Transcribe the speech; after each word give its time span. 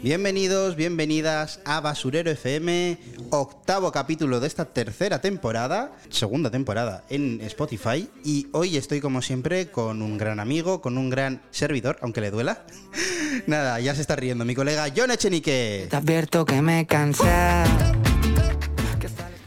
Bienvenidos, 0.00 0.76
bienvenidas 0.76 1.58
a 1.64 1.80
Basurero 1.80 2.30
FM, 2.30 2.96
octavo 3.30 3.90
capítulo 3.90 4.38
de 4.38 4.46
esta 4.46 4.64
tercera 4.66 5.20
temporada, 5.20 5.90
segunda 6.08 6.52
temporada 6.52 7.02
en 7.08 7.40
Spotify. 7.40 8.08
Y 8.22 8.46
hoy 8.52 8.76
estoy 8.76 9.00
como 9.00 9.22
siempre 9.22 9.72
con 9.72 10.02
un 10.02 10.18
gran 10.18 10.38
amigo, 10.38 10.80
con 10.80 10.96
un 10.98 11.10
gran 11.10 11.42
servidor, 11.50 11.98
aunque 12.00 12.20
le 12.20 12.30
duela. 12.30 12.64
Nada, 13.48 13.80
ya 13.80 13.96
se 13.96 14.02
está 14.02 14.14
riendo 14.14 14.44
mi 14.44 14.54
colega 14.54 14.86
John 14.96 15.10
Echenique. 15.10 15.88
Te 15.90 15.96
advierto 15.96 16.44
que 16.44 16.62
me 16.62 16.86
cansé. 16.86 17.24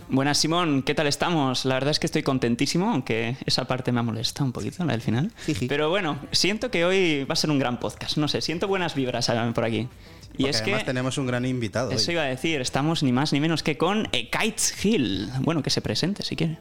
Buenas, 0.09 0.37
Simón, 0.37 0.83
¿qué 0.83 0.95
tal 0.95 1.05
estamos? 1.07 1.65
La 1.65 1.75
verdad 1.75 1.91
es 1.91 1.99
que 1.99 2.05
estoy 2.05 2.23
contentísimo, 2.23 2.89
aunque 2.91 3.35
esa 3.45 3.65
parte 3.65 3.91
me 3.91 3.99
ha 3.99 4.03
molestado 4.03 4.45
un 4.45 4.53
poquito, 4.53 4.85
la 4.85 4.93
del 4.93 5.01
final. 5.01 5.33
Jiji. 5.45 5.67
Pero 5.67 5.89
bueno, 5.89 6.17
siento 6.31 6.71
que 6.71 6.85
hoy 6.85 7.25
va 7.25 7.33
a 7.33 7.35
ser 7.35 7.51
un 7.51 7.59
gran 7.59 7.77
podcast. 7.79 8.15
No 8.17 8.29
sé, 8.29 8.39
siento 8.41 8.69
buenas 8.69 8.95
vibras 8.95 9.29
por 9.53 9.65
aquí. 9.65 9.89
Y 10.37 10.43
Porque 10.43 10.49
es 10.49 10.61
además 10.61 10.79
que. 10.81 10.85
tenemos 10.85 11.17
un 11.17 11.27
gran 11.27 11.45
invitado. 11.45 11.91
Eso 11.91 12.09
hoy. 12.09 12.13
iba 12.13 12.23
a 12.23 12.27
decir, 12.27 12.61
estamos 12.61 13.03
ni 13.03 13.11
más 13.11 13.33
ni 13.33 13.41
menos 13.41 13.63
que 13.63 13.77
con 13.77 14.05
Kites 14.05 14.85
Hill. 14.85 15.29
Bueno, 15.41 15.61
que 15.61 15.69
se 15.69 15.81
presente 15.81 16.23
si 16.23 16.37
quiere. 16.37 16.57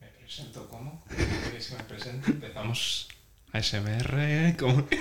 ¿Me 0.00 0.06
presento 0.06 0.66
cómo? 0.70 1.04
¿Queréis 1.44 1.66
que 1.68 1.76
me 1.76 1.82
presente? 1.84 2.30
Empezamos 2.30 3.08
ASMR. 3.52 4.56
¿cómo? 4.58 4.86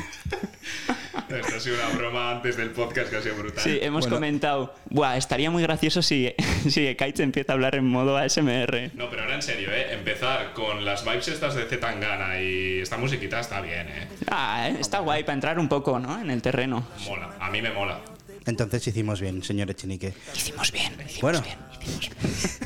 Esto 1.30 1.55
ha 1.55 1.59
sido 1.62 1.76
una 1.76 1.98
broma 1.98 2.32
antes 2.32 2.58
del 2.58 2.72
podcast 2.72 3.09
que 3.09 3.16
ha 3.17 3.22
sido 3.22 3.36
brutal. 3.36 3.64
Sí, 3.64 3.80
hemos 3.81 4.02
Bueno. 4.02 4.17
comentado, 4.17 4.75
Buah, 4.89 5.16
estaría 5.16 5.50
muy 5.50 5.64
gracioso 5.64 6.02
si, 6.02 6.34
si 6.70 6.94
Kites 6.95 7.22
empieza 7.22 7.53
a 7.53 7.56
hablar 7.56 7.75
en 7.75 7.86
modo 7.88 8.17
ASMR. 8.17 8.92
No, 8.95 9.09
pero 9.09 9.22
ahora 9.23 9.36
en 9.36 9.42
serio, 9.42 9.70
¿eh? 9.72 9.94
Empezar 9.94 10.52
con 10.53 10.84
las 10.84 11.06
vibes 11.06 11.30
estas 11.30 11.56
de 11.56 11.66
Zetangana 11.66 12.42
y 12.42 12.80
esta 12.81 12.98
musiquita 12.98 13.40
está 13.40 13.62
bien, 13.62 13.88
¿eh? 13.88 14.08
Ah, 14.30 14.68
eh, 14.70 14.78
está 14.80 15.00
guay 15.00 15.23
para 15.23 15.36
entrar 15.36 15.58
un 15.58 15.70
poco, 15.70 16.00
¿no? 16.00 16.20
En 16.20 16.30
el 16.30 16.42
terreno. 16.42 16.86
Mola. 17.08 17.30
A 17.40 17.50
mí 17.50 17.62
me 17.62 17.72
mola. 17.72 18.02
Entonces 18.45 18.86
hicimos 18.88 19.22
bien, 19.22 19.42
señor 19.44 19.70
Echenique. 19.72 20.14
Hicimos 20.36 20.72
bien, 20.73 20.92
hicimos 21.06 21.22
Bueno. 21.22 21.42
bien, 21.42 21.58
bien. 21.86 22.00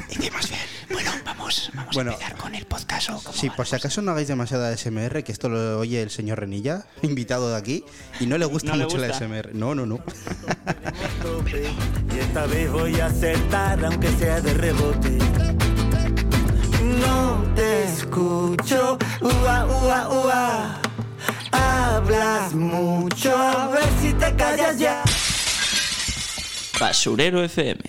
Hicimos 0.10 0.50
bien. 0.50 0.62
Bueno, 0.92 1.12
vamos, 1.26 1.72
vamos 1.74 1.96
Bueno. 1.96 2.12
a 2.12 2.14
empezar 2.14 2.38
con 2.38 2.56
el 2.56 2.66
podcast. 2.66 3.10
¿o 3.10 3.22
Sí, 3.34 3.50
por 3.50 3.68
si 3.68 3.76
acaso 3.76 4.02
no 4.02 4.12
hagáis 4.12 4.28
demasiada 4.28 4.76
SMR, 4.76 5.24
que 5.24 5.32
esto 5.32 5.50
lo 5.50 5.80
oye 5.80 6.02
el 6.02 6.10
señor 6.12 6.40
Renilla, 6.40 6.86
invitado 7.02 7.50
de 7.50 7.58
aquí, 7.58 7.84
y 8.20 8.26
no 8.28 8.38
le 8.38 8.46
gusta 8.46 8.72
No 8.72 8.78
le 8.78 8.84
mucho 8.86 8.98
la 8.98 9.08
gusta. 9.08 9.26
SMR. 9.26 9.54
No, 9.56 9.74
no, 9.76 9.86
no. 9.86 10.00
Y 12.14 12.20
esta 12.20 12.46
vez 12.46 12.72
voy 12.72 13.00
a 13.00 13.08
acertar, 13.08 13.84
aunque 13.86 14.10
sea 14.14 14.40
de 14.42 14.54
rebote. 14.54 15.18
No 17.00 17.44
te 17.56 17.84
escucho, 17.86 18.98
ua, 19.22 19.66
ua, 19.66 20.10
ua. 20.10 20.82
Hablas 21.52 22.54
mucho, 22.54 23.36
a 23.36 23.68
ver 23.70 23.88
si 24.02 24.14
te 24.14 24.34
callas 24.36 24.78
ya. 24.78 25.02
Basurero 26.80 27.44
FM. 27.44 27.80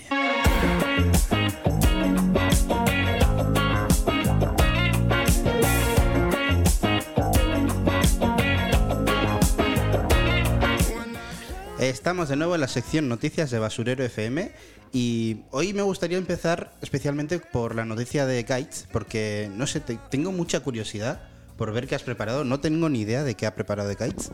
Estamos 11.79 12.29
de 12.31 12.37
nuevo 12.37 12.55
en 12.55 12.61
la 12.63 12.69
sección 12.69 13.09
Noticias 13.09 13.51
de 13.51 13.59
Basurero 13.59 14.03
FM 14.03 14.51
y 14.93 15.43
hoy 15.51 15.75
me 15.75 15.83
gustaría 15.83 16.17
empezar 16.17 16.73
especialmente 16.81 17.39
por 17.39 17.75
la 17.75 17.85
noticia 17.85 18.25
de 18.25 18.45
Kites, 18.45 18.87
porque 18.93 19.51
no 19.55 19.67
sé, 19.67 19.81
te- 19.81 19.99
tengo 20.11 20.33
mucha 20.33 20.61
curiosidad 20.61 21.21
por 21.59 21.73
ver 21.73 21.87
qué 21.87 21.95
has 21.95 22.03
preparado. 22.03 22.45
No 22.45 22.61
tengo 22.61 22.89
ni 22.89 23.01
idea 23.01 23.25
de 23.25 23.35
qué 23.35 23.47
ha 23.47 23.55
preparado 23.55 23.89
de 23.91 23.97
Kites. 23.97 24.31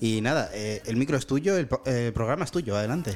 Y 0.00 0.20
nada, 0.20 0.50
eh, 0.54 0.82
el 0.86 0.96
micro 0.96 1.16
es 1.16 1.26
tuyo, 1.26 1.56
el 1.56 1.66
programa 2.12 2.44
es 2.44 2.52
tuyo, 2.52 2.76
adelante. 2.76 3.14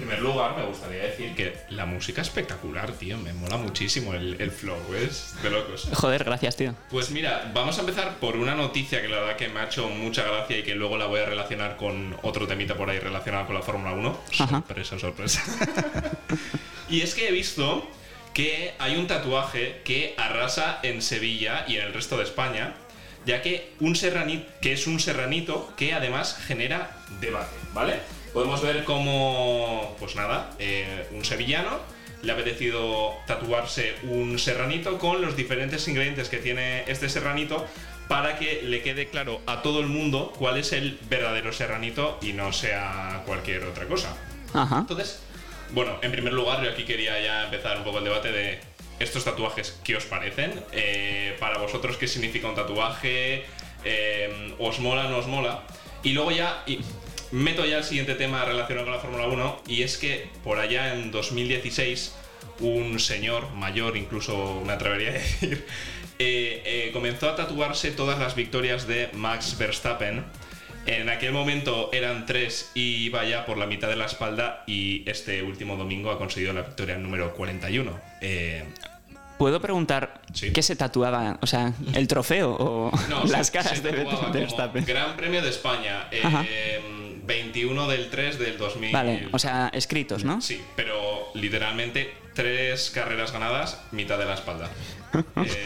En 0.00 0.06
primer 0.06 0.22
lugar, 0.22 0.56
me 0.56 0.64
gustaría 0.64 1.02
decir 1.02 1.34
que 1.34 1.54
la 1.68 1.84
música 1.84 2.22
es 2.22 2.28
espectacular, 2.28 2.90
tío. 2.92 3.18
Me 3.18 3.34
mola 3.34 3.58
muchísimo 3.58 4.14
el, 4.14 4.40
el 4.40 4.50
flow, 4.50 4.78
es 4.94 5.34
de 5.42 5.50
locos. 5.50 5.90
Joder, 5.92 6.24
gracias, 6.24 6.56
tío. 6.56 6.74
Pues 6.88 7.10
mira, 7.10 7.50
vamos 7.52 7.76
a 7.76 7.80
empezar 7.80 8.16
por 8.16 8.36
una 8.36 8.54
noticia 8.54 9.02
que 9.02 9.08
la 9.08 9.18
verdad 9.20 9.36
que 9.36 9.48
me 9.48 9.60
ha 9.60 9.64
hecho 9.64 9.90
mucha 9.90 10.22
gracia 10.22 10.56
y 10.56 10.62
que 10.62 10.74
luego 10.74 10.96
la 10.96 11.04
voy 11.04 11.20
a 11.20 11.26
relacionar 11.26 11.76
con 11.76 12.16
otro 12.22 12.46
temita 12.46 12.76
por 12.76 12.88
ahí 12.88 12.98
relacionado 12.98 13.44
con 13.44 13.54
la 13.54 13.60
Fórmula 13.60 13.92
1. 13.92 14.20
Ajá. 14.38 14.46
Sorpresa, 14.46 14.98
sorpresa. 14.98 15.42
y 16.88 17.02
es 17.02 17.14
que 17.14 17.28
he 17.28 17.32
visto 17.32 17.86
que 18.32 18.72
hay 18.78 18.96
un 18.96 19.06
tatuaje 19.06 19.82
que 19.84 20.14
arrasa 20.16 20.80
en 20.82 21.02
Sevilla 21.02 21.66
y 21.68 21.76
en 21.76 21.84
el 21.84 21.92
resto 21.92 22.16
de 22.16 22.24
España, 22.24 22.72
ya 23.26 23.42
que, 23.42 23.74
un 23.80 23.94
serranito, 23.96 24.50
que 24.62 24.72
es 24.72 24.86
un 24.86 24.98
serranito 24.98 25.74
que 25.76 25.92
además 25.92 26.38
genera 26.46 26.96
debate, 27.20 27.54
¿vale? 27.74 28.00
Podemos 28.32 28.62
ver 28.62 28.84
cómo, 28.84 29.96
pues 29.98 30.14
nada, 30.14 30.50
eh, 30.58 31.06
un 31.12 31.24
sevillano 31.24 31.80
le 32.22 32.32
ha 32.32 32.34
apetecido 32.34 33.14
tatuarse 33.26 33.94
un 34.02 34.38
serranito 34.38 34.98
con 34.98 35.22
los 35.22 35.36
diferentes 35.36 35.88
ingredientes 35.88 36.28
que 36.28 36.36
tiene 36.36 36.84
este 36.86 37.08
serranito 37.08 37.66
para 38.08 38.38
que 38.38 38.62
le 38.62 38.82
quede 38.82 39.08
claro 39.08 39.40
a 39.46 39.62
todo 39.62 39.80
el 39.80 39.86
mundo 39.86 40.32
cuál 40.38 40.58
es 40.58 40.72
el 40.72 40.98
verdadero 41.08 41.52
serranito 41.52 42.18
y 42.20 42.32
no 42.32 42.52
sea 42.52 43.22
cualquier 43.24 43.64
otra 43.64 43.86
cosa. 43.86 44.16
Ajá. 44.52 44.78
Entonces, 44.80 45.22
bueno, 45.70 45.96
en 46.02 46.10
primer 46.12 46.32
lugar, 46.32 46.62
yo 46.62 46.70
aquí 46.70 46.84
quería 46.84 47.20
ya 47.20 47.44
empezar 47.44 47.78
un 47.78 47.84
poco 47.84 47.98
el 47.98 48.04
debate 48.04 48.32
de 48.32 48.60
estos 48.98 49.24
tatuajes, 49.24 49.78
¿qué 49.84 49.96
os 49.96 50.04
parecen? 50.04 50.62
Eh, 50.72 51.36
para 51.40 51.58
vosotros, 51.58 51.96
¿qué 51.96 52.06
significa 52.06 52.48
un 52.48 52.54
tatuaje? 52.54 53.44
Eh, 53.84 54.54
¿Os 54.58 54.78
mola, 54.80 55.04
no 55.04 55.18
os 55.18 55.26
mola? 55.26 55.62
Y 56.02 56.12
luego 56.12 56.32
ya 56.32 56.62
y 56.66 56.80
meto 57.32 57.64
ya 57.64 57.78
el 57.78 57.84
siguiente 57.84 58.14
tema 58.14 58.44
relacionado 58.44 58.86
con 58.86 58.94
la 58.94 59.00
Fórmula 59.00 59.26
1 59.26 59.62
y 59.68 59.82
es 59.82 59.96
que 59.98 60.28
por 60.44 60.58
allá 60.58 60.94
en 60.94 61.10
2016 61.10 62.14
un 62.60 62.98
señor 63.00 63.50
mayor, 63.52 63.96
incluso 63.96 64.62
me 64.66 64.72
atrevería 64.72 65.10
a 65.10 65.12
decir, 65.14 65.66
eh, 66.18 66.62
eh, 66.64 66.90
comenzó 66.92 67.30
a 67.30 67.36
tatuarse 67.36 67.90
todas 67.90 68.18
las 68.18 68.34
victorias 68.34 68.86
de 68.86 69.08
Max 69.14 69.56
Verstappen. 69.58 70.24
En 70.86 71.08
aquel 71.08 71.32
momento 71.32 71.90
eran 71.92 72.26
tres 72.26 72.70
y 72.74 73.04
iba 73.04 73.24
ya 73.24 73.44
por 73.46 73.58
la 73.58 73.66
mitad 73.66 73.88
de 73.88 73.96
la 73.96 74.06
espalda 74.06 74.64
y 74.66 75.08
este 75.08 75.42
último 75.42 75.76
domingo 75.76 76.10
ha 76.10 76.18
conseguido 76.18 76.52
la 76.52 76.62
victoria 76.62 76.96
número 76.96 77.32
41. 77.34 77.98
Eh, 78.22 78.64
¿Puedo 79.38 79.60
preguntar 79.60 80.20
Sí. 80.34 80.52
qué 80.52 80.62
se 80.62 80.76
tatuaba? 80.76 81.38
O 81.40 81.46
sea, 81.46 81.72
¿el 81.94 82.06
trofeo 82.08 82.50
o 82.58 82.92
no, 83.08 83.24
las 83.26 83.46
se- 83.46 83.52
caras 83.54 83.78
se 83.78 83.82
de, 83.82 84.04
Verstappen? 84.32 84.84
Gran 84.84 85.16
Premio 85.16 85.40
de 85.42 85.48
España, 85.50 86.08
eh. 86.10 86.80
21 87.30 87.86
del 87.88 88.10
3 88.10 88.38
del 88.40 88.58
2000. 88.58 88.92
Vale, 88.92 89.28
o 89.30 89.38
sea, 89.38 89.70
escritos, 89.72 90.24
¿no? 90.24 90.40
Sí, 90.40 90.60
pero 90.74 91.28
literalmente 91.34 92.12
tres 92.34 92.90
carreras 92.90 93.30
ganadas, 93.32 93.80
mitad 93.92 94.18
de 94.18 94.24
la 94.26 94.34
espalda. 94.34 94.68
Eh, 95.36 95.64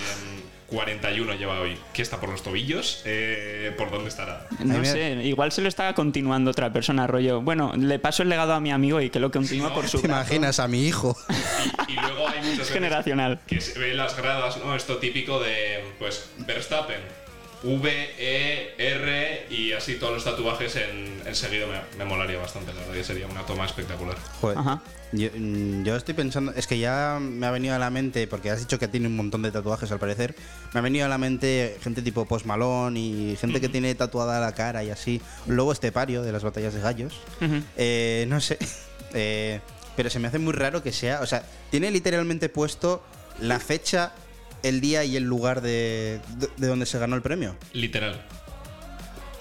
41 0.69 1.34
lleva 1.34 1.60
hoy. 1.60 1.76
¿Qué 1.92 2.02
está 2.02 2.19
por 2.19 2.30
los 2.30 2.42
tobillos? 2.42 3.02
Eh, 3.04 3.72
¿Por 3.76 3.91
dónde 3.91 4.08
estará? 4.08 4.48
No 4.60 4.78
me- 4.78 4.84
sé, 4.86 5.20
igual 5.25 5.52
se 5.52 5.60
lo 5.62 5.69
estaba 5.69 5.94
continuando 5.94 6.50
otra 6.50 6.72
persona, 6.72 7.06
rollo. 7.06 7.42
Bueno, 7.42 7.72
le 7.76 7.98
paso 7.98 8.22
el 8.22 8.28
legado 8.31 8.54
a 8.54 8.60
mi 8.60 8.72
amigo 8.72 9.00
y 9.00 9.10
que 9.10 9.20
lo 9.20 9.31
continúe 9.31 9.69
no, 9.69 9.75
por 9.75 9.86
su 9.88 10.00
¿Te 10.00 10.08
brazo. 10.08 10.22
imaginas 10.22 10.58
a 10.60 10.69
mi 10.69 10.84
hijo? 10.86 11.16
Y, 11.88 11.92
y 11.92 11.96
luego 11.96 12.26
hay 12.28 12.38
muchas 12.38 12.52
Es 12.52 12.58
veces 12.58 12.72
generacional. 12.72 13.41
que 13.46 13.60
se 13.60 13.78
ve 13.78 13.91
en 13.92 13.98
las 13.98 14.16
gradas, 14.16 14.56
¿no? 14.56 14.75
Esto 14.75 14.96
típico 14.96 15.38
de, 15.41 15.84
pues, 15.98 16.31
Verstappen, 16.38 17.00
V, 17.64 18.14
E, 18.19 18.75
R 18.78 19.47
y 19.50 19.72
así 19.72 19.94
todos 19.94 20.14
los 20.14 20.25
tatuajes 20.25 20.76
en, 20.76 21.22
en 21.26 21.34
seguido 21.34 21.66
me, 21.66 21.81
me 21.99 22.05
molaría 22.05 22.38
bastante, 22.38 22.72
la 22.72 22.81
verdad 22.81 22.94
que 22.94 23.05
sería 23.05 23.26
una 23.26 23.44
toma 23.46 23.64
espectacular. 23.64 24.16
Joder. 24.40 24.58
Ajá. 24.58 24.82
Yo, 25.12 25.28
mm, 25.34 25.84
yo 25.84 25.96
estoy 25.96 26.14
pensando, 26.14 26.52
es 26.52 26.66
que 26.66 26.78
ya 26.78 27.19
me 27.20 27.46
ha 27.46 27.50
venido 27.50 27.75
a 27.75 27.78
la 27.78 27.90
mente, 27.90 28.26
porque 28.26 28.50
has 28.50 28.61
dicho 28.61 28.78
que 28.78 28.88
tiene 28.88 29.06
un 29.06 29.16
montón 29.16 29.43
de 29.43 29.50
tatuajes 29.50 29.90
al 29.93 29.99
parecer, 29.99 30.34
me 30.72 30.81
ha 30.81 30.82
venido 30.82 31.06
a 31.06 31.08
la 31.08 31.19
mente 31.19 31.78
gente 31.82 32.02
tipo 32.02 32.25
Post 32.26 32.46
Malone 32.46 32.99
y 33.00 33.37
gente 33.37 33.61
que 33.61 33.69
tiene 33.69 33.94
tatuada 33.94 34.40
la 34.40 34.52
cara 34.52 34.84
y 34.84 34.90
así. 34.90 35.20
Luego 35.46 35.72
estepario 35.72 36.22
de 36.22 36.32
las 36.32 36.43
batallas 36.43 36.75
de 36.75 36.81
gallos. 36.81 37.20
Eh, 37.76 38.26
no 38.28 38.40
sé, 38.40 38.58
Eh, 39.14 39.61
pero 39.96 40.11
se 40.11 40.19
me 40.19 40.28
hace 40.28 40.38
muy 40.38 40.52
raro 40.52 40.82
que 40.82 40.93
sea, 40.93 41.20
o 41.20 41.26
sea, 41.26 41.44
tiene 41.70 41.90
literalmente 41.90 42.49
puesto 42.49 43.02
la 43.40 43.61
fecha, 43.61 44.12
el 44.64 44.81
día 44.81 45.05
y 45.05 45.16
el 45.16 45.22
lugar 45.25 45.61
de, 45.61 46.20
de, 46.37 46.49
de 46.56 46.66
donde 46.66 46.87
se 46.87 46.99
ganó 46.99 47.14
el 47.14 47.22
premio. 47.22 47.56
Literal. 47.72 48.20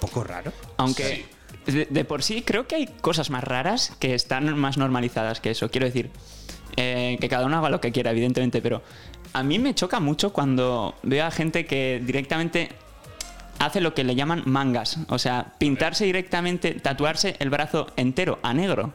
Poco 0.00 0.22
raro. 0.22 0.52
Aunque 0.76 1.24
de, 1.66 1.86
de 1.90 2.04
por 2.04 2.22
sí 2.22 2.42
creo 2.42 2.66
que 2.66 2.76
hay 2.76 2.86
cosas 2.86 3.30
más 3.30 3.42
raras 3.42 3.92
que 3.98 4.14
están 4.14 4.56
más 4.58 4.76
normalizadas 4.76 5.40
que 5.40 5.50
eso. 5.50 5.70
Quiero 5.70 5.86
decir, 5.86 6.10
eh, 6.76 7.16
que 7.20 7.28
cada 7.28 7.46
uno 7.46 7.58
haga 7.58 7.70
lo 7.70 7.80
que 7.80 7.92
quiera, 7.92 8.10
evidentemente, 8.10 8.60
pero 8.60 8.82
a 9.32 9.42
mí 9.42 9.58
me 9.58 9.74
choca 9.74 10.00
mucho 10.00 10.32
cuando 10.32 10.94
veo 11.02 11.24
a 11.24 11.30
gente 11.30 11.66
que 11.66 12.02
directamente 12.04 12.68
hace 13.58 13.80
lo 13.80 13.94
que 13.94 14.04
le 14.04 14.14
llaman 14.14 14.42
mangas. 14.44 14.98
O 15.08 15.18
sea, 15.18 15.54
pintarse 15.58 16.04
directamente, 16.04 16.72
tatuarse 16.74 17.36
el 17.38 17.50
brazo 17.50 17.86
entero 17.96 18.38
a 18.42 18.52
negro. 18.52 18.92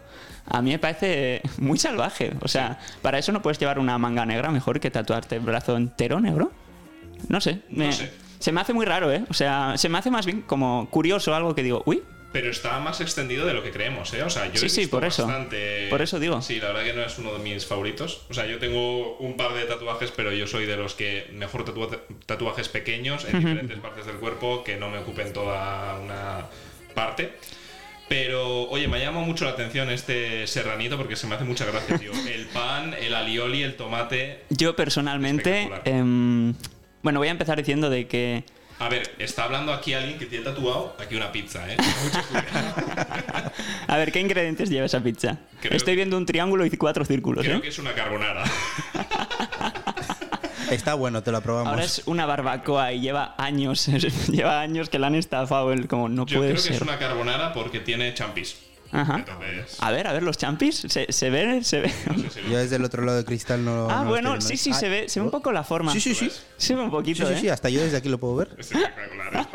A 0.49 0.61
mí 0.61 0.71
me 0.71 0.79
parece 0.79 1.41
muy 1.57 1.77
salvaje. 1.77 2.31
O 2.41 2.47
sea, 2.47 2.79
para 3.01 3.17
eso 3.19 3.31
no 3.31 3.41
puedes 3.41 3.59
llevar 3.59 3.79
una 3.79 3.97
manga 3.97 4.25
negra 4.25 4.49
mejor 4.51 4.79
que 4.79 4.89
tatuarte 4.91 5.35
el 5.35 5.41
brazo 5.41 5.77
entero 5.77 6.19
negro. 6.19 6.51
No 7.27 7.39
sé. 7.41 7.59
me- 7.69 7.87
No 7.87 7.91
sé. 7.91 8.11
Se 8.39 8.51
me 8.53 8.61
hace 8.61 8.71
muy 8.73 8.85
raro, 8.85 9.11
¿eh? 9.11 9.25
O 9.29 9.33
sea, 9.33 9.73
se 9.77 9.89
me 9.89 9.97
hace 9.97 10.09
más 10.09 10.25
bien 10.25 10.41
como 10.43 10.87
curioso 10.89 11.35
algo 11.35 11.53
que 11.55 11.61
digo, 11.63 11.83
uy, 11.85 12.01
Pero 12.31 12.51
está 12.51 12.79
más 12.79 13.01
extendido 13.01 13.47
de 13.47 13.55
lo 13.55 13.63
que 13.63 13.71
creemos, 13.71 14.13
¿eh? 14.13 14.21
O 14.21 14.29
sea, 14.29 14.45
yo 14.53 14.59
Sí, 14.59 14.67
he 14.67 14.69
sí, 14.69 14.85
por 14.87 15.03
eso. 15.03 15.25
bastante- 15.25 15.87
Por 15.89 16.01
eso 16.03 16.19
digo. 16.19 16.41
Sí, 16.43 16.59
la 16.59 16.67
verdad 16.67 16.83
que 16.83 16.93
no 16.93 17.01
es 17.01 17.17
uno 17.17 17.33
de 17.33 17.39
mis 17.39 17.65
favoritos. 17.65 18.21
O 18.29 18.35
sea, 18.35 18.45
yo 18.45 18.59
tengo 18.59 19.17
un 19.17 19.35
par 19.35 19.53
de 19.55 19.63
tatuajes, 19.65 20.11
pero 20.15 20.31
yo 20.31 20.45
soy 20.45 20.67
de 20.67 20.77
los 20.77 20.93
que 20.93 21.27
mejor 21.33 21.65
tatua- 21.65 21.99
tatuajes 22.27 22.69
pequeños 22.69 23.25
en 23.25 23.39
diferentes 23.39 23.79
partes 23.79 24.05
del 24.05 24.17
cuerpo 24.17 24.63
que 24.63 24.77
no 24.77 24.89
me 24.89 24.99
ocupen 24.99 25.33
toda 25.33 25.99
una 25.99 26.45
parte. 26.93 27.33
Pero, 28.09 28.63
oye, 28.69 28.87
me 28.87 28.97
ha 28.97 29.01
llamado 29.01 29.25
mucho 29.25 29.45
la 29.45 29.51
atención 29.51 29.89
este 29.91 30.47
serranito 30.47 30.97
porque 30.97 31.15
se 31.15 31.27
me 31.27 31.35
hace 31.35 31.45
mucha 31.45 31.65
gracia, 31.65 31.97
tío. 31.97 32.11
El 32.33 32.45
pan, 32.47 32.95
el 32.99 33.13
alioli, 33.13 33.61
el 33.61 33.75
tomate. 33.75 34.39
Yo 34.49 34.75
personalmente, 34.75 35.69
em, 35.85 36.53
bueno, 37.03 37.19
voy 37.19 37.27
a 37.27 37.31
empezar 37.31 37.57
diciendo 37.57 37.89
de 37.89 38.07
que 38.07 38.43
A 38.79 38.89
ver, 38.89 39.11
está 39.19 39.43
hablando 39.43 39.71
aquí 39.71 39.93
alguien 39.93 40.17
que 40.17 40.25
tiene 40.25 40.43
tatuado 40.43 40.95
aquí 40.99 41.15
una 41.15 41.31
pizza, 41.31 41.71
¿eh? 41.71 41.77
A 43.87 43.97
ver, 43.97 44.11
¿qué 44.11 44.19
ingredientes 44.19 44.69
lleva 44.69 44.87
esa 44.87 45.01
pizza? 45.01 45.37
Creo 45.61 45.75
Estoy 45.75 45.95
viendo 45.95 46.17
un 46.17 46.25
triángulo 46.25 46.65
y 46.65 46.71
cuatro 46.71 47.05
círculos, 47.05 47.45
Creo 47.45 47.57
¿eh? 47.57 47.61
que 47.61 47.67
es 47.67 47.77
una 47.77 47.93
carbonara. 47.93 48.43
Está 50.71 50.93
bueno, 50.93 51.23
te 51.23 51.31
lo 51.31 51.37
aprobamos. 51.37 51.69
Ahora 51.71 51.83
es 51.83 52.01
una 52.05 52.25
barbacoa 52.25 52.93
y 52.93 53.01
lleva 53.01 53.35
años, 53.37 53.87
lleva 54.27 54.61
años 54.61 54.89
que 54.89 54.99
la 54.99 55.07
han 55.07 55.15
estafado, 55.15 55.71
el 55.71 55.87
como 55.87 56.09
no 56.09 56.25
Yo 56.25 56.39
puede 56.39 56.51
creo 56.53 56.63
que 56.63 56.73
es 56.75 56.81
una 56.81 56.97
carbonara 56.99 57.53
porque 57.53 57.79
tiene 57.79 58.13
champis. 58.13 58.55
Ajá. 58.91 59.17
Entonces, 59.17 59.77
A 59.81 59.91
ver, 59.91 60.07
a 60.07 60.13
ver, 60.13 60.23
los 60.23 60.35
champis, 60.35 60.83
¿se, 60.87 61.11
se 61.11 61.29
ve? 61.29 61.63
¿Se 61.63 61.81
ve? 61.81 61.93
no 62.07 62.29
sé 62.31 62.41
si 62.43 62.49
Yo 62.49 62.57
desde 62.57 62.77
el 62.77 62.83
otro 62.83 63.03
lado 63.05 63.19
de 63.19 63.25
cristal 63.25 63.63
no. 63.63 63.87
Ah, 63.87 64.01
no 64.03 64.09
bueno, 64.09 64.41
sí, 64.41 64.57
sí, 64.57 64.73
se 64.73 64.89
ve, 64.89 65.07
se 65.09 65.19
ve 65.19 65.25
un 65.25 65.31
poco 65.31 65.51
la 65.51 65.63
forma. 65.63 65.91
Sí, 65.93 65.99
sí, 66.01 66.15
sí. 66.15 66.31
Se 66.57 66.73
ve 66.73 66.81
un 66.81 66.87
Sí, 66.87 66.91
poquito, 66.91 67.27
sí, 67.27 67.33
¿eh? 67.33 67.37
sí, 67.39 67.49
hasta 67.49 67.69
yo 67.69 67.81
desde 67.81 67.97
aquí 67.97 68.09
lo 68.09 68.17
puedo 68.17 68.37
ver. 68.37 68.49
Es 68.57 68.71
espectacular. 68.71 69.35
¿eh? 69.35 69.45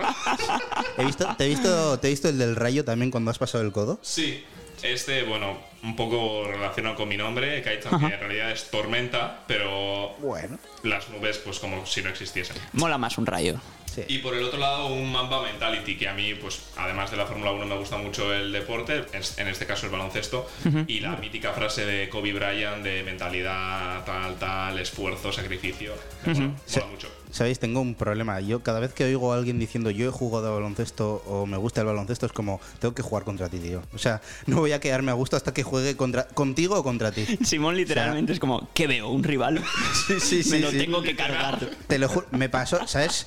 He 0.99 1.05
visto, 1.05 1.35
te, 1.37 1.45
he 1.47 1.49
visto, 1.49 1.99
te 1.99 2.07
he 2.07 2.11
visto 2.11 2.29
el 2.29 2.39
del 2.39 2.55
rayo 2.55 2.85
también 2.85 3.11
cuando 3.11 3.31
has 3.33 3.39
pasado 3.39 3.65
el 3.65 3.73
codo. 3.73 3.99
Sí, 4.03 4.45
este, 4.85 5.25
bueno, 5.25 5.59
un 5.85 5.95
poco 5.97 6.45
relacionado 6.49 6.97
con 6.97 7.09
mi 7.09 7.17
nombre, 7.17 7.63
Kaitan, 7.63 8.01
que 8.01 8.07
en 8.15 8.21
realidad 8.21 8.51
es 8.51 8.71
tormenta, 8.71 9.41
pero 9.47 10.15
Bueno. 10.19 10.59
las 10.83 11.09
nubes, 11.11 11.39
pues 11.39 11.59
como 11.61 11.85
si 11.87 12.03
no 12.03 12.09
existiesen. 12.11 12.57
Mola 12.73 12.99
más 12.99 13.19
un 13.19 13.27
rayo. 13.27 13.61
Sí. 13.95 14.03
Y 14.09 14.19
por 14.19 14.35
el 14.35 14.43
otro 14.43 14.59
lado, 14.59 14.89
un 14.89 15.13
Mamba 15.13 15.41
Mentality, 15.43 15.97
que 15.97 16.09
a 16.09 16.15
mí, 16.15 16.35
pues 16.35 16.63
además 16.77 17.13
de 17.13 17.17
la 17.17 17.27
Fórmula 17.27 17.53
1, 17.53 17.65
me 17.65 17.77
gusta 17.79 17.97
mucho 17.97 18.35
el 18.35 18.51
deporte, 18.51 19.05
es- 19.13 19.39
en 19.39 19.47
este 19.47 19.67
caso 19.67 19.87
el 19.87 19.93
baloncesto, 19.93 20.51
y 20.89 20.99
la 20.99 21.15
mítica 21.17 21.53
frase 21.53 21.87
de 21.87 22.09
Kobe 22.09 22.33
Bryant 22.33 22.83
de 22.83 23.05
mentalidad, 23.05 24.05
tal, 24.05 24.35
tal, 24.37 24.79
esfuerzo, 24.81 25.33
sacrificio. 25.33 25.93
Me 26.27 26.35
mola, 26.35 26.47
mola 26.75 26.87
mucho. 26.87 27.09
Sabéis, 27.31 27.59
tengo 27.59 27.81
un 27.81 27.97
problema. 27.97 28.39
Yo 28.41 28.63
cada 28.63 28.79
vez 28.79 28.93
que 28.95 29.03
oigo 29.05 29.33
a 29.33 29.37
alguien 29.37 29.59
diciendo 29.59 29.91
yo 29.91 30.07
he 30.09 30.11
jugado 30.13 30.47
a 30.49 30.55
baloncesto 30.55 31.23
o 31.27 31.47
me 31.47 31.57
gusta 31.57 31.81
el 31.81 31.89
baloncesto 31.89 32.27
es 32.27 32.33
como 32.33 32.61
tengo 32.79 32.95
que 32.95 33.03
jugar 33.03 33.25
contra 33.25 33.49
ti, 33.49 33.59
tío. 33.59 33.83
O 33.93 33.99
sea, 33.99 34.21
no 34.47 34.59
voy 34.59 34.71
a 34.71 34.79
quedarme 34.79 35.11
a 35.11 35.15
gusto 35.15 35.37
hasta 35.37 35.53
que 35.53 35.65
juegue 35.65 35.74
contra 35.97 36.27
contigo 36.29 36.77
o 36.79 36.83
contra 36.83 37.13
ti. 37.13 37.25
Simón 37.45 37.77
literalmente 37.77 38.33
es 38.33 38.41
como, 38.41 38.69
¿qué 38.75 38.87
veo? 38.87 39.09
¿Un 39.09 39.23
rival? 39.25 39.63
Sí, 40.21 40.43
sí, 40.43 40.51
Me 40.51 40.59
lo 40.61 40.71
sí. 40.71 40.79
tengo 40.79 41.03
que 41.03 41.17
cargar. 41.17 41.59
Te 41.87 41.99
lo 41.99 42.09
juro, 42.09 42.27
me 42.33 42.49
pasó, 42.49 42.87
¿sabes? 42.87 43.27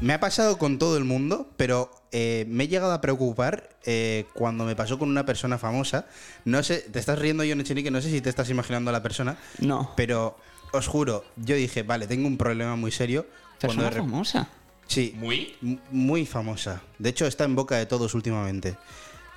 Me 0.00 0.12
ha 0.12 0.20
pasado 0.20 0.58
con 0.58 0.78
todo 0.78 0.96
el 0.96 1.04
mundo, 1.04 1.48
pero 1.56 1.90
eh, 2.12 2.44
me 2.48 2.64
he 2.64 2.68
llegado 2.68 2.92
a 2.92 3.00
preocupar 3.00 3.70
eh, 3.84 4.26
cuando 4.34 4.64
me 4.64 4.76
pasó 4.76 4.98
con 4.98 5.08
una 5.08 5.24
persona 5.24 5.58
famosa. 5.58 6.06
No 6.44 6.62
sé, 6.62 6.78
te 6.78 6.98
estás 6.98 7.18
riendo, 7.18 7.44
John 7.48 7.60
Echenique, 7.60 7.90
no 7.90 8.00
sé 8.02 8.10
si 8.10 8.20
te 8.20 8.28
estás 8.28 8.50
imaginando 8.50 8.90
a 8.90 8.92
la 8.92 9.02
persona, 9.02 9.38
No. 9.58 9.92
pero 9.96 10.36
os 10.72 10.86
juro, 10.86 11.24
yo 11.36 11.56
dije, 11.56 11.82
vale, 11.82 12.06
tengo 12.06 12.26
un 12.26 12.36
problema 12.36 12.76
muy 12.76 12.90
serio. 12.92 13.26
cuando 13.60 13.84
Persona 13.84 14.02
famosa. 14.04 14.48
Sí, 14.88 15.14
Muy. 15.16 15.56
Muy 15.90 16.26
famosa. 16.26 16.82
De 16.98 17.08
hecho, 17.10 17.26
está 17.26 17.44
en 17.44 17.56
boca 17.56 17.76
de 17.76 17.86
todos 17.86 18.14
últimamente. 18.14 18.76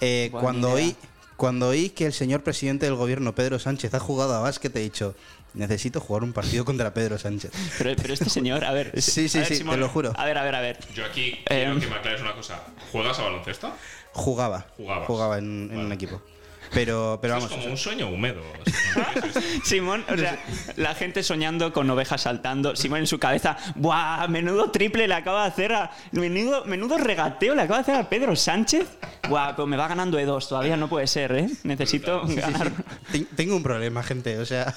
Eh, 0.01 0.29
cuando, 0.31 0.77
idea. 0.77 0.93
Cuando 1.39 1.69
oí 1.69 1.89
que 1.89 2.05
el 2.05 2.13
señor 2.13 2.43
presidente 2.43 2.85
del 2.85 2.95
gobierno, 2.95 3.33
Pedro 3.33 3.57
Sánchez, 3.59 3.93
ha 3.93 3.99
jugado 3.99 4.35
a 4.35 4.41
básquet, 4.41 4.75
he 4.75 4.79
dicho, 4.81 5.15
necesito 5.53 5.99
jugar 6.01 6.23
un 6.23 6.33
partido 6.33 6.65
contra 6.65 6.93
Pedro 6.93 7.17
Sánchez. 7.17 7.51
Pero, 7.77 7.95
pero 7.99 8.13
este 8.13 8.29
señor, 8.29 8.65
a 8.65 8.71
ver. 8.73 8.91
Sí, 9.01 9.29
sí, 9.29 9.37
a 9.37 9.41
ver, 9.41 9.47
sí, 9.47 9.55
Simón, 9.55 9.75
te 9.75 9.79
lo 9.81 9.89
juro. 9.89 10.13
A 10.17 10.25
ver, 10.25 10.37
a 10.37 10.43
ver, 10.43 10.53
a 10.55 10.61
ver. 10.61 10.77
Yo 10.93 11.05
aquí 11.05 11.39
quiero 11.45 11.71
Em. 11.73 11.79
que 11.79 11.87
me 11.87 11.95
aclares 11.95 12.21
una 12.21 12.33
cosa. 12.35 12.61
¿Juegas 12.91 13.17
a 13.17 13.23
baloncesto? 13.23 13.71
Jugaba. 14.11 14.67
Jugabas. 14.77 15.07
Jugaba 15.07 15.37
en, 15.37 15.69
en 15.71 15.79
un 15.79 15.91
equipo. 15.93 16.21
Pero, 16.73 17.17
pero 17.21 17.33
vamos. 17.35 17.51
es 17.51 17.57
como 17.57 17.71
un 17.71 17.77
sueño 17.77 18.07
húmedo. 18.09 18.41
Simón, 19.63 20.05
o 20.09 20.17
sea, 20.17 20.37
la 20.75 20.93
gente 20.95 21.23
soñando 21.23 21.73
con 21.73 21.89
ovejas 21.89 22.21
saltando. 22.21 22.75
Simón 22.75 22.99
en 22.99 23.07
su 23.07 23.19
cabeza, 23.19 23.57
¡buah! 23.75 24.27
Menudo 24.27 24.69
triple 24.71 25.07
le 25.07 25.13
acaba 25.13 25.43
de 25.43 25.47
hacer 25.49 25.73
a. 25.73 25.91
Menudo, 26.11 26.65
menudo 26.65 26.97
regateo 26.97 27.55
le 27.55 27.61
acaba 27.63 27.77
de 27.77 27.81
hacer 27.83 27.95
a 27.95 28.09
Pedro 28.09 28.35
Sánchez. 28.35 28.87
¡Buah! 29.27 29.53
Me 29.65 29.77
va 29.77 29.87
ganando 29.87 30.19
E2, 30.19 30.47
todavía 30.47 30.77
no 30.77 30.87
puede 30.89 31.07
ser, 31.07 31.31
¿eh? 31.33 31.49
Necesito 31.63 32.23
ganar. 32.27 32.71
Ten- 33.11 33.25
Tengo 33.35 33.55
un 33.55 33.63
problema, 33.63 34.03
gente. 34.03 34.37
O 34.39 34.45
sea, 34.45 34.73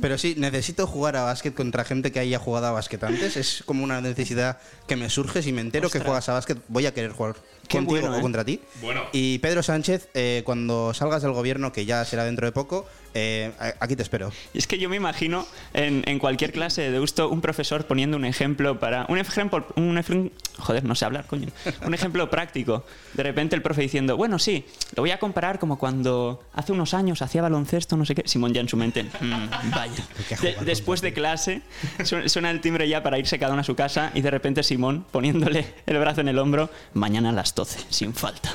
pero 0.00 0.18
sí, 0.18 0.34
necesito 0.36 0.86
jugar 0.86 1.16
a 1.16 1.22
básquet 1.22 1.54
contra 1.54 1.84
gente 1.84 2.12
que 2.12 2.18
haya 2.20 2.38
jugado 2.38 2.66
a 2.66 2.72
básquet 2.72 3.02
antes. 3.04 3.36
Es 3.36 3.62
como 3.66 3.82
una 3.84 4.00
necesidad 4.00 4.58
que 4.86 4.96
me 4.96 5.10
surge. 5.10 5.42
Si 5.42 5.52
me 5.52 5.60
entero 5.60 5.90
que 5.90 6.00
juegas 6.00 6.28
a 6.28 6.34
básquet, 6.34 6.58
voy 6.68 6.86
a 6.86 6.94
querer 6.94 7.12
jugar 7.12 7.36
Qué 7.66 7.78
contigo 7.78 8.00
bueno, 8.00 8.16
o 8.16 8.18
¿eh? 8.18 8.22
contra 8.22 8.44
ti. 8.44 8.60
Bueno. 8.80 9.02
Y 9.12 9.38
Pedro 9.38 9.62
Sánchez, 9.62 10.08
eh, 10.14 10.42
cuando 10.44 10.94
salgas 10.94 11.22
del 11.22 11.32
gobierno, 11.32 11.72
que 11.72 11.84
ya 11.84 12.04
será 12.04 12.24
dentro 12.24 12.46
de 12.46 12.52
poco, 12.52 12.86
eh, 13.14 13.52
aquí 13.80 13.96
te 13.96 14.02
espero. 14.02 14.32
Y 14.54 14.58
es 14.58 14.66
que 14.66 14.78
yo 14.78 14.88
me 14.88 14.96
imagino 14.96 15.46
en, 15.74 16.02
en 16.06 16.18
cualquier 16.18 16.52
clase 16.52 16.82
de 16.82 16.90
Deusto 16.90 17.28
un 17.28 17.40
profesor 17.40 17.86
poniendo 17.86 18.16
un 18.16 18.24
ejemplo 18.24 18.78
para. 18.78 19.06
Un 19.08 19.18
ejemplo. 19.18 19.66
Un 19.76 19.98
ejemplo 19.98 20.30
joder, 20.58 20.84
no 20.84 20.94
sé 20.94 21.04
hablar, 21.04 21.26
coño. 21.26 21.48
Un 21.84 21.94
ejemplo 21.94 22.28
práctico. 22.30 22.84
De 23.14 23.22
repente 23.22 23.54
el 23.56 23.62
profe 23.62 23.82
diciendo, 23.82 24.16
bueno, 24.16 24.38
sí, 24.38 24.64
lo 24.94 25.02
voy 25.02 25.10
a 25.10 25.18
comparar 25.18 25.58
como 25.58 25.78
cuando 25.78 26.42
hace 26.54 26.72
unos 26.72 26.94
años 26.94 27.20
hacía 27.22 27.42
baloncesto, 27.42 27.96
no 27.96 28.04
sé 28.04 28.14
qué. 28.14 28.22
Simón 28.26 28.52
ya 28.54 28.60
en 28.60 28.68
su 28.68 28.76
mente. 28.76 29.04
"Mm, 29.04 29.70
vaya. 29.74 30.04
De- 30.42 30.56
después 30.64 31.00
de 31.00 31.12
clase, 31.12 31.62
su- 32.04 32.28
suena 32.28 32.50
el 32.50 32.60
timbre 32.60 32.88
ya 32.88 33.02
para 33.02 33.18
irse 33.18 33.38
cada 33.38 33.52
uno 33.52 33.60
a 33.60 33.64
su 33.64 33.74
casa 33.74 34.10
y 34.14 34.20
de 34.22 34.30
repente 34.30 34.62
Simón 34.62 35.04
poniéndole 35.10 35.66
el 35.86 35.98
brazo 35.98 36.20
en 36.22 36.28
el 36.28 36.38
hombro, 36.38 36.70
mañana 36.94 37.30
a 37.30 37.32
las 37.32 37.54
12, 37.54 37.80
sin 37.90 38.14
falta. 38.14 38.50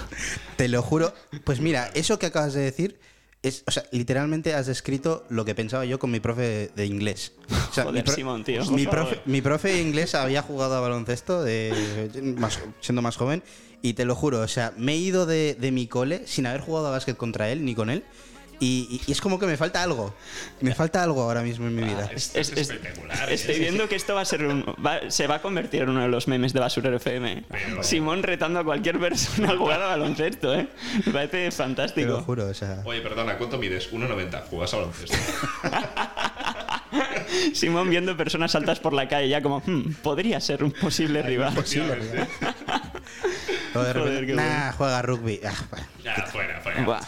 Te 0.57 0.67
lo 0.67 0.81
juro. 0.81 1.13
Pues 1.43 1.59
mira, 1.61 1.89
eso 1.93 2.17
que 2.19 2.25
acabas 2.27 2.53
de 2.53 2.61
decir. 2.61 2.99
Es, 3.43 3.63
o 3.65 3.71
sea, 3.71 3.83
literalmente 3.91 4.53
has 4.53 4.67
descrito 4.67 5.25
lo 5.29 5.45
que 5.45 5.55
pensaba 5.55 5.83
yo 5.85 5.97
con 5.97 6.11
mi 6.11 6.19
profe 6.19 6.69
de 6.75 6.85
inglés. 6.85 7.33
O 7.71 7.73
sea, 7.73 7.83
Joder, 7.85 8.05
mi, 8.37 8.43
tío. 8.43 8.63
mi 8.71 8.85
profe, 8.85 9.19
mi 9.25 9.41
profe 9.41 9.69
de 9.69 9.81
inglés 9.81 10.13
había 10.13 10.43
jugado 10.43 10.75
a 10.75 10.79
baloncesto 10.79 11.43
de, 11.43 11.73
más- 12.37 12.59
siendo 12.81 13.01
más 13.01 13.17
joven 13.17 13.41
y 13.81 13.93
te 13.93 14.05
lo 14.05 14.13
juro, 14.15 14.41
o 14.41 14.47
sea, 14.47 14.73
me 14.77 14.93
he 14.93 14.97
ido 14.97 15.25
de, 15.25 15.55
de 15.59 15.71
mi 15.71 15.87
cole 15.87 16.27
sin 16.27 16.45
haber 16.45 16.61
jugado 16.61 16.87
a 16.87 16.91
básquet 16.91 17.17
contra 17.17 17.49
él 17.49 17.65
ni 17.65 17.73
con 17.73 17.89
él 17.89 18.03
y, 18.63 19.01
es 19.11 19.19
como 19.19 19.39
que 19.39 19.45
me 19.47 19.57
falta 19.57 19.81
algo. 19.83 20.13
Me 20.61 20.73
falta 20.75 21.01
algo 21.03 21.21
ahora 21.23 21.41
mismo 21.41 21.67
en 21.67 21.75
mi 21.75 21.83
vida. 21.83 22.09
Es, 22.13 22.35
es 22.35 22.51
espectacular. 22.55 23.29
¿eh? 23.29 23.33
Estoy 23.33 23.59
viendo 23.59 23.89
que 23.89 23.95
esto 23.95 24.13
va 24.15 24.21
a 24.21 24.25
ser 24.25 24.45
un, 24.45 24.63
va- 24.85 25.09
se 25.09 25.25
va 25.27 25.35
a 25.35 25.41
convertir 25.41 25.81
en 25.81 25.89
uno 25.89 26.01
de 26.01 26.07
los 26.09 26.27
memes 26.27 26.53
de 26.53 26.59
Basurero 26.59 26.95
FM. 26.97 27.43
Pero- 27.49 27.83
Simón 27.83 28.21
retando 28.23 28.59
a 28.59 28.63
cualquier 28.63 28.99
persona 28.99 29.51
a 29.53 29.57
jugar 29.57 29.81
a 29.81 29.87
baloncesto, 29.87 30.53
¿eh? 30.53 30.67
Me 31.05 31.11
parece 31.11 31.37
Te 31.39 31.45
lo 31.47 31.51
fantástico. 31.51 32.21
juro, 32.21 32.47
o 32.47 32.53
sea. 32.53 32.81
Oye, 32.85 33.01
perdona, 33.01 33.37
¿cuánto 33.37 33.57
mides? 33.57 33.91
1,90. 33.91 34.43
¿Jugas 34.49 34.73
a 34.73 34.77
baloncesto? 34.77 35.17
Simón 37.53 37.89
viendo 37.89 38.15
personas 38.17 38.53
altas 38.55 38.79
por 38.79 38.93
la 38.93 39.07
calle 39.07 39.29
ya 39.29 39.41
como, 39.41 39.61
"Hmm, 39.65 39.93
podría 40.03 40.39
ser 40.39 40.63
un 40.63 40.71
posible 40.71 41.21
rival. 41.21 41.53
Efectivamente. 41.53 42.27
Joder, 43.73 43.97
Joder, 43.97 44.25
qué 44.25 44.33
nah, 44.33 44.71
juega 44.73 45.01
rugby. 45.01 45.39
Ah, 45.45 45.53
fuera, 46.31 46.59
fuera. 46.61 46.83
Buah. 46.83 47.01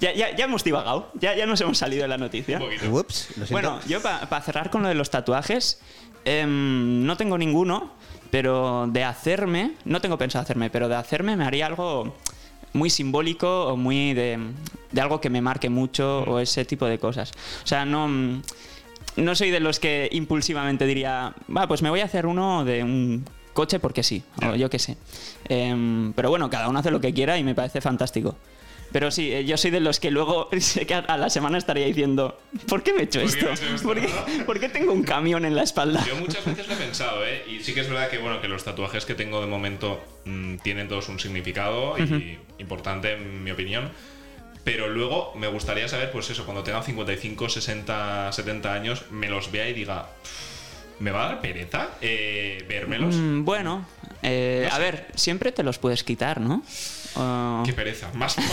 Ya, 0.00 0.12
ya, 0.14 0.34
ya 0.34 0.46
hemos 0.46 0.64
divagado, 0.64 1.10
ya, 1.14 1.36
ya 1.36 1.46
nos 1.46 1.60
hemos 1.60 1.78
salido 1.78 2.02
de 2.02 2.08
la 2.08 2.18
noticia. 2.18 2.58
Un 2.58 2.64
poquito. 2.64 2.90
Ups, 2.90 3.28
lo 3.36 3.46
siento. 3.46 3.52
Bueno, 3.52 3.80
yo 3.86 4.00
para 4.00 4.40
cerrar 4.40 4.70
con 4.70 4.82
lo 4.82 4.88
de 4.88 4.94
los 4.94 5.10
tatuajes, 5.10 5.80
em, 6.24 7.04
no 7.04 7.16
tengo 7.16 7.36
ninguno, 7.36 7.92
pero 8.30 8.86
de 8.88 9.04
hacerme, 9.04 9.72
no 9.84 10.00
tengo 10.00 10.16
pensado 10.16 10.42
hacerme, 10.42 10.70
pero 10.70 10.88
de 10.88 10.96
hacerme 10.96 11.36
me 11.36 11.44
haría 11.44 11.66
algo 11.66 12.16
muy 12.72 12.88
simbólico 12.88 13.66
o 13.66 13.76
muy 13.76 14.14
de, 14.14 14.38
de 14.92 15.00
algo 15.00 15.20
que 15.20 15.28
me 15.28 15.40
marque 15.40 15.68
mucho 15.68 16.22
o 16.22 16.38
ese 16.38 16.64
tipo 16.64 16.86
de 16.86 16.98
cosas. 16.98 17.32
O 17.62 17.66
sea, 17.66 17.84
no, 17.84 18.08
mm, 18.08 18.42
no 19.16 19.34
soy 19.34 19.50
de 19.50 19.60
los 19.60 19.80
que 19.80 20.08
impulsivamente 20.12 20.86
diría, 20.86 21.34
va, 21.54 21.66
pues 21.66 21.82
me 21.82 21.90
voy 21.90 22.00
a 22.00 22.04
hacer 22.04 22.26
uno 22.26 22.64
de 22.64 22.82
un 22.82 23.24
coche 23.52 23.80
porque 23.80 24.02
sí, 24.02 24.22
o 24.46 24.54
yo 24.54 24.70
qué 24.70 24.78
sé. 24.78 24.96
Em, 25.48 26.12
pero 26.14 26.30
bueno, 26.30 26.48
cada 26.48 26.68
uno 26.68 26.78
hace 26.78 26.90
lo 26.90 27.00
que 27.00 27.12
quiera 27.12 27.36
y 27.38 27.44
me 27.44 27.54
parece 27.54 27.80
fantástico. 27.80 28.36
Pero 28.92 29.10
sí, 29.10 29.32
eh, 29.32 29.44
yo 29.44 29.56
soy 29.56 29.70
de 29.70 29.80
los 29.80 30.00
que 30.00 30.10
luego 30.10 30.48
sé 30.60 30.86
que 30.86 30.94
a- 30.94 30.98
a 31.00 31.16
la 31.16 31.30
semana 31.30 31.58
estaría 31.58 31.86
diciendo, 31.86 32.40
¿por 32.68 32.82
qué 32.82 32.92
me 32.92 33.00
he 33.00 33.04
hecho 33.04 33.20
¿Por 33.20 33.30
qué 33.30 33.38
esto? 33.38 33.46
me 33.46 33.50
he 33.52 33.54
hecho 33.54 33.74
esto, 33.74 33.88
¿Por 33.88 34.00
qué, 34.00 34.42
por 34.44 34.60
qué 34.60 34.68
tengo 34.68 34.92
un 34.92 35.02
camión 35.04 35.44
en 35.44 35.54
la 35.54 35.62
espalda? 35.62 36.04
Yo 36.06 36.16
muchas 36.16 36.44
veces 36.44 36.66
lo 36.68 36.74
he 36.74 36.76
pensado, 36.76 37.24
¿eh? 37.24 37.44
Y 37.48 37.60
sí 37.60 37.72
que 37.74 37.80
es 37.80 37.88
verdad 37.88 38.08
que, 38.10 38.18
bueno, 38.18 38.40
que 38.40 38.48
los 38.48 38.64
tatuajes 38.64 39.04
que 39.04 39.14
tengo 39.14 39.40
de 39.40 39.46
momento 39.46 40.00
mm, 40.24 40.56
tienen 40.56 40.88
todos 40.88 41.08
un 41.08 41.18
significado 41.20 41.96
y 41.98 42.38
importante, 42.58 43.12
en 43.14 43.44
mi 43.44 43.50
opinión. 43.50 43.90
Pero 44.64 44.88
luego 44.88 45.32
me 45.36 45.46
gustaría 45.46 45.88
saber, 45.88 46.10
pues 46.10 46.28
eso, 46.28 46.44
cuando 46.44 46.62
tenga 46.62 46.82
55, 46.82 47.48
60, 47.48 48.30
70 48.32 48.74
años, 48.74 49.04
me 49.10 49.28
los 49.30 49.50
vea 49.50 49.68
y 49.68 49.72
diga, 49.72 50.06
me 50.98 51.10
va 51.12 51.24
a 51.24 51.26
dar 51.28 51.40
pereza 51.40 51.88
eh, 52.02 52.62
vérmelos. 52.68 53.14
Mm, 53.14 53.44
bueno, 53.44 53.86
eh, 54.22 54.66
No 54.68 54.74
a 54.74 54.76
sé. 54.76 54.82
ver, 54.82 55.06
siempre 55.14 55.50
te 55.52 55.62
los 55.62 55.78
puedes 55.78 56.04
quitar, 56.04 56.40
¿no? 56.42 56.62
O- 57.16 57.62
Qué 57.64 57.72
pereza. 57.72 58.10
Más. 58.14 58.36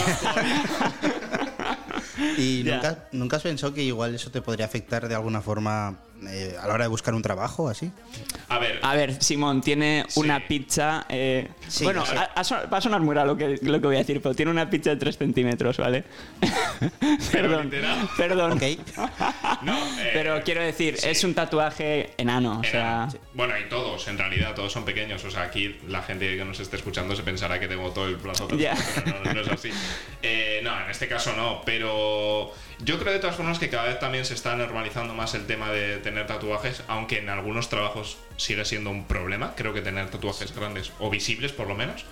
¿Y 2.37 2.63
nunca, 2.65 3.07
nunca 3.11 3.37
has 3.37 3.43
pensado 3.43 3.73
que 3.73 3.83
igual 3.83 4.15
eso 4.15 4.31
te 4.31 4.41
podría 4.41 4.65
afectar 4.65 5.07
de 5.07 5.15
alguna 5.15 5.41
forma 5.41 5.97
eh, 6.27 6.55
a 6.61 6.67
la 6.67 6.73
hora 6.73 6.85
de 6.85 6.89
buscar 6.89 7.13
un 7.13 7.21
trabajo 7.21 7.69
así? 7.69 7.91
A 8.49 8.59
ver, 8.59 8.79
A 8.81 8.95
ver, 8.95 9.21
Simón 9.21 9.61
tiene 9.61 10.05
Sí. 10.07 10.19
una 10.19 10.47
pizza. 10.47 11.05
eh, 11.09 11.47
Sí, 11.67 11.83
bueno, 11.83 12.05
sí. 12.05 12.13
a- 12.15 12.31
a 12.35 12.65
va 12.67 12.77
a 12.77 12.81
sonar 12.81 13.01
muy 13.01 13.13
raro 13.15 13.27
lo 13.33 13.37
que, 13.37 13.59
lo 13.61 13.79
que 13.81 13.87
voy 13.87 13.95
a 13.95 13.99
decir, 13.99 14.21
pero 14.21 14.33
tiene 14.35 14.51
una 14.51 14.69
pizza 14.69 14.89
de 14.91 14.95
3 14.97 15.17
centímetros, 15.17 15.77
¿vale? 15.77 16.03
perdón. 17.31 17.65
literal. 17.65 18.09
Perdón. 18.17 18.51
Ok. 18.53 18.61
no. 19.63 19.77
eh, 19.99 20.09
Pero 20.13 20.41
quiero 20.43 20.61
decir, 20.61 20.97
sí. 20.97 21.07
es 21.09 21.23
un 21.23 21.33
tatuaje 21.33 22.11
enano, 22.17 22.59
o 22.59 22.63
sea. 22.63 23.07
Bueno, 23.33 23.53
y 23.57 23.69
todos, 23.69 24.07
en 24.07 24.17
realidad, 24.17 24.53
todos 24.55 24.71
son 24.71 24.85
pequeños. 24.85 25.23
O 25.25 25.31
sea, 25.31 25.43
aquí 25.43 25.77
la 25.87 26.01
gente 26.03 26.35
que 26.37 26.45
nos 26.45 26.59
esté 26.59 26.77
escuchando 26.77 27.15
se 27.15 27.23
pensará 27.23 27.59
que 27.59 27.67
tengo 27.67 27.91
todo 27.91 28.07
el 28.07 28.15
plazo. 28.17 28.47
Pero 28.47 29.23
no, 29.23 29.33
no 29.33 29.41
es 29.41 29.47
así. 29.49 29.69
Eh, 30.21 30.61
no, 30.63 30.79
en 30.83 30.89
este 30.89 31.07
caso 31.07 31.33
no. 31.35 31.61
Pero 31.65 32.51
yo 32.83 32.99
creo 32.99 33.13
de 33.13 33.19
todas 33.19 33.35
formas 33.35 33.59
que 33.59 33.69
cada 33.69 33.85
vez 33.85 33.99
también 33.99 34.25
se 34.25 34.33
está 34.33 34.55
normalizando 34.55 35.13
más 35.13 35.33
el 35.35 35.45
tema 35.45 35.71
de 35.71 35.97
tener 36.09 36.25
tatuajes, 36.27 36.81
aunque 36.87 37.19
en 37.19 37.29
algunos 37.29 37.69
trabajos 37.69 38.17
sigue 38.37 38.63
siendo 38.65 38.89
un 38.91 39.05
problema. 39.05 39.53
Creo 39.55 39.73
que 39.73 39.81
tener 39.81 40.09
tatuajes 40.09 40.55
grandes 40.55 40.91
o 40.99 41.09
visibles, 41.09 41.51
por 41.51 41.67
lo 41.67 41.75
menos. 41.75 42.05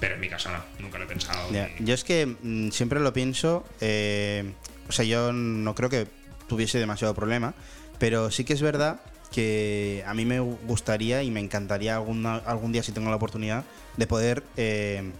Pero 0.00 0.14
en 0.14 0.20
mi 0.20 0.28
caso 0.28 0.50
no, 0.50 0.62
nunca 0.78 0.98
lo 0.98 1.04
he 1.04 1.06
pensado. 1.06 1.48
Yo 1.78 1.94
es 1.94 2.04
que 2.04 2.26
mm, 2.26 2.70
siempre 2.70 3.00
lo 3.00 3.12
pienso, 3.12 3.64
eh, 3.80 4.52
o 4.88 4.92
sea, 4.92 5.04
yo 5.04 5.32
no 5.32 5.74
creo 5.74 5.88
que 5.88 6.06
tuviese 6.48 6.78
demasiado 6.78 7.14
problema, 7.14 7.54
pero 7.98 8.30
sí 8.30 8.44
que 8.44 8.52
es 8.52 8.60
verdad 8.62 9.00
que 9.32 10.04
a 10.06 10.14
mí 10.14 10.24
me 10.24 10.38
gustaría 10.40 11.22
y 11.22 11.30
me 11.30 11.40
encantaría 11.40 11.96
alguna- 11.96 12.36
algún 12.46 12.72
día, 12.72 12.82
si 12.82 12.92
tengo 12.92 13.10
la 13.10 13.16
oportunidad, 13.16 13.64
de 13.96 14.06
poder 14.06 14.42
eh, 14.56 15.10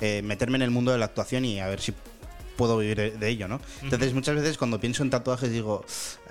eh, 0.00 0.22
meterme 0.22 0.56
en 0.56 0.62
el 0.62 0.70
mundo 0.70 0.92
de 0.92 0.98
la 0.98 1.04
actuación 1.06 1.44
y 1.44 1.60
a 1.60 1.66
ver 1.66 1.80
si 1.80 1.92
puedo 2.60 2.76
vivir 2.78 3.18
de- 3.18 3.28
ello, 3.30 3.48
¿no? 3.48 3.58
Entonces 3.82 4.12
muchas 4.12 4.34
veces 4.34 4.58
cuando 4.58 4.78
pienso 4.78 5.02
en 5.02 5.08
tatuajes 5.10 5.50
digo, 5.50 5.82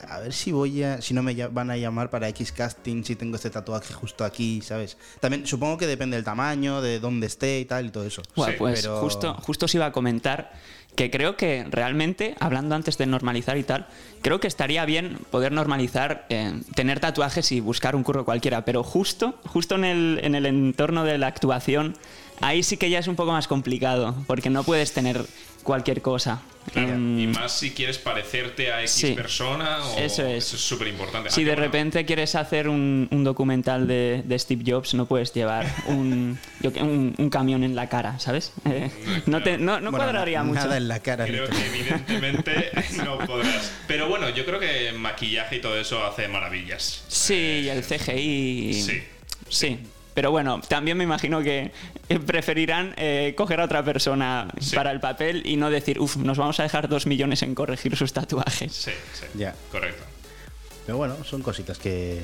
a 0.08 0.20
ver 0.20 0.32
si 0.32 0.52
voy 0.52 0.84
a, 0.84 1.02
si 1.02 1.14
no 1.16 1.24
me 1.24 1.34
van 1.48 1.72
a 1.72 1.78
llamar 1.78 2.10
para 2.12 2.28
X 2.30 2.52
casting, 2.52 3.04
si 3.04 3.16
tengo 3.16 3.36
este 3.36 3.50
tatuaje 3.50 3.94
justo 3.94 4.24
aquí, 4.24 4.62
¿sabes? 4.62 4.96
También 5.20 5.48
supongo 5.48 5.78
que 5.78 5.88
depende 5.88 6.16
del 6.18 6.24
tamaño, 6.24 6.82
de 6.82 7.00
dónde 7.00 7.26
esté 7.28 7.60
y 7.62 7.66
tal 7.66 7.88
y 7.88 7.90
todo 7.90 8.06
eso. 8.06 8.22
Bueno, 8.36 8.52
Sí, 8.54 8.58
pues 8.60 8.82
pero- 8.82 9.00
justo, 9.02 9.34
justo 9.42 9.66
os 9.66 9.74
iba 9.76 9.88
a 9.88 9.92
comentar 9.92 10.52
que 10.96 11.10
creo 11.10 11.38
que 11.38 11.66
realmente, 11.70 12.36
hablando 12.40 12.76
antes 12.76 12.98
de 12.98 13.06
normalizar 13.06 13.58
y 13.58 13.64
tal, 13.64 13.88
creo 14.22 14.40
que 14.40 14.48
estaría 14.48 14.84
bien 14.86 15.18
poder 15.32 15.52
normalizar 15.52 16.26
eh, 16.30 16.60
tener 16.76 17.00
tatuajes 17.00 17.52
y 17.54 17.60
buscar 17.62 17.96
un 17.96 18.04
curro 18.04 18.26
cualquiera, 18.26 18.66
pero 18.66 18.84
justo, 18.84 19.36
justo 19.46 19.76
en 19.76 19.86
el, 19.86 20.20
en 20.24 20.36
el 20.36 20.46
entorno 20.46 21.06
de 21.06 21.18
la 21.18 21.28
actuación, 21.28 21.96
ahí 22.42 22.64
sí 22.64 22.76
que 22.78 22.90
ya 22.90 23.00
es 23.00 23.08
un 23.08 23.16
poco 23.16 23.32
más 23.32 23.48
complicado, 23.48 24.16
porque 24.28 24.50
no 24.50 24.64
puedes 24.64 24.92
tener 24.92 25.24
cualquier 25.64 26.02
cosa. 26.02 26.42
Claro, 26.74 26.90
Em, 26.90 27.20
y 27.20 27.28
más 27.28 27.52
si 27.58 27.72
quieres 27.72 27.98
parecerte 27.98 28.72
a 28.72 28.82
X 28.82 28.92
sí. 28.92 29.14
persona 29.14 29.84
o 29.84 29.98
Eso 29.98 30.24
es. 30.28 30.44
súper 30.46 30.88
importante. 30.90 31.32
Si 31.32 31.44
de 31.44 31.56
repente 31.56 32.06
quieres 32.06 32.36
hacer 32.36 32.68
un, 32.70 33.08
un 33.10 33.24
documental 33.24 33.88
de, 33.88 34.22
de 34.24 34.38
Steve 34.38 34.64
Jobs, 34.68 34.94
no 34.94 35.08
puedes 35.08 35.34
llevar 35.34 35.66
un, 35.88 36.38
yo 36.60 36.70
un, 36.82 37.16
un 37.18 37.30
camión 37.32 37.64
en 37.64 37.76
la 37.76 37.90
cara, 37.90 38.20
¿sabes? 38.20 38.52
Eh, 38.66 38.92
no, 39.26 39.42
te- 39.42 39.58
no, 39.58 39.80
no 39.80 39.90
Bueno, 39.90 40.06
cuadraría 40.06 40.40
na- 40.40 40.44
mucho. 40.44 40.60
Nada 40.60 40.78
en 40.78 40.88
la 40.88 41.00
cara. 41.00 41.26
Creo 41.26 41.48
que 41.50 41.66
evidentemente 41.66 42.72
no 43.04 43.18
podrás. 43.20 43.72
Pero 43.88 44.08
bueno, 44.08 44.30
yo 44.30 44.46
creo 44.46 44.60
que 44.60 44.92
maquillaje 44.92 45.56
y 45.56 45.62
todo 45.62 45.80
eso 45.80 46.04
hace 46.06 46.28
maravillas. 46.28 47.04
Sí, 47.08 47.34
Eh, 47.34 47.62
y 47.66 47.70
el 47.70 47.84
CGI. 47.84 48.74
Sí, 48.74 49.04
Sí. 49.50 49.80
Pero 50.20 50.32
bueno, 50.32 50.60
también 50.68 50.98
me 50.98 51.06
imagino 51.06 51.42
que 51.42 51.72
eh, 52.10 52.20
preferirán 52.20 52.94
eh, 52.98 53.34
coger 53.38 53.62
a 53.62 53.64
otra 53.64 53.86
persona 53.86 54.50
Sí. 54.60 54.76
para 54.76 54.92
el 54.92 55.00
papel 55.00 55.44
y 55.46 55.56
no 55.56 55.70
decir, 55.70 55.98
uff, 55.98 56.18
nos 56.18 56.38
vamos 56.38 56.60
a 56.60 56.64
dejar 56.64 56.90
dos 56.90 57.08
millones 57.08 57.42
en 57.42 57.56
corregir 57.56 57.96
sus 57.96 58.12
tatuajes. 58.12 58.74
Sí, 58.74 58.92
sí. 59.14 59.26
Ya. 59.36 59.56
Correcto. 59.72 60.04
Pero 60.86 60.98
bueno, 60.98 61.16
son 61.24 61.42
cositas 61.42 61.78
que 61.78 62.20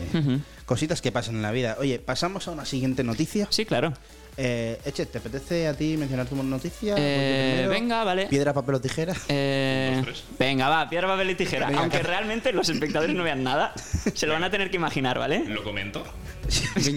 cositas 0.66 1.02
que 1.02 1.14
pasan 1.14 1.36
en 1.36 1.42
la 1.42 1.52
vida. 1.52 1.78
Oye, 1.80 2.00
pasamos 2.00 2.50
a 2.50 2.52
una 2.52 2.66
siguiente 2.66 3.02
noticia. 3.06 3.48
Sí, 3.50 3.66
claro. 3.66 3.94
Eh, 4.38 4.80
Eche, 4.84 5.06
¿te 5.06 5.20
apetece 5.20 5.68
a 5.68 5.74
ti 5.74 5.96
mencionar 5.98 6.26
tu 6.28 6.36
noticia? 6.36 6.96
Eh, 6.98 7.52
primero. 7.54 7.70
venga, 7.70 8.04
vale. 8.04 8.26
Piedra, 8.28 8.54
papel 8.54 8.76
o 8.76 8.82
tijera. 8.82 9.14
Eh, 9.30 10.04
venga, 10.38 10.68
va, 10.68 10.90
piedra, 10.90 11.08
papel 11.08 11.30
y 11.30 11.36
tijera. 11.36 11.68
Venga, 11.68 11.80
Aunque 11.82 12.00
realmente 12.04 12.52
los 12.52 12.68
espectadores 12.70 13.16
no 13.16 13.24
vean 13.24 13.44
nada, 13.44 13.74
se 14.14 14.28
lo 14.28 14.34
van 14.34 14.44
a 14.44 14.52
tener 14.52 14.70
que 14.70 14.76
imaginar, 14.76 15.18
¿vale? 15.20 15.46
Lo 15.46 15.64
comento. 15.64 16.04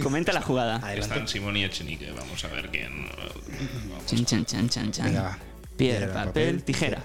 Comenta 0.03 0.33
la 0.33 0.43
jugada. 0.43 0.77
Adelante. 0.77 1.01
Están 1.15 1.29
Simón 1.29 1.57
y 1.57 1.65
Echenique. 1.65 2.11
Vamos 2.11 2.45
a 2.45 2.49
ver 2.49 2.69
quién. 2.71 3.07
eh. 3.07 3.69
Chan, 4.07 4.25
chan, 4.25 4.45
chan, 4.45 4.69
chan, 4.69 4.93
chan. 4.93 5.07
Venga, 5.07 5.23
va. 5.23 5.39
Piedra, 5.77 6.07
Piedra, 6.07 6.13
papel, 6.25 6.27
papel, 6.57 6.65
tijera. 6.65 7.03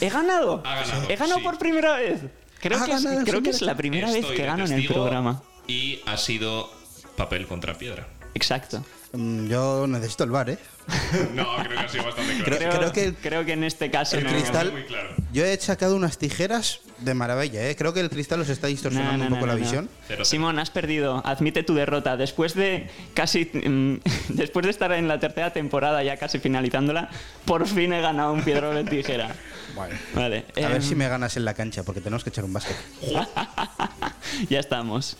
¡He 0.00 0.10
ganado! 0.10 0.62
Ha 0.66 0.74
ganado, 0.80 1.08
¡He 1.10 1.16
ganado 1.16 1.38
sí. 1.38 1.44
por 1.44 1.58
primera 1.58 1.96
vez! 1.96 2.20
Creo, 2.60 2.78
Ha 2.78 2.84
que 2.84 2.92
es, 2.92 3.02
ganado, 3.02 3.24
creo 3.24 3.42
que 3.42 3.50
es 3.50 3.56
señores. 3.56 3.62
la 3.62 3.76
primera 3.76 4.10
vez 4.12 4.26
que 4.26 4.44
gano 4.44 4.66
en 4.66 4.72
el 4.72 4.86
programa. 4.86 5.42
Y 5.66 6.00
ha 6.06 6.16
sido 6.16 6.70
papel 7.16 7.46
contra 7.46 7.74
piedra. 7.78 8.06
Exacto. 8.34 8.84
Mm, 9.14 9.46
yo 9.46 9.86
necesito 9.86 10.24
el 10.24 10.30
bar, 10.30 10.50
¿eh? 10.50 10.58
No, 11.34 11.46
creo 11.56 11.70
que 11.70 11.78
ha 11.78 11.88
sido 11.88 12.04
bastante 12.04 12.42
claro. 12.42 12.78
Creo- 12.78 12.92
que- 12.92 13.14
creo 13.14 13.44
que 13.44 13.52
en 13.52 13.64
este 13.64 13.90
caso 13.90 14.16
el 14.18 14.24
no. 14.24 14.30
cristal- 14.30 14.72
Muy 14.72 14.84
claro. 14.84 15.10
Yo 15.32 15.44
he 15.44 15.56
sacado 15.60 15.96
unas 15.96 16.18
tijeras 16.18 16.80
de 16.98 17.14
maravilla, 17.14 17.68
¿eh? 17.68 17.76
Creo 17.76 17.92
que 17.92 18.00
el 18.00 18.10
cristal 18.10 18.40
os 18.40 18.48
está 18.48 18.66
distorsionando 18.68 19.12
No, 19.12 19.18
no, 19.18 19.24
un 19.24 19.40
poco 19.40 19.46
no, 19.46 19.52
la 19.52 19.58
visión. 19.58 19.88
Simón, 20.22 20.58
has 20.58 20.70
perdido. 20.70 21.22
Admite 21.24 21.62
tu 21.62 21.74
derrota. 21.74 22.16
Después 22.16 22.54
de 22.54 22.88
casi. 23.14 23.50
mm, 23.52 24.00
después 24.34 24.64
de 24.64 24.70
estar 24.70 24.92
en 24.92 25.08
la 25.08 25.18
tercera 25.18 25.52
temporada, 25.52 26.02
ya 26.02 26.16
casi 26.16 26.38
finalizándola, 26.38 27.08
por 27.44 27.66
fin 27.66 27.92
he 27.92 28.00
ganado 28.00 28.32
un 28.32 28.42
piedra 28.42 28.70
de 28.70 28.84
tijera. 28.84 29.34
Vale. 29.76 29.94
Vale. 30.14 30.44
A 30.56 30.68
ver 30.68 30.76
em, 30.76 30.82
si 30.82 30.94
me 30.94 31.08
ganas 31.08 31.36
en 31.36 31.44
la 31.44 31.54
cancha, 31.54 31.82
porque 31.82 32.00
tenemos 32.00 32.22
que 32.22 32.30
echar 32.30 32.44
un 32.44 32.52
básquet. 32.52 32.76
ya 34.48 34.60
estamos. 34.60 35.16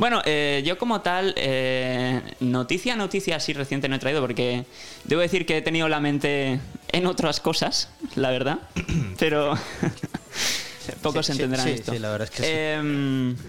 Bueno, 0.00 0.22
eh, 0.24 0.62
yo 0.64 0.78
como 0.78 1.02
tal, 1.02 1.34
eh, 1.36 2.22
noticia, 2.40 2.96
noticia 2.96 3.36
así 3.36 3.52
reciente 3.52 3.86
no 3.86 3.96
he 3.96 3.98
traído 3.98 4.22
porque 4.22 4.64
debo 5.04 5.20
decir 5.20 5.44
que 5.44 5.58
he 5.58 5.60
tenido 5.60 5.90
la 5.90 6.00
mente 6.00 6.58
en 6.90 7.04
otras 7.04 7.38
cosas, 7.38 7.90
la 8.14 8.30
verdad. 8.30 8.60
Pero 9.18 9.52
pocos 11.02 11.26
Sí, 11.26 11.32
entenderán 11.32 11.66
sí, 11.66 11.72
esto. 11.74 11.92
sí, 11.92 11.98
la 11.98 12.10
verdad 12.12 12.30
es 12.32 12.40
que 12.40 13.36
sí. 13.36 13.44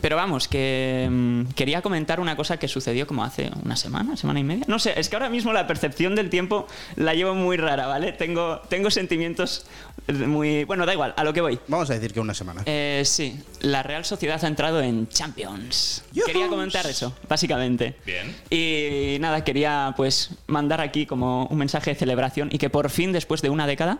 Pero 0.00 0.16
vamos, 0.16 0.48
que 0.48 1.08
mm, 1.10 1.52
quería 1.54 1.80
comentar 1.82 2.20
una 2.20 2.36
cosa 2.36 2.58
que 2.58 2.68
sucedió 2.68 3.06
como 3.06 3.24
hace 3.24 3.50
una 3.64 3.76
semana, 3.76 4.16
semana 4.16 4.40
y 4.40 4.44
media. 4.44 4.64
No 4.66 4.78
sé, 4.78 4.98
es 4.98 5.08
que 5.08 5.16
ahora 5.16 5.30
mismo 5.30 5.52
la 5.52 5.66
percepción 5.66 6.14
del 6.14 6.28
tiempo 6.28 6.66
la 6.96 7.14
llevo 7.14 7.34
muy 7.34 7.56
rara, 7.56 7.86
¿vale? 7.86 8.12
Tengo, 8.12 8.60
tengo 8.68 8.90
sentimientos 8.90 9.66
muy... 10.08 10.64
Bueno, 10.64 10.86
da 10.86 10.92
igual, 10.92 11.14
a 11.16 11.24
lo 11.24 11.32
que 11.32 11.40
voy. 11.40 11.58
Vamos 11.68 11.88
a 11.90 11.94
decir 11.94 12.12
que 12.12 12.20
una 12.20 12.34
semana. 12.34 12.62
Eh, 12.66 13.02
sí, 13.04 13.40
la 13.60 13.82
Real 13.82 14.04
Sociedad 14.04 14.44
ha 14.44 14.48
entrado 14.48 14.80
en 14.80 15.08
Champions. 15.08 16.04
Quería 16.26 16.48
comentar 16.48 16.86
eso, 16.86 17.14
básicamente. 17.28 17.96
Bien. 18.04 18.34
Y 18.50 19.18
nada, 19.20 19.44
quería 19.44 19.94
pues 19.96 20.30
mandar 20.46 20.80
aquí 20.80 21.06
como 21.06 21.46
un 21.46 21.58
mensaje 21.58 21.90
de 21.90 21.96
celebración 21.96 22.48
y 22.52 22.58
que 22.58 22.70
por 22.70 22.90
fin, 22.90 23.12
después 23.12 23.42
de 23.42 23.50
una 23.50 23.66
década, 23.66 23.98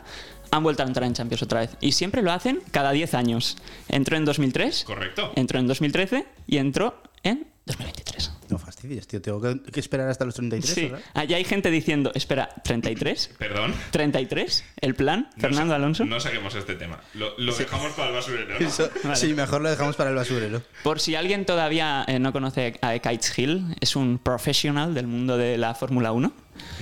han 0.51 0.63
vuelto 0.63 0.83
a 0.83 0.87
entrar 0.87 1.07
en 1.07 1.15
Champions 1.15 1.43
otra 1.43 1.61
vez. 1.61 1.71
Y 1.81 1.93
siempre 1.93 2.23
lo 2.23 2.33
hacen 2.33 2.61
cada 2.71 2.93
10 2.93 3.15
años. 3.15 3.57
Entró 3.89 4.17
en 4.17 4.25
2003, 4.25 4.85
Correcto. 4.85 5.33
entró 5.37 5.59
en 5.59 5.67
2013 5.67 6.27
y 6.47 6.59
entró 6.59 7.03
en 7.23 7.47
2023. 7.67 8.33
No 8.49 8.59
fastidies, 8.59 9.09
tío. 9.09 9.21
Tengo 9.21 9.41
que, 9.41 9.61
que 9.73 9.81
esperar 9.81 10.09
hasta 10.09 10.25
los 10.25 10.35
33, 10.37 10.73
Sí, 10.73 10.83
¿verdad? 10.85 11.01
allá 11.15 11.37
hay 11.37 11.43
gente 11.45 11.69
diciendo, 11.73 12.13
espera, 12.15 12.49
¿33? 12.65 13.31
Perdón. 13.39 13.75
¿33? 13.93 14.63
¿El 14.81 14.95
plan? 14.95 15.31
No 15.35 15.41
¿Fernando 15.41 15.75
Alonso? 15.75 16.05
No 16.05 16.21
saquemos 16.21 16.55
este 16.55 16.77
tema. 16.77 17.01
Lo, 17.15 17.37
lo 17.39 17.53
dejamos 17.57 17.93
para 17.95 18.11
el 18.11 18.15
basurero. 18.15 18.61
¿no? 18.61 18.65
Eso- 18.65 18.89
Vale. 19.03 19.17
Sí, 19.17 19.35
mejor 19.35 19.63
lo 19.63 19.69
dejamos 19.71 19.97
para 19.97 20.11
el 20.11 20.17
basurero. 20.17 20.63
Por 20.85 21.01
si 21.01 21.17
alguien 21.17 21.45
todavía 21.45 22.05
eh, 22.07 22.21
no 22.21 22.33
conoce 22.33 22.79
a 22.83 22.97
Kites 22.97 23.37
Hill, 23.37 23.75
es 23.81 23.97
un 23.97 24.19
profesional 24.19 24.95
del 24.95 25.09
mundo 25.09 25.37
de 25.37 25.59
la 25.59 25.75
Fórmula 25.75 26.13
1. 26.13 26.33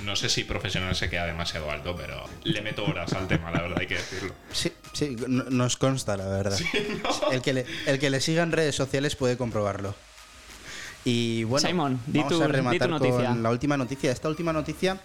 No 0.03 0.15
sé 0.15 0.29
si 0.29 0.43
profesional 0.43 0.95
se 0.95 1.09
queda 1.09 1.25
demasiado 1.25 1.69
alto, 1.71 1.95
pero 1.95 2.23
le 2.43 2.61
meto 2.61 2.85
horas 2.85 3.11
al 3.13 3.27
tema, 3.27 3.51
la 3.51 3.61
verdad, 3.61 3.77
hay 3.79 3.87
que 3.87 3.95
decirlo. 3.95 4.33
Sí, 4.51 4.71
sí, 4.93 5.15
no- 5.27 5.43
nos 5.45 5.77
consta, 5.77 6.15
la 6.17 6.27
verdad. 6.27 6.59
el, 7.31 7.41
que 7.41 7.53
le, 7.53 7.65
el 7.85 7.99
que 7.99 8.09
le 8.09 8.19
siga 8.21 8.43
en 8.43 8.51
redes 8.51 8.75
sociales 8.75 9.15
puede 9.15 9.37
comprobarlo. 9.37 9.95
Y 11.03 11.43
bueno, 11.43 11.67
Simon, 11.67 12.01
di 12.07 12.19
vamos 12.19 12.33
tu- 12.33 12.41
a 12.41 12.45
di 12.47 12.51
tu 12.51 12.57
rematar 12.57 12.89
noticia. 12.89 13.27
con 13.27 13.43
la 13.43 13.49
última 13.51 13.77
noticia. 13.77 14.11
Esta 14.11 14.27
última 14.27 14.51
noticia, 14.53 14.99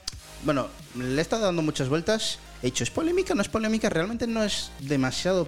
bueno, 0.45 0.69
le 0.97 1.19
he 1.19 1.21
estado 1.21 1.45
dando 1.45 1.61
muchas 1.63 1.89
vueltas. 1.89 2.39
He 2.63 2.67
dicho, 2.67 2.85
¿es 2.85 2.91
polémica? 2.91 3.35
¿No 3.35 3.43
es 3.43 3.49
polémica? 3.49 3.89
Realmente 3.91 4.27
no 4.27 4.43
es 4.43 4.71
demasiado... 4.81 5.47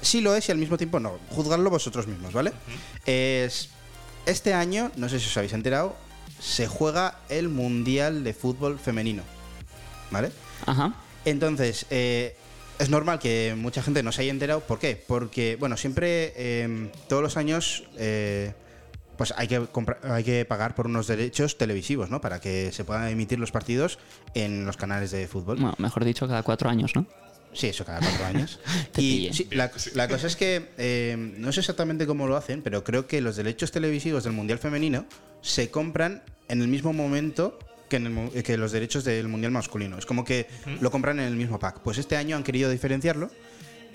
Sí 0.00 0.20
lo 0.20 0.34
es 0.36 0.48
y 0.48 0.52
al 0.52 0.58
mismo 0.58 0.76
tiempo 0.76 1.00
no. 1.00 1.18
Juzgadlo 1.30 1.70
vosotros 1.70 2.06
mismos, 2.06 2.32
¿vale? 2.32 2.52
Es... 3.06 3.70
Este 4.26 4.52
año, 4.52 4.92
no 4.96 5.08
sé 5.08 5.18
si 5.18 5.26
os 5.26 5.36
habéis 5.38 5.54
enterado, 5.54 5.96
se 6.40 6.66
juega 6.66 7.18
el 7.28 7.48
Mundial 7.48 8.24
de 8.24 8.34
Fútbol 8.34 8.78
Femenino. 8.78 9.22
¿Vale? 10.10 10.32
Ajá. 10.66 10.94
Entonces, 11.24 11.86
eh, 11.90 12.36
es 12.78 12.90
normal 12.90 13.18
que 13.18 13.54
mucha 13.56 13.82
gente 13.82 14.02
no 14.02 14.12
se 14.12 14.22
haya 14.22 14.30
enterado. 14.30 14.60
¿Por 14.60 14.78
qué? 14.78 15.02
Porque, 15.06 15.56
bueno, 15.58 15.76
siempre, 15.76 16.32
eh, 16.36 16.90
todos 17.08 17.22
los 17.22 17.36
años, 17.36 17.84
eh, 17.96 18.52
pues 19.16 19.34
hay 19.36 19.48
que, 19.48 19.66
hay 20.02 20.24
que 20.24 20.44
pagar 20.44 20.74
por 20.74 20.86
unos 20.86 21.06
derechos 21.08 21.58
televisivos, 21.58 22.08
¿no? 22.08 22.20
Para 22.20 22.40
que 22.40 22.70
se 22.72 22.84
puedan 22.84 23.08
emitir 23.08 23.38
los 23.38 23.50
partidos 23.50 23.98
en 24.34 24.64
los 24.64 24.76
canales 24.76 25.10
de 25.10 25.26
fútbol. 25.26 25.56
Bueno, 25.56 25.74
mejor 25.78 26.04
dicho, 26.04 26.26
cada 26.28 26.42
cuatro 26.42 26.70
años, 26.70 26.92
¿no? 26.94 27.04
Sí, 27.52 27.68
eso 27.68 27.84
cada 27.84 28.00
cuatro 28.00 28.26
años. 28.26 28.58
Y 28.98 29.30
sí, 29.32 29.48
la, 29.52 29.70
la 29.94 30.08
cosa 30.08 30.26
es 30.26 30.36
que 30.36 30.68
eh, 30.78 31.16
no 31.38 31.52
sé 31.52 31.60
exactamente 31.60 32.06
cómo 32.06 32.26
lo 32.26 32.36
hacen, 32.36 32.62
pero 32.62 32.84
creo 32.84 33.06
que 33.06 33.20
los 33.20 33.36
derechos 33.36 33.70
televisivos 33.72 34.24
del 34.24 34.32
Mundial 34.32 34.58
Femenino 34.58 35.06
se 35.40 35.70
compran 35.70 36.22
en 36.48 36.60
el 36.62 36.68
mismo 36.68 36.92
momento 36.92 37.58
que, 37.88 37.96
en 37.96 38.06
el 38.06 38.12
mu- 38.12 38.30
que 38.30 38.56
los 38.56 38.72
derechos 38.72 39.04
del 39.04 39.28
Mundial 39.28 39.52
Masculino. 39.52 39.98
Es 39.98 40.04
como 40.06 40.24
que 40.24 40.46
lo 40.80 40.90
compran 40.90 41.20
en 41.20 41.26
el 41.26 41.36
mismo 41.36 41.58
pack. 41.58 41.80
Pues 41.80 41.98
este 41.98 42.16
año 42.16 42.36
han 42.36 42.42
querido 42.44 42.70
diferenciarlo. 42.70 43.30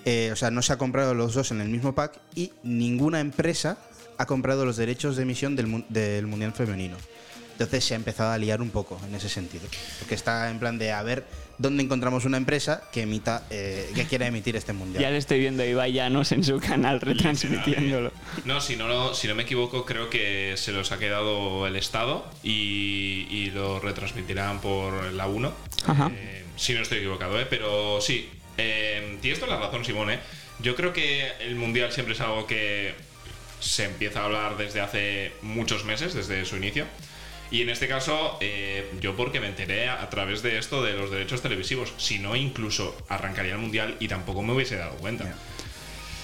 eh, 0.05 0.29
o 0.33 0.36
sea, 0.36 0.51
no 0.51 0.62
se 0.62 0.74
ha 0.74 0.77
comprado 0.77 1.13
los 1.13 1.33
dos 1.33 1.51
en 1.51 1.62
el 1.62 1.69
mismo 1.69 1.93
pack 1.95 2.19
y 2.36 2.51
ninguna 2.63 3.19
empresa 3.19 3.77
ha 4.17 4.25
comprado 4.25 4.65
los 4.65 4.77
derechos 4.77 5.15
de 5.15 5.24
emisión 5.24 5.55
del, 5.55 5.86
del 5.89 6.27
Mundial 6.27 6.53
Femenino. 6.53 6.98
Entonces 7.53 7.83
se 7.86 7.93
ha 7.93 7.98
empezado 7.98 8.31
a 8.31 8.38
liar 8.38 8.62
un 8.62 8.69
poco 8.72 9.00
en 9.07 9.13
ese 9.15 9.29
sentido. 9.29 9.63
Porque 10.00 10.15
está 10.15 10.50
en 10.50 10.60
plan 10.60 10.77
de 10.79 10.91
a 10.91 11.03
ver 11.03 11.24
dónde 11.57 11.83
encontramos 11.83 12.25
una 12.25 12.38
empresa 12.38 12.83
que 12.91 13.01
emita, 13.03 13.43
eh, 13.50 13.91
que 13.95 14.05
quiera 14.05 14.25
emitir 14.27 14.55
este 14.55 14.74
mundial. 14.74 15.01
Ya 15.03 15.10
le 15.12 15.17
estoy 15.17 15.39
viendo 15.39 15.63
a 15.63 15.65
Ibai 15.65 15.93
Llanos 15.93 16.31
en 16.31 16.43
su 16.43 16.60
canal 16.60 17.00
retransmitiéndolo. 17.01 18.12
No, 18.45 18.60
si 18.62 18.75
no, 18.75 18.88
lo- 18.88 19.13
si 19.13 19.27
no 19.27 19.36
me 19.36 19.43
equivoco, 19.43 19.86
creo 19.86 20.10
que 20.10 20.53
se 20.57 20.72
los 20.72 20.91
ha 20.91 20.98
quedado 21.00 21.65
el 21.67 21.75
Estado 21.75 22.25
y, 22.43 23.27
y 23.29 23.51
lo 23.51 23.79
retransmitirán 23.79 24.62
por 24.62 25.12
la 25.13 25.27
1. 25.27 25.53
Ajá. 25.88 26.12
Eh, 26.13 26.43
si 26.55 26.74
no 26.74 26.81
estoy 26.81 27.00
equivocado, 27.00 27.39
¿eh? 27.39 27.45
pero 27.50 28.00
sí. 28.01 28.29
Eh, 28.57 29.17
tienes 29.22 29.39
toda 29.39 29.55
la 29.55 29.65
razón, 29.65 29.83
Simone. 29.83 30.19
Yo 30.60 30.75
creo 30.75 30.93
que 30.93 31.27
el 31.41 31.55
Mundial 31.55 31.91
siempre 31.91 32.13
es 32.13 32.22
algo 32.22 32.45
que 32.45 32.93
se 33.60 33.86
empieza 33.86 34.22
a 34.22 34.25
hablar 34.25 34.57
desde 34.57 34.81
hace 34.81 35.31
muchos 35.41 35.86
meses, 35.86 36.13
desde 36.13 36.45
su 36.45 36.57
inicio. 36.57 36.86
Y 37.53 37.62
en 37.62 37.69
este 37.69 37.88
caso, 37.88 38.38
eh, 38.41 38.91
yo 39.00 39.15
porque 39.15 39.39
me 39.39 39.48
enteré 39.48 39.88
a, 39.88 40.01
a 40.01 40.10
través 40.10 40.41
de 40.41 40.57
esto 40.57 40.81
de 40.83 40.93
los 40.93 41.12
derechos 41.12 41.41
televisivos. 41.43 41.93
Si 41.98 42.17
no, 42.17 42.36
incluso 42.36 42.95
arrancaría 43.10 43.53
el 43.53 43.60
Mundial 43.60 43.95
y 44.00 44.07
tampoco 44.07 44.41
me 44.41 44.53
hubiese 44.53 44.75
dado 44.75 44.95
cuenta. 44.95 45.36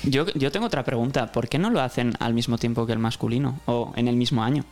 Yo, 0.04 0.26
yo 0.34 0.52
tengo 0.52 0.66
otra 0.66 0.84
pregunta. 0.84 1.32
¿Por 1.32 1.48
qué 1.48 1.60
no 1.60 1.70
lo 1.70 1.82
hacen 1.82 2.16
al 2.20 2.34
mismo 2.34 2.58
tiempo 2.58 2.88
que 2.88 2.94
el 2.94 3.00
masculino? 3.00 3.60
O 3.68 3.94
en 3.96 4.08
el 4.08 4.16
mismo 4.16 4.44
año. 4.44 4.66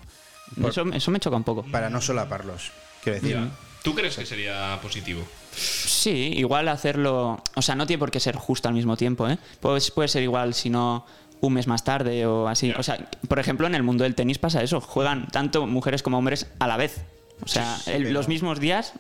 Por- 0.60 0.72
Eso, 0.72 0.84
eso 0.92 1.12
me 1.12 1.20
choca 1.20 1.38
un 1.38 1.44
poco. 1.44 1.64
Para 1.72 1.92
no 1.92 2.02
solaparlos, 2.02 2.72
quiero 3.04 3.22
decir. 3.22 3.38
¿Tú 3.84 3.94
crees 3.94 4.16
que 4.16 4.26
sería 4.26 4.80
positivo? 4.82 5.22
Sí, 5.54 6.34
igual 6.38 6.68
hacerlo. 6.70 7.42
O 7.56 7.62
sea, 7.62 7.76
no 7.76 7.86
tiene 7.86 8.00
por 8.00 8.10
qué 8.10 8.20
ser 8.20 8.36
justo 8.36 8.68
al 8.68 8.74
mismo 8.74 8.98
tiempo, 8.98 9.30
¿eh? 9.30 9.38
Pues 9.60 9.92
puede 9.92 10.08
ser 10.10 10.24
igual 10.24 10.54
si 10.56 10.70
no 10.72 11.06
un 11.42 11.54
mes 11.54 11.68
más 11.68 11.84
tarde 11.84 12.26
o 12.26 12.48
así. 12.48 12.72
O 12.78 12.84
sea, 12.84 12.98
por 13.28 13.40
ejemplo, 13.40 13.68
en 13.68 13.76
el 13.76 13.84
mundo 13.84 14.04
del 14.04 14.16
tenis 14.16 14.38
pasa 14.40 14.62
eso. 14.64 14.82
Juegan 14.82 15.28
tanto 15.28 15.68
mujeres 15.68 16.02
como 16.04 16.18
hombres 16.18 16.48
a 16.60 16.68
la 16.68 16.78
vez. 16.78 17.02
O 17.44 17.48
sea, 17.48 17.78
el- 17.88 18.04
pero- 18.04 18.14
los 18.14 18.28
mismos 18.28 18.60
días 18.60 18.94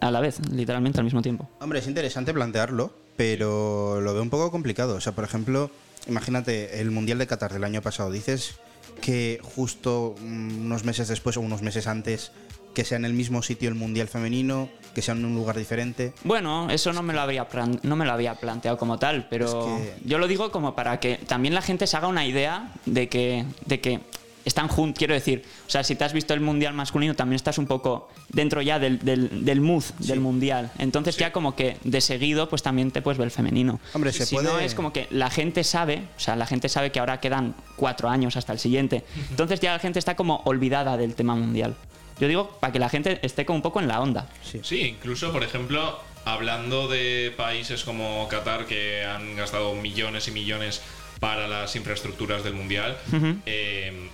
a 0.00 0.10
la 0.10 0.20
vez, 0.20 0.38
literalmente 0.50 0.98
al 0.98 1.04
mismo 1.04 1.22
tiempo. 1.22 1.48
Hombre, 1.60 1.78
es 1.78 1.86
interesante 1.86 2.32
plantearlo, 2.32 2.92
pero 3.16 4.00
lo 4.00 4.12
veo 4.14 4.22
un 4.22 4.30
poco 4.30 4.50
complicado. 4.50 4.96
O 4.96 5.00
sea, 5.00 5.12
por 5.12 5.24
ejemplo, 5.24 5.70
imagínate 6.08 6.80
el 6.80 6.90
Mundial 6.90 7.18
de 7.18 7.26
Qatar 7.26 7.52
del 7.52 7.64
año 7.64 7.82
pasado. 7.82 8.10
Dices 8.10 8.56
que 9.00 9.40
justo 9.42 10.14
mm, 10.20 10.64
unos 10.66 10.84
meses 10.84 11.08
después 11.08 11.36
o 11.36 11.40
unos 11.40 11.62
meses 11.62 11.86
antes 11.86 12.32
que 12.74 12.84
sea 12.84 12.96
en 12.98 13.04
el 13.04 13.12
mismo 13.12 13.40
sitio 13.42 13.68
el 13.68 13.76
Mundial 13.76 14.08
femenino, 14.08 14.68
que 14.96 15.00
sea 15.02 15.14
en 15.14 15.24
un 15.24 15.34
lugar 15.36 15.56
diferente. 15.56 16.12
Bueno, 16.24 16.68
eso 16.70 16.92
no 16.92 17.02
me 17.02 17.12
lo 17.14 17.20
había 17.20 17.46
no 17.82 17.94
me 17.96 18.04
lo 18.04 18.12
había 18.12 18.34
planteado 18.34 18.76
como 18.78 18.98
tal, 18.98 19.28
pero 19.28 19.46
Es 19.46 19.90
que- 19.92 20.08
yo 20.08 20.18
lo 20.18 20.26
digo 20.26 20.50
como 20.50 20.74
para 20.74 20.98
que 20.98 21.16
también 21.16 21.54
la 21.54 21.62
gente 21.62 21.86
se 21.86 21.96
haga 21.96 22.08
una 22.08 22.26
idea 22.26 22.72
de 22.84 23.08
que 23.08 23.44
de 23.66 23.80
que 23.80 24.00
están 24.44 24.68
juntos, 24.68 24.98
quiero 24.98 25.14
decir, 25.14 25.42
o 25.66 25.70
sea, 25.70 25.82
si 25.84 25.94
te 25.94 26.04
has 26.04 26.12
visto 26.12 26.34
el 26.34 26.40
mundial 26.40 26.74
masculino 26.74 27.14
también 27.14 27.36
estás 27.36 27.58
un 27.58 27.66
poco 27.66 28.10
dentro 28.28 28.62
ya 28.62 28.78
del, 28.78 28.98
del, 28.98 29.44
del 29.44 29.60
mood 29.60 29.84
del 29.98 30.20
mundial, 30.20 30.70
entonces 30.78 31.16
ya 31.16 31.32
como 31.32 31.56
que 31.56 31.76
de 31.84 32.00
seguido 32.00 32.48
pues 32.48 32.62
también 32.62 32.90
te 32.90 33.02
puedes 33.02 33.18
ver 33.18 33.26
el 33.26 33.30
femenino. 33.30 33.80
Hombre, 33.92 34.12
se 34.12 34.26
si 34.26 34.36
no 34.36 34.58
es 34.58 34.74
como 34.74 34.92
que 34.92 35.06
la 35.10 35.30
gente 35.30 35.64
sabe, 35.64 36.02
o 36.16 36.20
sea, 36.20 36.36
la 36.36 36.46
gente 36.46 36.68
sabe 36.68 36.92
que 36.92 37.00
ahora 37.00 37.20
quedan 37.20 37.54
cuatro 37.76 38.08
años 38.08 38.36
hasta 38.36 38.52
el 38.52 38.58
siguiente, 38.58 39.04
entonces 39.30 39.60
ya 39.60 39.72
la 39.72 39.78
gente 39.78 39.98
está 39.98 40.16
como 40.16 40.42
olvidada 40.44 40.96
del 40.96 41.14
tema 41.14 41.34
mundial. 41.34 41.74
Yo 42.20 42.28
digo 42.28 42.58
para 42.60 42.72
que 42.72 42.78
la 42.78 42.88
gente 42.88 43.18
esté 43.22 43.44
como 43.44 43.56
un 43.56 43.62
poco 43.62 43.80
en 43.80 43.88
la 43.88 44.00
onda. 44.00 44.28
Sí. 44.42 44.60
Sí, 44.62 44.80
incluso, 44.82 45.32
por 45.32 45.42
ejemplo, 45.42 45.98
hablando 46.24 46.86
de 46.86 47.34
países 47.36 47.82
como 47.84 48.28
Qatar 48.28 48.66
que 48.66 49.04
han 49.04 49.36
gastado 49.36 49.74
millones 49.74 50.28
y 50.28 50.30
millones 50.30 50.80
para 51.20 51.48
las 51.48 51.74
infraestructuras 51.76 52.44
del 52.44 52.54
Mundial, 52.54 52.96
eh, 53.46 54.10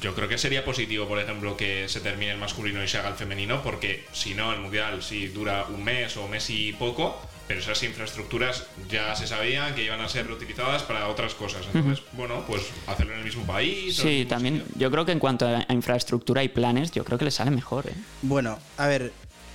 yo 0.00 0.14
creo 0.14 0.28
que 0.28 0.38
sería 0.38 0.64
positivo, 0.64 1.06
por 1.06 1.18
ejemplo, 1.18 1.56
que 1.56 1.88
se 1.88 2.00
termine 2.00 2.32
el 2.32 2.38
masculino 2.38 2.82
y 2.82 2.88
se 2.88 2.98
haga 2.98 3.08
el 3.08 3.14
femenino, 3.14 3.62
porque 3.62 4.04
si 4.12 4.34
no, 4.34 4.52
el 4.52 4.60
Mundial 4.60 5.02
sí 5.02 5.28
dura 5.28 5.66
un 5.68 5.84
mes 5.84 6.16
o 6.16 6.28
mes 6.28 6.48
y 6.50 6.72
poco, 6.72 7.20
pero 7.46 7.60
esas 7.60 7.82
infraestructuras 7.82 8.66
ya 8.88 9.14
se 9.14 9.26
sabían 9.26 9.74
que 9.74 9.84
iban 9.84 10.00
a 10.00 10.08
ser 10.08 10.26
reutilizadas 10.26 10.82
para 10.82 11.08
otras 11.08 11.34
cosas. 11.34 11.66
Entonces, 11.72 12.04
bueno, 12.12 12.44
pues 12.46 12.62
hacerlo 12.86 13.12
en 13.12 13.18
el 13.18 13.24
mismo 13.24 13.44
país. 13.44 13.96
Sí, 13.96 14.08
mismo 14.08 14.28
también 14.28 14.54
sitio. 14.60 14.72
yo 14.76 14.90
creo 14.90 15.04
que 15.04 15.12
en 15.12 15.18
cuanto 15.18 15.46
a 15.46 15.64
a 15.66 15.72
infraestructura 15.72 16.42
y 16.42 16.48
planes, 16.48 16.90
yo 16.90 17.04
creo 17.04 17.18
que 17.18 17.24
le 17.24 17.30
sale 17.30 17.50
mejor. 17.50 17.86
¿eh? 17.86 17.94
Bueno, 18.22 18.58
a 18.76 18.86
ver, 18.86 19.12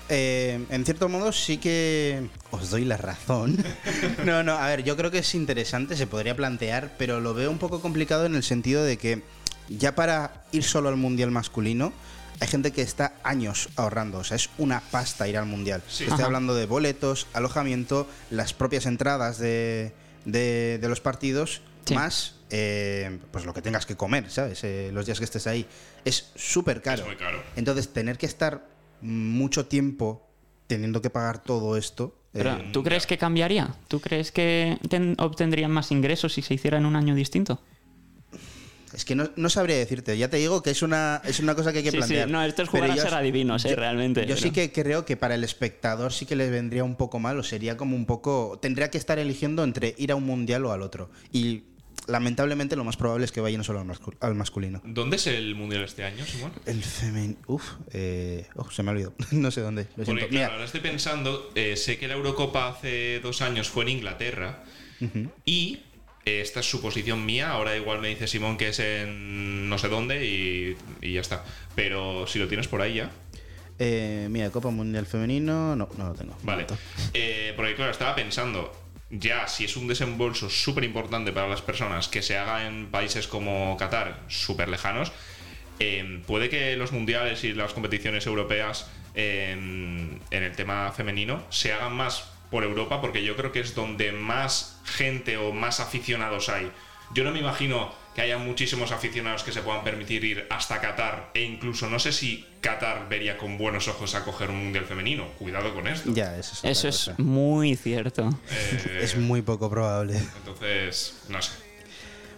eh, 0.09 0.59
en 0.69 0.85
cierto 0.85 1.07
modo 1.07 1.31
sí 1.31 1.57
que 1.57 2.27
os 2.51 2.69
doy 2.69 2.85
la 2.85 2.97
razón. 2.97 3.63
No, 4.25 4.43
no, 4.43 4.53
a 4.53 4.67
ver, 4.67 4.83
yo 4.83 4.95
creo 4.97 5.11
que 5.11 5.19
es 5.19 5.35
interesante, 5.35 5.95
se 5.95 6.07
podría 6.07 6.35
plantear, 6.35 6.95
pero 6.97 7.19
lo 7.19 7.33
veo 7.33 7.49
un 7.49 7.57
poco 7.57 7.81
complicado 7.81 8.25
en 8.25 8.35
el 8.35 8.43
sentido 8.43 8.83
de 8.83 8.97
que 8.97 9.21
ya 9.69 9.95
para 9.95 10.43
ir 10.51 10.63
solo 10.63 10.89
al 10.89 10.95
Mundial 10.97 11.31
masculino, 11.31 11.93
hay 12.39 12.47
gente 12.47 12.71
que 12.71 12.81
está 12.81 13.13
años 13.23 13.69
ahorrando, 13.75 14.19
o 14.19 14.23
sea, 14.23 14.35
es 14.35 14.49
una 14.57 14.79
pasta 14.79 15.27
ir 15.27 15.37
al 15.37 15.45
Mundial. 15.45 15.81
Sí. 15.87 16.03
Estoy 16.03 16.15
Ajá. 16.15 16.25
hablando 16.25 16.55
de 16.55 16.65
boletos, 16.65 17.27
alojamiento, 17.33 18.07
las 18.29 18.53
propias 18.53 18.85
entradas 18.85 19.37
de, 19.39 19.93
de- 20.25 20.77
de 20.81 20.87
los 20.89 21.01
partidos, 21.01 21.61
Sí. 21.85 21.95
más 21.95 22.35
eh, 22.51 23.19
pues 23.31 23.45
lo 23.45 23.53
que 23.53 23.61
tengas 23.61 23.85
que 23.85 23.95
comer, 23.95 24.29
¿sabes? 24.31 24.63
Eh, 24.63 24.89
los 24.93 25.05
días 25.05 25.17
que 25.19 25.25
estés 25.25 25.45
ahí. 25.47 25.65
Es 26.05 26.31
súper 26.35 26.81
caro. 26.81 27.01
Es 27.01 27.07
muy 27.07 27.15
caro. 27.15 27.43
Entonces, 27.55 27.91
tener 27.93 28.17
que 28.17 28.25
estar 28.25 28.65
mucho 29.01 29.65
tiempo 29.67 30.27
teniendo 30.67 31.01
que 31.01 31.09
pagar 31.09 31.43
todo 31.43 31.77
esto. 31.77 32.15
Pero, 32.31 32.51
eh, 32.53 32.69
¿Tú 32.73 32.83
crees 32.83 33.05
que 33.07 33.17
cambiaría? 33.17 33.75
¿Tú 33.87 33.99
crees 34.01 34.31
que 34.31 34.77
ten- 34.89 35.15
obtendrían 35.19 35.71
más 35.71 35.91
ingresos 35.91 36.33
si 36.33 36.41
se 36.41 36.53
hiciera 36.55 36.77
en 36.77 36.85
un 36.85 36.95
año 36.95 37.15
distinto? 37.15 37.59
Es 38.93 39.05
que 39.05 39.15
no, 39.15 39.29
no 39.35 39.49
sabría 39.49 39.77
decirte. 39.77 40.17
Ya 40.17 40.29
te 40.29 40.37
digo 40.37 40.61
que 40.63 40.71
es 40.71 40.81
una, 40.81 41.21
es 41.25 41.39
una 41.39 41.55
cosa 41.55 41.71
que 41.71 41.79
hay 41.79 41.83
que 41.83 41.91
Sí, 41.91 41.97
sí, 41.97 41.99
plantear. 41.99 42.29
no, 42.29 42.43
esto 42.43 42.63
es 42.63 42.69
jugar 42.69 42.83
Pero 42.83 42.93
a 42.93 42.95
yo- 42.97 43.03
ser 43.03 43.13
adivinos, 43.13 43.65
eh, 43.65 43.75
realmente, 43.75 44.25
Yo 44.25 44.35
sí 44.37 44.51
que 44.51 44.71
creo 44.71 45.05
que 45.05 45.17
para 45.17 45.35
el 45.35 45.43
espectador 45.43 46.11
sí 46.13 46.25
que 46.25 46.35
le 46.35 46.49
vendría 46.49 46.83
un 46.83 46.95
poco 46.95 47.19
mal 47.19 47.37
o 47.39 47.43
sería 47.43 47.77
como 47.77 47.95
un 47.95 48.05
poco. 48.05 48.59
Tendría 48.61 48.89
que 48.89 48.97
estar 48.97 49.19
eligiendo 49.19 49.63
entre 49.63 49.95
ir 49.97 50.11
a 50.11 50.15
un 50.15 50.25
mundial 50.25 50.65
o 50.65 50.71
al 50.71 50.81
otro. 50.81 51.09
Y 51.31 51.63
lamentablemente 52.07 52.75
lo 52.75 52.83
más 52.83 52.97
probable 52.97 53.25
es 53.25 53.31
que 53.31 53.39
vayan 53.41 53.63
solo 53.63 53.79
al, 53.81 53.85
mascul- 53.87 54.15
al 54.19 54.33
masculino. 54.33 54.81
¿Dónde 54.83 55.17
es 55.17 55.27
el 55.27 55.53
Mundial 55.53 55.83
este 55.83 56.03
año, 56.03 56.25
Simón? 56.25 56.51
El 56.65 56.81
femenino. 56.83 57.35
Uf, 57.45 57.63
eh, 57.91 58.47
oh, 58.55 58.71
se 58.71 58.81
me 58.81 58.89
ha 58.89 58.93
olvidado. 58.93 59.13
no 59.31 59.51
sé 59.51 59.61
dónde. 59.61 59.83
Lo 59.95 60.05
Porque, 60.05 60.21
siento. 60.21 60.27
claro, 60.29 60.53
ahora 60.53 60.65
estoy 60.65 60.81
pensando, 60.81 61.51
eh, 61.53 61.75
sé 61.77 61.99
que 61.99 62.07
la 62.07 62.15
Eurocopa 62.15 62.67
hace 62.69 63.19
dos 63.19 63.41
años 63.43 63.69
fue 63.69 63.83
en 63.83 63.89
Inglaterra 63.89 64.63
y 65.45 65.79
esta 66.25 66.59
es 66.59 66.69
suposición 66.69 67.25
mía, 67.25 67.51
ahora 67.51 67.75
igual 67.75 67.99
me 68.01 68.09
dice 68.09 68.27
Simón 68.27 68.57
que 68.57 68.69
es 68.69 68.79
en 68.79 69.67
no 69.69 69.77
sé 69.77 69.87
dónde 69.87 70.25
y, 70.25 70.77
y 71.01 71.13
ya 71.13 71.21
está. 71.21 71.43
Pero 71.75 72.27
si 72.27 72.39
lo 72.39 72.47
tienes 72.47 72.67
por 72.67 72.81
ahí 72.81 72.95
ya, 72.95 73.11
eh, 73.79 74.27
mira, 74.29 74.49
Copa 74.49 74.69
Mundial 74.69 75.05
Femenino. 75.05 75.75
No, 75.75 75.89
no 75.97 76.07
lo 76.09 76.13
tengo. 76.13 76.37
vale. 76.43 76.67
Eh, 77.13 77.53
porque 77.55 77.75
claro, 77.75 77.91
estaba 77.91 78.13
pensando, 78.13 78.73
ya 79.09 79.47
si 79.47 79.65
es 79.65 79.77
un 79.77 79.87
desembolso 79.87 80.49
súper 80.49 80.83
importante 80.83 81.31
para 81.31 81.47
las 81.47 81.61
personas 81.61 82.09
que 82.09 82.21
se 82.21 82.37
haga 82.37 82.67
en 82.67 82.87
países 82.87 83.27
como 83.27 83.77
Qatar, 83.77 84.19
súper 84.27 84.67
lejanos, 84.67 85.13
eh, 85.79 86.21
puede 86.27 86.49
que 86.49 86.75
los 86.75 86.91
mundiales 86.91 87.45
y 87.45 87.53
las 87.53 87.71
competiciones 87.71 88.25
europeas 88.27 88.87
en, 89.15 90.19
en 90.29 90.43
el 90.43 90.51
tema 90.55 90.91
femenino 90.91 91.41
se 91.49 91.71
hagan 91.71 91.93
más 91.93 92.25
por 92.49 92.63
Europa, 92.63 92.99
porque 93.01 93.23
yo 93.23 93.35
creo 93.35 93.51
que 93.51 93.59
es 93.59 93.75
donde 93.75 94.11
más 94.11 94.79
gente 94.85 95.37
o 95.37 95.51
más 95.53 95.79
aficionados 95.79 96.49
hay. 96.49 96.71
Yo 97.13 97.23
no 97.23 97.31
me 97.31 97.39
imagino 97.39 97.91
que 98.15 98.21
haya 98.21 98.37
muchísimos 98.37 98.91
aficionados 98.91 99.43
que 99.43 99.51
se 99.51 99.61
puedan 99.61 99.83
permitir 99.83 100.23
ir 100.25 100.45
hasta 100.49 100.81
Qatar 100.81 101.31
e 101.33 101.41
incluso 101.43 101.89
no 101.89 101.99
sé 101.99 102.11
si 102.11 102.45
Qatar 102.61 103.07
vería 103.09 103.37
con 103.37 103.57
buenos 103.57 103.87
ojos 103.87 104.13
a 104.15 104.23
coger 104.23 104.49
un 104.49 104.57
mundial 104.63 104.85
femenino. 104.85 105.27
Cuidado 105.39 105.73
con 105.73 105.87
esto. 105.87 106.11
Ya, 106.13 106.37
eso 106.37 106.53
es. 106.53 106.63
Eso 106.85 106.87
es 107.11 107.19
muy 107.19 107.75
cierto. 107.75 108.29
Eh, 108.51 108.99
Es 109.01 109.15
muy 109.15 109.41
poco 109.41 109.69
probable. 109.69 110.19
Entonces, 110.37 111.15
no 111.29 111.41
sé. 111.41 111.51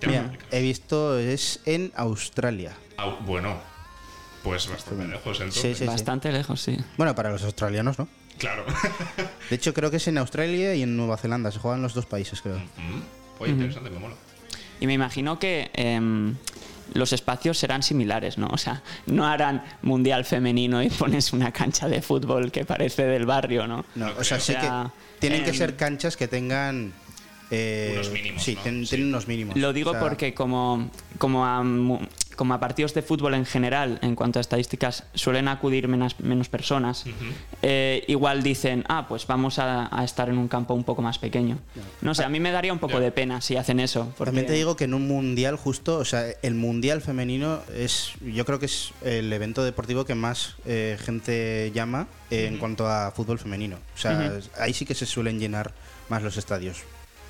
Mira, 0.06 0.32
he 0.52 0.62
visto, 0.62 1.18
es 1.20 1.60
en 1.66 1.92
Australia. 1.96 2.76
Au- 2.98 3.20
bueno, 3.22 3.60
pues 4.44 4.68
bastante 4.68 5.08
lejos 5.08 5.40
entonces. 5.40 5.62
Sí, 5.62 5.74
sí, 5.74 5.80
sí. 5.80 5.86
Bastante 5.86 6.32
lejos, 6.32 6.60
sí. 6.62 6.78
Bueno, 6.98 7.14
para 7.16 7.30
los 7.32 7.44
australianos, 7.44 8.00
¿no? 8.00 8.08
Claro. 8.42 8.66
De 9.50 9.56
hecho, 9.56 9.72
creo 9.74 9.92
que 9.92 9.98
es 9.98 10.08
en 10.08 10.18
Australia 10.18 10.74
y 10.74 10.82
en 10.82 10.98
Nueva 10.98 11.16
Zelanda. 11.18 11.52
Se 11.52 11.60
juegan 11.60 11.78
en 11.78 11.84
los 11.84 11.94
dos 11.94 12.08
países, 12.08 12.42
creo. 12.42 12.58
Mm, 12.58 13.02
Oye, 13.40 13.52
interesante, 13.52 13.92
me 13.92 14.00
mola. 14.00 14.16
Y 14.80 14.88
me 14.88 14.94
imagino 14.94 15.38
que 15.38 15.70
em, 15.76 16.36
los 16.96 17.14
espacios 17.14 17.60
serán 17.60 17.84
similares, 17.84 18.40
¿no? 18.40 18.48
O 18.48 18.58
sea, 18.58 18.82
no 19.06 19.28
harán 19.28 19.64
mundial 19.84 20.26
femenino 20.26 20.82
y 20.82 20.90
pones 20.90 21.34
una 21.34 21.52
cancha 21.52 21.88
de 21.88 22.02
fútbol 22.02 22.52
que 22.52 22.66
parece 22.66 23.06
del 23.06 23.28
barrio, 23.28 23.68
¿no? 23.68 23.86
No, 23.94 24.08
No 24.08 24.14
o 24.18 24.24
sea, 24.24 24.38
O 24.38 24.40
sea, 24.40 24.90
que 24.90 25.20
tienen 25.20 25.44
que 25.44 25.52
em, 25.52 25.56
ser 25.56 25.76
canchas 25.76 26.18
que 26.18 26.28
tengan... 26.28 26.94
eh, 27.52 27.92
Unos 27.94 28.12
mínimos, 28.12 28.44
Sí, 28.44 28.56
¿no? 28.56 28.62
ten- 28.62 28.84
Sí. 28.86 28.90
tienen 28.92 29.08
unos 29.10 29.28
mínimos. 29.28 29.56
Lo 29.58 29.74
digo 29.74 29.92
O 29.92 29.94
sea, 29.94 30.02
porque 30.02 30.34
como, 30.34 30.90
como, 31.18 31.46
a, 31.46 31.62
mu- 31.64 32.00
como 32.38 32.54
a 32.56 32.60
partidos 32.60 32.94
de 32.94 33.02
fútbol 33.02 33.34
en 33.36 33.46
general, 33.46 34.00
en 34.02 34.16
cuanto 34.16 34.40
a 34.40 34.42
estadísticas, 34.42 35.04
suelen 35.14 35.48
acudir 35.48 35.88
menos, 35.88 36.20
menos 36.22 36.50
personas, 36.50 37.04
eh, 37.62 38.04
igual 38.08 38.42
dicen, 38.42 38.84
ah, 38.88 39.06
pues 39.08 39.28
vamos 39.28 39.60
a, 39.60 39.96
a 39.96 40.04
estar 40.04 40.30
en 40.30 40.38
un 40.38 40.48
campo 40.48 40.74
un 40.74 40.84
poco 40.84 41.02
más 41.02 41.20
pequeño. 41.20 41.60
No 42.02 42.16
sé, 42.16 42.24
a 42.24 42.30
mí 42.30 42.40
me 42.40 42.52
daría 42.52 42.74
un 42.74 42.80
poco 42.80 43.00
de 43.00 43.12
pena 43.12 43.42
si 43.42 43.58
hacen 43.58 43.80
eso. 43.80 44.06
porque- 44.18 44.30
También 44.32 44.48
te 44.48 44.54
digo 44.54 44.76
que 44.76 44.86
en 44.86 44.94
un 44.94 45.08
mundial 45.08 45.56
justo, 45.58 45.98
o 45.98 46.06
sea, 46.06 46.26
el 46.42 46.56
mundial 46.56 47.02
femenino 47.02 47.60
es, 47.76 48.14
yo 48.26 48.46
creo 48.46 48.60
que 48.60 48.66
es 48.68 48.92
el 49.04 49.32
evento 49.34 49.64
deportivo 49.64 50.06
que 50.06 50.16
más 50.16 50.56
eh, 50.66 50.98
gente 51.04 51.72
llama 51.76 52.08
eh, 52.32 52.48
en 52.48 52.58
cuanto 52.58 52.88
a 52.88 53.12
fútbol 53.12 53.38
femenino. 53.40 53.78
O 53.94 53.98
sea, 54.00 54.40
ahí 54.58 54.74
sí 54.74 54.86
que 54.86 54.96
se 54.96 55.06
suelen 55.06 55.38
llenar 55.40 55.74
más 56.10 56.24
los 56.24 56.38
estadios. 56.38 56.78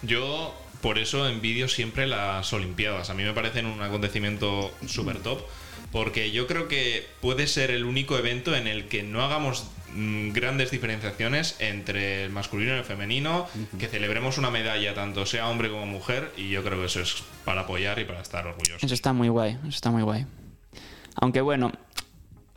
Yo, 0.01 0.55
por 0.81 0.97
eso, 0.97 1.27
envidio 1.27 1.67
siempre 1.67 2.07
las 2.07 2.51
Olimpiadas. 2.53 3.09
A 3.09 3.13
mí 3.13 3.23
me 3.23 3.33
parecen 3.33 3.65
un 3.65 3.81
acontecimiento 3.81 4.71
súper 4.87 5.19
top. 5.19 5.41
Porque 5.91 6.31
yo 6.31 6.47
creo 6.47 6.67
que 6.67 7.05
puede 7.19 7.47
ser 7.47 7.69
el 7.69 7.83
único 7.83 8.17
evento 8.17 8.55
en 8.55 8.67
el 8.67 8.87
que 8.87 9.03
no 9.03 9.23
hagamos 9.23 9.65
mm, 9.93 10.31
grandes 10.31 10.71
diferenciaciones 10.71 11.57
entre 11.59 12.23
el 12.23 12.31
masculino 12.31 12.75
y 12.75 12.77
el 12.77 12.85
femenino, 12.85 13.47
que 13.77 13.87
celebremos 13.87 14.37
una 14.37 14.49
medalla 14.49 14.93
tanto 14.93 15.25
sea 15.25 15.49
hombre 15.49 15.69
como 15.69 15.85
mujer, 15.85 16.31
y 16.37 16.49
yo 16.49 16.63
creo 16.63 16.79
que 16.79 16.85
eso 16.85 17.01
es 17.01 17.23
para 17.43 17.61
apoyar 17.61 17.99
y 17.99 18.05
para 18.05 18.21
estar 18.21 18.47
orgullosos. 18.47 18.83
Eso 18.83 18.93
está 18.93 19.11
muy 19.11 19.27
guay, 19.27 19.57
eso 19.61 19.69
está 19.69 19.91
muy 19.91 20.03
guay. 20.03 20.25
Aunque 21.15 21.41
bueno, 21.41 21.73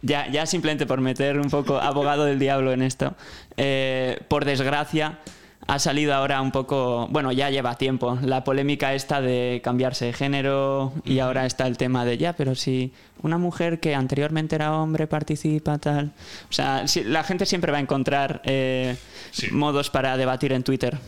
ya, 0.02 0.30
ya 0.30 0.46
simplemente 0.46 0.86
por 0.86 1.00
meter 1.00 1.40
un 1.40 1.50
poco 1.50 1.78
abogado 1.80 2.24
del 2.26 2.38
diablo 2.38 2.72
en 2.72 2.82
esto, 2.82 3.16
eh, 3.56 4.20
por 4.28 4.44
desgracia 4.44 5.18
ha 5.66 5.78
salido 5.78 6.14
ahora 6.14 6.40
un 6.42 6.52
poco, 6.52 7.08
bueno, 7.10 7.32
ya 7.32 7.48
lleva 7.50 7.76
tiempo, 7.76 8.18
la 8.22 8.44
polémica 8.44 8.92
esta 8.94 9.20
de 9.20 9.60
cambiarse 9.64 10.06
de 10.06 10.12
género 10.12 10.92
y 11.04 11.20
ahora 11.20 11.46
está 11.46 11.66
el 11.66 11.76
tema 11.78 12.04
de 12.04 12.18
ya, 12.18 12.34
pero 12.34 12.54
si 12.54 12.92
una 13.22 13.38
mujer 13.38 13.80
que 13.80 13.94
anteriormente 13.94 14.54
era 14.56 14.72
hombre 14.76 15.06
participa 15.06 15.78
tal, 15.78 16.12
o 16.50 16.52
sea, 16.52 16.86
si- 16.86 17.04
la 17.04 17.24
gente 17.24 17.46
siempre 17.46 17.72
va 17.72 17.78
a 17.78 17.80
encontrar 17.80 18.42
eh, 18.44 18.96
Sí. 19.30 19.50
modos 19.52 19.88
para 19.90 20.16
debatir 20.16 20.52
en 20.52 20.62
Twitter. 20.64 20.98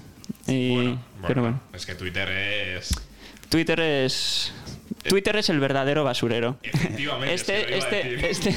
Y- 0.46 0.74
Bueno, 0.74 0.98
pero 1.26 1.42
bueno, 1.42 1.42
bueno, 1.42 1.60
es 1.74 1.84
que 1.86 1.94
Twitter 1.94 2.28
es. 2.30 2.90
Twitter 3.48 3.78
es 3.80 4.52
Twitter 5.08 5.36
es 5.36 5.48
el 5.50 5.60
verdadero 5.60 6.04
basurero. 6.04 6.56
Efectivamente, 6.62 7.34
Este, 7.34 7.76
este, 7.78 8.30
este, 8.30 8.56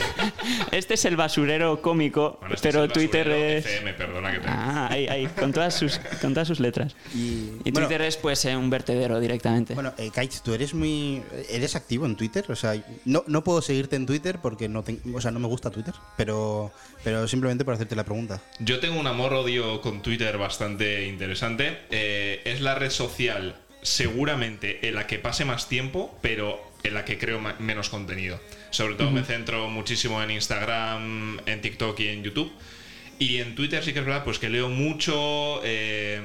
este 0.72 0.94
es 0.94 1.06
el 1.06 1.16
basurero 1.16 1.82
cómico, 1.82 2.38
Bueno, 2.40 2.56
este 2.56 2.70
pero 2.70 2.84
es 2.84 2.88
el 2.88 2.94
Twitter 2.94 3.28
es. 3.30 3.66
FM, 3.66 3.94
perdona 3.94 4.32
que 4.32 4.40
te. 4.40 4.48
Ah, 4.48 4.88
ahí, 4.92 5.08
ahí, 5.08 5.28
con 5.28 5.52
todas 5.54 5.74
sus, 5.74 6.00
con 6.22 6.34
todas 6.34 6.48
sus 6.48 6.60
letras. 6.60 6.96
Y, 7.14 7.52
Y 7.64 7.72
bueno, 7.72 7.88
Twitter 7.88 8.02
es 8.02 8.18
pues 8.18 8.44
eh, 8.46 8.56
un 8.56 8.70
vertedero 8.70 9.20
directamente. 9.20 9.74
Bueno, 9.74 9.94
eh, 9.98 10.12
tú 10.44 10.54
eres 10.54 10.74
muy. 10.74 11.22
¿Eres 11.50 11.76
activo 11.76 12.06
en 12.06 12.16
Twitter? 12.16 12.46
O 12.50 12.56
sea, 12.56 12.76
no, 13.06 13.24
no 13.28 13.44
puedo 13.44 13.62
seguirte 13.62 13.96
en 13.96 14.06
Twitter 14.06 14.40
porque 14.42 14.68
no, 14.70 14.84
o 15.14 15.22
sea, 15.22 15.32
no 15.32 15.40
me 15.40 15.48
gusta 15.48 15.70
Twitter, 15.72 15.94
pero, 16.18 16.72
pero 17.04 17.28
simplemente 17.28 17.66
por 17.66 17.74
hacerte 17.74 17.96
la 17.96 18.04
pregunta. 18.04 18.42
Yo 18.60 18.80
tengo 18.80 19.00
un 19.00 19.08
amor-odio 19.08 19.82
con 19.82 20.02
Twitter 20.02 20.38
bastante 20.38 21.08
interesante. 21.08 21.80
Eh, 21.92 22.42
es 22.46 22.62
la 22.62 22.76
red 22.76 22.90
social 22.90 23.56
seguramente 23.82 24.88
en 24.88 24.96
la 24.96 25.08
que 25.08 25.20
pase 25.20 25.46
más 25.46 25.68
tiempo, 25.70 26.18
pero 26.22 26.62
en 26.84 26.94
la 26.94 27.06
que 27.06 27.18
creo 27.18 27.40
menos 27.60 27.90
contenido. 27.90 28.40
Sobre 28.72 28.96
todo 28.96 29.12
me 29.12 29.24
centro 29.24 29.68
muchísimo 29.70 30.22
en 30.24 30.32
Instagram, 30.32 31.40
en 31.46 31.62
TikTok 31.62 32.00
y 32.00 32.08
en 32.10 32.24
YouTube. 32.24 32.52
Y 33.18 33.38
en 33.40 33.56
Twitter 33.56 33.84
sí 33.84 33.92
que 33.92 34.00
es 34.00 34.06
verdad, 34.06 34.24
pues 34.24 34.40
que 34.40 34.48
leo 34.50 34.70
mucho, 34.70 35.60
eh, 35.64 36.22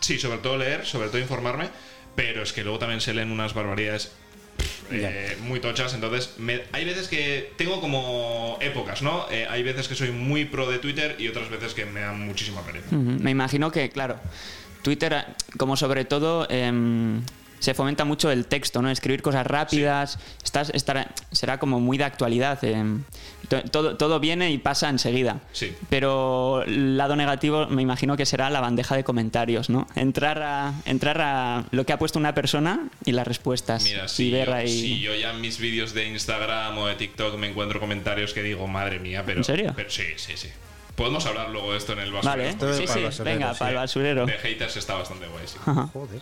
sí, 0.00 0.18
sobre 0.18 0.38
todo 0.38 0.56
leer, 0.56 0.86
sobre 0.86 1.08
todo 1.08 1.18
informarme, 1.18 1.68
pero 2.16 2.42
es 2.42 2.52
que 2.54 2.62
luego 2.62 2.78
también 2.78 3.00
se 3.02 3.12
leen 3.12 3.30
unas 3.30 3.52
barbaridades 3.52 4.12
eh, 4.90 5.36
muy 5.40 5.60
tochas. 5.60 5.92
Entonces, 5.92 6.34
me- 6.38 6.62
hay 6.72 6.84
veces 6.86 7.08
que 7.08 7.52
tengo 7.58 7.80
como 7.80 8.56
épocas, 8.62 9.02
¿no? 9.02 9.26
Eh, 9.30 9.46
hay 9.50 9.62
veces 9.62 9.88
que 9.88 9.94
soy 9.94 10.12
muy 10.12 10.44
pro 10.46 10.70
de 10.70 10.78
Twitter 10.78 11.16
y 11.18 11.28
otras 11.28 11.50
veces 11.50 11.74
que 11.74 11.84
me 11.84 12.00
dan 12.00 12.20
muchísima 12.20 12.62
pereza. 12.62 12.94
Me 12.96 13.30
imagino 13.30 13.70
que, 13.72 13.90
claro, 13.90 14.18
Twitter, 14.84 15.24
como 15.58 15.76
sobre 15.76 16.04
todo, 16.04 16.46
em, 16.48 17.22
se 17.58 17.72
fomenta 17.72 18.04
mucho 18.04 18.30
el 18.30 18.44
texto, 18.44 18.82
¿no? 18.82 18.90
Escribir 18.90 19.22
cosas 19.22 19.46
rápidas, 19.46 20.18
estás, 20.44 20.68
estará- 20.74 21.08
será 21.32 21.58
como 21.58 21.80
muy 21.80 21.96
de 21.96 22.04
actualidad. 22.04 22.62
em, 22.62 23.04
to- 23.48 23.62
todo, 23.70 23.96
todo 23.96 24.20
viene 24.20 24.50
y 24.50 24.58
pasa 24.58 24.90
enseguida. 24.90 25.40
Sí. 25.52 25.72
Pero 25.88 26.62
el 26.66 26.98
lado 26.98 27.16
negativo 27.16 27.66
me 27.68 27.80
imagino 27.80 28.16
que 28.18 28.26
será 28.26 28.50
la 28.50 28.60
bandeja 28.60 28.96
de 28.96 29.02
comentarios, 29.04 29.70
¿no? 29.70 29.86
Entrar 29.96 30.42
a, 30.42 30.74
entrar 30.84 31.20
a 31.22 31.64
lo 31.70 31.86
que 31.86 31.94
ha 31.94 31.98
puesto 31.98 32.18
una 32.18 32.34
persona 32.34 32.88
y 33.06 33.12
las 33.12 33.26
respuestas. 33.26 33.84
Mira, 33.84 34.04
y 34.04 34.08
si 34.08 34.30
ver 34.30 34.48
yo, 34.48 34.54
ahí... 34.54 34.68
si 34.68 35.00
yo 35.00 35.14
ya 35.14 35.30
en 35.30 35.40
mis 35.40 35.58
vídeos 35.58 35.94
de 35.94 36.06
Instagram 36.06 36.76
o 36.76 36.86
de 36.86 36.96
TikTok 36.96 37.36
me 37.38 37.48
encuentro 37.48 37.80
comentarios 37.80 38.34
que 38.34 38.42
digo, 38.42 38.66
madre 38.66 38.98
mía, 39.00 39.22
pero. 39.24 39.38
¿En 39.40 39.44
serio? 39.44 39.72
pero 39.74 39.88
sí, 39.88 40.04
sí, 40.16 40.32
sí. 40.36 40.48
Podemos 40.96 41.26
hablar 41.26 41.50
luego 41.50 41.72
de 41.72 41.78
esto 41.78 41.92
en 41.92 41.98
el 42.00 42.12
vaso. 42.12 42.28
Vale, 42.28 42.48
Esto 42.50 42.70
es 42.70 42.76
sí, 42.76 42.86
para 42.86 42.98
el 43.00 43.04
basurero, 43.06 43.34
venga, 43.38 43.52
sí. 43.52 43.58
para 43.58 43.70
el 43.70 43.76
basurero. 43.76 44.26
De 44.26 44.38
haters 44.38 44.76
está 44.76 44.94
bastante 44.94 45.26
guay, 45.26 45.46
sí. 45.46 45.58
Joder. 45.92 46.20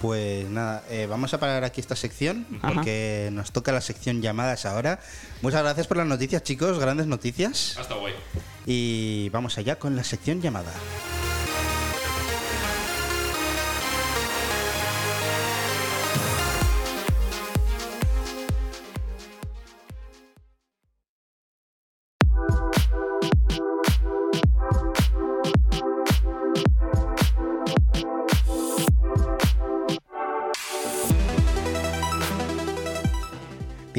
Pues 0.00 0.48
nada, 0.50 0.84
eh, 0.90 1.06
vamos 1.08 1.32
a 1.32 1.40
parar 1.40 1.64
aquí 1.64 1.80
esta 1.80 1.96
sección 1.96 2.46
porque 2.60 3.30
nos 3.32 3.50
toca 3.52 3.72
la 3.72 3.80
sección 3.80 4.20
llamadas 4.20 4.66
ahora. 4.66 5.00
Muchas 5.40 5.62
gracias 5.62 5.86
por 5.86 5.96
las 5.96 6.06
noticias, 6.06 6.42
chicos, 6.42 6.78
grandes 6.78 7.06
noticias. 7.06 7.76
Hasta 7.78 7.94
guay. 7.94 8.14
Y 8.66 9.30
vamos 9.30 9.56
allá 9.56 9.78
con 9.78 9.96
la 9.96 10.04
sección 10.04 10.42
llamada. 10.42 10.72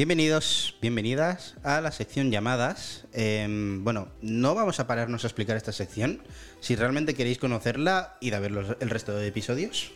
Bienvenidos, 0.02 0.76
bienvenidas 0.80 1.56
a 1.64 1.80
la 1.80 1.90
sección 1.90 2.30
llamadas. 2.30 3.04
Em, 3.12 3.82
bueno, 3.82 4.12
no 4.22 4.54
vamos 4.54 4.78
a 4.78 4.86
pararnos 4.86 5.24
a 5.24 5.26
explicar 5.26 5.56
esta 5.56 5.72
sección. 5.72 6.22
Si 6.60 6.76
realmente 6.76 7.14
queréis 7.14 7.38
conocerla, 7.38 8.16
id 8.20 8.32
a 8.32 8.38
ver 8.38 8.52
los- 8.52 8.76
el 8.78 8.90
resto 8.90 9.16
de 9.16 9.26
episodios. 9.26 9.90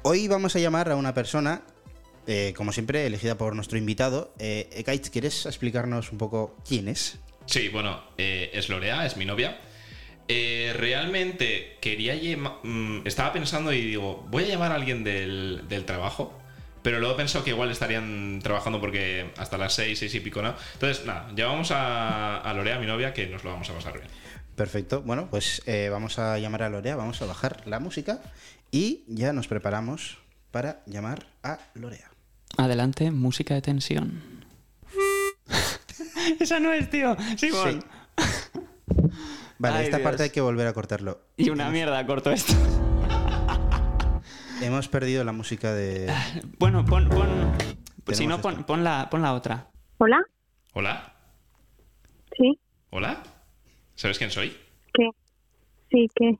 Hoy 0.00 0.28
vamos 0.28 0.56
a 0.56 0.60
llamar 0.60 0.90
a 0.90 0.96
una 0.96 1.12
persona, 1.12 1.60
eh, 2.26 2.54
como 2.56 2.72
siempre, 2.72 3.04
elegida 3.06 3.36
por 3.36 3.54
nuestro 3.54 3.76
invitado. 3.76 4.32
Eh, 4.38 4.70
¿quieres 5.10 5.44
explicarnos 5.44 6.10
un 6.10 6.16
poco 6.16 6.56
quién 6.66 6.88
es? 6.88 7.18
Sí, 7.44 7.68
bueno, 7.68 8.02
eh, 8.16 8.50
es 8.54 8.70
Lorea, 8.70 9.04
es 9.04 9.18
mi 9.18 9.26
novia. 9.26 9.60
Eh, 10.26 10.72
realmente 10.74 11.76
quería 11.82 12.14
llama- 12.14 12.60
mm, 12.62 13.06
estaba 13.06 13.30
pensando 13.34 13.74
y 13.74 13.82
digo, 13.82 14.26
voy 14.30 14.44
a 14.44 14.48
llamar 14.48 14.72
a 14.72 14.76
alguien 14.76 15.04
del 15.04 15.84
trabajo. 15.84 16.40
Pero 16.84 17.00
luego 17.00 17.16
pensado 17.16 17.42
que 17.42 17.50
igual 17.50 17.70
estarían 17.70 18.40
trabajando 18.42 18.78
porque 18.78 19.32
hasta 19.38 19.56
las 19.56 19.72
seis, 19.72 19.98
seis 19.98 20.14
y 20.14 20.20
pico, 20.20 20.42
¿no? 20.42 20.54
Entonces, 20.74 21.06
nada, 21.06 21.30
llamamos 21.34 21.70
a, 21.70 22.38
a 22.42 22.52
Lorea, 22.52 22.78
mi 22.78 22.84
novia, 22.84 23.14
que 23.14 23.26
nos 23.26 23.42
lo 23.42 23.52
vamos 23.52 23.70
a 23.70 23.72
pasar 23.72 23.94
bien. 23.94 24.04
Perfecto. 24.54 25.00
Bueno, 25.00 25.28
pues 25.30 25.62
eh, 25.64 25.88
vamos 25.90 26.18
a 26.18 26.38
llamar 26.38 26.62
a 26.62 26.68
Lorea, 26.68 26.94
vamos 26.94 27.22
a 27.22 27.24
bajar 27.24 27.62
la 27.66 27.80
música 27.80 28.20
y 28.70 29.02
ya 29.08 29.32
nos 29.32 29.48
preparamos 29.48 30.18
para 30.50 30.82
llamar 30.84 31.26
a 31.42 31.58
Lorea. 31.72 32.10
Adelante, 32.58 33.10
música 33.10 33.54
de 33.54 33.62
tensión. 33.62 34.22
Esa 36.38 36.60
no 36.60 36.70
es, 36.70 36.90
tío. 36.90 37.16
Simón. 37.38 37.82
Vale, 39.56 39.76
Ay, 39.78 39.84
esta 39.86 39.96
Dios. 39.96 40.04
parte 40.04 40.22
hay 40.24 40.30
que 40.30 40.42
volver 40.42 40.66
a 40.66 40.74
cortarlo. 40.74 41.22
Y 41.38 41.48
una 41.48 41.70
mierda, 41.70 42.04
corto 42.06 42.30
esto. 42.30 42.52
Hemos 44.64 44.88
perdido 44.88 45.24
la 45.24 45.32
música 45.32 45.74
de... 45.74 46.10
Bueno, 46.58 46.86
pon. 46.86 47.06
pon 47.10 47.54
si 48.14 48.26
no, 48.26 48.40
pon, 48.40 48.64
pon 48.64 48.82
la, 48.82 49.10
pon 49.10 49.20
la 49.20 49.34
otra. 49.34 49.68
Hola, 49.98 50.24
¿Hola? 50.72 51.14
sí, 52.36 52.58
¿Hola? 52.88 53.22
¿Sabes 53.94 54.16
quién 54.16 54.30
soy? 54.30 54.56
¿qué? 54.94 55.10
Sí, 55.90 56.10
¿qué? 56.14 56.38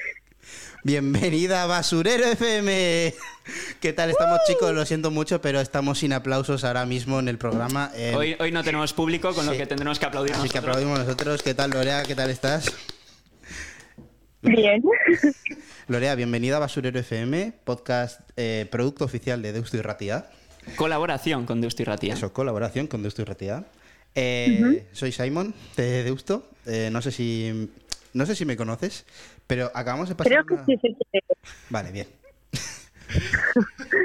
Bienvenida 0.84 1.62
a 1.62 1.66
Basurero 1.66 2.24
FM. 2.24 3.14
¿Qué 3.80 3.92
tal 3.92 4.08
estamos 4.08 4.40
chicos? 4.46 4.72
Lo 4.72 4.86
siento 4.86 5.10
mucho, 5.10 5.42
pero 5.42 5.60
estamos 5.60 5.98
sin 5.98 6.14
aplausos 6.14 6.64
ahora 6.64 6.86
mismo 6.86 7.20
en 7.20 7.28
el 7.28 7.36
programa. 7.36 7.90
Eh, 7.94 8.14
Hoy, 8.16 8.34
hoy 8.40 8.50
no 8.50 8.64
tenemos 8.64 8.94
público, 8.94 9.34
con 9.34 9.44
lo 9.44 9.52
que 9.52 9.66
tendremos 9.66 9.98
que 9.98 10.06
aplaudir 10.06 10.32
Así 10.34 10.48
que 10.48 10.56
aplaudimos 10.56 10.98
nosotros. 11.00 11.42
¿Qué 11.42 11.52
tal 11.52 11.70
Lorea? 11.70 12.02
¿Qué 12.04 12.14
tal 12.14 12.30
estás? 12.30 12.74
Bien. 14.40 14.82
Lorea, 15.88 16.14
bienvenida 16.14 16.56
a 16.56 16.60
Basurero 16.60 16.98
FM, 16.98 17.52
podcast 17.64 18.20
eh, 18.36 18.66
producto 18.70 19.04
oficial 19.04 19.42
de 19.42 19.52
Deusto 19.52 19.76
y 19.76 19.82
Ratia. 19.82 20.26
Colaboración 20.76 21.44
con 21.44 21.60
Deusto 21.60 21.82
y 21.82 21.84
Ratia. 21.84 22.14
Eso, 22.14 22.32
colaboración 22.32 22.86
con 22.86 23.02
Deusto 23.02 23.22
y 23.22 23.24
Ratia. 23.24 23.64
Eh, 24.14 24.86
Soy 24.92 25.10
Simon 25.12 25.54
de 25.76 26.04
Deusto. 26.04 26.48
Eh, 26.66 26.90
no 26.92 27.02
sé 27.02 27.10
si 27.10 27.70
no 28.14 28.26
sé 28.26 28.36
si 28.36 28.44
me 28.44 28.56
conoces, 28.56 29.04
pero 29.46 29.70
acabamos 29.74 30.08
de 30.08 30.14
pasar. 30.14 30.32
Creo 30.32 30.46
que 30.46 30.54
una- 30.54 30.66
sí, 30.66 30.78
sí, 30.80 30.96
sí. 31.12 31.18
Vale, 31.70 31.90
bien. 31.90 32.06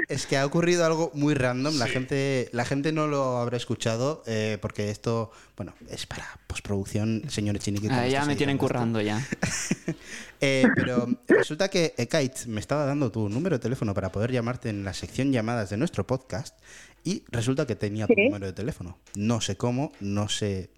Es 0.08 0.26
que 0.26 0.36
ha 0.36 0.44
ocurrido 0.46 0.84
algo 0.84 1.10
muy 1.14 1.34
random. 1.34 1.76
La 1.78 1.86
gente, 1.86 2.48
la 2.52 2.64
gente 2.64 2.92
no 2.92 3.06
lo 3.06 3.38
habrá 3.38 3.56
escuchado 3.56 4.22
eh, 4.26 4.58
porque 4.60 4.90
esto, 4.90 5.30
bueno, 5.56 5.74
es 5.90 6.06
para 6.06 6.24
postproducción, 6.46 7.22
señores 7.28 7.62
chiniquitos. 7.62 7.96
Ah, 7.96 8.06
ya 8.06 8.24
me 8.24 8.36
tienen 8.36 8.58
currando 8.58 9.00
ya. 9.00 9.20
Eh, 10.40 10.62
pero 10.76 11.08
resulta 11.26 11.68
que 11.68 11.94
Ekite 11.96 12.46
me 12.46 12.60
estaba 12.60 12.84
dando 12.84 13.10
tu 13.10 13.28
número 13.28 13.56
de 13.56 13.60
teléfono 13.60 13.92
para 13.92 14.12
poder 14.12 14.30
llamarte 14.30 14.68
en 14.68 14.84
la 14.84 14.94
sección 14.94 15.32
llamadas 15.32 15.70
de 15.70 15.76
nuestro 15.76 16.06
podcast 16.06 16.56
y 17.02 17.24
resulta 17.32 17.66
que 17.66 17.74
tenía 17.74 18.06
tu 18.06 18.14
Sí. 18.14 18.26
número 18.26 18.46
de 18.46 18.52
teléfono. 18.52 18.98
No 19.16 19.40
sé 19.40 19.56
cómo, 19.56 19.90
no 19.98 20.28
sé 20.28 20.70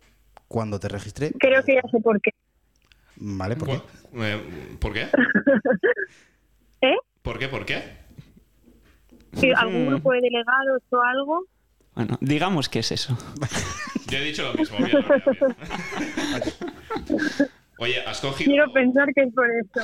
cuándo 0.49 0.81
te 0.81 0.89
registré. 0.89 1.33
Creo 1.39 1.63
que 1.63 1.75
ya 1.75 1.83
sé 1.91 2.01
por 2.01 2.19
qué. 2.23 2.31
Vale, 3.17 3.57
¿por 3.57 3.69
qué? 3.69 3.83
Eh, 4.15 4.77
¿Por 4.81 4.95
qué? 4.95 5.09
¿Eh? 6.81 6.97
¿Por 7.21 7.39
qué? 7.39 7.49
¿Por 7.49 7.67
qué? 7.67 7.83
Si 9.37 9.53
algún 9.53 9.87
grupo 9.87 10.13
de 10.13 10.21
delegados 10.23 10.83
o 10.91 11.01
algo. 11.03 11.45
Bueno, 11.95 12.19
digamos 12.21 12.69
que 12.69 12.81
es 12.81 12.91
eso. 12.93 13.17
Yo 14.09 14.19
he 14.19 14.25
dicho 14.25 14.43
lo 14.45 14.55
mismo. 14.55 14.77
bien. 14.79 14.97
Oye, 17.83 17.99
has 18.07 18.21
cogido, 18.21 18.51
Quiero 18.51 18.71
pensar 18.75 19.09
que 19.15 19.23
es 19.23 19.33
por 19.33 19.47
eso. 19.51 19.81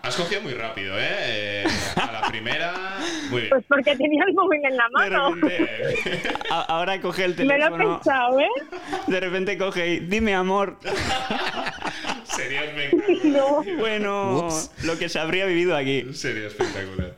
has 0.00 0.14
cogido 0.14 0.42
muy 0.42 0.52
rápido, 0.54 0.94
¿eh? 0.96 1.64
Eh, 1.64 1.66
A 1.96 2.12
la 2.12 2.22
primera, 2.28 2.72
muy 3.30 3.40
bien. 3.40 3.50
Pues 3.50 3.64
porque 3.68 3.96
tenía 3.96 4.22
el 4.28 4.32
móvil 4.34 4.60
en 4.64 4.76
la 4.76 4.84
De 4.84 4.90
mano. 5.10 5.34
repente, 5.34 6.22
a- 6.52 6.60
ahora 6.62 7.00
coge 7.00 7.24
el 7.24 7.34
Me 7.36 7.46
lo 7.46 7.52
he 7.52 7.56
teléfono. 7.58 7.94
pensado, 7.96 8.38
¿eh? 8.38 8.46
De 9.08 9.18
repente 9.18 9.58
coge 9.58 9.88
y 9.94 10.00
dime 10.00 10.36
amor. 10.36 10.78
Sería 12.24 12.62
espectacular. 12.62 13.24
No. 13.24 13.64
Bueno, 13.78 14.46
Ups. 14.46 14.70
lo 14.84 14.96
que 14.96 15.08
se 15.08 15.18
habría 15.18 15.46
vivido 15.46 15.74
aquí. 15.76 16.14
Sería 16.14 16.46
espectacular. 16.46 17.16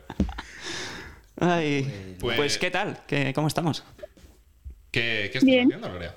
Ay, 1.38 2.16
Pues- 2.18 2.36
pues, 2.36 2.58
¿qué 2.58 2.70
tal? 2.70 2.98
¿Qué, 3.06 3.32
¿Cómo 3.34 3.48
estamos? 3.48 3.84
¿Qué, 4.90 5.28
qué 5.30 5.38
estás 5.38 5.44
Bien. 5.44 5.66
haciendo, 5.66 5.88
Lorea? 5.88 6.16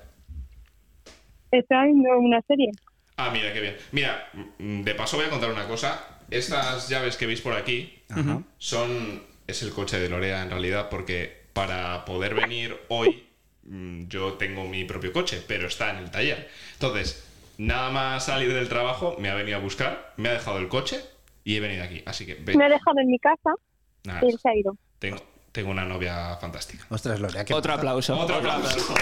Está 1.50 1.84
viendo 1.84 2.08
una 2.18 2.40
serie. 2.42 2.70
Ah, 3.16 3.30
mira, 3.32 3.52
qué 3.52 3.60
bien. 3.60 3.76
Mira, 3.92 4.30
mm, 4.58 4.82
de 4.82 4.94
paso 4.94 5.16
voy 5.18 5.26
a 5.26 5.30
contar 5.30 5.50
una 5.50 5.66
cosa. 5.66 6.18
Estas 6.30 6.88
llaves 6.88 7.16
que 7.16 7.26
veis 7.26 7.40
por 7.40 7.54
aquí 7.54 8.02
Ajá. 8.08 8.42
son. 8.58 9.28
Es 9.46 9.62
el 9.62 9.72
coche 9.72 9.98
de 9.98 10.08
Lorea 10.08 10.42
en 10.42 10.50
realidad, 10.50 10.88
porque 10.88 11.40
para 11.52 12.04
poder 12.04 12.34
venir 12.34 12.76
hoy 12.88 13.26
mm, 13.64 14.06
yo 14.06 14.34
tengo 14.34 14.64
mi 14.64 14.84
propio 14.84 15.12
coche, 15.12 15.42
pero 15.46 15.66
está 15.66 15.90
en 15.90 15.96
el 15.98 16.10
taller. 16.10 16.48
Entonces, 16.74 17.28
nada 17.58 17.90
más 17.90 18.24
salir 18.26 18.54
del 18.54 18.68
trabajo, 18.68 19.16
me 19.18 19.28
ha 19.28 19.34
venido 19.34 19.56
a 19.58 19.60
buscar, 19.60 20.14
me 20.16 20.28
ha 20.28 20.32
dejado 20.32 20.58
el 20.58 20.68
coche 20.68 21.00
y 21.44 21.56
he 21.56 21.60
venido 21.60 21.82
aquí. 21.84 22.00
Así 22.06 22.24
que 22.24 22.36
ve- 22.36 22.56
Me 22.56 22.64
ha 22.64 22.68
dejado 22.68 23.00
en 23.00 23.08
mi 23.08 23.18
casa 23.18 23.50
nada, 24.04 24.20
y 24.22 24.30
él 24.30 24.38
se 24.40 24.48
ha 24.48 24.56
ido. 24.56 24.76
Tengo, 25.00 25.16
tengo 25.50 25.70
una 25.72 25.84
novia 25.84 26.36
fantástica. 26.36 26.86
Ostras, 26.90 27.18
Lorea, 27.18 27.44
¿qué 27.44 27.52
Otro 27.54 27.70
pasa? 27.72 27.80
aplauso. 27.80 28.16
Otro 28.18 28.36
aplauso. 28.36 28.94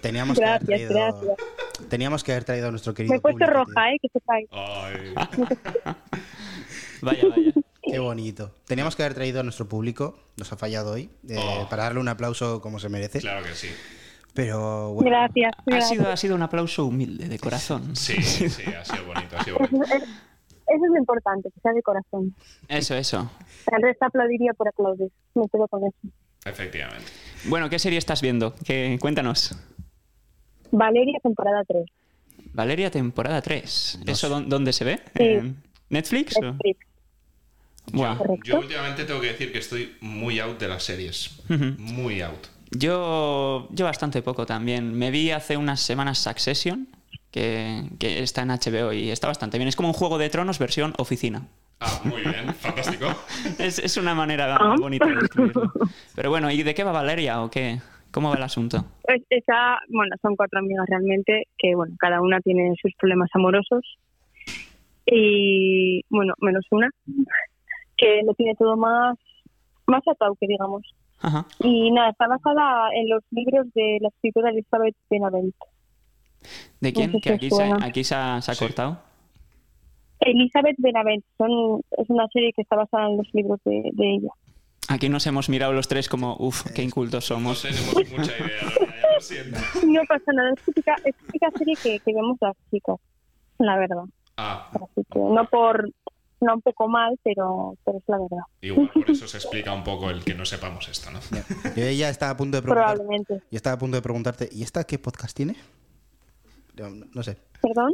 Teníamos 0.00 0.38
que 0.38 0.44
haber 0.44 0.64
traído, 0.64 0.90
gracias. 0.94 1.36
Teníamos 1.88 2.24
que 2.24 2.32
haber 2.32 2.44
traído 2.44 2.68
a 2.68 2.70
nuestro 2.70 2.94
querido 2.94 3.12
Me 3.12 3.18
he 3.18 3.20
puesto 3.20 3.38
público, 3.38 3.52
roja, 3.52 3.72
tío. 3.74 3.94
¿eh? 3.94 3.98
Que 4.00 4.08
sepáis. 4.12 4.48
Ay, 4.52 5.14
Vaya, 7.02 7.22
vaya. 7.28 7.52
Qué 7.82 7.98
bonito. 7.98 8.54
Teníamos 8.66 8.94
que 8.96 9.02
haber 9.02 9.14
traído 9.14 9.40
a 9.40 9.42
nuestro 9.42 9.68
público, 9.68 10.18
nos 10.36 10.52
ha 10.52 10.56
fallado 10.56 10.92
hoy, 10.92 11.10
eh, 11.28 11.36
Oh. 11.38 11.68
para 11.68 11.84
darle 11.84 12.00
un 12.00 12.08
aplauso 12.08 12.60
como 12.60 12.78
se 12.78 12.88
merece. 12.88 13.20
claro 13.20 13.44
que 13.44 13.54
sí. 13.54 13.68
Pero 14.34 14.92
bueno, 14.94 15.10
Gracias. 15.10 15.52
Ha 15.70 15.80
sido, 15.82 16.10
ha 16.10 16.16
sido 16.16 16.34
un 16.36 16.42
aplauso 16.42 16.86
humilde, 16.86 17.28
de 17.28 17.38
corazón. 17.38 17.94
Sí, 17.96 18.22
sí, 18.22 18.46
ha 18.72 18.84
sido 18.84 19.04
bonito, 19.04 19.36
ha 19.36 19.44
sido 19.44 19.58
bonito. 19.58 19.76
Eso 20.74 20.84
es, 20.84 20.90
lo 20.90 20.98
importante, 20.98 21.50
que 21.54 21.60
sea 21.60 21.72
de 21.72 21.82
corazón. 21.82 22.34
Eso, 22.68 22.94
eso. 22.94 23.30
El 23.70 23.82
resto 23.82 24.06
aplaudiría 24.06 24.52
por 24.54 24.68
aplaudir. 24.68 25.10
Me 25.34 25.48
quedo 25.48 25.66
con 25.68 25.84
eso. 25.86 25.96
Efectivamente. 26.44 27.04
Bueno, 27.46 27.68
¿qué 27.70 27.78
serie 27.78 27.98
estás 27.98 28.20
viendo? 28.22 28.54
¿Qué, 28.64 28.96
cuéntanos. 29.00 29.56
Valeria, 30.70 31.18
temporada 31.22 31.62
3. 31.66 31.84
Valeria, 32.54 32.90
temporada 32.90 33.40
3. 33.42 34.00
¿Eso 34.06 34.28
dó- 34.28 34.40
dónde 34.40 34.72
se 34.72 34.84
ve? 34.84 35.00
Sí. 35.16 35.22
¿En 35.24 35.56
¿Netflix? 35.90 36.36
o- 36.36 36.40
Netflix. 36.42 36.86
Correcto. 37.92 38.40
Yo 38.44 38.58
últimamente 38.60 39.04
tengo 39.04 39.20
que 39.20 39.28
decir 39.28 39.52
que 39.52 39.58
estoy 39.58 39.96
muy 40.00 40.38
out 40.40 40.58
de 40.58 40.68
las 40.68 40.82
series. 40.84 41.40
Muy 41.78 42.20
out. 42.22 42.46
Yo, 42.70 43.68
yo 43.70 43.84
bastante 43.84 44.22
poco 44.22 44.46
también. 44.46 44.94
Me 44.94 45.10
vi 45.10 45.30
hace 45.30 45.56
unas 45.56 45.80
semanas 45.80 46.18
Succession, 46.18 46.88
que, 47.32 47.82
que 47.98 48.22
está 48.22 48.42
en 48.42 48.48
HBO 48.50 48.92
y 48.92 49.10
está 49.10 49.26
bastante 49.26 49.58
bien. 49.58 49.66
Es 49.68 49.74
como 49.76 49.88
un 49.88 49.94
juego 49.94 50.18
de 50.18 50.30
tronos 50.30 50.58
versión 50.60 50.92
oficina. 50.98 51.48
Ah, 51.80 52.00
muy 52.04 52.20
bien, 52.20 52.54
fantástico. 52.54 53.06
Es, 53.58 53.80
es 53.80 53.96
una 53.96 54.14
manera 54.14 54.56
Ah. 54.60 54.76
bonita 54.78 55.06
de 55.06 55.16
describirlo. 55.16 55.72
Pero 56.14 56.30
bueno, 56.30 56.48
¿y 56.50 56.62
de 56.62 56.74
qué 56.74 56.84
va 56.84 56.92
Valeria 56.92 57.42
o 57.42 57.50
qué? 57.50 57.80
¿Cómo 58.12 58.28
va 58.28 58.36
el 58.36 58.42
asunto? 58.42 58.84
Pues 59.02 59.22
esa, 59.30 59.78
bueno, 59.88 60.14
son 60.20 60.36
cuatro 60.36 60.58
amigas 60.60 60.84
realmente, 60.88 61.48
que 61.58 61.74
bueno, 61.74 61.94
cada 61.98 62.20
una 62.20 62.40
tiene 62.40 62.72
sus 62.80 62.92
problemas 62.98 63.30
amorosos. 63.34 63.98
Y 65.06 66.04
bueno, 66.10 66.34
menos 66.40 66.64
una, 66.70 66.88
que 67.96 68.20
lo 68.24 68.34
tiene 68.34 68.54
todo 68.56 68.76
más, 68.76 69.16
más 69.86 70.02
atado, 70.06 70.36
que 70.38 70.46
digamos. 70.46 70.82
Ajá. 71.20 71.46
Y 71.60 71.90
nada, 71.90 72.10
está 72.10 72.26
basada 72.28 72.90
en 72.94 73.08
los 73.08 73.22
libros 73.30 73.66
de 73.74 73.98
la 74.00 74.08
escritora 74.08 74.50
Elizabeth 74.50 74.94
Benavent. 75.10 75.54
¿De 76.80 76.92
quién? 76.92 77.12
sé 77.12 77.20
Que 77.20 77.28
si 77.30 77.34
aquí 77.34 77.50
se, 77.50 77.56
suena. 77.56 77.84
aquí 77.84 78.04
se 78.04 78.14
ha, 78.14 78.40
se 78.42 78.50
ha 78.50 78.54
Sí. 78.54 78.64
cortado. 78.64 78.98
Elizabeth 80.20 80.76
Benavent 80.78 81.24
son, 81.36 81.80
es 81.98 82.08
una 82.08 82.28
serie 82.28 82.52
que 82.54 82.62
está 82.62 82.76
basada 82.76 83.08
en 83.08 83.16
los 83.16 83.26
libros 83.32 83.58
de, 83.64 83.82
de 83.92 84.14
ella. 84.16 84.30
Aquí 84.88 85.08
nos 85.08 85.26
hemos 85.26 85.48
mirado 85.48 85.72
los 85.72 85.88
tres 85.88 86.08
como, 86.08 86.36
uff, 86.38 86.62
qué 86.74 86.82
incultos 86.82 87.28
No 87.30 87.36
somos. 87.36 87.62
tenemos 87.62 87.94
mucha 88.10 88.32
idea, 88.36 88.60
ya 89.02 89.14
lo 89.14 89.20
siento. 89.20 89.58
No 89.86 90.00
pasa 90.08 90.32
nada, 90.32 90.50
es 90.56 90.62
típica, 90.64 90.96
es 91.04 91.14
típica 91.16 91.50
serie 91.56 91.74
que, 91.82 91.98
que 92.00 92.12
vemos 92.14 92.36
las 92.40 92.54
chicas, 92.70 92.96
la 93.58 93.76
verdad. 93.78 94.04
Ah, 94.36 94.68
Así 94.74 95.04
que 95.10 95.18
no 95.18 95.44
por, 95.46 95.88
no 96.40 96.54
un 96.54 96.62
poco 96.62 96.88
mal, 96.88 97.18
pero, 97.22 97.74
pero 97.84 97.98
es 97.98 98.04
la 98.06 98.18
verdad. 98.18 98.44
igual, 98.60 98.90
por 98.92 99.10
eso 99.10 99.26
se 99.28 99.38
explica 99.38 99.72
un 99.72 99.82
poco 99.84 100.10
el 100.10 100.22
que 100.24 100.34
no 100.34 100.44
sepamos 100.44 100.88
esto, 100.88 101.10
¿no? 101.10 101.18
yo 101.76 101.90
ya 101.90 102.08
estaba 102.10 102.32
a 102.32 102.36
punto 102.36 102.56
de 102.58 102.62
preguntar, 102.62 102.94
Probablemente. 102.96 103.34
yo 103.50 103.56
estaba 103.56 103.74
a 103.74 103.78
punto 103.78 103.96
de 103.96 104.02
preguntarte, 104.02 104.48
¿y 104.52 104.62
esta 104.62 104.84
qué 104.84 104.98
podcast 104.98 105.36
tiene? 105.36 105.56
No, 106.76 106.90
no 107.12 107.22
sé. 107.22 107.36
¿Perdón? 107.60 107.92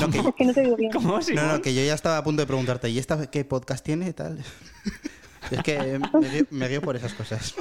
No, 0.00 0.10
que, 0.10 0.18
Es 0.28 0.34
que 0.36 0.44
no 0.44 0.52
te 0.54 0.60
digo 0.62 0.76
bien. 0.76 0.92
¿Cómo? 0.92 1.18
no, 1.34 1.46
no, 1.52 1.62
que 1.62 1.74
yo 1.74 1.82
ya 1.82 1.94
estaba 1.94 2.18
a 2.18 2.24
punto 2.24 2.42
de 2.42 2.46
preguntarte, 2.46 2.88
¿y 2.90 2.98
esta 2.98 3.30
qué 3.30 3.44
podcast 3.44 3.84
tiene 3.84 4.08
y 4.08 4.12
tal? 4.12 4.38
es 5.50 5.62
que 5.62 5.98
me 6.20 6.28
guío, 6.28 6.46
me 6.50 6.68
guío 6.68 6.82
por 6.82 6.96
esas 6.96 7.14
cosas. 7.14 7.54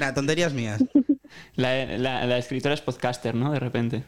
Nada, 0.00 0.14
tonterías 0.14 0.52
mías. 0.52 0.82
La, 1.54 1.84
la- 1.98 2.26
la 2.26 2.38
escritora 2.38 2.74
es 2.74 2.80
podcaster, 2.80 3.34
¿no? 3.34 3.52
De 3.52 3.60
repente. 3.60 4.04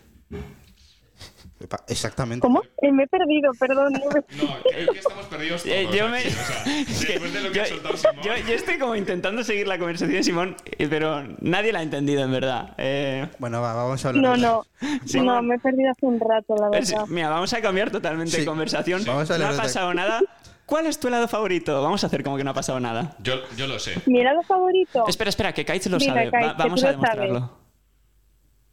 Exactamente. 1.89 2.41
¿Cómo? 2.41 2.63
Eh, 2.83 2.93
me 2.93 3.05
he 3.05 3.07
perdido, 3.07 3.51
perdón. 3.59 3.93
no 3.93 4.01
creo 4.09 4.93
que 4.93 4.99
estamos 4.99 5.27
perdidos 5.27 5.63
todos 5.63 5.75
Eh, 5.75 5.89
yo 5.93 6.09
me- 6.09 6.19
aquí, 6.19 6.29
o 6.29 6.31
sea, 6.33 6.81
Es 6.81 7.05
que 7.07 7.13
después 7.13 7.33
de 7.33 7.41
lo 7.41 7.49
que 7.51 7.55
yo, 7.57 7.63
ha 7.63 7.67
soltado 7.67 7.97
Simón... 7.97 8.17
yo- 8.23 8.37
yo 8.49 8.55
estoy 8.55 8.79
como 8.79 8.95
intentando 8.97 9.45
seguir 9.45 9.67
la 9.69 9.79
conversación 9.79 10.17
de 10.17 10.23
Simón, 10.25 10.57
eh, 10.79 10.87
pero 10.89 11.23
nadie 11.41 11.73
la 11.73 11.81
ha 11.81 11.83
entendido 11.83 12.23
en 12.25 12.33
verdad. 12.33 12.75
Eh, 12.79 13.29
Bueno, 13.39 13.61
va, 13.61 13.75
vamos 13.75 14.05
a 14.05 14.09
hablar. 14.09 14.23
No, 14.23 14.37
no. 14.37 14.67
Sí. 15.07 15.21
No, 15.21 15.43
me 15.43 15.55
he 15.57 15.59
perdido 15.59 15.91
hace 15.91 16.07
un 16.07 16.21
rato, 16.21 16.55
la 16.57 16.79
es- 16.79 16.91
verdad. 16.91 17.07
mira, 17.09 17.29
vamos 17.31 17.53
a 17.53 17.61
cambiar 17.61 17.91
totalmente 17.91 18.33
Sí. 18.33 18.41
de 18.41 18.47
conversación. 18.47 19.03
Vamos 19.07 19.31
a 19.31 19.39
no 19.39 19.47
ha 19.47 19.53
de 19.53 19.57
pasado 19.59 19.95
nada. 19.95 20.21
¿Cuál 20.67 20.87
es 20.87 20.99
tu 20.99 21.09
helado 21.09 21.29
favorito? 21.29 21.83
Vamos 21.83 22.05
a 22.05 22.07
hacer 22.07 22.23
como 22.25 22.39
que 22.39 22.45
no 22.45 22.51
ha 22.51 22.55
pasado 22.55 22.81
nada. 22.81 23.15
Yo, 23.23 23.35
yo 23.57 23.67
lo 23.67 23.79
sé. 23.79 24.01
Mi 24.07 24.21
helado 24.21 24.43
favorito. 24.45 25.05
Espera, 25.07 25.29
espera, 25.29 25.53
que 25.53 25.63
Kaitz 25.65 25.87
lo 25.89 25.99
Dime, 25.99 26.31
sabe. 26.31 26.47
Va- 26.47 26.55
vamos 26.55 26.83
a 26.85 26.91
demostrarlo. 26.93 27.53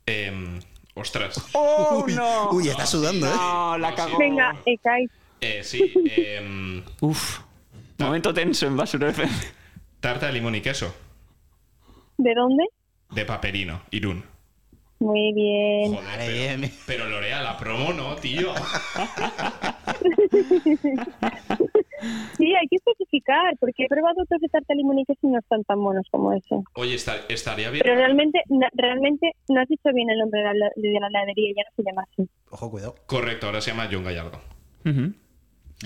Em, 0.05 0.59
ostras. 0.95 1.43
¡Oh, 1.53 2.03
Uy, 2.05 2.13
no! 2.15 2.49
uy, 2.51 2.69
está 2.69 2.85
sudando, 2.85 3.27
¿eh? 3.27 3.33
No, 3.35 3.77
la 3.77 3.93
cagó. 3.95 4.17
Venga, 4.17 4.55
Ekai. 4.65 5.07
Eh, 5.39 5.61
sí, 5.63 5.91
em, 6.15 6.83
Uf. 6.99 7.39
Momento 7.97 8.33
tenso 8.33 8.65
en 8.67 8.77
Basura 8.77 9.09
FM. 9.09 9.31
tarta 9.99 10.27
de 10.27 10.33
limón 10.33 10.55
y 10.55 10.61
queso. 10.61 10.93
¿De 12.17 12.33
dónde? 12.35 12.65
De 13.11 13.25
Paperino, 13.25 13.81
Irún. 13.91 14.23
Muy 15.01 15.33
bien. 15.33 15.95
Joder, 15.95 16.09
pero, 16.19 16.31
bien. 16.33 16.71
pero 16.85 17.09
Lorea, 17.09 17.41
la 17.41 17.57
promo 17.57 17.91
no, 17.91 18.15
tío. 18.17 18.53
Sí, 22.37 22.51
hay 22.55 22.67
que 22.67 22.77
especificar, 22.77 23.55
porque 23.59 23.83
he 23.83 23.87
probado 23.87 24.23
otros 24.23 24.41
de 24.41 24.47
tarta 24.47 24.73
limón 24.73 24.97
y 24.97 25.05
queso 25.05 25.19
y 25.23 25.27
no 25.27 25.37
están 25.39 25.63
tan 25.65 25.79
buenos 25.83 26.07
como 26.09 26.33
ese. 26.33 26.55
Oye, 26.73 26.95
esta- 26.95 27.17
estaría 27.29 27.69
bien. 27.69 27.83
Pero 27.83 27.95
realmente, 27.95 28.41
na- 28.49 28.69
realmente 28.73 29.33
no 29.49 29.61
has 29.61 29.67
dicho 29.67 29.89
bien 29.93 30.09
el 30.09 30.17
nombre 30.17 30.41
de 30.41 30.53
la, 30.55 30.69
de 30.75 30.99
la 30.99 31.07
heladería, 31.07 31.53
ya 31.55 31.63
no 31.63 31.75
se 31.75 31.83
llama 31.83 32.03
así. 32.11 32.27
Ojo, 32.49 32.71
cuidado. 32.71 32.95
Correcto, 33.05 33.45
ahora 33.45 33.61
se 33.61 33.69
llama 33.71 33.87
John 33.91 34.03
Gallardo. 34.03 34.39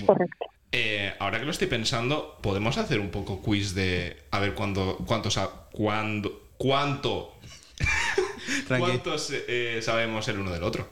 Correcto. 0.06 0.46
Eh, 0.72 1.12
ahora 1.18 1.38
que 1.38 1.44
lo 1.44 1.50
estoy 1.50 1.68
pensando, 1.68 2.38
podemos 2.42 2.78
hacer 2.78 2.98
un 3.00 3.10
poco 3.10 3.42
quiz 3.42 3.74
de 3.74 4.16
a 4.30 4.40
ver 4.40 4.54
cuándo, 4.54 4.96
cuánto, 5.06 5.30
sa- 5.30 5.68
cuándo, 5.72 6.48
cuánto, 6.56 7.34
Tranqui. 8.66 8.86
cuántos 8.86 9.32
eh, 9.32 9.80
sabemos 9.82 10.26
el 10.28 10.38
uno 10.38 10.50
del 10.52 10.62
otro. 10.62 10.88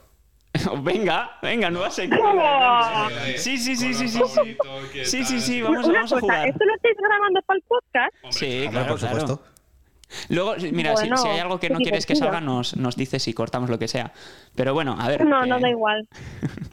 venga, 0.82 1.38
venga, 1.42 1.70
nueva 1.70 1.90
sección. 1.92 2.20
Sí, 3.36 3.58
sí, 3.58 3.76
sí, 3.76 3.94
sí, 3.94 4.08
sí, 4.08 4.08
sí. 4.08 4.18
favoritos, 4.18 4.90
¿qué 4.92 5.04
Sí, 5.04 5.24
sí, 5.24 5.62
vamos, 5.62 6.12
a 6.12 6.20
jugar. 6.20 6.48
¿esto 6.48 6.64
lo 6.64 6.74
estáis 6.74 6.96
grabando 6.96 7.42
para 7.42 7.56
el 7.56 7.64
podcast? 7.66 8.14
Sí, 8.30 8.66
claro, 8.70 8.86
por 8.88 9.00
supuesto. 9.00 9.42
Luego, 10.28 10.54
mira, 10.72 10.96
si- 10.96 11.02
Bueno, 11.08 11.16
si, 11.18 11.28
hay 11.28 11.38
algo 11.38 11.58
que 11.60 11.70
no 11.70 11.78
quieres 11.78 12.06
que 12.06 12.16
salga, 12.16 12.40
nos, 12.40 12.76
nos 12.76 12.96
dices 12.96 13.26
y 13.28 13.34
cortamos 13.34 13.70
lo 13.70 13.78
que 13.78 13.88
sea. 13.88 14.12
Pero 14.54 14.74
bueno, 14.74 14.96
a 14.98 15.08
ver. 15.08 15.24
No, 15.24 15.42
que- 15.42 15.48
no 15.48 15.60
da 15.60 15.70
igual. 15.70 16.08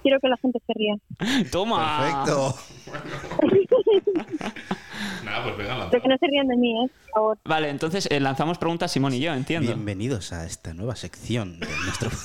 Quiero 0.01 0.19
que 0.19 0.27
la 0.27 0.37
gente 0.37 0.59
se 0.65 0.73
ría. 0.73 0.95
Toma. 1.51 2.25
Perfecto. 2.25 2.55
Nada, 5.23 5.43
pues 5.43 5.57
venga, 5.57 5.87
Pero 5.89 6.03
que 6.03 6.09
no 6.09 6.17
se 6.17 6.27
rían 6.27 6.47
de 6.47 6.57
mí, 6.57 6.83
¿eh? 6.83 6.89
Por 7.05 7.11
favor. 7.13 7.37
Vale, 7.45 7.69
entonces 7.69 8.07
eh, 8.11 8.19
lanzamos 8.19 8.57
preguntas 8.57 8.91
Simón 8.91 9.13
y 9.13 9.19
yo, 9.19 9.33
entiendo. 9.33 9.67
Bienvenidos 9.67 10.33
a 10.33 10.45
esta 10.45 10.73
nueva 10.73 10.95
sección 10.95 11.59
de 11.59 11.67
nuestro. 11.85 12.09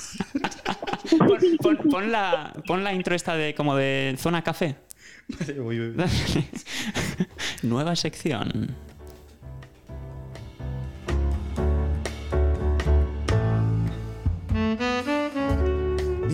Pon, 1.17 1.39
pon- 1.61 1.89
pon 1.89 2.11
la, 2.11 2.51
pon 2.67 2.83
la 2.83 2.93
intro 2.93 3.15
esta 3.15 3.35
de 3.35 3.55
como 3.55 3.75
de 3.75 4.15
zona 4.17 4.43
café. 4.43 4.75
Nueva 7.63 7.95
sección. 7.95 8.75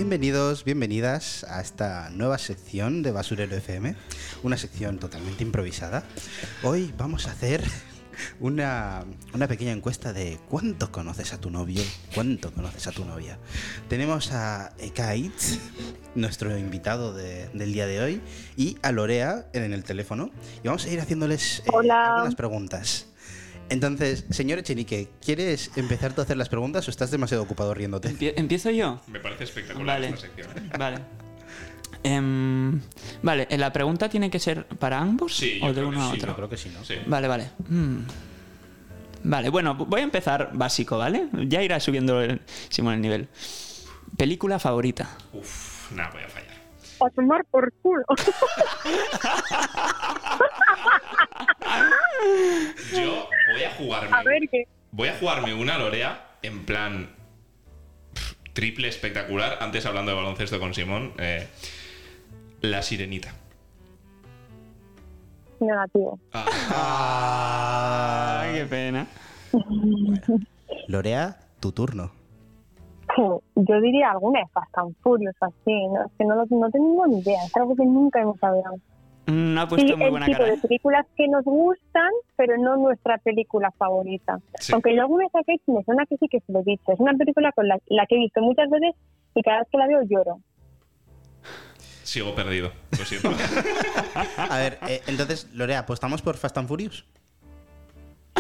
Bienvenidos, 0.08 0.66
bienvenidas 0.66 1.46
a 1.46 1.62
esta 1.62 2.10
nueva 2.10 2.38
sección 2.38 3.04
de 3.04 3.12
Basurero 3.13 3.56
FM, 3.56 3.96
una 4.44 4.58
sección 4.58 5.00
totalmente 5.00 5.44
improvisada. 5.44 6.04
Hoy 6.62 6.94
vamos 6.98 7.26
a 7.26 7.32
hacer 7.32 7.63
una, 8.42 9.06
una 9.34 9.48
pequeña 9.48 9.72
encuesta 9.72 10.12
de 10.12 10.42
cuánto 10.50 10.92
conoces 10.92 11.32
a 11.32 11.39
tu 11.39 11.50
novio, 11.50 11.82
cuánto 12.13 12.52
conoces 12.52 12.86
a 12.88 12.92
tu 12.92 13.06
novia. 13.06 13.39
Tenemos 13.88 14.34
a 14.34 14.74
Ekait, 14.78 15.32
nuestro 16.16 16.58
invitado 16.58 17.13
de- 17.13 17.48
del 17.54 17.72
día 17.72 17.88
de 17.88 18.02
hoy, 18.02 18.22
y 18.58 18.76
a 18.82 18.92
Lorea 18.92 19.48
en 19.54 19.72
el 19.72 19.86
teléfono, 19.86 20.32
y 20.62 20.68
vamos 20.68 20.84
a 20.86 20.89
ir 20.89 21.00
haciéndoles 21.00 21.60
eh, 21.60 21.63
algunas 22.12 22.36
preguntas. 22.36 23.08
Entonces, 23.69 24.26
señor 24.30 24.60
Echenique, 24.60 25.10
¿quieres 25.23 25.71
empezar 25.76 26.13
tú 26.13 26.21
a 26.21 26.26
hacer 26.26 26.38
las 26.38 26.49
preguntas 26.49 26.88
o 26.88 26.91
estás 26.91 27.10
demasiado 27.12 27.43
ocupado 27.43 27.73
riéndote? 27.73 28.10
Empie- 28.10 28.34
¿Empiezo 28.36 28.69
yo? 28.69 29.02
Me 29.08 29.19
parece 29.19 29.45
espectacular 29.45 29.95
Vale. 29.99 30.10
esta 30.10 30.21
sección. 30.21 30.49
¿eh? 30.58 30.69
Vale. 30.78 30.97
Em, 32.06 32.82
vale, 33.21 33.47
¿la 33.52 33.71
pregunta 33.71 34.10
tiene 34.10 34.30
que 34.30 34.38
ser 34.38 34.65
para 34.65 34.99
ambos 34.99 35.38
Sí, 35.38 35.58
o 35.63 35.71
de 35.73 35.86
uno 35.86 36.04
a 36.06 36.10
sí, 36.12 36.17
otro? 36.17 36.32
Yo 36.32 36.36
creo 36.36 36.49
que 36.49 36.58
sí, 36.58 36.69
¿no? 36.73 36.84
Sí. 36.84 36.95
Vale, 37.06 37.30
vale. 37.30 37.49
Mm. 37.69 37.99
Vale, 39.23 39.47
bueno, 39.49 39.73
voy 39.76 40.02
a 40.02 40.04
empezar 40.04 40.49
básico, 40.52 40.97
¿vale? 40.97 41.30
Ya 41.47 41.63
irá 41.63 41.80
subiendo 41.80 42.21
el, 42.21 42.41
Simón 42.67 42.95
el 42.95 43.02
nivel. 43.02 43.30
Película 44.17 44.60
favorita. 44.60 45.12
Uf, 45.32 45.93
nada, 45.93 46.10
voy 46.12 46.23
a 46.23 46.28
fallar. 46.28 46.52
A 47.06 47.10
tomar 47.10 47.45
por 47.49 47.71
culo. 47.82 48.04
Yo 52.93 53.28
voy 53.54 53.63
a 53.63 53.71
jugarme. 53.78 54.17
A 54.17 54.23
ver 54.23 54.41
qué. 54.52 54.67
Voy 54.91 55.08
a 55.08 55.13
jugarme 55.24 55.54
una 55.54 55.78
Lorea 55.78 56.32
en 56.42 56.66
plan 56.66 57.08
triple 58.52 58.90
espectacular. 58.90 59.58
Antes 59.62 59.86
hablando 59.86 60.12
de 60.12 60.18
baloncesto 60.18 60.60
con 60.60 60.74
Simón, 60.74 61.14
eh, 61.18 61.48
la 62.60 62.82
sirenita. 62.82 63.34
Negativo. 65.62 66.20
Ah, 66.34 66.44
qué 68.54 68.66
pena. 68.66 69.08
Lorea, 70.90 71.38
tu 71.62 71.72
turno. 71.72 72.12
Yo 73.56 73.80
diría 73.80 74.12
alguna 74.12 74.42
de 74.42 74.48
Fast 74.48 74.78
and 74.78 74.94
Furious 75.02 75.36
así, 75.40 75.88
¿no? 75.88 76.04
Es 76.06 76.12
que 76.18 76.26
no, 76.26 76.36
lo- 76.36 76.46
no 76.50 76.70
tengo 76.70 77.08
ni 77.08 77.20
idea, 77.20 77.46
es 77.46 77.56
algo 77.56 77.78
que 77.78 77.86
nunca 77.86 78.20
hemos 78.20 78.44
hablado. 78.44 78.76
Mm, 79.26 79.58
ha 79.58 79.62
Sí, 79.64 79.68
puesto 79.70 79.96
muy 79.98 80.06
el 80.06 80.12
buena 80.12 80.26
tipo 80.26 80.38
cara. 80.40 80.50
de 80.52 80.58
¿eh? 80.58 80.62
películas 80.62 81.06
que 81.16 81.28
nos 81.28 81.44
gustan, 81.46 82.10
pero 82.36 82.58
no 82.58 82.76
nuestra 82.78 83.18
película 83.20 83.72
favorita. 83.78 84.40
Sí. 84.60 84.74
Aunque 84.74 84.94
yo 84.96 85.02
alguna 85.02 85.26
vez 85.26 85.36
a 85.36 85.40
Kate 85.40 85.62
me 85.68 85.84
suena 85.84 86.06
que 86.06 86.18
sí 86.18 86.28
que 86.30 86.40
se 86.42 86.52
lo 86.52 86.60
he 86.60 86.64
dicho. 86.64 86.92
Es 86.92 87.00
una 87.00 87.14
película 87.14 87.52
con 87.54 87.68
la, 87.68 87.78
la 87.88 88.06
que 88.06 88.16
he 88.16 88.20
visto 88.20 88.42
muchas 88.42 88.70
veces 88.70 88.96
y 89.36 89.42
cada 89.42 89.60
vez 89.60 89.68
que 89.72 89.78
la 89.78 89.88
veo 89.88 90.02
lloro. 90.04 90.40
sigo 92.04 92.36
perdido. 92.36 92.72
Lo 92.98 93.06
siento. 93.06 93.30
A 94.38 94.58
ver, 94.58 94.78
eh, 94.88 95.02
entonces, 95.08 95.50
Lorea, 95.54 95.80
¿apostamos 95.80 96.22
por 96.22 96.36
Fast 96.38 96.58
and 96.58 96.68
Furious? 96.68 97.06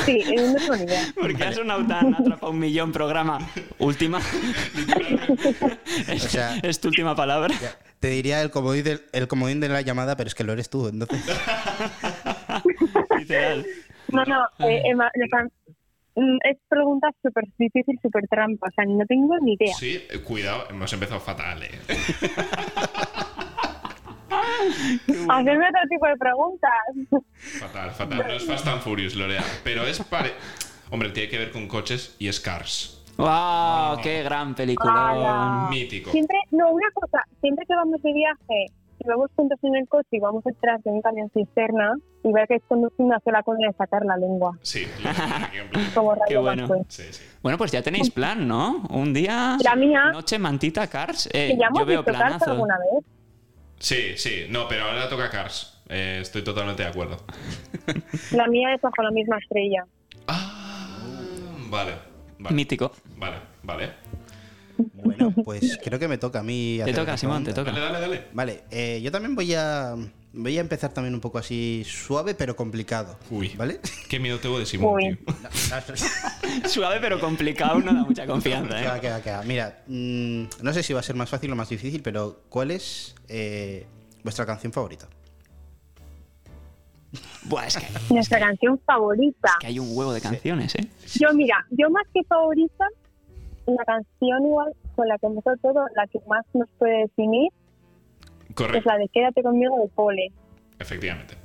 Sí, 0.05 0.23
tengo 0.25 0.75
ni 0.75 0.83
idea. 0.83 1.03
Porque 1.15 1.43
tan 1.87 2.13
atrapa 2.15 2.49
un 2.49 2.59
millón 2.59 2.91
programa. 2.91 3.39
Última. 3.79 4.19
es, 6.07 6.25
O 6.25 6.29
sea- 6.29 6.57
es 6.57 6.79
tu 6.81 6.87
última 6.89 7.15
palabra. 7.15 7.53
Ya, 7.61 7.71
Te 7.99 8.07
diría 8.09 8.41
el 8.41 8.49
comodín, 8.49 8.83
del- 8.83 9.01
el 9.13 9.27
comodín 9.27 9.59
de 9.59 9.69
la 9.69 9.81
llamada, 9.81 10.15
pero 10.17 10.27
es 10.27 10.35
que 10.35 10.43
lo 10.43 10.53
eres 10.53 10.69
tú, 10.69 10.87
entonces. 10.87 11.23
Literal. 13.19 13.65
No, 14.09 14.25
no, 14.25 14.43
eh, 14.67 14.81
Emma, 14.85 15.09
mm, 16.15 16.37
es 16.43 16.57
pregunta 16.67 17.09
súper 17.21 17.45
difícil, 17.57 17.97
súper 18.01 18.27
trampa. 18.27 18.67
O 18.67 18.71
sea, 18.75 18.85
no 18.85 19.05
tengo 19.05 19.37
ni 19.41 19.53
idea. 19.53 19.73
Sí, 19.75 20.01
eh, 20.09 20.19
cuidado, 20.19 20.65
hemos 20.69 20.91
empezado 20.91 21.19
fatal, 21.19 21.63
eh. 21.63 21.71
Hacerme 25.29 25.67
otro 25.69 25.81
tipo 25.89 26.07
de 26.07 26.15
preguntas. 26.17 26.71
Fatal, 27.59 27.91
fatal. 27.91 28.23
No 28.27 28.33
es 28.33 28.45
Fast 28.45 28.67
and 28.67 28.81
Furious, 28.81 29.15
Lorea. 29.15 29.43
Pero 29.63 29.83
es 29.85 29.99
pare... 30.03 30.33
Hombre, 30.91 31.09
tiene 31.09 31.29
que 31.29 31.37
ver 31.39 31.51
con 31.51 31.67
coches 31.67 32.15
y 32.19 32.27
es 32.27 32.39
Cars. 32.39 33.03
¡Wow! 33.17 33.99
¡Qué 34.01 34.21
gran 34.23 34.53
película! 34.55 35.67
Mítico. 35.69 36.11
Siempre, 36.11 36.37
no, 36.51 36.69
una 36.71 36.87
cosa, 36.93 37.19
siempre 37.41 37.65
que 37.67 37.73
vamos 37.75 38.01
de 38.01 38.13
viaje 38.13 38.65
y 38.99 39.07
vamos 39.07 39.29
juntos 39.35 39.57
en 39.63 39.75
el 39.75 39.87
coche 39.87 40.07
y 40.11 40.19
vamos 40.19 40.43
detrás 40.43 40.83
de 40.83 40.91
un 40.91 41.01
camión 41.01 41.29
cisterna 41.33 41.93
y 42.23 42.31
ver 42.31 42.47
que 42.47 42.55
es 42.55 42.63
conducir 42.67 43.05
una 43.05 43.19
sola 43.23 43.41
con 43.43 43.57
de 43.57 43.73
sacar 43.73 44.05
la 44.05 44.17
lengua. 44.17 44.57
Sí. 44.61 44.85
Como 45.95 46.15
Qué 46.27 46.37
bueno. 46.37 46.67
Sí, 46.87 47.03
sí. 47.11 47.23
Bueno, 47.41 47.57
pues 47.57 47.71
ya 47.71 47.81
tenéis 47.81 48.09
plan, 48.11 48.47
¿no? 48.47 48.83
Un 48.89 49.13
día. 49.13 49.57
La 49.63 49.75
mía. 49.75 50.11
Noche, 50.11 50.37
mantita, 50.39 50.87
Cars. 50.87 51.27
Eh, 51.33 51.49
Que 51.53 51.57
ya 51.57 51.69
yo 51.75 51.85
veo 51.85 51.99
visto 51.99 52.11
Cars 52.11 52.17
planazo. 52.17 52.51
alguna 52.51 52.77
vez. 52.77 53.05
Sí, 53.83 54.13
sí. 54.15 54.45
No, 54.49 54.65
pero 54.69 54.85
ahora 54.85 55.09
toca 55.09 55.29
Cars. 55.29 55.77
Eh, 55.89 56.19
estoy 56.21 56.41
totalmente 56.41 56.83
de 56.83 56.89
acuerdo. 56.89 57.17
La 58.31 58.47
mía 58.47 58.73
es 58.73 58.81
bajo 58.81 59.03
la 59.03 59.11
misma 59.11 59.37
estrella. 59.37 59.83
Ah, 60.25 61.43
vale. 61.67 61.91
Vale, 62.39 62.55
Mítico. 62.55 62.93
vale. 63.17 63.35
vale. 63.61 63.91
Bueno, 64.93 65.33
pues 65.43 65.77
creo 65.83 65.99
que 65.99 66.07
me 66.07 66.17
toca 66.17 66.39
a 66.39 66.43
mí. 66.43 66.77
Te 66.77 66.83
hacer 66.83 66.95
toca, 66.95 67.17
Simón, 67.17 67.43
te 67.43 67.53
toca. 67.53 67.71
Dale, 67.71 67.81
dale, 67.81 67.99
dale. 67.99 68.23
Vale, 68.31 68.63
eh, 68.71 69.01
yo 69.03 69.11
también 69.11 69.35
voy 69.35 69.53
a. 69.53 69.95
Voy 70.35 70.57
a 70.57 70.61
empezar 70.61 70.91
también 70.91 71.13
un 71.13 71.21
poco 71.21 71.37
así 71.37 71.83
suave 71.85 72.33
pero 72.33 72.55
complicado. 72.55 73.17
Uy. 73.29 73.49
¿Vale? 73.55 73.79
Qué 74.09 74.19
miedo 74.19 74.39
tengo 74.39 74.57
de 74.57 74.65
Simón, 74.65 74.95
Uy. 74.95 75.15
tío. 75.15 75.35
Suave 76.67 76.97
pero 76.99 77.19
complicado 77.19 77.79
no 77.79 77.93
da 77.93 78.03
mucha 78.03 78.25
confianza, 78.25 78.79
¿eh? 78.79 78.99
que 78.99 79.09
va, 79.09 79.21
que 79.21 79.31
va. 79.31 79.43
Mira, 79.43 79.83
mm, 79.85 80.43
no 80.63 80.73
sé 80.73 80.81
si 80.81 80.91
va 80.91 81.01
a 81.01 81.03
ser 81.03 81.15
más 81.15 81.29
fácil 81.29 81.51
o 81.51 81.55
más 81.55 81.69
difícil, 81.69 82.01
pero 82.01 82.41
¿cuál 82.49 82.71
es 82.71 83.15
eh, 83.27 83.85
vuestra 84.23 84.45
canción 84.45 84.73
favorita? 84.73 85.07
Buah, 87.43 87.67
es 87.67 87.77
que, 87.77 87.85
Nuestra 88.13 88.39
canción 88.39 88.79
favorita. 88.85 89.51
que 89.59 89.67
hay 89.67 89.77
un 89.77 89.95
huevo 89.95 90.13
de 90.13 90.21
canciones, 90.21 90.73
¿eh? 90.75 90.87
Yo, 91.19 91.31
mira, 91.33 91.63
yo 91.69 91.91
más 91.91 92.05
que 92.11 92.23
favorita, 92.23 92.85
la 93.67 93.85
canción 93.85 94.45
igual 94.45 94.73
con 94.95 95.07
la 95.07 95.17
que 95.19 95.27
empezó 95.27 95.51
todo, 95.61 95.85
la 95.95 96.07
que 96.07 96.19
más 96.27 96.43
nos 96.53 96.67
puede 96.79 97.01
definir, 97.03 97.51
es 98.77 98.85
la 98.85 98.97
de 98.97 99.07
Quédate 99.09 99.43
conmigo 99.43 99.75
de 99.81 99.87
Pole. 99.89 100.31
efectivamente. 100.79 101.35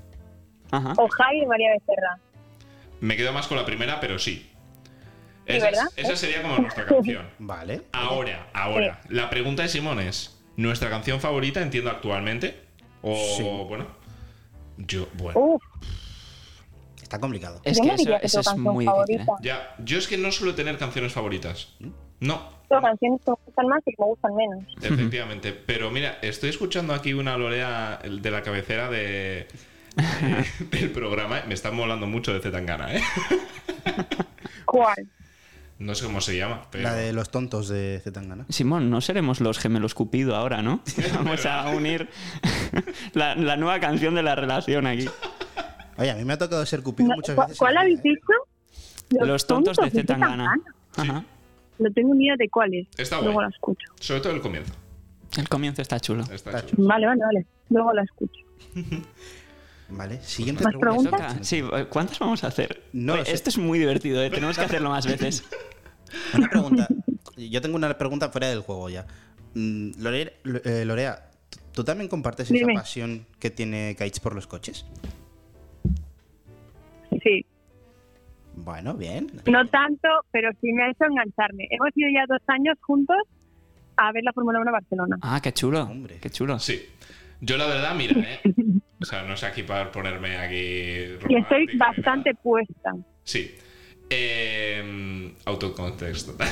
Ajá. 0.70 0.92
O 0.98 1.08
Javi 1.08 1.42
y 1.42 1.46
María 1.46 1.70
Becerra. 1.72 2.18
Me 3.00 3.16
quedo 3.16 3.32
más 3.32 3.46
con 3.46 3.56
la 3.56 3.64
primera, 3.64 4.00
pero 4.00 4.18
sí. 4.18 4.50
Esa, 5.46 5.64
¿verdad? 5.66 5.84
esa 5.96 6.14
sería 6.16 6.42
como 6.42 6.58
nuestra 6.58 6.84
canción. 6.86 7.26
Vale. 7.38 7.82
Ahora, 7.92 8.48
ahora. 8.52 9.00
La 9.08 9.30
pregunta 9.30 9.62
de 9.62 9.68
Simón 9.68 9.98
es: 10.00 10.38
¿nuestra 10.56 10.90
canción 10.90 11.20
favorita, 11.20 11.62
entiendo 11.62 11.90
actualmente? 11.90 12.60
O, 13.00 13.14
Sí. 13.36 13.42
bueno. 13.68 13.86
Yo, 14.76 15.08
bueno. 15.14 15.40
Uf, 15.40 15.62
Es 15.72 16.58
yo 16.98 17.02
Está 17.04 17.18
complicado. 17.18 17.62
que 17.62 17.70
no 17.72 17.94
eso, 17.94 18.40
que 18.42 18.50
es 18.50 18.56
muy 18.58 18.84
difícil, 18.84 19.20
¿eh? 19.20 19.24
favorita. 19.24 19.32
Ya, 19.42 19.74
yo 19.82 19.96
es 19.98 20.06
que 20.06 20.18
no 20.18 20.30
suelo 20.30 20.54
tener 20.54 20.76
canciones 20.76 21.12
favoritas. 21.12 21.74
No, 22.20 22.48
Tengo 22.68 22.82
canciones 22.82 23.20
que 23.24 23.30
me 23.30 23.36
gustan 23.46 23.66
más 23.68 23.80
y 23.86 23.90
que 23.92 23.96
me 23.98 24.06
gustan 24.06 24.34
menos. 24.36 24.64
efectivamente. 24.82 25.52
Pero 25.52 25.90
mira, 25.90 26.18
estoy 26.22 26.50
escuchando 26.50 26.92
aquí 26.94 27.12
una 27.14 27.36
lorea 27.36 28.00
de 28.02 28.30
la 28.30 28.42
cabecera 28.42 28.90
de, 28.90 29.46
de- 29.96 30.68
del 30.78 30.90
programa. 30.90 31.42
Me 31.46 31.54
está 31.54 31.70
molando 31.70 32.06
mucho 32.06 32.32
de 32.34 32.40
Zetangana, 32.40 32.94
¿eh? 32.94 33.02
¿Cuál? 34.64 35.08
No 35.78 35.94
sé 35.94 36.04
cómo 36.06 36.20
se 36.20 36.36
llama, 36.36 36.66
pero. 36.72 36.82
La 36.84 36.94
de 36.94 37.12
los 37.12 37.30
tontos 37.30 37.68
de 37.68 38.00
Zetangana. 38.02 38.46
Simón, 38.48 38.90
no 38.90 39.00
seremos 39.00 39.40
los 39.40 39.58
gemelos 39.58 39.94
Cupido 39.94 40.34
ahora, 40.34 40.60
¿no? 40.60 40.80
Vamos 41.14 41.46
a 41.46 41.68
unir 41.70 42.08
la, 43.14 43.36
la 43.36 43.56
nueva 43.56 43.78
canción 43.78 44.14
de 44.16 44.24
la 44.24 44.34
relación 44.34 44.86
aquí. 44.88 45.08
Oye, 45.96 46.10
a 46.10 46.16
mí 46.16 46.24
me 46.24 46.32
ha 46.32 46.38
tocado 46.38 46.66
ser 46.66 46.82
Cupido 46.82 47.10
muchas 47.14 47.36
¿Cu- 47.36 47.42
veces. 47.42 47.58
¿Cuál 47.58 47.74
la 47.74 47.80
habéis 47.82 48.00
¿eh? 48.00 48.02
dicho? 48.04 49.24
Los 49.24 49.46
tontos 49.46 49.76
de 49.76 49.90
Zetangana. 49.90 50.52
Ajá. 50.96 51.24
No 51.78 51.92
tengo 51.92 52.14
ni 52.14 52.24
idea 52.26 52.36
de 52.36 52.48
cuál 52.48 52.74
es. 52.74 52.86
Está 52.96 53.16
Luego 53.16 53.34
guay. 53.34 53.46
la 53.48 53.50
escucho. 53.54 53.86
Sobre 54.00 54.20
todo 54.20 54.32
el 54.34 54.40
comienzo. 54.40 54.72
El 55.36 55.48
comienzo 55.48 55.82
está 55.82 56.00
chulo. 56.00 56.22
Está 56.22 56.34
Está 56.34 56.66
chulo. 56.66 56.88
Vale, 56.88 57.06
vale, 57.06 57.20
vale. 57.24 57.46
Luego 57.70 57.92
la 57.92 58.02
escucho. 58.02 58.40
Vale, 59.90 60.20
siguiente 60.22 60.62
¿Más 60.64 60.74
pregunta. 60.76 61.42
Sí, 61.42 61.64
¿cuántas 61.88 62.18
vamos 62.18 62.44
a 62.44 62.48
hacer? 62.48 62.82
No 62.92 63.14
Oye. 63.14 63.22
Esto 63.32 63.48
es 63.48 63.56
muy 63.56 63.78
divertido, 63.78 64.22
¿eh? 64.22 64.28
tenemos 64.28 64.58
que 64.58 64.64
hacerlo 64.66 64.90
más 64.90 65.06
veces. 65.06 65.44
Una 66.34 66.50
pregunta. 66.50 66.88
Yo 67.38 67.62
tengo 67.62 67.76
una 67.76 67.96
pregunta 67.96 68.28
fuera 68.28 68.48
del 68.50 68.60
juego 68.60 68.90
ya. 68.90 69.06
Mm, 69.54 69.92
eh, 70.04 70.84
Lorea, 70.84 71.30
¿tú- 71.48 71.58
¿tú 71.72 71.84
también 71.84 72.08
compartes 72.08 72.50
esa 72.50 72.66
pasión 72.74 73.24
que 73.38 73.48
tiene 73.50 73.96
Kites 73.98 74.20
por 74.20 74.34
los 74.34 74.46
coches? 74.46 74.84
Sí. 77.22 77.46
Bueno, 78.64 78.94
bien. 78.94 79.28
No 79.46 79.66
tanto, 79.68 80.08
pero 80.30 80.50
sí 80.60 80.72
me 80.72 80.84
ha 80.84 80.90
hecho 80.90 81.04
engancharme. 81.04 81.66
Hemos 81.70 81.90
ido 81.96 82.08
ya 82.14 82.24
dos 82.28 82.42
años 82.48 82.76
juntos 82.80 83.16
a 83.96 84.12
ver 84.12 84.22
la 84.24 84.32
Fórmula 84.32 84.60
1 84.60 84.72
Barcelona. 84.72 85.16
Ah, 85.22 85.40
qué 85.42 85.52
chulo. 85.52 85.82
Hombre. 85.82 86.18
Qué 86.20 86.30
chulo. 86.30 86.58
Sí. 86.58 86.80
Yo 87.40 87.56
la 87.56 87.66
verdad, 87.66 87.94
mira, 87.94 88.14
¿eh? 88.20 88.40
O 89.00 89.04
sea, 89.04 89.22
no 89.22 89.36
sé 89.36 89.46
aquí 89.46 89.62
para 89.62 89.92
ponerme 89.92 90.36
aquí. 90.38 90.56
Y 91.28 91.36
estoy 91.36 91.66
bastante 91.76 92.34
puesta. 92.34 92.94
Sí. 93.22 93.54
Eh, 94.10 95.34
autocontexto. 95.44 96.34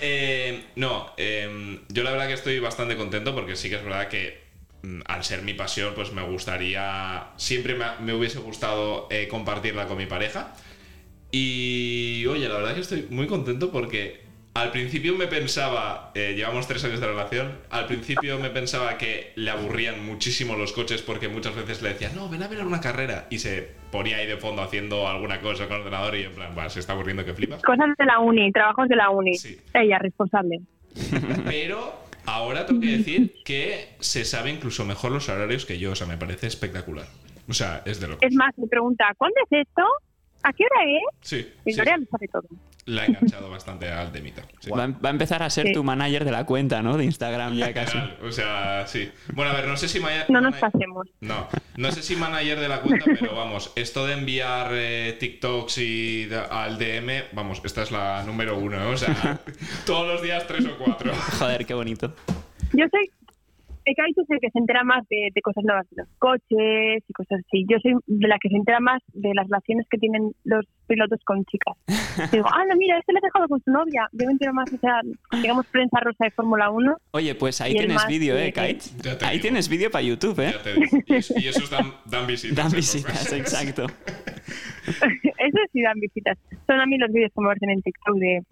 Eh, 0.00 0.66
no, 0.76 1.10
eh, 1.16 1.80
yo 1.88 2.04
la 2.04 2.12
verdad 2.12 2.28
que 2.28 2.34
estoy 2.34 2.60
bastante 2.60 2.96
contento 2.96 3.34
porque 3.34 3.56
sí 3.56 3.68
que 3.68 3.74
es 3.74 3.82
verdad 3.82 4.06
que 4.06 4.44
mm, 4.82 5.00
al 5.06 5.24
ser 5.24 5.42
mi 5.42 5.54
pasión, 5.54 5.92
pues 5.96 6.12
me 6.12 6.22
gustaría. 6.22 7.30
Siempre 7.36 7.74
me, 7.74 7.84
me 7.98 8.14
hubiese 8.14 8.38
gustado 8.38 9.08
eh, 9.10 9.26
compartirla 9.26 9.88
con 9.88 9.98
mi 9.98 10.06
pareja. 10.06 10.54
Y 11.30 12.24
oye, 12.26 12.48
la 12.48 12.56
verdad 12.56 12.74
que 12.74 12.80
estoy 12.80 13.06
muy 13.10 13.26
contento 13.26 13.70
porque 13.70 14.28
al 14.54 14.70
principio 14.72 15.14
me 15.14 15.26
pensaba, 15.26 16.10
eh, 16.14 16.34
llevamos 16.34 16.66
tres 16.66 16.82
años 16.84 17.00
de 17.00 17.06
relación, 17.06 17.58
al 17.70 17.86
principio 17.86 18.38
me 18.38 18.50
pensaba 18.50 18.98
que 18.98 19.32
le 19.36 19.50
aburrían 19.50 20.04
muchísimo 20.04 20.56
los 20.56 20.72
coches 20.72 21.02
porque 21.02 21.28
muchas 21.28 21.54
veces 21.54 21.80
le 21.82 21.90
decía, 21.90 22.10
no, 22.14 22.28
ven 22.28 22.42
a 22.42 22.48
ver 22.48 22.64
una 22.66 22.80
carrera 22.80 23.26
y 23.30 23.38
se 23.38 23.68
ponía 23.92 24.16
ahí 24.16 24.26
de 24.26 24.36
fondo 24.36 24.62
haciendo 24.62 25.06
alguna 25.06 25.40
cosa 25.40 25.68
con 25.68 25.76
el 25.76 25.82
ordenador 25.82 26.16
y 26.16 26.24
en 26.24 26.32
plan, 26.32 26.54
va, 26.58 26.68
se 26.70 26.80
está 26.80 26.94
aburriendo 26.94 27.24
que 27.24 27.34
flipas. 27.34 27.62
Cosas 27.62 27.88
de 27.96 28.04
la 28.04 28.18
uni, 28.18 28.50
trabajos 28.50 28.88
de 28.88 28.96
la 28.96 29.10
uni. 29.10 29.36
Sí. 29.36 29.58
Ella, 29.74 29.98
responsable. 29.98 30.60
Pero 31.44 31.94
ahora 32.26 32.66
tengo 32.66 32.80
que 32.80 32.98
decir 32.98 33.34
que 33.44 33.90
se 34.00 34.24
sabe 34.24 34.50
incluso 34.50 34.84
mejor 34.84 35.12
los 35.12 35.28
horarios 35.28 35.66
que 35.66 35.78
yo, 35.78 35.92
o 35.92 35.94
sea, 35.94 36.06
me 36.06 36.16
parece 36.16 36.46
espectacular. 36.46 37.06
O 37.48 37.54
sea, 37.54 37.82
es 37.86 38.00
de 38.00 38.08
loco. 38.08 38.26
Es 38.26 38.34
más, 38.34 38.56
me 38.58 38.66
pregunta, 38.66 39.04
¿cuándo 39.16 39.36
es 39.48 39.66
esto? 39.66 39.82
¿A 40.42 40.52
qué 40.52 40.64
hora 40.64 40.84
es? 40.86 41.02
Sí, 41.28 41.52
Y 41.64 41.72
sí, 41.72 41.76
sabe 41.78 41.96
todo. 42.32 42.44
la 42.86 43.04
he 43.04 43.08
enganchado 43.08 43.50
bastante 43.50 43.88
al 43.90 44.10
temita. 44.12 44.42
sí. 44.60 44.70
Va, 44.70 44.86
va 44.86 45.08
a 45.08 45.10
empezar 45.10 45.42
a 45.42 45.50
ser 45.50 45.66
Sí. 45.66 45.72
tu 45.72 45.84
manager 45.84 46.24
de 46.24 46.30
la 46.30 46.46
cuenta, 46.46 46.80
¿no? 46.80 46.96
De 46.96 47.04
Instagram 47.04 47.54
ya 47.54 47.74
casi. 47.74 47.98
O 48.22 48.30
sea, 48.32 48.86
sí. 48.86 49.10
Bueno, 49.34 49.50
a 49.50 49.54
ver, 49.54 49.66
no 49.66 49.76
sé 49.76 49.88
si 49.88 50.00
maya- 50.00 50.24
No 50.28 50.40
nos 50.40 50.56
pasemos. 50.56 51.06
No, 51.20 51.48
no 51.76 51.92
sé 51.92 52.02
si 52.02 52.16
manager 52.16 52.60
de 52.60 52.68
la 52.68 52.80
cuenta, 52.80 53.04
pero 53.20 53.34
vamos, 53.36 53.72
esto 53.76 54.06
de 54.06 54.14
enviar 54.14 54.68
eh, 54.72 55.16
TikToks 55.20 55.78
y 55.78 56.28
al 56.50 56.78
DM, 56.78 57.24
vamos, 57.32 57.60
esta 57.64 57.82
es 57.82 57.90
la 57.90 58.22
número 58.22 58.56
uno, 58.56 58.76
¿eh? 58.82 58.94
o 58.94 58.96
sea, 58.96 59.40
todos 59.86 60.06
los 60.06 60.22
días 60.22 60.46
tres 60.46 60.64
o 60.66 60.76
cuatro. 60.78 61.12
Joder, 61.38 61.66
qué 61.66 61.74
bonito. 61.74 62.14
Yo 62.72 62.86
soy... 62.90 63.10
Ekaito 63.90 64.22
es 64.22 64.30
el 64.30 64.40
que 64.40 64.50
se 64.50 64.58
entera 64.58 64.84
más 64.84 65.06
de, 65.08 65.28
de 65.34 65.42
cosas 65.42 65.64
nuevas, 65.64 65.86
de 65.90 66.02
los 66.02 66.08
coches 66.18 67.04
y 67.06 67.12
cosas 67.12 67.40
así. 67.46 67.64
Yo 67.68 67.78
soy 67.80 67.94
de 68.06 68.28
la 68.28 68.38
que 68.38 68.48
se 68.48 68.56
entera 68.56 68.80
más 68.80 69.02
de 69.12 69.32
las 69.34 69.46
relaciones 69.46 69.86
que 69.90 69.98
tienen 69.98 70.32
los 70.44 70.64
pilotos 70.86 71.20
con 71.24 71.44
chicas. 71.46 71.74
Digo, 72.32 72.46
ah, 72.52 72.64
no, 72.68 72.76
mira, 72.76 72.98
este 72.98 73.12
le 73.12 73.18
ha 73.18 73.22
dejado 73.22 73.48
con 73.48 73.60
su 73.62 73.70
novia. 73.70 74.08
Yo 74.12 74.26
me 74.26 74.32
entero 74.32 74.52
más, 74.52 74.72
o 74.72 74.78
sea, 74.78 75.00
digamos, 75.40 75.66
prensa 75.66 76.00
rosa 76.00 76.24
de 76.24 76.30
Fórmula 76.30 76.70
1. 76.70 76.96
Oye, 77.12 77.34
pues 77.34 77.60
ahí 77.60 77.74
tienes 77.74 78.06
vídeo, 78.06 78.36
¿eh, 78.36 78.52
Kite? 78.52 79.24
Ahí 79.24 79.32
digo. 79.32 79.42
tienes 79.42 79.68
vídeo 79.68 79.90
para 79.90 80.02
YouTube, 80.02 80.38
¿eh? 80.40 80.52
Ya 80.52 80.62
te 80.62 80.74
digo. 80.74 80.98
Y, 81.06 81.44
y 81.44 81.48
esos 81.48 81.70
dan, 81.70 81.92
dan 82.06 82.26
visitas. 82.26 82.56
Dan 82.56 82.66
esos 82.66 82.94
visitas, 82.94 83.32
exacto. 83.32 83.86
Eso 85.38 85.58
sí 85.72 85.82
dan 85.82 85.98
visitas. 86.00 86.38
Son 86.66 86.80
a 86.80 86.86
mí 86.86 86.98
los 86.98 87.12
vídeos 87.12 87.32
que 87.34 87.66
me 87.66 87.72
en 87.72 87.82
TikTok 87.82 88.16
de 88.16 88.42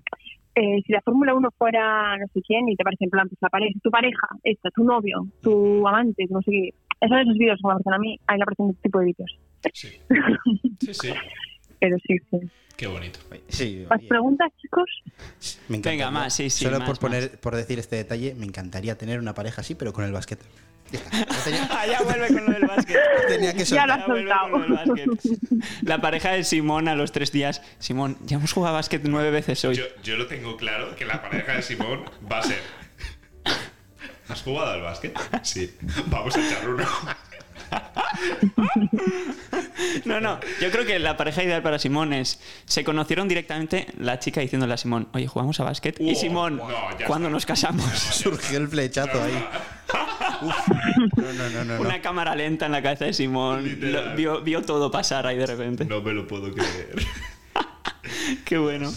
eh, 0.57 0.83
si 0.87 0.93
la 0.93 1.03
Fórmula 1.03 1.35
1 1.35 1.51
fuera 1.59 2.17
no 2.17 2.27
sé 2.33 2.41
quién 2.41 2.67
y 2.69 2.77
te 2.77 2.83
parece 2.83 3.05
en 3.05 3.11
plan, 3.11 3.29
pues 3.29 3.39
la 3.43 3.51
pareja, 3.51 3.79
tu 3.83 3.91
pareja, 3.91 4.27
esta, 4.43 4.71
tu 4.71 4.85
novio, 4.85 5.27
tu 5.43 5.87
amante, 5.87 6.25
no 6.31 6.41
sé 6.41 6.51
qué. 6.51 6.69
Esos 6.99 7.11
son 7.11 7.19
esos 7.19 7.37
vídeos 7.37 7.61
me 7.63 7.73
aparecen 7.73 7.93
a 7.93 7.99
mí, 7.99 8.19
ahí 8.27 8.39
le 8.39 8.43
aparecen 8.43 8.71
este 8.71 8.83
tipo 8.85 8.99
de 9.01 9.05
vídeos. 9.05 9.39
Sí. 9.75 9.89
sí, 10.81 10.95
sí. 10.95 11.13
Pero 11.79 11.97
sí, 11.99 12.17
sí. 12.31 12.39
Qué 12.75 12.87
bonito. 12.87 13.19
Sí, 13.49 13.85
¿Más 13.89 13.99
oye, 13.99 14.09
preguntas, 14.09 14.51
chicos? 14.57 14.85
me. 15.69 15.79
Venga, 15.79 16.11
más, 16.11 16.35
sí, 16.35 16.49
sí, 16.49 16.65
Solo 16.65 16.79
más, 16.79 16.89
por, 16.89 16.99
poner, 16.99 17.39
por 17.39 17.55
decir 17.55 17.79
este 17.79 17.97
detalle, 17.97 18.35
me 18.35 18.47
encantaría 18.47 18.97
tener 18.97 19.19
una 19.19 19.35
pareja 19.35 19.61
así, 19.61 19.75
pero 19.75 19.93
con 19.93 20.05
el 20.05 20.13
básquet. 20.13 20.41
Ya 20.93 21.01
tenía, 21.45 21.69
Ah, 21.71 21.87
ya 21.87 22.03
vuelve 22.03 22.29
con 22.29 22.47
lo 22.47 22.53
del 22.53 22.67
básquet. 22.67 22.97
tenía 23.29 23.53
que 23.53 23.65
Ya 23.65 23.67
soltar. 23.67 23.89
lo 23.89 23.95
has 23.95 24.01
Ya 24.07 24.07
vuelve 24.07 24.29
soltado. 24.29 24.51
con 24.51 24.61
lo 24.71 24.77
del 24.77 25.09
básquet. 25.11 25.83
La 25.83 26.01
pareja 26.01 26.31
de 26.33 26.45
Simón 26.45 26.89
a 26.89 26.95
los 26.95 27.13
tres 27.13 27.33
días. 27.33 27.63
Simón, 27.79 28.19
ya 28.25 28.37
hemos 28.37 28.53
jugado 28.53 28.75
a 28.75 28.79
básquet 28.79 29.03
nueve 29.05 29.31
veces 29.31 29.65
hoy. 29.65 29.77
Yo, 29.77 29.85
yo 30.03 30.17
lo 30.17 30.27
tengo 30.27 30.57
claro 30.57 30.95
que 30.97 31.05
la 31.05 31.21
pareja 31.23 31.53
de 31.55 31.63
Simón 31.63 32.05
va 32.31 32.39
a 32.39 32.43
ser. 32.43 32.61
¿Has 34.29 34.43
jugado 34.43 34.73
al 34.73 34.83
básquet? 34.83 35.17
Sí. 35.43 35.73
Vamos 36.07 36.37
a 36.37 36.47
echar 36.47 36.69
uno. 36.69 36.85
No, 40.05 40.21
no. 40.21 40.39
Yo 40.61 40.71
creo 40.71 40.85
que 40.87 40.99
la 40.99 41.17
pareja 41.17 41.43
ideal 41.43 41.63
para 41.63 41.79
Simón 41.79 42.13
es. 42.13 42.41
Se 42.65 42.85
conocieron 42.85 43.29
directamente 43.29 43.87
la 43.99 44.19
chica 44.19 44.41
diciéndole 44.41 44.75
a 44.75 44.77
Simón, 44.77 45.09
oye, 45.13 45.27
jugamos 45.27 45.59
a 45.61 45.65
básquet. 45.65 46.01
y 46.01 46.15
Simón, 46.15 46.57
no, 46.57 46.69
ya 46.99 47.07
¿cuándo 47.07 47.27
está. 47.29 47.35
nos 47.35 47.47
casamos? 47.47 47.85
Surgió 47.99 48.59
el 48.59 48.69
flechazo 48.69 49.23
ahí. 49.23 49.33
No, 49.33 49.41
no, 49.41 49.51
no, 49.51 49.76
no. 50.43 51.65
no. 51.65 51.81
Una 51.81 52.01
cámara 52.01 52.35
lenta 52.35 52.67
en 52.67 52.73
la 52.73 52.83
cabeza 52.83 53.05
de 53.07 53.13
Simón. 53.13 53.65
Lo- 53.81 54.15
vio, 54.15 54.41
vio 54.43 54.63
todo 54.63 54.91
pasar 54.91 55.27
ahí 55.27 55.37
de 55.37 55.47
repente. 55.47 55.85
No 55.85 56.01
me 56.01 56.13
lo 56.13 56.27
puedo 56.27 56.53
creer. 56.53 56.97
Qué 58.45 58.59
bueno. 58.59 58.91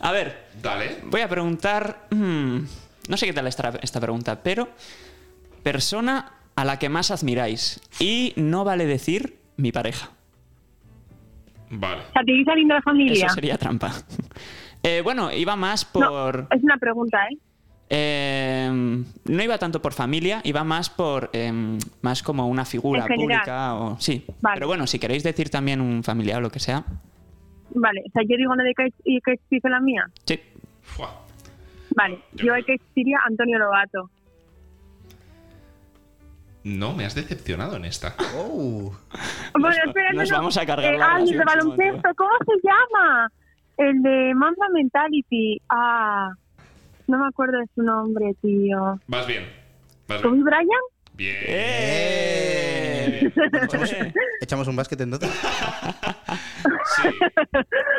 A 0.00 0.12
ver, 0.12 0.46
Dale. 0.62 0.98
voy 1.04 1.20
a 1.20 1.28
preguntar. 1.28 2.06
hmm, 2.10 2.58
no 3.08 3.16
sé 3.16 3.26
qué 3.26 3.32
tal 3.32 3.46
esta, 3.46 3.72
esta 3.82 4.00
pregunta, 4.00 4.42
pero. 4.42 4.68
Persona 5.62 6.32
a 6.56 6.64
la 6.64 6.78
que 6.78 6.88
más 6.88 7.10
admiráis. 7.10 7.80
Y 7.98 8.32
no 8.36 8.64
vale 8.64 8.86
decir 8.86 9.38
mi 9.56 9.72
pareja. 9.72 10.10
Vale. 11.70 12.00
O 12.08 12.12
sea, 12.12 12.22
te 12.24 12.32
dice 12.32 12.54
lindo 12.56 12.74
de 12.74 12.82
familia. 12.82 13.26
Eso 13.26 13.34
sería 13.34 13.56
trampa. 13.58 13.92
Eh, 14.82 15.02
bueno, 15.04 15.30
iba 15.30 15.56
más 15.56 15.86
No, 15.94 16.08
por. 16.08 16.46
es 16.50 16.62
una 16.62 16.78
pregunta, 16.78 17.18
¿eh? 17.30 17.36
Eh, 17.90 18.70
no 18.72 19.42
iba 19.42 19.58
tanto 19.58 19.82
por 19.82 19.92
familia, 19.92 20.40
iba 20.44 20.62
más 20.64 20.88
por. 20.88 21.28
eh, 21.32 21.52
más 22.02 22.22
como 22.22 22.46
una 22.46 22.64
figura 22.64 23.04
pública. 23.06 23.74
O, 23.74 23.98
sí. 24.00 24.24
Vale. 24.40 24.54
Pero 24.54 24.68
bueno, 24.68 24.86
si 24.86 24.98
queréis 24.98 25.22
decir 25.24 25.50
también 25.50 25.80
un 25.80 26.02
familiar 26.04 26.38
o 26.38 26.40
lo 26.40 26.50
que 26.50 26.60
sea. 26.60 26.84
Vale, 27.74 28.02
o 28.08 28.10
sea, 28.12 28.22
yo 28.22 28.36
digo 28.36 28.52
una 28.52 28.64
de 28.64 28.74
Kate 28.74 28.94
y 29.04 29.20
dice 29.50 29.68
la 29.68 29.80
mía. 29.80 30.04
Sí. 30.24 30.40
Fua. 30.82 31.10
Vale, 31.96 32.20
Yo 32.34 32.52
de 32.54 32.60
Kate 32.64 32.82
diría 32.94 33.18
Antonio 33.26 33.58
Lobato. 33.58 34.10
No, 36.62 36.92
me 36.94 37.06
has 37.06 37.14
decepcionado 37.14 37.76
en 37.76 37.86
esta. 37.86 38.14
Oh. 38.36 38.92
Bueno, 39.58 39.68
Nos- 39.68 39.76
espera, 39.78 40.10
vamos 40.38 40.56
a 40.58 40.66
cargar 40.66 40.94
Eh, 40.94 40.98
la 40.98 41.14
ay, 41.14 41.22
el 41.22 41.30
de 41.30 41.38
relación, 41.38 41.68
baloncesto, 41.76 42.08
¿cómo 42.16 42.30
se 42.46 42.68
llama? 42.68 43.32
El 43.78 44.02
de 44.02 44.34
Mamba 44.34 44.66
Mentality. 44.74 45.60
Ah, 45.70 46.30
no 47.10 47.18
me 47.18 47.26
acuerdo 47.28 47.58
de 47.58 47.66
su 47.74 47.82
nombre, 47.82 48.34
tío. 48.40 48.98
Vas 49.06 49.26
bien. 49.26 49.44
Vas 50.08 50.22
¿Kobe 50.22 50.34
bien. 50.34 50.44
Bryant? 50.44 50.70
Bien. 51.14 51.36
¡Eh! 51.46 53.30
¿Echamos, 53.62 53.94
echamos 54.40 54.68
un 54.68 54.76
básquet 54.76 55.00
entonces? 55.00 55.30
Sí. 56.96 57.08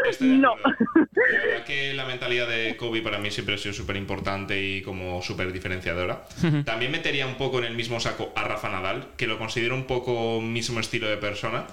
Estoy 0.10 0.30
de 0.30 0.38
No. 0.38 0.56
La 0.58 1.46
verdad 1.46 1.66
que 1.66 1.94
la 1.94 2.06
mentalidad 2.06 2.48
de 2.48 2.76
Kobe 2.76 3.02
para 3.02 3.20
mí 3.20 3.32
siempre 3.32 3.56
ha 3.56 3.58
sido 3.58 3.74
súper 3.74 3.96
importante 3.96 4.62
y 4.62 4.82
como 4.82 5.22
súper 5.22 5.52
diferenciadora. 5.54 6.26
También 6.66 6.92
metería 6.92 7.26
un 7.26 7.36
poco 7.36 7.60
en 7.60 7.66
el 7.66 7.76
mismo 7.76 8.00
saco 8.00 8.34
a 8.36 8.44
Rafa 8.44 8.70
Nadal, 8.70 9.12
que 9.18 9.28
lo 9.28 9.38
considero 9.38 9.76
un 9.76 9.86
poco 9.86 10.42
mismo 10.42 10.80
estilo 10.80 11.08
de 11.08 11.18
persona. 11.18 11.68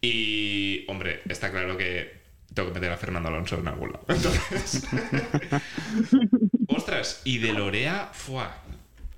Y, 0.00 0.84
hombre, 0.88 1.20
está 1.28 1.50
claro 1.50 1.76
que 1.76 2.20
tengo 2.54 2.68
que 2.68 2.74
meter 2.74 2.92
a 2.92 2.96
Fernando 2.96 3.28
Alonso 3.28 3.58
en 3.58 3.68
algún 3.68 3.92
lado. 3.92 4.04
Entonces... 4.08 4.88
Ostras, 6.76 7.22
y 7.24 7.38
de 7.38 7.52
Lorea, 7.52 8.08
fuá. 8.12 8.56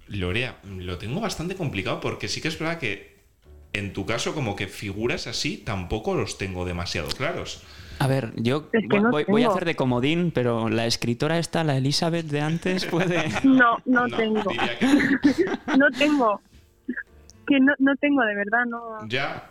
Lorea, 0.08 0.56
lo 0.64 0.98
tengo 0.98 1.20
bastante 1.20 1.54
complicado 1.54 2.00
porque 2.00 2.28
sí 2.28 2.40
que 2.40 2.48
es 2.48 2.58
verdad 2.58 2.78
que 2.78 3.12
en 3.72 3.92
tu 3.92 4.04
caso, 4.04 4.34
como 4.34 4.54
que 4.56 4.66
figuras 4.66 5.26
así 5.26 5.56
tampoco 5.56 6.14
los 6.14 6.36
tengo 6.38 6.64
demasiado 6.66 7.08
claros. 7.08 7.62
A 7.98 8.06
ver, 8.06 8.32
yo 8.36 8.68
Es 8.72 8.84
que 8.90 9.00
no 9.00 9.10
voy, 9.10 9.24
voy 9.28 9.44
a 9.44 9.48
hacer 9.48 9.64
de 9.64 9.76
comodín, 9.76 10.30
pero 10.32 10.68
la 10.68 10.86
escritora 10.86 11.38
esta, 11.38 11.62
la 11.64 11.76
Elizabeth 11.76 12.26
de 12.26 12.40
antes, 12.40 12.84
puede... 12.86 13.22
No, 13.44 13.78
no, 13.86 14.08
tengo. 14.08 14.42
diría 14.50 14.78
que 14.78 14.86
no. 14.86 15.76
No 15.78 15.86
tengo. 15.98 16.40
Que 17.46 17.60
no, 17.60 17.72
no 17.78 17.96
tengo, 17.96 18.22
de 18.24 18.34
verdad, 18.34 18.64
no. 18.68 19.08
Ya. 19.08 19.48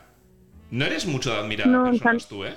No 0.70 0.86
eres 0.86 1.06
mucho 1.06 1.32
de 1.32 1.38
admirar 1.38 1.68
No, 1.68 1.82
a 1.88 1.92
personas 1.92 2.28
tan- 2.28 2.30
tú, 2.30 2.46
¿eh? 2.46 2.56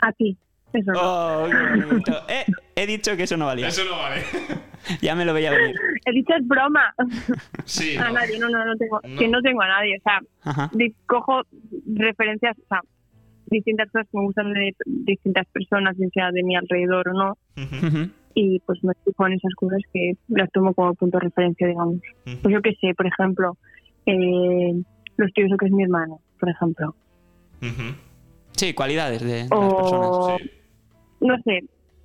A 0.00 0.12
ti. 0.12 0.36
Eso 0.72 0.92
no. 0.92 1.00
Oh, 1.02 1.48
qué. 2.04 2.12
Eh, 2.28 2.44
he 2.76 2.86
dicho 2.86 3.16
que 3.16 3.24
eso 3.24 3.36
no 3.36 3.46
valía. 3.46 3.68
Eso 3.68 3.84
no 3.84 3.96
vale. 3.96 4.22
Ya 5.02 5.14
me 5.14 5.26
lo 5.26 5.34
veía 5.34 5.50
venir. 5.50 5.76
He 6.06 6.10
dicho 6.12 6.32
es 6.34 6.48
broma. 6.48 6.94
Sí, 7.66 7.96
A 7.98 8.04
no. 8.08 8.12
nadie, 8.14 8.38
no, 8.38 8.48
no, 8.48 8.64
no 8.64 8.74
tengo. 8.76 8.98
No. 9.06 9.18
Que 9.18 9.28
no 9.28 9.42
tengo 9.42 9.60
a 9.60 9.68
nadie. 9.68 9.98
O 9.98 10.02
sea, 10.02 10.20
Ajá. 10.42 10.70
cojo 11.06 11.42
referencias, 11.94 12.56
o 12.58 12.66
sea, 12.66 12.80
distintas 13.46 13.90
cosas 13.90 14.08
que 14.10 14.18
me 14.18 14.24
gustan 14.24 14.52
de 14.54 14.74
distintas 14.86 15.46
personas, 15.48 15.98
bien 15.98 16.10
sea 16.12 16.30
de 16.32 16.42
mi 16.42 16.56
alrededor 16.56 17.08
o 17.08 17.12
no. 17.12 17.38
Y 18.34 18.60
pues 18.60 18.82
me 18.82 18.94
fijo 19.04 19.26
en 19.26 19.34
esas 19.34 19.54
cosas 19.54 19.80
que 19.92 20.14
las 20.28 20.50
tomo 20.50 20.72
como 20.72 20.94
punto 20.94 21.18
de 21.18 21.24
referencia, 21.24 21.66
digamos. 21.68 21.96
Pues 22.24 22.52
yo 22.52 22.62
qué 22.62 22.74
sé, 22.80 22.94
por 22.94 23.06
ejemplo, 23.06 23.58
eh, 24.06 24.82
lo 25.18 25.26
estudioso 25.26 25.56
que 25.58 25.66
es 25.66 25.72
mi 25.72 25.82
hermano, 25.82 26.20
por 26.38 26.48
ejemplo. 26.48 26.94
Sí, 28.52 28.72
cualidades 28.72 29.20
de, 29.22 29.44
de 29.44 29.48
las 29.50 29.74
personas. 29.74 30.40
Sí. 30.40 30.50
No 31.20 31.36
sé, 31.44 31.60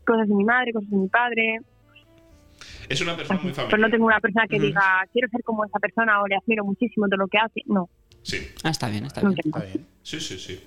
cosas 0.06 0.28
de 0.28 0.36
mi 0.36 0.44
madre, 0.44 0.72
cosas 0.74 0.90
de 0.90 0.98
mi 0.98 1.08
padre. 1.08 1.60
Es 2.90 3.02
una 3.02 3.16
persona 3.16 3.40
muy 3.42 3.52
Pero 3.52 3.66
no 3.66 3.72
familiar. 3.72 3.92
tengo 3.92 4.06
una 4.06 4.20
persona 4.20 4.46
que 4.48 4.60
diga, 4.60 4.82
quiero 5.12 5.28
ser 5.30 5.42
como 5.44 5.66
esa 5.66 5.80
persona 5.80 6.22
o 6.22 6.28
le 6.28 6.36
admiro 6.36 6.64
muchísimo 6.66 7.08
de 7.08 7.18
lo 7.18 7.28
que 7.28 7.38
hace. 7.38 7.62
No, 7.66 7.90
Sí, 8.22 8.38
Ah, 8.64 8.70
está 8.70 8.90
bien, 8.90 9.06
está 9.06 9.22
no 9.22 9.30
bien. 9.30 9.42
Está 9.46 9.64
bien. 9.64 9.86
sí, 10.04 10.20
sí, 10.20 10.38
sí. 10.40 10.64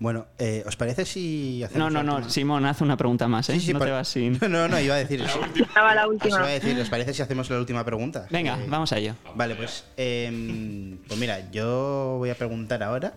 Bueno, 0.00 0.26
eh, 0.38 0.62
¿os 0.66 0.76
parece 0.76 1.04
si 1.04 1.62
hacemos 1.62 1.92
No, 1.92 2.02
no, 2.02 2.02
no, 2.02 2.14
última? 2.16 2.30
Simón, 2.30 2.64
haz 2.64 2.80
una 2.80 2.96
pregunta 2.96 3.28
más, 3.28 3.50
¿eh? 3.50 3.54
Sí, 3.54 3.66
sí, 3.66 3.72
no 3.74 3.78
por- 3.80 3.88
te 3.88 3.92
vas 3.92 4.08
sin... 4.08 4.38
No, 4.50 4.66
no, 4.66 4.80
iba 4.80 4.94
a 4.94 4.98
decir 4.98 5.20
eso. 5.20 5.40
Estaba 5.54 5.94
la 5.94 6.06
Os 6.06 6.12
última. 6.14 6.38
iba 6.38 6.46
a 6.46 6.50
decir, 6.52 6.80
¿os 6.80 6.88
parece 6.88 7.12
si 7.12 7.20
hacemos 7.22 7.50
la 7.50 7.58
última 7.58 7.84
pregunta? 7.84 8.26
Venga, 8.30 8.56
Eh, 8.58 8.66
vamos 8.68 8.92
a 8.92 8.98
ello. 8.98 9.14
Vale, 9.34 9.56
pues, 9.56 9.84
em, 9.98 10.96
pues 11.06 11.20
mira, 11.20 11.50
yo 11.50 12.16
voy 12.18 12.30
a 12.30 12.34
preguntar 12.34 12.82
ahora. 12.82 13.12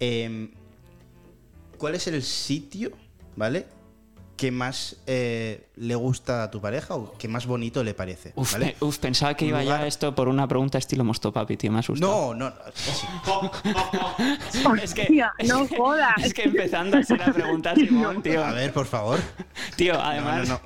em, 0.00 0.50
¿Cuál 1.78 1.94
es 1.94 2.08
el 2.08 2.22
sitio, 2.22 2.90
¿vale? 3.36 3.66
Que 4.38 4.52
más 4.52 4.96
eh, 5.08 5.66
le 5.76 5.96
gusta 5.96 6.44
a 6.44 6.50
tu 6.50 6.60
pareja 6.60 6.94
o 6.94 7.12
que 7.18 7.26
más 7.26 7.46
bonito 7.46 7.82
le 7.82 7.92
parece? 7.92 8.32
Uf, 8.36 8.54
uf, 8.80 8.98
pensaba 8.98 9.34
que 9.34 9.46
iba 9.46 9.60
lugar- 9.62 9.80
ya 9.80 9.86
esto 9.88 10.14
por 10.14 10.28
una 10.28 10.46
pregunta 10.46 10.78
estilo 10.78 11.02
Mostopapi, 11.02 11.56
tío, 11.56 11.72
me 11.72 11.80
asusta. 11.80 12.06
No, 12.06 12.34
no, 12.34 12.50
no. 12.50 12.54
es 14.80 14.94
que, 14.98 15.02
Hostia, 15.02 15.32
es 15.38 15.48
no 15.48 15.66
que- 15.66 15.76
jodas. 15.76 16.14
Es 16.22 16.32
que 16.32 16.44
empezando 16.44 16.98
así 16.98 17.16
la 17.16 17.32
pregunta, 17.32 17.74
Simón, 17.74 18.22
tío. 18.22 18.44
A 18.44 18.52
ver, 18.52 18.72
por 18.72 18.86
favor. 18.86 19.18
Tío, 19.76 20.00
además... 20.00 20.48
no, 20.48 20.54
no. 20.54 20.60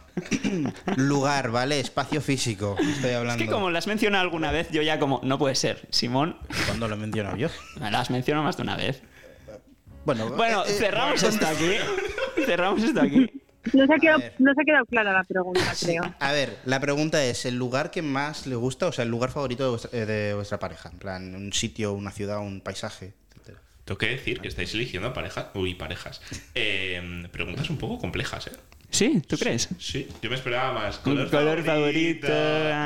Lugar, 0.96 1.50
¿vale? 1.50 1.80
Espacio 1.80 2.20
físico. 2.20 2.76
Estoy 2.78 3.10
Es 3.10 3.16
hablando. 3.16 3.42
que 3.42 3.50
como 3.50 3.70
lo 3.70 3.78
has 3.78 3.86
mencionado 3.86 4.22
alguna 4.22 4.52
vez, 4.52 4.68
yo 4.70 4.82
ya 4.82 4.98
como, 4.98 5.20
no 5.24 5.38
puede 5.38 5.54
ser. 5.54 5.88
Simón, 5.90 6.36
¿Cuándo 6.66 6.88
lo 6.88 6.94
he 6.94 6.98
mencionado 6.98 7.36
yo? 7.38 7.48
me 7.80 7.90
lo 7.90 7.96
has 7.96 8.10
mencionado 8.10 8.44
más 8.44 8.58
de 8.58 8.62
una 8.64 8.76
vez. 8.76 9.02
Bueno, 10.04 10.28
Bueno, 10.30 10.62
eh, 10.66 10.68
eh, 10.68 10.72
cerramos 10.72 11.22
esto 11.22 11.46
aquí. 11.46 11.76
Cerramos 12.44 12.82
esto 12.82 13.00
aquí. 13.00 13.30
No 13.72 13.86
se, 13.86 13.94
ha 13.94 13.98
quedado, 13.98 14.18
ver. 14.18 14.34
no 14.38 14.54
se 14.54 14.60
ha 14.60 14.64
quedado 14.64 14.84
clara 14.86 15.12
la 15.12 15.24
pregunta, 15.24 15.74
creo. 15.80 16.14
A 16.18 16.32
ver, 16.32 16.58
la 16.64 16.80
pregunta 16.80 17.24
es, 17.24 17.44
¿el 17.46 17.56
lugar 17.56 17.90
que 17.90 18.02
más 18.02 18.46
le 18.46 18.56
gusta, 18.56 18.86
o 18.86 18.92
sea, 18.92 19.04
el 19.04 19.10
lugar 19.10 19.30
favorito 19.30 19.62
de 19.64 19.70
vuestra, 19.70 19.90
eh, 19.98 20.04
de 20.04 20.34
vuestra 20.34 20.58
pareja? 20.58 20.90
En 20.90 20.98
plan, 20.98 21.34
un 21.34 21.52
sitio, 21.52 21.92
una 21.92 22.10
ciudad, 22.10 22.40
un 22.40 22.60
paisaje, 22.60 23.12
etcétera. 23.30 23.58
Tengo 23.84 23.98
que 23.98 24.08
decir 24.08 24.40
que 24.40 24.48
estáis 24.48 24.74
eligiendo 24.74 25.12
parejas. 25.12 25.46
Uy, 25.54 25.74
parejas. 25.74 26.20
Eh, 26.54 27.28
preguntas 27.30 27.70
un 27.70 27.78
poco 27.78 27.98
complejas, 27.98 28.48
¿eh? 28.48 28.52
¿Sí? 28.92 29.22
¿Tú 29.26 29.38
crees? 29.38 29.70
Sí, 29.78 30.06
yo 30.20 30.28
me 30.28 30.36
esperaba 30.36 30.72
más. 30.74 30.98
Un 30.98 31.14
Color, 31.14 31.30
color 31.30 31.64
favorito. 31.64 32.28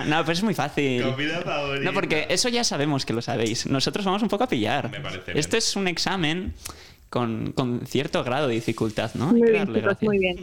No, 0.06 0.20
pero 0.20 0.32
es 0.32 0.42
muy 0.42 0.54
fácil. 0.54 1.02
Comida 1.02 1.42
favorita. 1.42 1.84
No, 1.84 1.92
porque 1.92 2.26
eso 2.30 2.48
ya 2.48 2.62
sabemos 2.62 3.04
que 3.04 3.12
lo 3.12 3.20
sabéis. 3.20 3.66
Nosotros 3.66 4.04
vamos 4.04 4.22
un 4.22 4.28
poco 4.28 4.44
a 4.44 4.48
pillar. 4.48 4.88
Me 4.88 5.00
parece 5.00 5.32
bien. 5.32 5.38
Esto 5.38 5.56
es 5.56 5.74
un 5.74 5.88
examen 5.88 6.54
con, 7.10 7.52
con 7.52 7.86
cierto 7.86 8.22
grado 8.24 8.48
de 8.48 8.54
dificultad, 8.54 9.14
¿no? 9.14 9.26
Hay 9.28 9.32
Muy 9.32 9.42
que 9.42 9.52
bien, 9.52 9.64
darle 9.66 9.80
chicos, 9.80 10.02
muy 10.02 10.18
bien. 10.18 10.36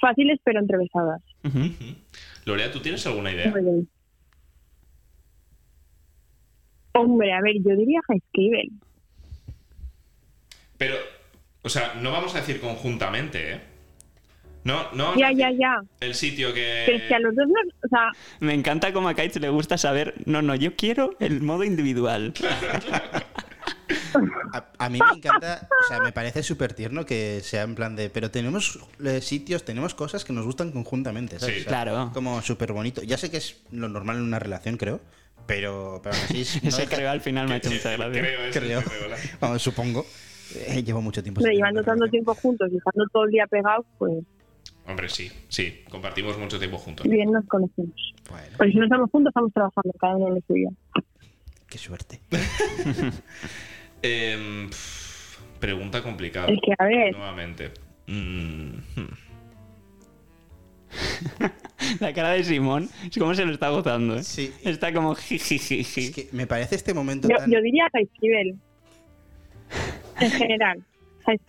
Fáciles 0.00 0.38
pero 0.44 0.60
entrevistadas. 0.60 1.22
Ujú. 1.44 1.58
Ujú. 1.58 1.94
Lorea, 2.46 2.72
¿tú 2.72 2.80
tienes 2.80 3.06
alguna 3.06 3.32
idea? 3.32 3.50
Muy 3.50 3.62
bien. 3.62 3.88
Hombre, 6.92 7.32
a 7.32 7.40
ver, 7.40 7.54
yo 7.62 7.76
diría 7.76 8.00
High 8.08 8.18
Esquivel. 8.18 8.70
Pero, 10.78 10.96
o 11.62 11.68
sea, 11.68 11.94
no 12.00 12.10
vamos 12.10 12.34
a 12.34 12.38
decir 12.40 12.60
conjuntamente, 12.60 13.52
¿eh? 13.52 13.60
No, 14.64 14.92
no. 14.92 15.16
Ya, 15.16 15.32
ya, 15.32 15.50
ya. 15.50 15.80
El 16.00 16.14
sitio 16.14 16.52
que. 16.52 16.82
Pero 16.84 16.98
es 16.98 17.04
que 17.04 17.14
a 17.14 17.18
los 17.18 17.34
dos 17.34 17.46
nos... 17.46 17.74
O 17.84 17.88
sea, 17.88 18.10
Me 18.40 18.52
encanta 18.52 18.92
como 18.92 19.08
a 19.08 19.14
Kites 19.14 19.40
le 19.40 19.48
gusta 19.48 19.78
saber. 19.78 20.14
No, 20.26 20.42
no, 20.42 20.54
yo 20.54 20.76
quiero 20.76 21.16
el 21.18 21.40
modo 21.40 21.64
individual. 21.64 22.34
A, 24.52 24.64
a 24.78 24.88
mí 24.88 24.98
me 24.98 25.16
encanta, 25.18 25.68
o 25.84 25.88
sea, 25.88 26.00
me 26.00 26.12
parece 26.12 26.42
súper 26.42 26.72
tierno 26.74 27.04
que 27.06 27.40
sea 27.42 27.62
en 27.62 27.74
plan 27.74 27.96
de, 27.96 28.10
pero 28.10 28.30
tenemos 28.30 28.78
eh, 29.04 29.20
sitios, 29.20 29.64
tenemos 29.64 29.94
cosas 29.94 30.24
que 30.24 30.32
nos 30.32 30.44
gustan 30.44 30.72
conjuntamente, 30.72 31.38
¿sabes? 31.38 31.54
Sí. 31.56 31.60
O 31.60 31.64
sea, 31.64 31.68
Claro. 31.84 32.10
Como 32.14 32.42
súper 32.42 32.72
bonito. 32.72 33.02
Ya 33.02 33.16
sé 33.16 33.30
que 33.30 33.36
es 33.38 33.60
lo 33.70 33.88
normal 33.88 34.16
en 34.16 34.22
una 34.22 34.38
relación, 34.38 34.76
creo, 34.76 35.00
pero, 35.46 36.00
pero 36.02 36.14
aún 36.14 36.24
así 36.24 36.40
es- 36.42 36.62
no 36.62 36.68
Ese 36.68 36.82
deja- 36.82 36.96
creo 36.96 37.10
al 37.10 37.20
final 37.20 37.48
me 37.48 37.54
ha 37.54 37.56
hecho 37.58 37.70
mucha 37.70 37.90
gracia. 37.92 38.20
Creo, 38.20 38.40
eso 38.44 38.60
creo. 39.40 39.58
supongo. 39.58 40.06
Eh, 40.66 40.82
llevo 40.82 41.00
mucho 41.00 41.22
tiempo. 41.22 41.40
sin 41.40 41.52
llevando 41.52 41.82
tanto 41.84 42.06
tiempo 42.08 42.34
juntos 42.34 42.68
y 42.72 42.76
estando 42.76 43.04
todo 43.12 43.24
el 43.24 43.30
día 43.30 43.46
pegados, 43.46 43.86
pues 43.98 44.12
Hombre, 44.86 45.08
sí, 45.08 45.30
sí. 45.48 45.84
Compartimos 45.88 46.36
mucho 46.38 46.58
tiempo 46.58 46.76
juntos. 46.76 47.06
bien 47.06 47.30
nos 47.30 47.44
conocemos. 47.46 47.94
Bueno, 48.28 48.46
Pero 48.58 48.72
si 48.72 48.76
no 48.78 48.84
estamos 48.84 49.08
juntos, 49.10 49.30
estamos 49.30 49.52
trabajando, 49.52 49.92
cada 50.00 50.16
uno 50.16 50.28
en 50.28 50.34
lo 50.34 50.40
suyo. 50.48 50.68
qué 51.68 51.78
suerte. 51.78 52.20
Pf, 54.02 55.38
pregunta 55.58 56.02
complicada. 56.02 56.48
Es 56.48 56.58
que, 56.64 56.72
a 56.78 56.84
ver, 56.84 57.16
Nuevamente. 57.16 57.70
Mm. 58.06 58.78
La 62.00 62.12
cara 62.12 62.30
de 62.30 62.44
Simón 62.44 62.88
es 63.08 63.16
como 63.18 63.34
se 63.34 63.44
lo 63.44 63.52
está 63.52 63.70
gozando, 63.70 64.16
¿eh? 64.16 64.22
Sí. 64.22 64.52
Está 64.64 64.92
como 64.92 65.14
jijijiji. 65.14 65.80
Es 65.80 66.14
que 66.14 66.28
me 66.32 66.46
parece 66.46 66.74
este 66.76 66.94
momento 66.94 67.28
yo, 67.28 67.36
tan... 67.36 67.50
yo 67.50 67.60
diría 67.60 67.88
High. 67.92 68.56
En 70.20 70.30
general, 70.30 70.82
High. 71.26 71.40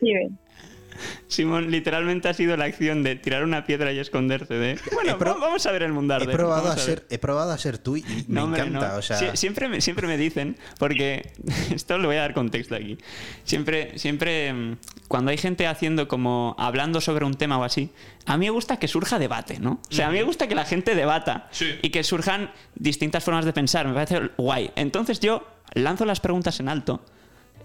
Simón 1.28 1.72
literalmente 1.72 2.30
ha 2.30 2.34
sido 2.34 2.58
la 2.58 2.66
acción 2.66 3.04
de 3.04 3.16
tirar 3.16 3.44
una 3.44 3.66
piedra 3.66 3.92
y 3.92 4.00
esconderse 4.00 4.54
de... 4.54 4.80
Bueno, 4.94 5.18
pro- 5.18 5.40
vamos 5.40 5.66
a 5.66 5.72
ver 5.72 5.84
el 5.84 5.94
mundo 5.94 6.16
He 6.18 6.28
probado, 6.28 6.68
a 6.72 6.76
ver. 6.76 6.80
ser, 6.84 7.06
he 7.10 7.18
probado 7.18 7.52
a 7.52 7.58
ser 7.58 7.78
tú 7.78 7.98
y 7.98 8.04
me 8.04 8.24
No, 8.28 8.44
hombre, 8.46 8.62
encanta, 8.62 8.90
no. 8.94 8.98
o 8.98 9.02
sea... 9.02 9.18
Sie- 9.20 9.36
siempre, 9.36 9.70
me, 9.70 9.82
siempre 9.82 10.08
me 10.08 10.18
dicen, 10.18 10.58
porque 10.80 11.32
esto 11.74 11.98
le 11.98 12.08
voy 12.08 12.16
a 12.18 12.22
dar 12.22 12.34
contexto 12.34 12.76
aquí. 12.76 12.98
Siempre, 13.44 13.98
siempre 13.98 14.54
mm, 14.54 14.78
cuando 15.08 15.32
hay 15.32 15.38
gente 15.38 15.68
haciendo 15.68 16.08
como 16.08 16.56
hablando 16.60 17.02
sobre 17.02 17.26
un 17.26 17.34
tema 17.36 17.58
o 17.58 17.64
así, 17.64 17.92
a 18.26 18.38
mí 18.38 18.46
me 18.46 18.52
gusta 18.52 18.78
que 18.78 18.88
surja 18.88 19.20
debate, 19.20 19.60
¿no? 19.60 19.80
O 19.90 19.94
sea, 19.94 20.08
a 20.08 20.12
mí 20.12 20.18
me 20.18 20.24
gusta 20.24 20.48
que 20.48 20.56
la 20.56 20.66
gente 20.66 20.96
debata 20.96 21.48
Sí. 21.52 21.80
y 21.82 21.90
que 21.90 22.04
surjan 22.04 22.52
distintas 22.76 23.24
formas 23.24 23.46
de 23.46 23.54
pensar. 23.54 23.88
Me 23.88 23.94
parece 23.94 24.20
guay. 24.38 24.72
Entonces 24.76 25.20
yo 25.20 25.48
lanzo 25.74 26.06
las 26.06 26.20
preguntas 26.20 26.60
en 26.60 26.70
alto 26.70 27.04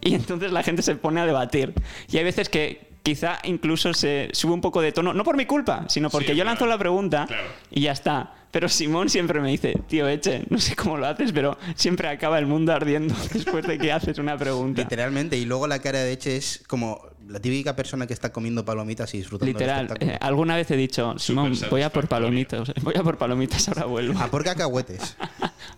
y 0.01 0.15
entonces 0.17 0.53
la 0.53 0.63
gente 0.63 0.83
se 0.83 0.95
pone 0.97 1.21
a 1.21 1.27
debatir. 1.27 1.75
Y 2.11 2.17
hay 2.19 2.25
veces 2.25 2.49
que 2.49 2.87
quizá 3.07 3.39
incluso 3.45 3.95
se 3.95 4.31
sube 4.33 4.53
un 4.53 4.61
poco 4.61 4.81
de 4.81 4.91
tono, 4.91 5.15
no 5.15 5.23
por 5.23 5.37
mi 5.37 5.47
culpa, 5.47 5.85
sino 5.89 6.11
porque 6.11 6.33
Sí, 6.33 6.37
yo 6.37 6.45
lanzo 6.45 6.65
claro. 6.65 6.71
la 6.73 6.79
pregunta 6.79 7.25
Claro. 7.29 7.47
y 7.71 7.83
ya 7.83 7.93
está. 7.93 8.33
Pero 8.51 8.69
Simón 8.69 9.09
siempre 9.11 9.39
me 9.41 9.49
dice, 9.51 9.75
tío 9.87 10.09
Eche, 10.09 10.43
no 10.51 10.59
sé 10.59 10.75
cómo 10.75 10.97
lo 10.97 11.07
haces, 11.07 11.31
pero 11.33 11.57
siempre 11.75 12.09
acaba 12.09 12.39
el 12.39 12.47
mundo 12.47 12.73
ardiendo 12.73 13.15
después 13.33 13.65
de 13.67 13.79
que 13.79 13.93
haces 13.93 14.19
una 14.19 14.37
pregunta. 14.37 14.83
Literalmente, 14.83 15.37
y 15.37 15.45
luego 15.45 15.67
la 15.69 15.79
cara 15.79 16.01
de 16.01 16.13
Eche 16.13 16.37
es 16.37 16.65
como 16.67 17.01
la 17.29 17.39
típica 17.41 17.77
persona 17.77 18.07
que 18.07 18.13
está 18.15 18.33
comiendo 18.33 18.65
palomitas 18.65 19.13
y 19.15 19.19
disfrutando 19.19 19.47
del 19.59 19.69
Literal, 19.69 19.97
eh, 20.01 20.17
alguna 20.21 20.57
vez 20.57 20.71
he 20.71 20.77
dicho, 20.77 21.17
Simón, 21.19 21.53
voy 21.71 21.83
a 21.83 21.91
por 21.91 22.09
palomitas, 22.09 22.73
voy 22.83 22.95
a 22.97 23.03
por 23.03 23.19
palomitas, 23.19 23.69
ahora 23.69 23.85
vuelvo. 23.85 24.19
Ah, 24.21 24.29
por 24.31 24.43
cacahuetes. 24.45 25.17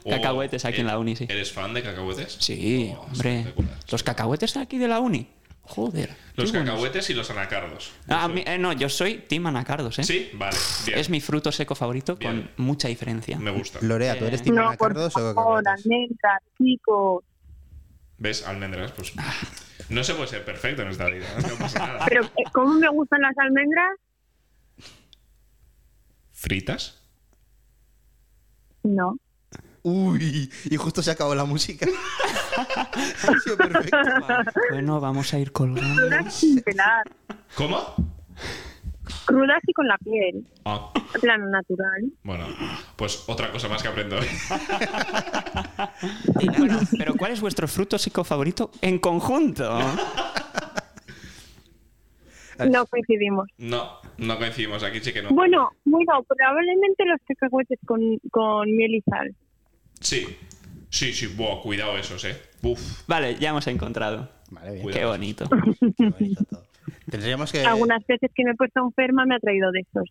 Oh, 0.05 0.11
Cacahuetes 0.11 0.65
aquí 0.65 0.81
en 0.81 0.87
la 0.87 0.99
uni, 0.99 1.17
sí. 1.17 1.27
¿Eres 1.29 1.51
fan 1.53 1.73
de 1.75 1.83
cacahuetes? 1.83 2.37
Sí, 2.41 2.93
Oh, 2.97 3.01
hombre. 3.05 3.53
Los 3.91 4.03
cacahuetes 4.03 4.55
de 4.55 4.61
aquí 4.61 4.77
de 4.79 4.87
la 4.89 5.01
uni. 5.01 5.29
Joder. 5.69 6.17
Los 6.35 6.51
buenos. 6.53 6.71
cacahuetes 6.71 7.11
y 7.11 7.15
los 7.15 7.31
anacardos. 7.31 7.93
Ah, 8.09 8.25
a 8.25 8.29
mí- 8.29 8.43
eh, 8.47 8.57
no, 8.59 8.73
yo 8.73 8.89
soy 8.89 9.19
Team 9.19 9.47
Anacardos, 9.49 9.99
¿eh? 9.99 10.05
Sí, 10.05 10.31
vale. 10.33 10.57
Bien. 10.87 10.99
Es 10.99 11.11
mi 11.11 11.21
fruto 11.21 11.53
seco 11.53 11.75
favorito 11.75 12.17
Bien. 12.17 12.51
con 12.57 12.65
mucha 12.65 12.89
diferencia. 12.89 13.39
Me 13.39 13.51
gusta. 13.51 13.79
Lorea, 13.83 14.19
¿tú 14.19 14.25
eres 14.25 14.41
Eh, 14.41 14.45
Tim 14.45 14.55
No, 14.55 14.63
por 14.63 14.93
Anacardos 14.93 15.17
o 15.17 15.35
favor, 15.35 15.63
cacahuetes? 15.63 15.85
almendras, 15.85 16.41
chicos. 16.57 17.25
¿Ves? 18.17 18.47
Almendras, 18.47 18.93
pues. 18.93 19.13
Ah. 19.19 19.35
No 19.91 20.03
se 20.05 20.15
puede 20.15 20.29
ser 20.29 20.45
perfecto 20.45 20.83
en 20.83 20.89
esta 20.89 21.07
vida. 21.07 21.27
No 21.43 21.55
pasa 21.57 21.79
nada. 21.87 22.07
Pero, 22.09 22.29
¿cómo 22.53 22.75
me 22.75 22.89
gustan 22.89 23.21
las 23.21 23.37
almendras? 23.39 23.91
¿Fritas? 26.33 27.01
No. 28.85 29.19
Uy, 29.83 30.51
y 30.65 30.77
justo 30.77 31.03
se 31.03 31.11
acabó 31.11 31.35
la 31.35 31.45
música. 31.45 31.87
ha 32.63 33.41
sido 33.41 33.57
perfecto. 33.57 33.97
Bueno, 34.71 35.01
vamos 35.01 35.33
a 35.35 35.39
ir 35.39 35.53
colgando. 35.53 35.95
Crudas 36.03 36.35
sin 36.35 36.61
pelar. 36.63 37.05
¿Cómo? 37.55 37.95
Crudas 39.27 39.61
y 39.67 39.73
con 39.73 39.87
la 39.89 39.97
piel. 39.99 40.47
Ah, 40.65 40.91
En 41.15 41.21
plan 41.21 41.51
natural. 41.51 42.13
bueno, 42.25 42.47
pues 42.97 43.25
otra 43.29 43.51
cosa 43.53 43.69
más 43.69 43.83
que 43.83 43.89
aprendo 43.89 44.17
hoy. 44.19 44.27
Bueno, 46.59 46.79
pero 46.97 47.15
¿cuál 47.17 47.33
es 47.33 47.41
vuestro 47.41 47.69
fruto 47.69 47.99
psico 47.99 48.25
favorito 48.25 48.71
en 48.81 48.99
conjunto? 48.99 49.79
No 52.71 52.87
coincidimos. 52.87 53.49
No, 53.59 54.01
no 54.17 54.37
coincidimos, 54.39 54.83
aquí 54.83 54.99
sí 55.01 55.13
que 55.13 55.23
no. 55.23 55.31
Bueno, 55.31 55.71
bueno, 55.85 56.25
probablemente 56.27 57.05
los 57.07 57.21
cacahuetes 57.27 57.79
con, 57.87 58.01
con 58.33 58.75
miel 58.77 58.95
y 58.97 59.01
sal. 59.03 59.35
Sí, 60.01 60.37
sí, 60.91 61.13
sí, 61.13 61.27
buah, 61.29 61.61
cuidado 61.63 61.97
esos, 61.97 62.25
eh. 62.25 62.37
Uf, 62.63 63.07
Vale, 63.07 63.37
ya 63.37 63.51
hemos 63.51 63.67
encontrado. 63.67 64.29
Vale, 64.51 64.73
bien. 64.73 64.91
Qué 64.91 65.05
bonito. 65.05 65.49
Qué 65.97 66.09
bonito 66.11 66.45
todo. 66.45 66.65
Tendríamos 67.11 67.53
que. 67.53 67.63
Algunas 67.65 68.07
veces 68.07 68.31
que 68.35 68.45
me 68.45 68.53
he 68.53 68.55
puesto 68.55 68.81
enferma 68.81 69.25
me 69.27 69.37
ha 69.37 69.39
traído 69.39 69.71
de 69.73 69.81
esos 69.81 70.09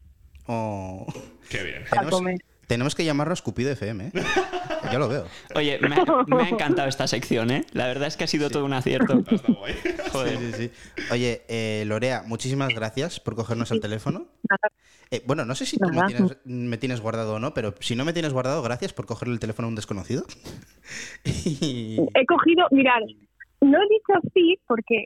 Oh. 0.48 1.06
qué 1.50 1.64
bien. 1.64 1.84
Tenemos, 1.90 2.12
comer. 2.12 2.38
Tenemos 2.68 2.96
que 2.96 3.06
llamarnos 3.06 3.42
Cupido 3.42 3.72
FM, 3.72 4.08
¿eh? 4.08 4.12
Ya 4.92 5.00
lo 5.00 5.10
veo. 5.10 5.26
Oye, 5.56 5.80
me 5.80 5.96
ha, 5.96 6.06
me 6.28 6.44
ha 6.44 6.50
encantado 6.50 6.88
esta 6.88 7.08
sección, 7.08 7.50
¿eh? 7.52 7.66
La 7.74 7.88
verdad 7.88 8.08
es 8.08 8.16
que 8.16 8.24
ha 8.24 8.28
sido 8.28 8.50
todo 8.50 8.64
un 8.64 8.74
acierto. 8.74 9.22
Joder. 10.12 10.38
Sí, 10.40 10.52
sí, 10.54 10.54
sí. 10.54 10.72
Oye, 11.12 11.42
eh, 11.50 11.84
Lorea, 11.88 12.24
muchísimas 12.26 12.70
gracias 12.74 13.20
por 13.20 13.36
cogernos 13.36 13.72
el 13.72 13.82
teléfono. 13.82 14.28
Eh, 15.12 15.24
bueno, 15.26 15.44
no 15.46 15.56
sé 15.56 15.66
si 15.66 15.78
tú 15.78 15.90
me 15.90 16.04
tienes, 16.08 16.38
me 16.46 16.78
tienes 16.78 17.02
guardado 17.02 17.34
o 17.36 17.40
no, 17.40 17.54
pero 17.54 17.74
si 17.80 17.96
no 17.96 18.06
me 18.06 18.14
tienes 18.14 18.32
guardado, 18.34 18.62
gracias 18.62 18.94
por 18.94 19.06
cogerle 19.08 19.34
el 19.34 19.40
teléfono 19.40 19.68
a 19.68 19.70
un 19.70 19.76
desconocido. 19.76 20.24
Y- 21.26 21.98
He 22.14 22.26
cogido, 22.26 22.66
mirad, 22.72 23.02
no 23.62 23.78
he 23.78 23.88
dicho 23.90 24.30
sí 24.34 24.58
porque 24.68 25.06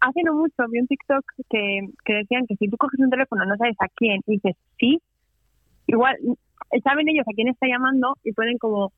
hace 0.00 0.22
no 0.24 0.34
mucho 0.34 0.54
vi 0.70 0.80
un 0.80 0.86
TikTok 0.86 1.24
que, 1.48 1.80
que 2.04 2.12
decían 2.14 2.46
que 2.46 2.56
si 2.56 2.68
tú 2.68 2.76
coges 2.76 2.98
un 3.00 3.08
teléfono 3.10 3.44
no 3.46 3.56
sabes 3.56 3.76
a 3.78 3.86
quién 3.94 4.20
y 4.26 4.32
dices 4.32 4.56
sí, 4.78 5.00
igual 5.86 6.16
saben 6.80 7.08
ellos 7.08 7.26
a 7.28 7.34
quién 7.34 7.48
está 7.48 7.66
llamando 7.66 8.16
y 8.24 8.32
pueden 8.32 8.58
como 8.58 8.92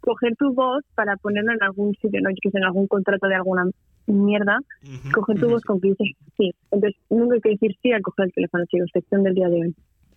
coger 0.00 0.34
tu 0.36 0.52
voz 0.54 0.82
para 0.94 1.16
ponerlo 1.16 1.52
en 1.52 1.62
algún 1.62 1.94
sitio, 1.94 2.20
no 2.22 2.30
yo 2.30 2.36
que 2.42 2.50
sé, 2.50 2.58
en 2.58 2.64
algún 2.64 2.86
contrato 2.86 3.26
de 3.26 3.34
alguna 3.34 3.64
mierda, 4.06 4.58
coger 5.12 5.38
tu 5.38 5.48
voz 5.48 5.62
con 5.62 5.80
que 5.80 5.88
dices 5.88 6.08
sí. 6.36 6.54
Entonces 6.70 7.00
nunca 7.10 7.34
hay 7.34 7.40
que 7.40 7.50
decir 7.50 7.76
sí 7.82 7.92
al 7.92 8.02
coger 8.02 8.26
el 8.26 8.32
teléfono, 8.32 8.64
chicos, 8.66 8.90
sección 8.92 9.22
del 9.22 9.34
día 9.34 9.48
de 9.48 9.60
hoy. 9.60 9.74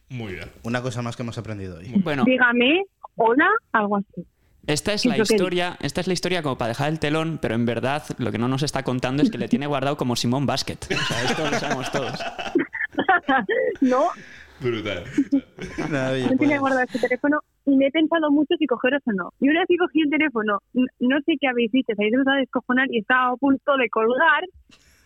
Muy 0.10 0.34
bien. 0.34 0.50
Una 0.64 0.82
cosa 0.82 1.02
más 1.02 1.16
que 1.16 1.24
hemos 1.24 1.38
aprendido 1.38 1.78
hoy. 1.78 1.92
Bueno, 2.04 2.24
Dígame, 2.26 2.84
hola, 3.16 3.48
algo 3.72 3.98
así. 3.98 4.26
esta 4.68 4.94
es 4.94 5.06
¿Y 5.06 5.10
la 5.10 5.18
historia, 5.18 5.78
esta 5.82 6.02
es 6.02 6.08
la 6.08 6.14
historia 6.14 6.44
como 6.44 6.58
para 6.58 6.70
dejar 6.70 6.90
el 6.90 7.00
telón, 7.00 7.40
pero 7.42 7.56
en 7.56 7.66
verdad 7.66 8.04
lo 8.18 8.32
que 8.32 8.38
no 8.38 8.48
nos 8.48 8.64
está 8.64 8.84
contando 8.84 9.24
es 9.24 9.32
que 9.32 9.38
le 9.38 9.48
tiene 9.48 9.68
guardado 9.68 9.98
como 9.98 10.16
Simón 10.16 10.46
Basket. 10.46 10.78
O 10.86 10.96
sea, 10.96 11.24
esto 11.24 11.50
lo 11.50 11.60
sabemos 11.60 11.92
todos. 11.92 12.20
no, 13.82 14.10
Brutal. 14.64 15.04
Nada, 15.92 16.12
oye, 16.12 16.30
no 16.30 16.38
tenía 16.38 16.60
guardado 16.60 16.84
ese 16.84 17.00
teléfono 17.00 17.40
y 17.66 17.76
me 17.76 17.88
he 17.88 17.92
pensado 17.92 18.32
mucho 18.32 18.56
si 18.58 18.66
cogeros 18.66 19.02
o 19.06 19.12
no. 19.12 19.34
Y 19.40 19.50
una 19.50 19.60
vez 19.60 19.68
que 19.68 19.78
cogí 19.78 20.02
el 20.02 20.10
teléfono, 20.10 20.60
no 20.74 21.18
sé 21.26 21.34
qué 21.40 21.48
habéis 21.48 21.72
dicho, 21.72 21.94
habéis 21.98 22.14
empezado 22.14 22.38
a 22.38 22.40
descojonar 22.40 22.88
y 22.92 23.00
estaba 23.00 23.34
a 23.34 23.36
punto 23.36 23.78
de 23.78 23.90
colgar, 23.90 24.44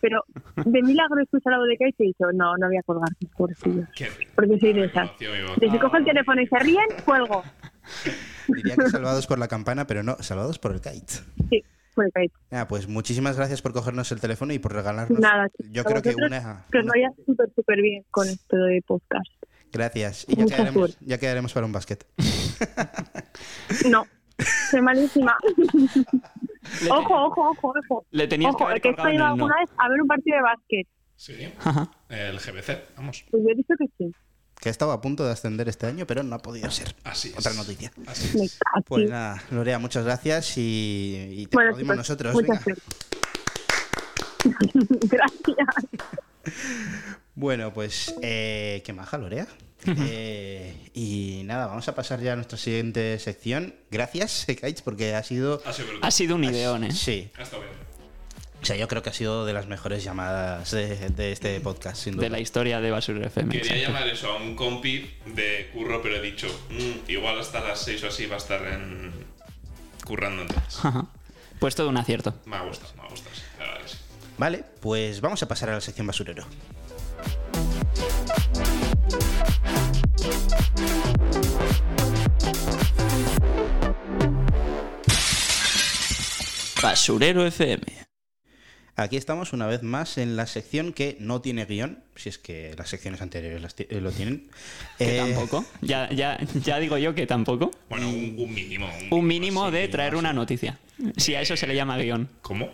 pero 0.00 0.22
de 0.64 0.82
milagro 0.82 1.18
he 1.18 1.24
escuchado 1.24 1.58
voz 1.58 1.68
de 1.68 1.76
Kai 1.76 1.94
y 1.98 2.02
he 2.02 2.06
dicho, 2.06 2.24
no, 2.32 2.56
no 2.56 2.68
voy 2.68 2.76
a 2.76 2.82
colgar, 2.82 3.08
pobrecillos. 3.36 3.88
Porque 4.34 4.58
soy 4.58 4.72
de 4.72 4.84
esas. 4.84 5.10
emocionó 5.10 5.34
mi 5.34 5.42
voz. 5.48 5.56
De 5.58 5.70
si 5.70 5.78
cojo 5.78 5.96
el 5.96 6.04
teléfono 6.04 6.40
y 6.40 6.46
se 6.46 6.58
ríen, 6.60 6.86
cuelgo. 7.04 7.42
diría 8.48 8.76
que 8.76 8.90
salvados 8.90 9.26
por 9.26 9.38
la 9.38 9.48
campana, 9.48 9.86
pero 9.86 10.02
no, 10.02 10.16
salvados 10.20 10.58
por 10.58 10.72
el 10.72 10.80
kite. 10.80 11.14
Sí, 11.50 11.64
fue 11.98 12.10
Kai. 12.12 12.30
Nada, 12.50 12.68
pues 12.68 12.86
muchísimas 12.86 13.36
gracias 13.36 13.60
por 13.60 13.72
cogernos 13.72 14.12
el 14.12 14.20
teléfono 14.20 14.52
y 14.52 14.58
por 14.60 14.72
regalarnos. 14.72 15.18
Nada, 15.18 15.48
Yo 15.70 15.82
creo 15.84 16.00
que 16.02 16.14
una. 16.14 16.64
Que 16.70 16.78
os 16.78 16.84
una- 16.84 16.92
vaya 16.94 17.08
súper, 17.26 17.50
súper 17.56 17.82
bien 17.82 18.04
con 18.10 18.28
esto 18.28 18.56
de 18.56 18.80
podcast. 18.86 19.26
Gracias. 19.72 20.24
Y 20.28 20.36
ya 20.36 20.46
quedaremos, 20.46 20.98
ya 21.00 21.18
quedaremos 21.18 21.52
para 21.52 21.66
un 21.66 21.72
básquet. 21.72 22.06
No, 23.90 24.06
soy 24.70 24.80
malísima. 24.82 25.36
Le, 26.84 26.90
ojo, 26.90 27.14
ojo, 27.26 27.50
ojo, 27.50 27.72
ojo. 27.88 28.06
le 28.10 28.26
tenías 28.28 28.54
que 28.54 28.62
Ojo, 28.62 28.68
haber 28.70 28.80
que 28.82 28.88
en 28.90 28.94
ido 28.94 29.08
el 29.08 29.16
no. 29.18 29.26
alguna 29.26 29.54
vez 29.60 29.70
a 29.78 29.88
ver 29.88 30.02
un 30.02 30.08
partido 30.08 30.36
de 30.36 30.42
básquet. 30.42 30.86
Sí, 31.16 31.52
Ajá. 31.64 31.90
el 32.10 32.38
GBC, 32.38 32.94
vamos. 32.96 33.24
Pues 33.30 33.42
yo 33.42 33.48
he 33.50 33.54
dicho 33.54 33.74
que 33.78 33.86
sí. 33.96 34.12
Que 34.60 34.70
estaba 34.70 34.94
a 34.94 35.00
punto 35.00 35.24
de 35.24 35.32
ascender 35.32 35.68
este 35.68 35.86
año, 35.86 36.06
pero 36.06 36.22
no 36.22 36.34
ha 36.34 36.38
podido 36.40 36.70
ser. 36.70 36.94
Así 37.04 37.28
es. 37.28 37.38
Otra 37.38 37.52
noticia. 37.54 37.92
Así 38.06 38.40
es. 38.42 38.58
Pues 38.86 39.08
nada, 39.08 39.42
Lorea, 39.50 39.78
muchas 39.78 40.04
gracias 40.04 40.58
y, 40.58 41.28
y 41.36 41.46
te 41.46 41.56
Bueno, 41.56 41.70
aplaudimos 41.70 41.96
nosotros. 41.96 42.34
mucha 42.34 42.46
venga. 42.54 42.62
suerte. 42.64 42.82
Gracias. 45.06 45.68
Bueno, 47.34 47.72
pues 47.72 48.14
eh, 48.22 48.82
qué 48.84 48.92
maja, 48.92 49.18
Lorea. 49.18 49.46
Eh, 49.86 50.90
y 50.94 51.42
nada, 51.44 51.66
vamos 51.66 51.86
a 51.88 51.94
pasar 51.94 52.20
ya 52.20 52.32
a 52.32 52.36
nuestra 52.36 52.58
siguiente 52.58 53.18
sección. 53.20 53.74
Gracias, 53.90 54.46
Kaich, 54.60 54.82
porque 54.82 55.14
ha 55.14 55.22
sido. 55.22 55.62
Ha. 55.64 55.72
Ha 56.06 56.10
sido 56.10 56.34
un 56.36 56.44
ideón, 56.44 56.84
¿eh? 56.84 56.92
Sí, 56.92 57.30
Ha 57.38 57.42
estado 57.42 57.62
bien. 57.62 57.87
O 58.60 58.64
sea, 58.64 58.76
yo 58.76 58.88
creo 58.88 59.02
que 59.02 59.10
ha 59.10 59.12
sido 59.12 59.46
de 59.46 59.52
las 59.52 59.66
mejores 59.66 60.02
llamadas 60.04 60.70
de, 60.72 60.96
de 61.10 61.32
este 61.32 61.60
podcast, 61.60 62.02
sin 62.02 62.14
duda. 62.14 62.24
De 62.24 62.30
la 62.30 62.40
historia 62.40 62.80
de 62.80 62.90
Basurero 62.90 63.26
FM. 63.26 63.52
Quería 63.52 63.72
exacto. 63.76 63.92
llamar 63.92 64.08
eso 64.08 64.30
a 64.32 64.36
un 64.36 64.56
compi 64.56 65.10
de 65.26 65.70
curro, 65.72 66.02
pero 66.02 66.16
he 66.16 66.20
dicho, 66.20 66.46
"Mm, 66.70 67.10
igual 67.10 67.38
hasta 67.38 67.60
las 67.60 67.80
6 67.82 68.02
o 68.04 68.08
así 68.08 68.26
va 68.26 68.34
a 68.34 68.38
estar 68.38 68.66
en... 68.66 69.12
currando 70.04 70.42
entonces. 70.42 70.78
Ajá. 70.84 71.06
Pues 71.60 71.74
todo 71.74 71.88
un 71.88 71.96
acierto. 71.96 72.34
Me 72.46 72.56
ha 72.56 72.62
gustado, 72.62 72.92
me 72.96 73.02
ha 73.02 73.08
gustado, 73.08 73.34
sí, 73.34 73.42
la 73.58 73.64
verdad 73.66 73.82
que 73.82 73.88
sí. 73.88 73.96
Vale, 74.38 74.64
pues 74.80 75.20
vamos 75.20 75.42
a 75.42 75.48
pasar 75.48 75.70
a 75.70 75.74
la 75.74 75.80
sección 75.80 76.06
basurero. 76.06 76.46
Basurero 86.82 87.44
FM. 87.46 88.07
Aquí 88.98 89.16
estamos 89.16 89.52
una 89.52 89.68
vez 89.68 89.84
más 89.84 90.18
en 90.18 90.34
la 90.34 90.48
sección 90.48 90.92
que 90.92 91.16
no 91.20 91.40
tiene 91.40 91.66
guion, 91.66 92.00
si 92.16 92.30
es 92.30 92.38
que 92.38 92.74
las 92.76 92.88
secciones 92.88 93.22
anteriores 93.22 93.62
las 93.62 93.76
eh, 93.78 94.00
lo 94.00 94.10
tienen. 94.10 94.48
Que 94.98 95.18
Eh, 95.18 95.20
tampoco. 95.20 95.64
Ya, 95.82 96.10
ya, 96.10 96.36
ya 96.64 96.80
digo 96.80 96.98
yo 96.98 97.14
que 97.14 97.24
tampoco. 97.24 97.70
Bueno, 97.88 98.08
un, 98.08 98.34
un 98.36 98.52
mínimo. 98.52 98.90
Un 99.10 99.24
mínimo 99.24 99.66
así, 99.66 99.76
de 99.76 99.86
traer 99.88 100.14
así. 100.14 100.18
una 100.18 100.32
noticia. 100.32 100.78
Si 101.16 101.36
a 101.36 101.40
eso 101.40 101.56
se 101.56 101.68
le 101.68 101.76
llama 101.76 101.96
guion. 101.96 102.28
¿Cómo? 102.42 102.70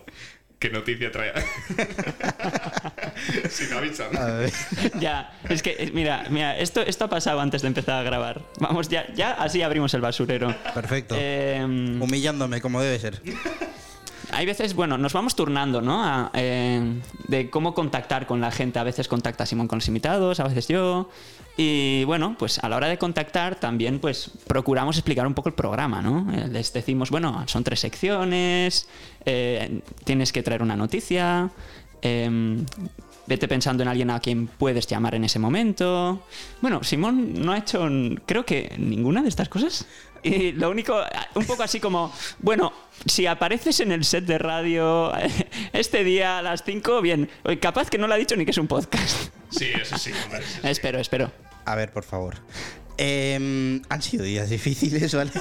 ¿Qué 0.59 0.71
noticia 0.71 1.13
trae? 1.13 1.31
Sin 3.51 3.71
avisar. 3.75 4.09
Ya, 4.99 5.39
es 5.51 5.63
que, 5.63 5.77
eh, 5.79 5.91
mira, 5.93 6.25
mira, 6.31 6.57
esto, 6.59 6.81
esto 6.81 7.05
ha 7.05 7.09
pasado 7.11 7.41
antes 7.41 7.61
de 7.61 7.69
empezar 7.69 8.01
a 8.01 8.03
grabar. 8.03 8.41
Vamos, 8.61 8.89
ya, 8.89 9.13
ya 9.15 9.33
así 9.33 9.61
abrimos 9.61 9.93
el 9.93 10.01
basurero. 10.01 10.57
perfecto. 10.73 11.15
Eh, 11.19 11.61
Humillándome 11.63 12.63
como 12.63 12.81
debe 12.81 12.99
ser. 12.99 13.21
hay 14.33 14.47
veces, 14.47 14.75
bueno, 14.75 14.99
nos 14.99 15.13
vamos 15.13 15.35
turnando, 15.35 15.81
¿no? 15.81 16.05
A, 16.05 16.31
eh, 16.35 17.01
de 17.29 17.51
cómo 17.51 17.75
contactar 17.75 18.27
con 18.27 18.41
la 18.41 18.51
gente. 18.51 18.79
A 18.79 18.85
veces 18.85 19.09
contacta 19.09 19.47
Simón 19.47 19.69
con 19.69 19.79
los 19.79 19.89
invitados, 19.89 20.41
a 20.41 20.45
veces 20.45 20.69
yo. 20.69 21.09
Y 21.57 22.03
bueno, 22.05 22.35
pues 22.39 22.59
a 22.59 22.69
la 22.69 22.77
hora 22.77 22.89
de 22.89 22.99
contactar 22.99 23.55
también 23.55 24.01
pues 24.01 24.31
procuramos 24.47 24.97
explicar 24.97 25.27
un 25.27 25.35
poco 25.35 25.49
el 25.49 25.55
programa, 25.55 26.03
¿no? 26.03 26.33
Eh, 26.33 26.49
Les 26.49 26.73
decimos, 26.73 27.11
bueno, 27.11 27.45
son 27.47 27.63
tres 27.63 27.81
secciones, 27.81 28.89
eh, 29.25 29.81
tienes 30.05 30.33
que 30.33 30.43
traer 30.43 30.63
una 30.63 30.77
noticia, 30.77 31.51
eh, 32.03 32.65
vete 33.27 33.49
pensando 33.49 33.83
en 33.83 33.89
alguien 33.89 34.11
a 34.11 34.21
quien 34.21 34.47
puedes 34.47 34.87
llamar 34.87 35.15
en 35.15 35.25
ese 35.25 35.39
momento. 35.39 36.25
Bueno, 36.61 36.83
Simón 36.85 37.35
no 37.35 37.53
ha 37.53 37.59
hecho, 37.59 37.89
creo 38.27 38.45
que 38.45 38.75
ninguna 38.79 39.23
de 39.23 39.29
estas 39.29 39.49
cosas. 39.49 39.87
Y 40.23 40.53
lo 40.53 40.71
único, 40.71 41.03
un 41.35 41.45
poco 41.45 41.63
así 41.63 41.81
como, 41.81 42.11
bueno, 42.39 42.73
si 43.05 43.27
apareces 43.27 43.81
en 43.81 43.93
el 43.93 44.05
set 44.05 44.25
de 44.25 44.39
radio 44.39 45.13
este 45.73 46.03
día 46.03 46.39
a 46.39 46.43
las 46.43 46.65
5, 46.65 47.03
bien. 47.03 47.29
Capaz 47.61 47.91
que 47.91 47.99
no 47.99 48.07
lo 48.07 48.15
ha 48.15 48.17
dicho 48.17 48.35
ni 48.35 48.47
que 48.47 48.53
es 48.53 48.59
un 48.59 48.67
podcast. 48.67 49.31
Sí, 49.51 49.67
eso 49.81 49.99
sí. 49.99 50.11
hombre, 50.25 50.41
sí, 50.43 50.59
sí. 50.63 50.69
Espero, 50.69 50.99
espero. 50.99 51.31
A 51.67 51.75
ver, 51.75 51.93
por 51.93 52.05
favor. 52.05 52.37
Em, 52.97 53.83
han 53.89 54.03
sido 54.03 54.25
días 54.25 54.51
difíciles, 54.51 55.15
¿vale? 55.15 55.33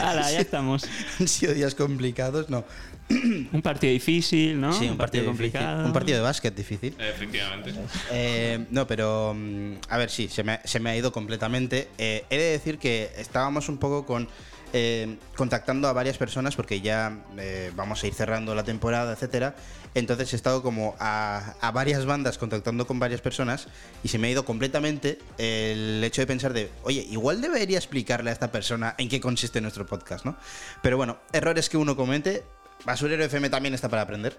Hala, 0.00 0.30
ya 0.30 0.40
estamos. 0.40 0.86
han 1.20 1.28
sido 1.28 1.54
días 1.54 1.74
complicados, 1.74 2.50
no. 2.50 2.64
Un 3.10 3.60
partido 3.62 3.92
difícil, 3.92 4.60
¿no? 4.60 4.72
Sí, 4.72 4.88
un 4.88 4.96
partido, 4.96 5.26
complicado. 5.26 5.84
Un 5.84 5.92
partido 5.92 6.18
de 6.18 6.22
básquet 6.22 6.54
difícil. 6.54 6.94
Efectivamente. 6.98 7.72
Eh, 8.10 8.64
no, 8.70 8.86
pero 8.86 9.34
mm, 9.36 9.74
a 9.88 9.98
ver, 9.98 10.10
sí, 10.10 10.28
se 10.28 10.42
me, 10.42 10.60
se 10.64 10.80
me 10.80 10.90
ha 10.90 10.96
ido 10.96 11.12
completamente. 11.12 11.88
Eh, 11.98 12.24
he 12.30 12.38
de 12.38 12.50
decir 12.50 12.78
que 12.78 13.10
estábamos 13.16 13.68
un 13.68 13.78
poco 13.78 14.06
con 14.06 14.28
eh, 14.76 15.18
contactando 15.36 15.86
a 15.86 15.92
varias 15.92 16.18
personas 16.18 16.56
porque 16.56 16.80
ya 16.80 17.22
eh, 17.38 17.70
vamos 17.76 18.02
a 18.02 18.08
ir 18.08 18.14
cerrando 18.14 18.56
la 18.56 18.64
temporada, 18.64 19.12
etcétera. 19.12 19.54
Entonces 19.94 20.32
he 20.32 20.36
estado 20.36 20.64
como 20.64 20.96
a, 20.98 21.54
a 21.60 21.70
varias 21.70 22.06
bandas 22.06 22.38
contactando 22.38 22.84
con 22.84 22.98
varias 22.98 23.20
personas 23.20 23.68
y 24.02 24.08
se 24.08 24.18
me 24.18 24.26
ha 24.26 24.30
ido 24.32 24.44
completamente 24.44 25.20
el 25.38 26.02
hecho 26.02 26.22
de 26.22 26.26
pensar 26.26 26.52
de, 26.52 26.70
oye, 26.82 27.06
igual 27.08 27.40
debería 27.40 27.78
explicarle 27.78 28.30
a 28.30 28.32
esta 28.32 28.50
persona 28.50 28.96
en 28.98 29.08
qué 29.08 29.20
consiste 29.20 29.60
nuestro 29.60 29.86
podcast, 29.86 30.24
¿no? 30.24 30.36
Pero 30.82 30.96
bueno, 30.96 31.18
errores 31.32 31.68
que 31.68 31.76
uno 31.76 31.94
comete, 31.94 32.42
Basurero 32.84 33.24
FM 33.24 33.50
también 33.50 33.74
está 33.74 33.88
para 33.88 34.02
aprender. 34.02 34.38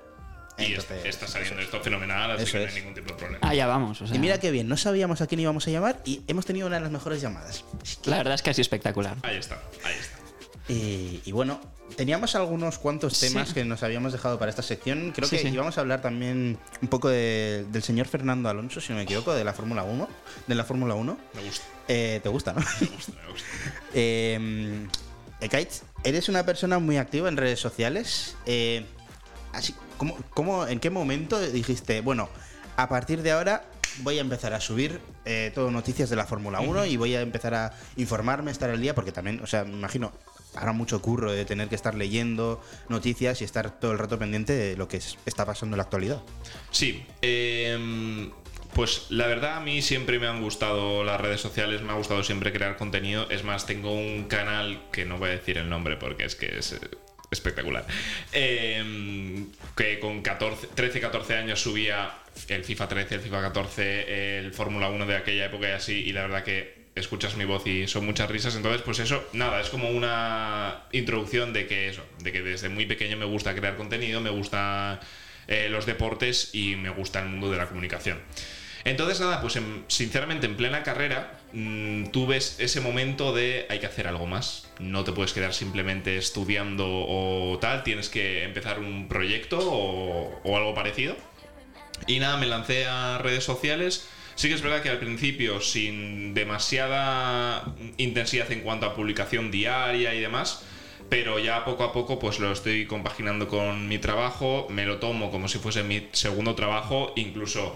Y 0.58 0.64
es- 0.74 0.80
Entonces, 0.84 1.06
está 1.06 1.28
saliendo 1.28 1.62
esto 1.62 1.82
fenomenal, 1.82 2.32
así 2.32 2.44
Eso 2.44 2.54
que 2.54 2.58
no 2.60 2.64
es. 2.66 2.74
hay 2.74 2.80
ningún 2.80 2.94
tipo 2.96 3.08
de 3.10 3.16
problema. 3.20 3.40
Ah, 3.48 3.54
ya 3.54 3.68
vamos. 3.68 4.02
o 4.02 4.08
sea, 4.08 4.16
Y 4.16 4.20
mira 4.20 4.40
qué 4.40 4.52
bien, 4.52 4.68
no 4.70 4.78
sabíamos 4.78 5.20
a 5.22 5.28
quién 5.28 5.42
íbamos 5.42 5.68
a 5.68 5.72
llamar 5.72 6.00
y 6.06 6.22
hemos 6.28 6.46
tenido 6.46 6.68
una 6.68 6.78
de 6.78 6.84
las 6.84 6.92
mejores 6.92 7.22
llamadas. 7.22 7.66
La 8.06 8.18
verdad 8.18 8.36
es 8.36 8.42
que 8.42 8.52
ha 8.52 8.54
sido 8.54 8.62
espectacular. 8.62 9.18
Ahí 9.24 9.36
está, 9.38 9.62
ahí 9.84 9.96
está. 10.00 10.16
Y, 10.68 11.22
y 11.26 11.32
bueno, 11.34 11.60
teníamos 11.98 12.36
algunos 12.36 12.80
cuantos 12.80 13.18
Sí. 13.18 13.28
temas 13.28 13.54
que 13.54 13.66
nos 13.66 13.84
habíamos 13.84 14.14
dejado 14.14 14.40
para 14.40 14.50
esta 14.50 14.62
sección. 14.64 15.12
Creo 15.14 15.28
Sí, 15.28 15.36
que 15.38 15.42
sí. 15.44 15.50
íbamos 15.50 15.78
a 15.78 15.82
hablar 15.82 16.02
también 16.02 16.58
un 16.82 16.88
poco 16.88 17.10
de- 17.10 17.66
del 17.70 17.84
señor 17.84 18.08
Fernando 18.08 18.48
Alonso, 18.50 18.80
si 18.82 18.94
no 18.94 18.98
me 18.98 19.04
equivoco, 19.04 19.34
de 19.34 19.44
la 19.44 19.54
Fórmula 19.54 19.84
1. 19.84 20.08
De 20.48 20.56
la 20.56 20.64
Fórmula 20.64 20.96
1. 20.96 21.18
Me 21.34 21.44
gusta, 21.44 21.66
Eh, 21.88 22.20
¿Te 22.24 22.30
gusta, 22.30 22.54
no? 22.54 22.62
me 22.62 22.88
gusta, 22.88 23.12
me 23.22 23.32
gusta. 23.32 23.48
Eh, 23.94 24.88
Ekaitz, 25.42 25.84
eres 26.04 26.30
una 26.30 26.46
persona 26.46 26.80
muy 26.80 26.98
activa 26.98 27.30
en 27.30 27.38
redes 27.38 27.60
sociales. 27.60 28.36
Eh, 28.46 28.86
así, 29.54 29.76
¿cómo, 29.98 30.18
cómo- 30.32 30.68
en 30.68 30.80
qué 30.80 30.90
momento 30.90 31.40
dijiste, 31.40 32.02
bueno, 32.02 32.30
a 32.78 32.88
partir 32.90 33.22
de 33.22 33.32
ahora 33.32 33.64
voy 34.00 34.18
a 34.18 34.22
empezar 34.22 34.54
a 34.54 34.60
subir 34.60 35.00
eh, 35.26 35.52
todo 35.56 35.72
noticias 35.72 36.10
de 36.10 36.16
la 36.16 36.26
Fórmula 36.26 36.60
1 36.60 36.86
y 36.86 36.98
voy 36.98 37.16
a 37.16 37.22
empezar 37.22 37.54
a 37.54 37.74
informarme, 37.98 38.52
estar 38.52 38.70
al 38.70 38.82
día? 38.82 38.94
Porque 38.96 39.12
también, 39.12 39.42
o 39.42 39.48
sea, 39.48 39.64
me 39.64 39.72
imagino, 39.74 40.12
habrá 40.56 40.72
mucho 40.74 41.02
curro 41.02 41.32
de 41.32 41.46
tener 41.46 41.68
que 41.70 41.76
estar 41.76 41.96
leyendo 41.96 42.62
noticias 42.90 43.42
y 43.42 43.44
estar 43.46 43.80
todo 43.80 43.92
el 43.92 43.98
rato 44.00 44.18
pendiente 44.20 44.54
de 44.54 44.76
lo 44.78 44.88
que 44.88 44.98
es- 44.98 45.18
está 45.26 45.46
pasando 45.46 45.76
en 45.76 45.78
la 45.78 45.84
actualidad. 45.84 46.22
Sí, 46.72 47.06
em, 47.22 48.32
pues 48.76 49.06
la 49.10 49.26
verdad 49.26 49.56
a 49.56 49.60
mí 49.62 49.82
siempre 49.82 50.20
me 50.20 50.28
han 50.28 50.42
gustado 50.42 51.06
las 51.06 51.20
redes 51.22 51.40
sociales, 51.40 51.82
me 51.82 51.94
ha 51.94 51.96
gustado 51.96 52.26
siempre 52.26 52.52
crear 52.52 52.76
contenido. 52.76 53.30
Es 53.30 53.46
más, 53.46 53.66
tengo 53.66 53.94
un 53.94 54.26
canal 54.26 54.82
que 54.92 55.06
no 55.06 55.18
voy 55.18 55.30
a 55.30 55.32
decir 55.32 55.58
el 55.58 55.70
nombre 55.70 55.96
porque 55.96 56.26
es 56.26 56.36
que 56.36 56.58
es 56.60 56.74
eh, 56.74 56.80
espectacular. 57.32 57.88
Em, 58.34 59.48
que 59.78 59.98
con 60.00 60.22
14, 60.22 60.68
13, 60.76 61.00
14 61.00 61.38
años 61.38 61.62
subía 61.62 62.18
el 62.50 62.66
FIFA 62.66 62.90
13, 62.90 63.16
el 63.16 63.22
FIFA 63.22 63.42
14, 63.44 64.40
el 64.40 64.54
Fórmula 64.54 64.90
1 64.90 65.06
de 65.06 65.16
aquella 65.16 65.46
época 65.46 65.70
y 65.70 65.72
así. 65.72 65.94
Y 65.94 66.12
la 66.12 66.24
verdad 66.24 66.44
que 66.44 66.86
escuchas 66.96 67.38
mi 67.38 67.46
voz 67.46 67.66
y 67.66 67.88
son 67.88 68.06
muchas 68.06 68.30
risas. 68.30 68.58
Entonces, 68.58 68.82
pues 68.82 69.00
eso, 69.00 69.26
nada, 69.32 69.62
es 69.62 69.70
como 69.70 69.90
una 69.90 70.84
introducción 70.92 71.54
de 71.54 71.66
que 71.66 71.88
eso, 71.88 72.04
de 72.20 72.34
que 72.34 72.42
desde 72.42 72.68
muy 72.68 72.86
pequeño 72.86 73.16
me 73.16 73.26
gusta 73.26 73.56
crear 73.56 73.78
contenido, 73.78 74.20
me 74.20 74.32
gusta 74.32 75.00
eh, 75.48 75.70
los 75.70 75.86
deportes 75.86 76.50
y 76.54 76.76
me 76.76 76.90
gusta 76.90 77.22
el 77.22 77.30
mundo 77.30 77.50
de 77.50 77.58
la 77.58 77.68
comunicación. 77.68 78.20
Entonces, 78.86 79.20
nada, 79.20 79.42
pues 79.42 79.56
en- 79.56 79.84
sinceramente 79.88 80.46
en 80.46 80.56
plena 80.56 80.84
carrera 80.84 81.40
mm, 81.54 82.06
ves 82.28 82.56
ese 82.60 82.82
momento 82.82 83.34
de 83.34 83.66
hay 83.70 83.80
que 83.80 83.88
hacer 83.88 84.08
algo 84.08 84.28
más. 84.28 84.70
No 84.80 85.04
te 85.04 85.12
puedes 85.12 85.34
quedar 85.34 85.54
simplemente 85.54 86.18
estudiando 86.18 86.86
o 86.88 87.58
tal, 87.60 87.84
tienes 87.84 88.10
que 88.10 88.44
empezar 88.44 88.80
un 88.80 89.08
proyecto 89.08 89.58
o, 89.60 90.40
o 90.44 90.58
algo 90.58 90.74
parecido. 90.76 91.16
Y 92.08 92.20
nada, 92.20 92.38
me 92.38 92.46
lancé 92.46 92.86
a 92.86 93.18
redes 93.18 93.44
sociales. 93.44 94.08
Sí 94.36 94.50
que 94.50 94.54
es 94.54 94.62
verdad 94.62 94.82
que 94.82 94.90
al 94.90 95.00
principio, 95.00 95.62
sin 95.62 96.34
demasiada 96.34 97.74
intensidad 97.98 98.52
en 98.52 98.62
cuanto 98.62 98.86
a 98.86 98.94
publicación 98.94 99.50
diaria 99.50 100.14
y 100.14 100.20
demás, 100.20 100.64
pero 101.10 101.40
ya 101.40 101.64
poco 101.64 101.84
a 101.86 101.94
poco 101.94 102.20
pues 102.20 102.40
lo 102.40 102.52
estoy 102.52 102.86
compaginando 102.86 103.48
con 103.48 103.88
mi 103.88 103.98
trabajo, 103.98 104.68
me 104.70 104.86
lo 104.86 104.98
tomo 104.98 105.32
como 105.32 105.48
si 105.48 105.58
fuese 105.58 105.84
mi 105.84 106.10
segundo 106.12 106.54
trabajo, 106.54 107.14
incluso 107.16 107.76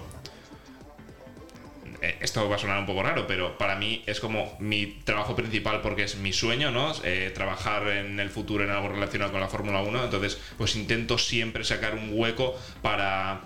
esto 2.22 2.48
va 2.50 2.56
a 2.56 2.60
sonar 2.60 2.80
un 2.80 2.86
poco 2.86 3.04
raro, 3.04 3.28
pero 3.28 3.58
para 3.58 3.76
mí 3.76 4.04
es 4.06 4.20
como 4.20 4.56
mi 4.60 4.86
trabajo 5.04 5.36
principal 5.36 5.82
porque 5.82 6.04
es 6.04 6.16
mi 6.16 6.34
sueño, 6.34 6.72
¿no? 6.72 6.94
Eh, 7.04 7.32
trabajar 7.34 7.88
en 7.90 8.20
el 8.20 8.30
futuro 8.30 8.64
en 8.64 8.70
algo 8.70 8.90
relacionado 8.90 9.32
con 9.32 9.42
la 9.42 9.48
Fórmula 9.48 9.82
1. 9.82 10.06
Entonces, 10.06 10.40
pues 10.58 10.76
intento 10.76 11.18
siempre 11.18 11.64
sacar 11.64 11.96
un 11.96 12.12
hueco 12.14 12.58
para 12.82 13.42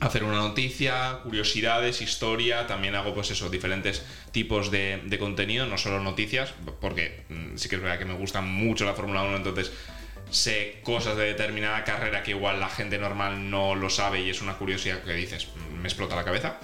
hacer 0.00 0.24
una 0.24 0.36
noticia, 0.38 1.18
curiosidades, 1.22 2.00
historia. 2.00 2.66
También 2.66 2.94
hago, 2.94 3.14
pues 3.14 3.30
eso, 3.30 3.50
diferentes 3.50 4.04
tipos 4.32 4.70
de, 4.70 5.00
de 5.04 5.18
contenido, 5.18 5.66
no 5.66 5.78
solo 5.78 6.00
noticias, 6.00 6.54
porque 6.80 7.24
mm, 7.28 7.56
sí 7.56 7.68
que 7.68 7.76
es 7.76 7.82
verdad 7.82 7.98
que 7.98 8.06
me 8.06 8.14
gusta 8.14 8.40
mucho 8.40 8.84
la 8.84 8.94
Fórmula 8.94 9.22
1, 9.22 9.36
entonces 9.36 9.72
sé 10.30 10.78
cosas 10.84 11.16
de 11.16 11.24
determinada 11.24 11.82
carrera 11.84 12.22
que 12.22 12.30
igual 12.30 12.60
la 12.60 12.68
gente 12.68 12.98
normal 12.98 13.50
no 13.50 13.74
lo 13.74 13.90
sabe 13.90 14.22
y 14.22 14.30
es 14.30 14.40
una 14.40 14.54
curiosidad 14.54 15.02
que 15.02 15.12
dices, 15.12 15.48
"Mm, 15.56 15.80
me 15.80 15.88
explota 15.88 16.14
la 16.16 16.24
cabeza. 16.24 16.58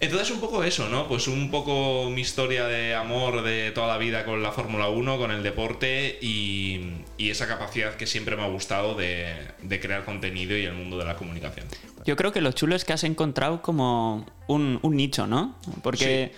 Entonces 0.00 0.30
un 0.30 0.40
poco 0.40 0.64
eso, 0.64 0.88
¿no? 0.88 1.08
Pues 1.08 1.28
un 1.28 1.50
poco 1.50 2.10
mi 2.10 2.20
historia 2.20 2.66
de 2.66 2.94
amor 2.94 3.42
de 3.42 3.70
toda 3.70 3.86
la 3.86 3.98
vida 3.98 4.24
con 4.24 4.42
la 4.42 4.52
Fórmula 4.52 4.88
1, 4.88 5.18
con 5.18 5.30
el 5.30 5.42
deporte 5.42 6.18
y, 6.20 6.80
y 7.16 7.30
esa 7.30 7.46
capacidad 7.46 7.94
que 7.94 8.06
siempre 8.06 8.36
me 8.36 8.42
ha 8.42 8.48
gustado 8.48 8.94
de, 8.94 9.34
de 9.62 9.80
crear 9.80 10.04
contenido 10.04 10.56
y 10.56 10.64
el 10.64 10.74
mundo 10.74 10.98
de 10.98 11.04
la 11.04 11.16
comunicación. 11.16 11.66
Yo 12.04 12.16
creo 12.16 12.32
que 12.32 12.40
lo 12.40 12.52
chulo 12.52 12.76
es 12.76 12.84
que 12.84 12.92
has 12.92 13.04
encontrado 13.04 13.62
como 13.62 14.26
un, 14.46 14.78
un 14.82 14.96
nicho, 14.96 15.26
¿no? 15.26 15.54
Porque 15.82 16.32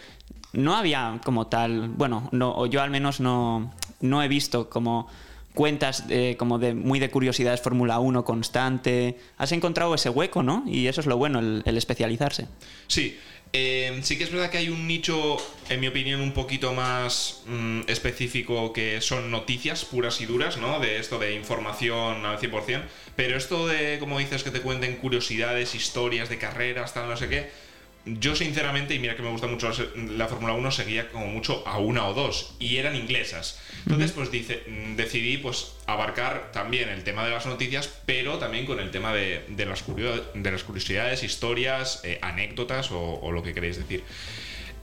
no 0.53 0.77
había 0.77 1.21
como 1.25 1.49
tal, 1.49 1.89
bueno, 1.89 2.29
no, 2.33 2.55
o 2.55 2.67
yo 2.67 2.83
al 2.83 2.91
menos 2.91 3.21
no, 3.21 3.75
no 4.01 4.23
he 4.23 4.29
visto 4.29 4.71
como 4.71 5.09
cuentas 5.55 6.05
como 6.37 6.59
de 6.59 6.75
muy 6.75 7.01
de 7.01 7.11
curiosidades 7.11 7.63
Fórmula 7.63 7.99
1 7.99 8.25
constante. 8.25 9.19
Has 9.39 9.53
encontrado 9.53 9.95
ese 9.95 10.11
hueco, 10.11 10.43
¿no? 10.43 10.63
Y 10.67 10.87
eso 10.87 11.01
es 11.01 11.07
lo 11.07 11.17
bueno, 11.17 11.39
el, 11.39 11.63
el 11.65 11.77
especializarse. 11.79 12.47
Sí, 12.87 13.19
eh, 13.59 14.01
sí 14.03 14.19
que 14.19 14.25
es 14.25 14.31
verdad 14.31 14.51
que 14.51 14.59
hay 14.59 14.69
un 14.69 14.87
nicho, 14.87 15.39
en 15.71 15.81
mi 15.81 15.87
opinión, 15.87 16.21
un 16.21 16.33
poquito 16.33 16.75
más 16.75 17.43
mm, 17.47 17.83
específico 17.87 18.73
que 18.75 19.01
son 19.01 19.31
noticias 19.31 19.87
puras 19.87 20.21
y 20.21 20.27
duras, 20.27 20.59
¿no? 20.59 20.79
De 20.79 20.99
esto 20.99 21.19
de 21.19 21.35
información 21.35 22.27
al 22.27 22.39
100%. 22.39 22.83
Pero 23.17 23.39
esto 23.39 23.67
de, 23.67 23.99
como 23.99 24.19
dices, 24.19 24.43
que 24.43 24.51
te 24.51 24.61
cuenten 24.61 24.97
curiosidades, 24.97 25.75
historias 25.75 26.29
de 26.29 26.37
carreras, 26.37 26.93
tal, 26.93 27.09
no 27.09 27.17
sé 27.17 27.29
qué. 27.29 27.51
Yo 28.09 28.37
sinceramente, 28.37 28.95
y 28.95 29.01
mira 29.01 29.17
que 29.17 29.23
me 29.23 29.31
gusta 29.31 29.49
mucho 29.49 29.69
la, 29.69 29.75
la 30.17 30.29
Fórmula 30.29 30.53
1, 30.55 30.71
seguía 30.71 31.09
como 31.11 31.27
mucho 31.27 31.67
a 31.67 31.79
una 31.79 32.07
o 32.07 32.15
dos, 32.15 32.55
y 32.61 32.77
eran 32.77 32.95
inglesas. 32.95 33.59
Entonces, 33.85 34.13
pues 34.13 34.31
dice, 34.31 34.63
mm, 34.69 34.95
decidí 34.95 35.39
pues 35.39 35.73
abarcar 35.87 36.53
también 36.53 36.89
el 36.89 37.03
tema 37.03 37.25
de 37.25 37.33
las 37.33 37.47
noticias, 37.47 37.89
pero 38.07 38.39
también 38.39 38.65
con 38.65 38.79
el 38.79 38.93
tema 38.93 39.13
de, 39.13 39.45
de 39.49 39.67
las, 39.67 39.83
curio- 39.85 40.23
de 40.35 40.51
las 40.53 40.63
curiosidades, 40.63 41.25
historias, 41.25 42.01
eh, 42.05 42.19
anécdotas 42.23 42.93
o, 42.93 43.01
o 43.01 43.33
lo 43.33 43.43
que 43.43 43.53
queréis 43.53 43.77
decir. 43.77 44.05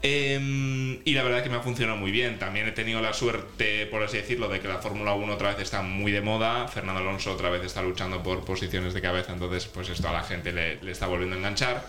Em, 0.02 1.00
y 1.06 1.14
la 1.14 1.22
verdad 1.22 1.42
que 1.42 1.48
me 1.48 1.56
ha 1.56 1.60
funcionado 1.60 1.96
muy 1.96 2.10
bien. 2.10 2.38
También 2.38 2.68
he 2.68 2.72
tenido 2.72 3.00
la 3.00 3.14
suerte, 3.14 3.86
por 3.86 4.02
así 4.02 4.18
decirlo, 4.18 4.48
de 4.50 4.60
que 4.60 4.68
la 4.68 4.78
Fórmula 4.78 5.14
1 5.14 5.32
otra 5.32 5.50
vez 5.54 5.60
está 5.60 5.80
muy 5.80 6.12
de 6.12 6.20
moda. 6.20 6.68
Fernando 6.68 7.00
Alonso 7.00 7.32
otra 7.32 7.48
vez 7.48 7.64
está 7.64 7.80
luchando 7.82 8.22
por 8.22 8.44
posiciones 8.44 8.92
de 8.92 9.00
cabeza, 9.00 9.32
entonces 9.32 9.64
pues 9.66 9.88
esto 9.88 10.06
a 10.08 10.12
la 10.12 10.22
gente 10.22 10.52
le, 10.52 10.76
le 10.82 10.92
está 10.92 11.06
volviendo 11.06 11.36
a 11.36 11.38
enganchar. 11.38 11.86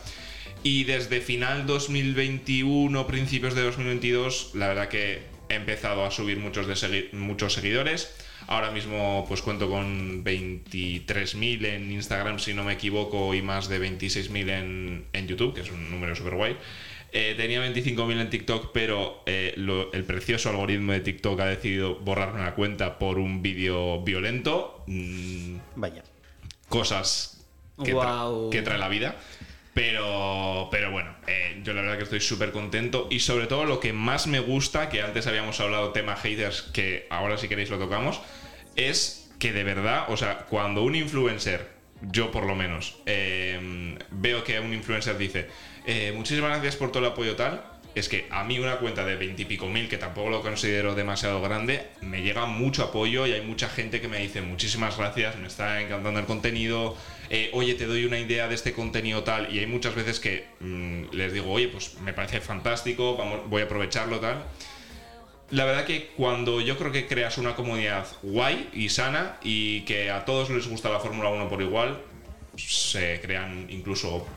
Y 0.65 0.83
desde 0.85 1.21
final 1.21 1.67
2021, 1.67 3.05
principios 3.05 3.53
de 3.53 3.61
2022, 3.61 4.55
la 4.55 4.67
verdad 4.69 4.87
que 4.89 5.21
he 5.47 5.53
empezado 5.53 6.03
a 6.03 6.09
subir 6.09 6.39
muchos, 6.39 6.65
de 6.65 6.73
segui- 6.73 7.13
muchos 7.13 7.53
seguidores. 7.53 8.15
Ahora 8.47 8.71
mismo 8.71 9.25
pues 9.27 9.43
cuento 9.43 9.69
con 9.69 10.23
23.000 10.23 11.65
en 11.67 11.91
Instagram, 11.91 12.39
si 12.39 12.55
no 12.55 12.63
me 12.63 12.73
equivoco, 12.73 13.35
y 13.35 13.43
más 13.43 13.69
de 13.69 13.79
26.000 13.79 14.49
en, 14.49 15.05
en 15.13 15.27
YouTube, 15.27 15.53
que 15.53 15.61
es 15.61 15.69
un 15.71 15.91
número 15.91 16.15
súper 16.15 16.33
guay. 16.33 16.57
Eh, 17.11 17.35
tenía 17.37 17.61
25.000 17.63 18.19
en 18.21 18.29
TikTok, 18.31 18.71
pero 18.73 19.21
eh, 19.27 19.53
lo- 19.57 19.93
el 19.93 20.03
precioso 20.03 20.49
algoritmo 20.49 20.93
de 20.93 21.01
TikTok 21.01 21.39
ha 21.41 21.45
decidido 21.45 21.93
borrarme 21.99 22.39
la 22.41 22.55
cuenta 22.55 22.97
por 22.97 23.19
un 23.19 23.43
vídeo 23.43 24.01
violento. 24.01 24.83
Mm, 24.87 25.57
Vaya. 25.75 26.03
cosas 26.69 27.45
que, 27.83 27.91
tra- 27.91 27.93
Guau. 27.93 28.49
que 28.49 28.63
trae 28.63 28.79
la 28.79 28.89
vida. 28.89 29.15
Pero, 29.75 30.69
pero 30.71 30.89
bueno, 30.89 31.13
eh, 31.27 31.59
yo 31.61 31.73
la 31.73 31.81
verdad 31.81 31.97
que 31.97 32.05
estoy 32.05 32.21
súper 32.21 32.53
contento 32.53 33.09
y 33.11 33.19
sobre 33.19 33.45
todo 33.45 33.65
lo 33.65 33.81
que 33.81 33.91
más 33.91 34.25
me 34.25 34.39
gusta, 34.39 34.87
que 34.87 35.01
antes 35.01 35.27
habíamos 35.27 35.59
hablado 35.59 35.91
tema 35.91 36.15
haters, 36.15 36.61
que 36.61 37.07
ahora 37.09 37.37
si 37.37 37.49
queréis 37.49 37.69
lo 37.69 37.77
tocamos, 37.77 38.21
es 38.77 39.29
que 39.37 39.51
de 39.51 39.65
verdad, 39.65 40.05
o 40.07 40.15
sea, 40.15 40.45
cuando 40.49 40.81
un 40.81 40.95
influencer, 40.95 41.67
yo 42.01 42.31
por 42.31 42.45
lo 42.45 42.55
menos, 42.55 42.99
eh, 43.05 43.97
veo 44.11 44.45
que 44.45 44.61
un 44.61 44.73
influencer 44.73 45.17
dice, 45.17 45.47
eh, 45.85 46.13
muchísimas 46.15 46.51
gracias 46.51 46.77
por 46.77 46.93
todo 46.93 47.05
el 47.05 47.11
apoyo 47.11 47.35
tal, 47.35 47.61
es 47.95 48.07
que 48.07 48.27
a 48.29 48.45
mí 48.45 48.59
una 48.59 48.77
cuenta 48.77 49.05
de 49.05 49.17
veintipico 49.17 49.67
mil, 49.67 49.89
que 49.89 49.97
tampoco 49.97 50.29
lo 50.29 50.41
considero 50.41 50.95
demasiado 50.95 51.41
grande, 51.41 51.87
me 51.99 52.21
llega 52.21 52.45
mucho 52.45 52.83
apoyo 52.83 53.27
y 53.27 53.33
hay 53.33 53.41
mucha 53.41 53.67
gente 53.67 53.99
que 53.99 54.07
me 54.07 54.19
dice 54.19 54.41
muchísimas 54.41 54.97
gracias, 54.97 55.35
me 55.37 55.47
está 55.47 55.81
encantando 55.81 56.19
el 56.21 56.25
contenido, 56.25 56.95
eh, 57.29 57.49
oye, 57.53 57.73
te 57.75 57.85
doy 57.85 58.05
una 58.05 58.19
idea 58.19 58.47
de 58.47 58.55
este 58.55 58.73
contenido 58.73 59.23
tal, 59.23 59.53
y 59.53 59.59
hay 59.59 59.67
muchas 59.67 59.95
veces 59.95 60.19
que 60.19 60.45
mm, 60.59 61.11
les 61.11 61.33
digo, 61.33 61.51
oye, 61.51 61.67
pues 61.67 61.99
me 62.01 62.13
parece 62.13 62.41
fantástico, 62.41 63.17
voy 63.47 63.61
a 63.61 63.65
aprovecharlo 63.65 64.19
tal. 64.19 64.43
la 65.51 65.65
verdad 65.65 65.85
que 65.85 66.07
cuando 66.17 66.61
yo 66.61 66.77
creo 66.77 66.91
que 66.91 67.07
creas 67.07 67.37
una 67.37 67.55
comunidad 67.55 68.07
guay 68.23 68.69
y 68.73 68.89
sana 68.89 69.37
y 69.43 69.81
que 69.81 70.11
a 70.11 70.25
todos 70.25 70.49
les 70.49 70.67
gusta 70.67 70.89
la 70.89 70.99
Fórmula 70.99 71.29
1 71.29 71.49
por 71.49 71.61
igual, 71.61 72.01
se 72.55 73.19
crean 73.21 73.67
incluso 73.69 74.27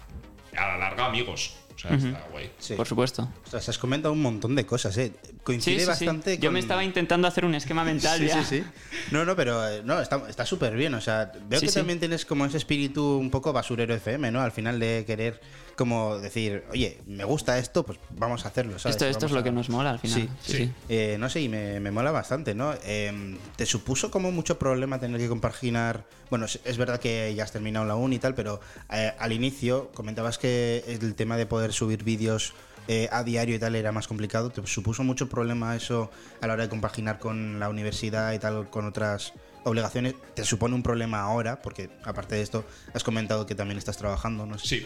a 0.57 0.69
la 0.69 0.79
larga 0.79 1.07
amigos. 1.07 1.55
O 1.79 1.81
sea, 1.81 1.95
está 1.95 2.27
guay. 2.33 2.51
Sí. 2.59 2.75
Por 2.75 2.89
supuesto. 2.89 3.29
Ostras, 3.45 3.69
has 3.69 3.79
comentado 3.79 4.13
un 4.13 4.21
montón 4.21 4.57
de 4.57 4.67
cosas, 4.67 4.99
¿eh? 4.99 5.13
Coincide 5.45 5.75
Sí, 5.75 5.79
sí, 5.79 5.85
sí. 5.85 5.89
bastante 6.07 6.37
Yo 6.39 6.49
con- 6.49 6.55
me 6.55 6.59
estaba 6.61 6.83
intentando 6.83 7.29
hacer 7.29 7.45
un 7.45 7.55
esquema 7.55 7.85
mental 7.85 8.19
Sí, 8.21 8.27
ya. 8.27 8.45
sí, 8.45 8.59
sí. 8.59 8.65
No, 9.13 9.25
no, 9.25 9.37
pero 9.37 9.67
eh, 9.69 9.83
no, 9.85 10.01
está 10.01 10.21
está 10.29 10.45
súper 10.45 10.75
bien. 10.75 10.93
O 10.95 11.01
sea, 11.01 11.31
veo 11.49 11.61
Sí, 11.61 11.67
que 11.67 11.73
sí. 11.73 11.79
también 11.79 12.01
tienes 12.01 12.25
como 12.27 12.45
ese 12.47 12.57
espíritu 12.57 13.17
un 13.17 13.31
poco 13.31 13.53
basurero 13.53 13.95
FM, 13.95 14.33
¿no? 14.33 14.41
Al 14.41 14.51
final 14.53 14.81
de 14.81 15.05
querer 15.07 15.41
como 15.79 16.19
decir, 16.19 16.65
oye, 16.73 16.99
me 17.07 17.23
gusta 17.23 17.57
esto, 17.57 17.87
pues 17.87 18.01
vamos 18.11 18.45
a 18.45 18.49
hacerlo, 18.49 18.81
¿sabes? 18.81 18.97
Esto, 18.97 19.07
esto 19.07 19.27
es 19.27 19.33
lo 19.33 19.45
que 19.45 19.53
nos 19.53 19.71
mola 19.71 19.91
al 19.91 20.01
final. 20.01 20.29
Sí, 20.43 20.55
Sí. 20.57 20.73
Eh, 20.89 21.17
no 21.21 21.31
sé, 21.31 21.41
y 21.41 21.49
me, 21.49 21.79
me 21.79 21.93
mola 21.93 22.11
bastante, 22.11 22.53
¿no? 22.53 22.75
Eh, 22.83 23.39
¿Te 23.55 23.65
supuso 23.65 24.11
como 24.11 24.33
mucho 24.33 24.59
problema 24.59 24.99
tener 24.99 25.21
que 25.21 25.29
compaginar? 25.29 26.05
Bueno, 26.31 26.47
es, 26.47 26.59
es 26.65 26.77
verdad 26.79 26.99
que 26.99 27.33
ya 27.37 27.45
has 27.45 27.53
terminado 27.53 27.87
la 27.87 27.95
uni 27.95 28.17
y 28.17 28.19
tal, 28.19 28.35
pero 28.35 28.61
eh, 28.91 29.13
al 29.21 29.33
inicio 29.33 29.93
comentabas 29.95 30.37
que 30.37 30.83
el 30.89 31.15
tema 31.15 31.37
de 31.37 31.47
poder 31.47 31.73
subir 31.73 32.03
vídeos 32.03 32.55
eh, 32.89 33.09
a 33.13 33.23
diario 33.23 33.55
y 33.55 33.59
tal 33.61 33.77
era 33.77 33.93
más 33.93 34.09
complicado. 34.09 34.51
¿Te 34.51 34.67
supuso 34.67 35.05
mucho 35.05 35.29
problema 35.29 35.77
eso 35.77 36.11
a 36.41 36.49
la 36.49 36.55
hora 36.55 36.65
de 36.65 36.69
compaginar 36.69 37.21
con 37.21 37.61
la 37.61 37.69
universidad 37.69 38.33
y 38.33 38.41
tal, 38.41 38.69
con 38.69 38.85
otras 38.85 39.33
obligaciones? 39.63 40.15
¿Te 40.35 40.43
supone 40.45 40.75
un 40.75 40.83
problema 40.83 41.21
ahora? 41.21 41.63
Porque 41.63 41.89
aparte 42.03 42.35
de 42.35 42.43
esto, 42.43 42.65
has 42.95 43.05
comentado 43.05 43.47
que 43.47 43.55
también 43.55 43.79
estás 43.79 43.97
trabajando, 43.97 44.45
no. 44.45 44.59
Sí. 44.59 44.85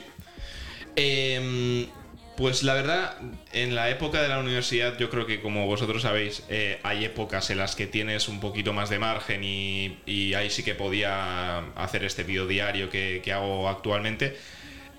Em, 0.96 1.86
pues 2.36 2.62
la 2.62 2.74
verdad, 2.74 3.16
en 3.52 3.74
la 3.74 3.90
época 3.90 4.22
de 4.22 4.28
la 4.28 4.38
universidad, 4.38 4.98
yo 4.98 5.10
creo 5.10 5.26
que 5.26 5.40
como 5.40 5.66
vosotros 5.66 6.02
sabéis, 6.02 6.44
eh, 6.48 6.80
hay 6.82 7.04
épocas 7.04 7.50
en 7.50 7.58
las 7.58 7.76
que 7.76 7.86
tienes 7.86 8.28
un 8.28 8.40
poquito 8.40 8.72
más 8.72 8.90
de 8.90 8.98
margen 8.98 9.44
y, 9.44 10.34
ahí 10.34 10.50
sí 10.50 10.62
que 10.62 10.74
podía 10.74 11.58
hacer 11.76 12.04
este 12.04 12.24
vídeo 12.24 12.46
diario 12.46 12.90
que, 12.90 13.20
que 13.22 13.32
hago 13.32 13.68
actualmente. 13.68 14.36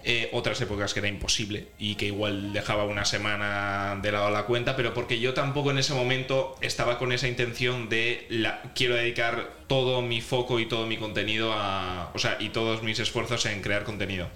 Eh, 0.05 0.29
otras 0.33 0.59
épocas 0.59 0.93
que 0.93 0.99
era 0.99 1.07
imposible 1.07 1.67
y 1.79 1.95
que 1.95 2.07
igual 2.07 2.51
dejaba 2.51 2.83
una 2.83 3.05
semana 3.05 3.97
de 4.01 4.11
lado 4.11 4.29
la 4.31 4.43
cuenta, 4.43 4.75
pero 4.75 4.93
porque 4.93 5.21
yo 5.21 5.33
tampoco 5.33 5.71
en 5.71 5.77
ese 5.77 5.93
momento 5.93 6.57
estaba 6.59 6.99
con 6.99 7.13
esa 7.13 7.29
intención 7.29 7.87
de 7.87 8.25
la, 8.27 8.61
quiero 8.75 8.95
dedicar 8.95 9.49
todo 9.67 10.01
mi 10.01 10.19
foco 10.19 10.59
y 10.59 10.65
todo 10.65 10.85
mi 10.87 10.97
contenido 10.97 11.53
a, 11.53 12.11
o 12.13 12.19
sea, 12.19 12.35
y 12.41 12.49
todos 12.49 12.83
mis 12.83 12.99
esfuerzos 12.99 13.45
en 13.45 13.61
crear 13.61 13.85
contenido. 13.85 14.27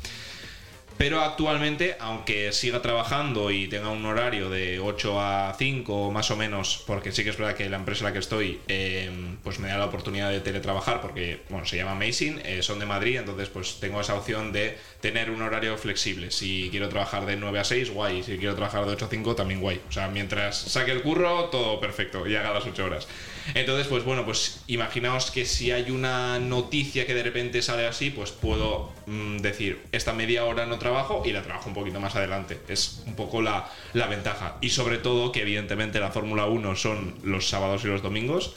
Pero 0.97 1.21
actualmente, 1.21 1.95
aunque 1.99 2.51
siga 2.51 2.81
trabajando 2.81 3.51
y 3.51 3.67
tenga 3.67 3.89
un 3.89 4.03
horario 4.05 4.49
de 4.49 4.79
8 4.79 5.21
a 5.21 5.55
5 5.57 6.11
más 6.11 6.31
o 6.31 6.35
menos, 6.35 6.83
porque 6.87 7.11
sí 7.11 7.23
que 7.23 7.29
es 7.29 7.37
verdad 7.37 7.55
que 7.55 7.69
la 7.69 7.77
empresa 7.77 7.99
en 7.99 8.05
la 8.05 8.13
que 8.13 8.19
estoy 8.19 8.59
eh, 8.67 9.11
pues 9.43 9.59
me 9.59 9.67
da 9.67 9.77
la 9.77 9.85
oportunidad 9.85 10.31
de 10.31 10.39
teletrabajar, 10.41 11.01
porque 11.01 11.41
bueno, 11.49 11.67
se 11.67 11.77
llama 11.77 11.91
Amazing, 11.91 12.41
eh, 12.43 12.63
son 12.63 12.79
de 12.79 12.87
Madrid, 12.87 13.17
entonces 13.17 13.47
pues 13.49 13.79
tengo 13.79 14.01
esa 14.01 14.15
opción 14.15 14.51
de 14.51 14.77
tener 14.99 15.29
un 15.29 15.41
horario 15.43 15.77
flexible. 15.77 16.31
Si 16.31 16.69
quiero 16.71 16.89
trabajar 16.89 17.27
de 17.27 17.35
9 17.35 17.59
a 17.59 17.63
6, 17.63 17.91
guay. 17.91 18.23
Si 18.23 18.37
quiero 18.37 18.55
trabajar 18.55 18.85
de 18.85 18.93
8 18.93 19.05
a 19.05 19.09
5, 19.09 19.35
también 19.35 19.61
guay. 19.61 19.79
O 19.87 19.91
sea, 19.91 20.07
mientras 20.07 20.57
saque 20.57 20.91
el 20.91 21.03
curro, 21.03 21.45
todo 21.45 21.79
perfecto 21.79 22.27
y 22.27 22.35
haga 22.35 22.53
las 22.53 22.65
8 22.65 22.83
horas. 22.83 23.07
Entonces, 23.53 23.87
pues 23.87 24.03
bueno, 24.03 24.25
pues 24.25 24.61
imaginaos 24.67 25.31
que 25.31 25.45
si 25.45 25.71
hay 25.71 25.91
una 25.91 26.39
noticia 26.39 27.05
que 27.05 27.13
de 27.13 27.23
repente 27.23 27.61
sale 27.61 27.87
así, 27.87 28.09
pues 28.09 28.31
puedo 28.31 28.91
mm, 29.05 29.37
decir, 29.37 29.81
esta 29.91 30.13
media 30.13 30.45
hora 30.45 30.65
no 30.65 30.77
trabajo 30.79 31.23
y 31.25 31.31
la 31.31 31.41
trabajo 31.43 31.69
un 31.69 31.75
poquito 31.75 31.99
más 31.99 32.15
adelante. 32.15 32.59
Es 32.67 33.03
un 33.05 33.15
poco 33.15 33.41
la, 33.41 33.69
la 33.93 34.07
ventaja. 34.07 34.57
Y 34.61 34.69
sobre 34.69 34.97
todo 34.97 35.31
que 35.31 35.41
evidentemente 35.41 35.99
la 35.99 36.11
Fórmula 36.11 36.45
1 36.45 36.75
son 36.75 37.15
los 37.23 37.47
sábados 37.49 37.83
y 37.85 37.87
los 37.87 38.01
domingos 38.01 38.55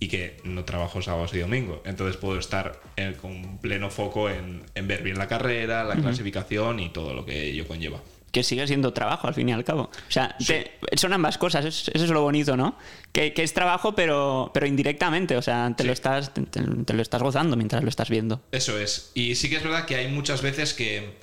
y 0.00 0.08
que 0.08 0.36
no 0.44 0.64
trabajo 0.64 1.00
sábados 1.00 1.32
y 1.34 1.38
domingos. 1.38 1.78
Entonces 1.84 2.16
puedo 2.16 2.38
estar 2.38 2.80
en- 2.96 3.14
con 3.14 3.58
pleno 3.58 3.88
foco 3.88 4.28
en, 4.28 4.62
en 4.74 4.88
ver 4.88 5.02
bien 5.02 5.16
la 5.16 5.28
carrera, 5.28 5.84
la 5.84 5.94
clasificación 6.02 6.80
y 6.80 6.88
todo 6.90 7.14
lo 7.14 7.24
que 7.24 7.44
ello 7.50 7.66
conlleva. 7.68 8.00
Que 8.32 8.42
sigue 8.42 8.66
siendo 8.66 8.92
trabajo 8.92 9.28
al 9.28 9.34
fin 9.34 9.48
y 9.50 9.52
al 9.52 9.62
cabo. 9.62 9.82
O 9.82 10.10
sea, 10.10 10.36
te- 10.44 10.72
son 10.96 11.12
ambas 11.12 11.38
cosas, 11.38 11.64
es- 11.66 11.88
eso 11.94 12.04
es 12.04 12.10
lo 12.10 12.22
bonito, 12.22 12.56
¿no? 12.56 12.76
Que, 13.12 13.32
que 13.34 13.42
es 13.42 13.52
trabajo, 13.54 13.94
pero, 13.94 14.50
pero 14.54 14.66
indirectamente. 14.66 15.36
O 15.36 15.42
sea, 15.42 15.72
te, 15.76 15.82
Sí. 15.84 15.86
lo 15.86 15.92
estás, 15.92 16.32
te 16.34 16.92
lo 16.94 17.02
estás 17.02 17.22
gozando 17.22 17.56
mientras 17.56 17.82
lo 17.82 17.88
estás 17.90 18.08
viendo. 18.08 18.42
Eso 18.50 18.78
es. 18.78 19.10
Y 19.14 19.34
sí 19.34 19.48
que 19.50 19.56
es 19.56 19.62
verdad 19.62 19.84
que 19.84 19.96
hay 19.96 20.08
muchas 20.08 20.40
veces 20.42 20.72
que 20.74 21.14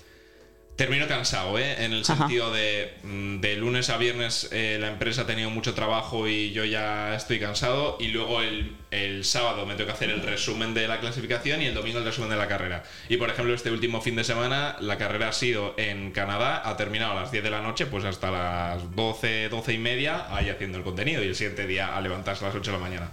termino 0.80 1.09
cansado, 1.09 1.59
¿eh? 1.59 1.84
En 1.84 1.91
el 1.91 2.03
Ajá. 2.03 2.15
sentido 2.15 2.53
de 2.53 2.93
mm, 3.03 3.41
de 3.41 3.57
lunes 3.57 3.89
a 3.89 3.97
viernes 3.97 4.47
eh, 4.53 4.77
la 4.80 4.88
empresa 4.88 5.23
ha 5.23 5.25
tenido 5.25 5.49
mucho 5.49 5.73
trabajo 5.73 6.25
y 6.25 6.51
yo 6.51 6.63
ya 6.63 7.15
estoy 7.15 7.38
cansado 7.38 7.97
y 7.99 8.07
luego 8.07 8.41
el, 8.41 8.77
el 8.89 9.25
sábado 9.25 9.65
me 9.65 9.73
tengo 9.75 9.88
que 9.88 9.91
hacer 9.91 10.09
el 10.09 10.21
resumen 10.21 10.73
de 10.73 10.88
la 10.88 11.01
clasificación 11.01 11.61
y 11.61 11.65
el 11.65 11.73
domingo 11.73 11.99
el 11.99 12.05
resumen 12.05 12.30
de 12.30 12.38
la 12.38 12.47
carrera. 12.47 12.84
Y 13.09 13.17
por 13.17 13.30
ejemplo 13.30 13.53
este 13.53 13.71
último 13.71 13.99
fin 13.99 14.15
de 14.15 14.23
semana 14.23 14.77
la 14.80 14.97
carrera 14.97 15.27
ha 15.27 15.34
sido 15.34 15.73
en 15.75 16.11
Canadá, 16.11 16.61
ha 16.63 16.77
terminado 16.77 17.11
a 17.11 17.15
las 17.23 17.32
10 17.34 17.43
de 17.43 17.49
la 17.49 17.59
noche, 17.59 17.86
pues 17.86 18.05
hasta 18.05 18.32
las 18.32 18.95
12, 18.95 19.49
12 19.49 19.73
y 19.73 19.77
media 19.80 20.34
ahí 20.34 20.47
haciendo 20.47 20.77
el 20.77 20.86
contenido 20.86 21.21
y 21.21 21.27
el 21.27 21.36
siguiente 21.36 21.67
día 21.67 21.93
a 21.93 21.99
levantarse 21.99 22.45
a 22.45 22.47
las 22.47 22.55
8 22.55 22.71
de 22.71 22.77
la 22.77 22.82
mañana. 22.82 23.09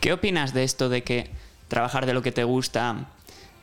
¿Qué 0.00 0.12
opinas 0.12 0.52
de 0.52 0.64
esto 0.64 0.88
de 0.88 1.04
que 1.04 1.30
trabajar 1.68 2.06
de 2.06 2.12
lo 2.14 2.22
que 2.22 2.32
te 2.32 2.42
gusta? 2.42 3.06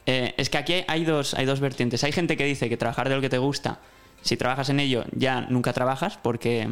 Eh, 0.05 0.33
es 0.37 0.49
que 0.49 0.57
aquí 0.57 0.73
hay- 0.73 0.85
hay 0.87 1.05
dos, 1.05 1.33
hay 1.33 1.45
dos 1.45 1.59
vertientes. 1.59 2.03
Hay 2.03 2.11
gente 2.11 2.37
que 2.37 2.45
dice 2.45 2.69
que 2.69 2.77
trabajar 2.77 3.09
de 3.09 3.15
lo 3.15 3.21
que 3.21 3.29
te 3.29 3.37
gusta, 3.37 3.79
si 4.21 4.37
trabajas 4.37 4.69
en 4.69 4.79
ello, 4.79 5.05
ya 5.15 5.41
nunca 5.41 5.73
trabajas 5.73 6.17
porque 6.21 6.67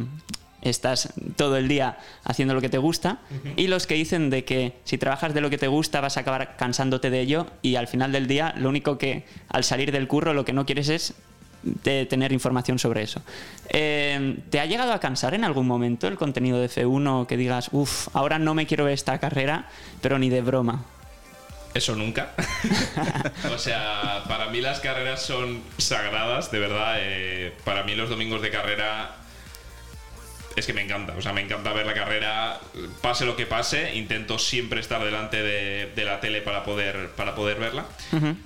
estás 0.62 1.12
todo 1.36 1.56
el 1.56 1.68
día 1.68 1.98
haciendo 2.24 2.54
lo 2.54 2.60
que 2.60 2.68
te 2.68 2.78
gusta. 2.78 3.18
Y 3.56 3.66
los 3.68 3.86
que 3.86 3.94
dicen 3.94 4.28
de 4.30 4.44
que 4.44 4.74
si 4.84 4.98
trabajas 4.98 5.32
de 5.34 5.40
lo 5.40 5.48
que 5.50 5.58
te 5.58 5.68
gusta 5.68 6.00
vas 6.00 6.16
a 6.16 6.20
acabar 6.20 6.56
cansándote 6.56 7.08
de 7.10 7.20
ello 7.20 7.46
y 7.62 7.76
al 7.76 7.88
final 7.88 8.12
del 8.12 8.26
día 8.26 8.54
lo 8.58 8.68
único 8.68 8.98
que 8.98 9.24
al 9.48 9.64
salir 9.64 9.90
del 9.90 10.06
curro 10.06 10.34
lo 10.34 10.44
que 10.44 10.52
no 10.52 10.66
quieres 10.66 10.88
es 10.90 11.14
de 11.62 12.06
tener 12.06 12.32
información 12.32 12.78
sobre 12.78 13.02
eso. 13.02 13.22
Eh, 13.70 14.38
¿Te 14.50 14.60
ha 14.60 14.66
llegado 14.66 14.92
a 14.92 15.00
cansar 15.00 15.34
en 15.34 15.44
algún 15.44 15.66
momento 15.66 16.08
el 16.08 16.16
contenido 16.16 16.58
de 16.60 16.68
F1 16.68 17.26
que 17.26 17.36
digas, 17.36 17.68
uff, 17.72 18.08
ahora 18.14 18.38
no 18.38 18.54
me 18.54 18.66
quiero 18.66 18.84
ver 18.84 18.94
esta 18.94 19.18
carrera, 19.18 19.68
pero 20.00 20.18
ni 20.18 20.28
de 20.30 20.40
broma? 20.42 20.84
Eso 21.74 21.94
nunca. 21.94 22.34
o 23.54 23.58
sea, 23.58 24.24
para 24.28 24.48
mí 24.48 24.60
las 24.60 24.80
carreras 24.80 25.22
son 25.22 25.62
sagradas, 25.78 26.50
de 26.50 26.58
verdad. 26.58 26.96
eh, 26.98 27.52
para 27.64 27.84
mí 27.84 27.94
los 27.94 28.10
domingos 28.10 28.42
de 28.42 28.50
carrera 28.50 29.16
es 30.56 30.66
que 30.66 30.72
me 30.72 30.82
encanta. 30.82 31.14
O 31.16 31.22
sea, 31.22 31.32
me 31.32 31.40
encanta 31.40 31.72
ver 31.72 31.86
la 31.86 31.94
carrera, 31.94 32.60
pase 33.00 33.24
lo 33.24 33.36
que 33.36 33.46
pase. 33.46 33.94
Intento 33.94 34.38
siempre 34.38 34.80
estar 34.80 35.02
delante 35.04 35.42
de, 35.42 35.92
de 35.94 36.04
la 36.04 36.20
tele 36.20 36.40
para 36.42 36.64
poder, 36.64 37.10
para 37.10 37.34
poder 37.34 37.58
verla. 37.58 37.86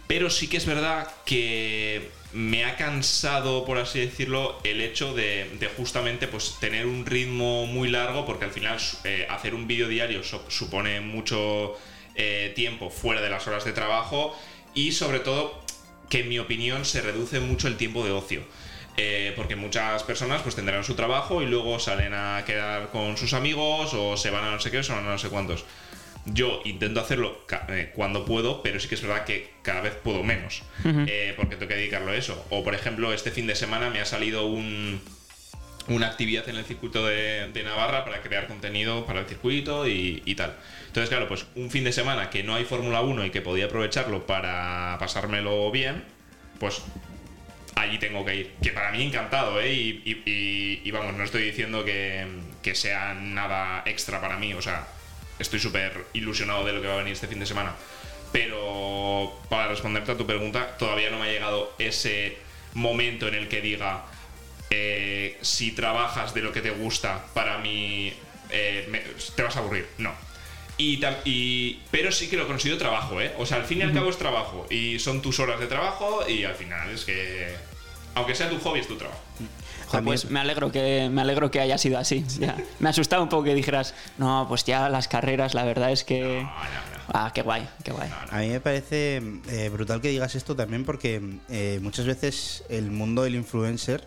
Pero 0.06 0.30
sí 0.30 0.48
que 0.48 0.58
es 0.58 0.66
verdad 0.66 1.08
que 1.24 2.10
me 2.34 2.64
ha 2.64 2.76
cansado, 2.76 3.64
por 3.64 3.78
así 3.78 4.00
decirlo, 4.00 4.60
el 4.64 4.80
hecho 4.80 5.14
de, 5.14 5.50
de 5.58 5.68
justamente 5.68 6.26
pues, 6.26 6.56
tener 6.60 6.86
un 6.86 7.06
ritmo 7.06 7.66
muy 7.66 7.88
largo, 7.88 8.26
porque 8.26 8.44
al 8.44 8.50
final 8.50 8.78
eh, 9.04 9.26
hacer 9.30 9.54
un 9.54 9.66
vídeo 9.66 9.88
diario 9.88 10.22
supone 10.48 11.00
mucho 11.00 11.78
eh, 12.14 12.52
tiempo 12.54 12.90
fuera 12.90 13.20
de 13.20 13.30
las 13.30 13.46
horas 13.46 13.64
de 13.64 13.72
trabajo 13.72 14.36
y 14.74 14.92
sobre 14.92 15.20
todo 15.20 15.62
que 16.08 16.20
en 16.20 16.28
mi 16.28 16.38
opinión 16.38 16.84
se 16.84 17.00
reduce 17.00 17.40
mucho 17.40 17.68
el 17.68 17.76
tiempo 17.76 18.04
de 18.04 18.12
ocio. 18.12 18.42
Eh, 18.96 19.32
porque 19.34 19.56
muchas 19.56 20.04
personas 20.04 20.42
pues 20.42 20.54
tendrán 20.54 20.84
su 20.84 20.94
trabajo 20.94 21.42
y 21.42 21.46
luego 21.46 21.80
salen 21.80 22.14
a 22.14 22.44
quedar 22.46 22.90
con 22.90 23.16
sus 23.16 23.32
amigos 23.32 23.92
o 23.92 24.16
se 24.16 24.30
van 24.30 24.44
a 24.44 24.52
no 24.52 24.60
sé 24.60 24.70
qué 24.70 24.78
o 24.78 24.82
se 24.84 24.92
van 24.92 25.04
a 25.06 25.10
no 25.10 25.18
sé 25.18 25.28
cuántos. 25.28 25.64
Yo 26.26 26.62
intento 26.64 27.00
hacerlo 27.00 27.44
eh, 27.68 27.90
cuando 27.94 28.24
puedo, 28.24 28.62
pero 28.62 28.78
sí 28.78 28.88
que 28.88 28.94
es 28.94 29.02
verdad 29.02 29.24
que 29.24 29.50
cada 29.62 29.80
vez 29.80 29.94
puedo 29.94 30.22
menos. 30.22 30.62
eh, 30.84 31.34
porque 31.36 31.56
tengo 31.56 31.68
que 31.68 31.74
dedicarlo 31.74 32.12
a 32.12 32.16
eso. 32.16 32.46
O 32.50 32.62
por 32.62 32.74
ejemplo, 32.74 33.12
este 33.12 33.30
fin 33.32 33.46
de 33.46 33.56
semana 33.56 33.90
me 33.90 34.00
ha 34.00 34.06
salido 34.06 34.46
un, 34.46 35.00
una 35.88 36.06
actividad 36.06 36.48
en 36.48 36.56
el 36.56 36.64
circuito 36.64 37.06
de, 37.06 37.62
Navarra 37.64 38.04
para 38.04 38.20
crear 38.20 38.46
contenido 38.46 39.06
para 39.06 39.20
el 39.20 39.26
circuito 39.26 39.86
y, 39.86 40.34
tal. 40.36 40.54
Entonces, 40.86 41.08
claro, 41.08 41.28
pues 41.28 41.46
un 41.54 41.70
fin 41.70 41.84
de 41.84 41.92
semana 41.92 42.30
que 42.30 42.42
no 42.42 42.54
hay 42.54 42.64
Fórmula 42.64 43.00
1 43.00 43.26
y 43.26 43.30
que 43.30 43.42
podía 43.42 43.66
aprovecharlo 43.66 44.26
para 44.26 44.96
pasármelo 44.98 45.70
bien, 45.70 46.04
pues 46.58 46.82
allí 47.74 47.98
tengo 47.98 48.24
que 48.24 48.36
ir. 48.36 48.50
Que 48.62 48.70
para 48.70 48.92
mí 48.92 49.02
encantado, 49.02 49.60
¿eh? 49.60 49.72
Y 49.72 50.90
vamos, 50.90 51.14
no 51.14 51.24
estoy 51.24 51.42
diciendo 51.42 51.84
que, 51.84 52.26
que 52.62 52.74
sea 52.74 53.14
nada 53.14 53.82
extra 53.84 54.20
para 54.20 54.38
mí, 54.38 54.54
o 54.54 54.62
sea, 54.62 54.88
estoy 55.38 55.60
súper 55.60 56.06
ilusionado 56.14 56.64
de 56.64 56.72
lo 56.72 56.80
que 56.80 56.88
va 56.88 56.94
a 56.94 56.98
venir 56.98 57.12
este 57.12 57.28
fin 57.28 57.38
de 57.38 57.46
semana. 57.46 57.74
Pero 58.32 59.38
para 59.48 59.68
responderte 59.68 60.12
a 60.12 60.16
tu 60.16 60.26
pregunta, 60.26 60.76
todavía 60.78 61.10
no 61.10 61.18
me 61.18 61.26
ha 61.28 61.32
llegado 61.32 61.72
ese 61.78 62.38
momento 62.72 63.28
en 63.28 63.34
el 63.34 63.48
que 63.48 63.60
diga, 63.60 64.04
eh, 64.76 65.38
si 65.42 65.70
trabajas 65.72 66.34
de 66.34 66.42
lo 66.42 66.50
que 66.52 66.60
te 66.60 66.70
gusta, 66.70 67.24
para 67.32 67.58
mí 67.58 68.12
eh, 68.50 68.86
me- 68.90 69.02
te 69.36 69.42
vas 69.42 69.56
a 69.56 69.60
aburrir. 69.60 69.86
No. 69.98 70.12
Y, 70.76 71.80
pero 71.92 72.10
sí 72.10 72.28
que 72.28 72.36
lo 72.36 72.48
considero 72.48 72.78
trabajo, 72.78 73.20
¿eh? 73.20 73.32
O 73.38 73.46
sea, 73.46 73.58
al 73.58 73.64
fin 73.64 73.78
y 73.78 73.82
al 73.82 73.92
cabo 73.92 74.10
es 74.10 74.18
trabajo. 74.18 74.66
Y 74.70 74.98
son 74.98 75.22
tus 75.22 75.38
horas 75.38 75.60
de 75.60 75.66
trabajo 75.68 76.28
y 76.28 76.42
al 76.44 76.54
final 76.56 76.90
es 76.90 77.04
que, 77.04 77.54
aunque 78.16 78.34
sea 78.34 78.50
tu 78.50 78.58
hobby, 78.58 78.80
es 78.80 78.88
tu 78.88 78.96
trabajo. 78.96 79.20
Pues 80.02 80.24
me 80.30 80.40
alegro 80.40 80.72
que 80.72 81.08
me 81.12 81.20
alegro 81.20 81.52
que 81.52 81.60
haya 81.60 81.78
sido 81.78 81.96
así. 81.98 82.24
Ya. 82.40 82.56
Me 82.80 82.88
ha 82.88 82.90
asustado 82.90 83.22
un 83.22 83.28
poco 83.28 83.44
que 83.44 83.54
dijeras, 83.54 83.94
no, 84.18 84.46
pues 84.48 84.64
ya 84.64 84.88
las 84.88 85.06
carreras, 85.06 85.54
la 85.54 85.64
verdad 85.64 85.92
es 85.92 86.02
que. 86.02 86.44
Ah, 87.12 87.30
qué 87.32 87.42
guay, 87.42 87.68
qué 87.84 87.92
guay. 87.92 88.10
A 88.30 88.38
mí 88.38 88.48
me 88.48 88.60
parece 88.60 89.22
eh, 89.50 89.68
brutal 89.72 90.00
que 90.00 90.08
digas 90.08 90.34
esto 90.34 90.56
también 90.56 90.84
porque 90.84 91.20
eh, 91.50 91.78
muchas 91.82 92.06
veces 92.06 92.64
el 92.68 92.90
mundo 92.90 93.22
del 93.22 93.34
influencer 93.36 94.04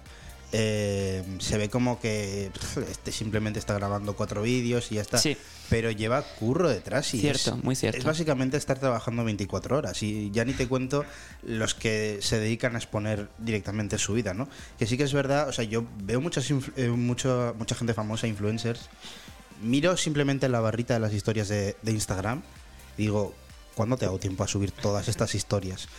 eh, 0.53 1.23
se 1.39 1.57
ve 1.57 1.69
como 1.69 1.99
que 1.99 2.51
este 2.89 3.11
simplemente 3.11 3.59
está 3.59 3.73
grabando 3.73 4.15
cuatro 4.15 4.41
vídeos 4.41 4.91
y 4.91 4.95
ya 4.95 5.01
está. 5.01 5.17
Sí. 5.17 5.35
Pero 5.69 5.91
lleva 5.91 6.21
curro 6.21 6.69
detrás 6.69 7.13
y 7.13 7.19
Cierto, 7.19 7.55
es, 7.57 7.63
muy 7.63 7.75
cierto. 7.75 7.97
es 7.97 8.05
básicamente 8.05 8.55
estar 8.55 8.79
trabajando 8.79 9.25
24 9.25 9.77
horas 9.77 10.01
y 10.01 10.31
ya 10.31 10.45
ni 10.45 10.53
te 10.53 10.65
cuento 10.67 11.03
los 11.43 11.73
que 11.75 12.19
se 12.21 12.39
dedican 12.39 12.75
a 12.75 12.77
exponer 12.77 13.27
directamente 13.37 13.97
su 13.97 14.13
vida, 14.13 14.33
¿no? 14.33 14.47
Que 14.79 14.87
sí 14.87 14.95
que 14.97 15.03
es 15.03 15.11
verdad, 15.13 15.49
o 15.49 15.51
sea, 15.51 15.65
yo 15.65 15.83
veo 16.03 16.21
muchas 16.21 16.49
eh, 16.77 16.87
mucho- 16.89 17.53
mucha 17.59 17.75
gente 17.75 17.93
famosa, 17.93 18.27
influencers, 18.27 18.89
miro 19.61 19.97
simplemente 19.97 20.47
la 20.47 20.61
barrita 20.61 20.93
de 20.93 21.01
las 21.01 21.11
historias 21.13 21.49
de, 21.49 21.75
de 21.81 21.91
Instagram 21.91 22.41
y 22.97 23.01
digo, 23.03 23.33
¿cuándo 23.75 23.97
te 23.97 24.05
hago 24.05 24.19
tiempo 24.19 24.45
a 24.45 24.47
subir 24.47 24.71
todas 24.71 25.09
estas 25.09 25.35
historias? 25.35 25.89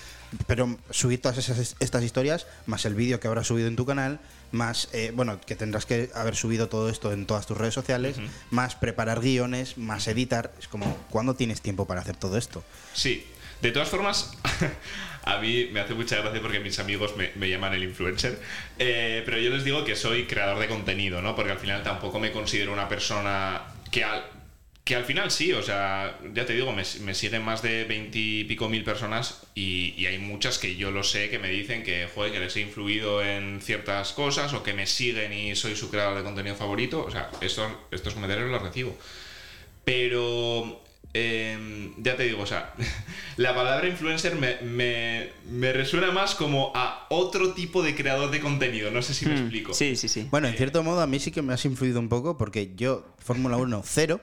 Pero 0.47 0.79
subir 0.91 1.21
todas 1.21 1.39
esas, 1.39 1.77
estas 1.81 2.05
historias, 2.05 2.47
más 2.67 2.85
el 2.85 2.95
vídeo 2.95 3.21
que 3.21 3.29
habrás 3.29 3.47
subido 3.47 3.69
en 3.69 3.77
tu 3.77 3.87
canal, 3.87 4.21
más, 4.53 4.89
eh, 4.93 5.13
bueno, 5.15 5.41
que 5.41 5.57
tendrás 5.57 5.87
que 5.87 6.11
haber 6.15 6.37
subido 6.37 6.69
todo 6.69 6.89
esto 6.89 7.13
en 7.13 7.27
todas 7.27 7.47
tus 7.47 7.57
redes 7.57 7.75
sociales, 7.75 8.17
más 8.51 8.75
preparar 8.75 9.21
guiones, 9.21 9.79
más 9.79 10.09
editar. 10.09 10.53
Es 10.59 10.69
como, 10.69 10.97
¿cuándo 11.11 11.35
tienes 11.35 11.61
tiempo 11.61 11.87
para 11.87 12.01
hacer 12.01 12.17
todo 12.17 12.37
esto? 12.39 12.65
Sí. 12.93 13.27
De 13.61 13.73
todas 13.73 13.89
formas, 13.89 14.33
a 15.25 15.39
mí 15.39 15.69
me 15.73 15.81
hace 15.81 15.93
mucha 15.93 16.17
gracia 16.21 16.41
porque 16.41 16.61
mis 16.61 16.79
amigos 16.79 17.17
me, 17.17 17.33
me 17.35 17.51
llaman 17.51 17.75
el 17.75 17.83
influencer, 17.83 18.41
eh, 18.79 19.23
pero 19.25 19.39
yo 19.39 19.51
les 19.51 19.65
digo 19.65 19.85
que 19.85 19.97
soy 19.97 20.27
creador 20.27 20.61
de 20.61 20.69
contenido, 20.69 21.21
¿no? 21.23 21.35
Porque 21.35 21.51
al 21.51 21.59
final 21.59 21.83
tampoco 21.83 22.21
me 22.21 22.31
considero 22.31 22.73
una 22.73 22.89
persona 22.89 23.63
que 23.91 24.05
al, 24.05 24.23
que 24.89 24.97
al 24.97 25.05
final 25.05 25.31
sí, 25.31 25.53
o 25.53 25.63
sea, 25.63 26.19
ya 26.33 26.47
te 26.47 26.55
digo, 26.55 26.73
me, 26.73 26.83
me 27.05 27.15
siguen 27.15 27.43
más 27.45 27.61
de 27.61 27.85
veintipico 27.85 28.71
mil 28.71 28.83
personas 28.85 29.43
y, 29.55 29.93
y 29.99 30.07
hay 30.07 30.19
muchas 30.19 30.57
que 30.59 30.77
yo 30.77 30.91
lo 30.91 31.03
sé 31.05 31.29
que 31.29 31.39
me 31.39 31.51
dicen 31.51 31.83
que, 31.83 32.09
joder, 32.15 32.33
que 32.33 32.41
les 32.41 32.57
he 32.57 32.61
influido 32.63 33.23
en 33.23 33.61
ciertas 33.61 34.13
cosas 34.15 34.55
o 34.55 34.63
que 34.63 34.73
me 34.73 34.87
siguen 34.87 35.35
y 35.35 35.55
soy 35.57 35.77
su 35.77 35.91
creador 35.91 36.17
de 36.17 36.25
contenido 36.25 36.57
favorito, 36.57 37.05
o 37.05 37.11
sea, 37.11 37.31
estos, 37.43 37.71
estos 37.91 38.15
comentarios 38.15 38.49
los 38.51 38.63
recibo. 38.63 38.97
Pero 39.85 40.83
eh, 41.15 41.93
ya 41.99 42.17
te 42.17 42.25
digo, 42.25 42.43
o 42.43 42.47
sea, 42.47 42.75
la 43.37 43.55
palabra 43.55 43.89
influencer 43.89 44.35
me, 44.37 44.57
me- 44.63 45.31
me 45.51 45.73
resuena 45.73 46.11
más 46.13 46.35
como 46.35 46.73
a 46.75 47.07
otro 47.11 47.53
tipo 47.55 47.83
de 47.83 47.95
creador 47.95 48.31
de 48.31 48.41
contenido. 48.41 48.91
No 48.91 49.03
sé 49.03 49.15
si 49.15 49.27
me 49.27 49.35
Mm, 49.35 49.39
explico. 49.39 49.75
Sí, 49.75 49.97
sí, 49.97 50.09
sí. 50.09 50.29
Bueno, 50.31 50.49
en 50.49 50.55
cierto 50.57 50.83
modo 50.83 51.01
a 51.01 51.07
mí 51.07 51.19
sí 51.21 51.31
que 51.31 51.43
me 51.43 51.53
has 51.55 51.65
influido 51.65 52.01
un 52.01 52.09
poco 52.09 52.37
porque 52.39 52.73
yo, 52.77 53.07
Fórmula 53.19 53.57
1, 53.57 53.83
cero. 53.85 54.21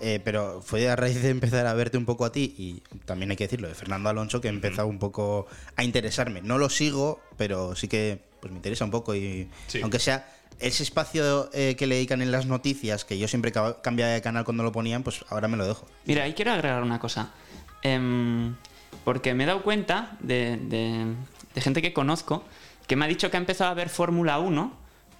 Eh, 0.00 0.20
pero 0.24 0.60
fue 0.62 0.88
a 0.88 0.96
raíz 0.96 1.22
de 1.22 1.30
empezar 1.30 1.66
a 1.66 1.74
verte 1.74 1.96
un 1.98 2.04
poco 2.04 2.24
a 2.24 2.32
ti 2.32 2.54
y 2.58 2.82
también 3.04 3.30
hay 3.30 3.36
que 3.36 3.44
decirlo 3.44 3.68
de 3.68 3.74
Fernando 3.74 4.08
Alonso 4.08 4.40
que 4.40 4.48
he 4.48 4.50
empezado 4.50 4.88
un 4.88 4.98
poco 4.98 5.46
a 5.76 5.84
interesarme. 5.84 6.42
No 6.42 6.58
lo 6.58 6.68
sigo, 6.70 7.20
pero 7.36 7.74
sí 7.76 7.88
que 7.88 8.20
pues 8.40 8.50
me 8.52 8.58
interesa 8.58 8.84
un 8.84 8.90
poco 8.90 9.14
y 9.14 9.48
Sí. 9.68 9.80
aunque 9.82 9.98
sea 9.98 10.28
ese 10.60 10.82
espacio 10.82 11.50
eh, 11.52 11.76
que 11.76 11.86
le 11.86 11.96
dedican 11.96 12.22
en 12.22 12.30
las 12.32 12.46
noticias, 12.46 13.04
que 13.04 13.18
yo 13.18 13.28
siempre 13.28 13.52
ca- 13.52 13.80
cambiaba 13.82 14.12
de 14.12 14.22
canal 14.22 14.44
cuando 14.44 14.62
lo 14.62 14.72
ponían, 14.72 15.02
pues 15.02 15.24
ahora 15.28 15.48
me 15.48 15.56
lo 15.56 15.66
dejo. 15.66 15.86
Mira, 16.06 16.24
ahí 16.24 16.32
quiero 16.34 16.52
agregar 16.52 16.82
una 16.82 16.98
cosa. 16.98 17.32
Em, 17.82 18.54
porque 19.04 19.34
me 19.34 19.44
he 19.44 19.46
dado 19.46 19.62
cuenta 19.62 20.16
de, 20.20 20.56
de- 20.56 21.14
de 21.54 21.60
gente 21.60 21.82
que 21.82 21.92
conozco 21.92 22.44
que 22.86 22.96
me 22.96 23.04
ha 23.04 23.08
dicho 23.08 23.30
que 23.30 23.36
ha 23.36 23.40
empezado 23.40 23.70
a 23.70 23.74
ver 23.74 23.88
Fórmula 23.88 24.38
1 24.38 24.72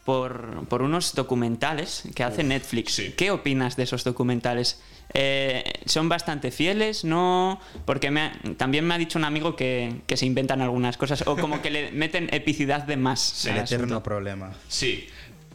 por, 0.06 0.66
por 0.68 0.80
unos 0.80 1.14
documentales 1.14 2.04
que 2.14 2.22
hace 2.24 2.42
Netflix. 2.42 2.92
sí. 2.94 3.12
¿Qué 3.16 3.30
opinas 3.30 3.76
de 3.76 3.82
esos 3.82 4.04
documentales? 4.04 4.80
Eh, 5.12 5.62
¿Son 5.84 6.08
bastante 6.08 6.50
fieles? 6.50 7.04
¿No? 7.04 7.60
Porque 7.84 8.10
me 8.10 8.20
ha- 8.22 8.40
también 8.56 8.86
me 8.86 8.94
ha 8.94 8.98
dicho 8.98 9.18
un 9.18 9.24
amigo 9.24 9.54
que, 9.54 10.00
que 10.06 10.16
se 10.16 10.24
inventan 10.26 10.62
algunas 10.62 10.96
cosas 10.96 11.22
o 11.26 11.36
como 11.36 11.60
que 11.60 11.70
le 11.70 11.92
meten 12.02 12.28
epicidad 12.32 12.84
de 12.84 12.96
más. 12.96 13.44
el 13.44 13.52
al 13.52 13.58
eterno 13.64 13.84
asunto. 13.84 14.02
problema. 14.02 14.52
Sí. 14.68 15.08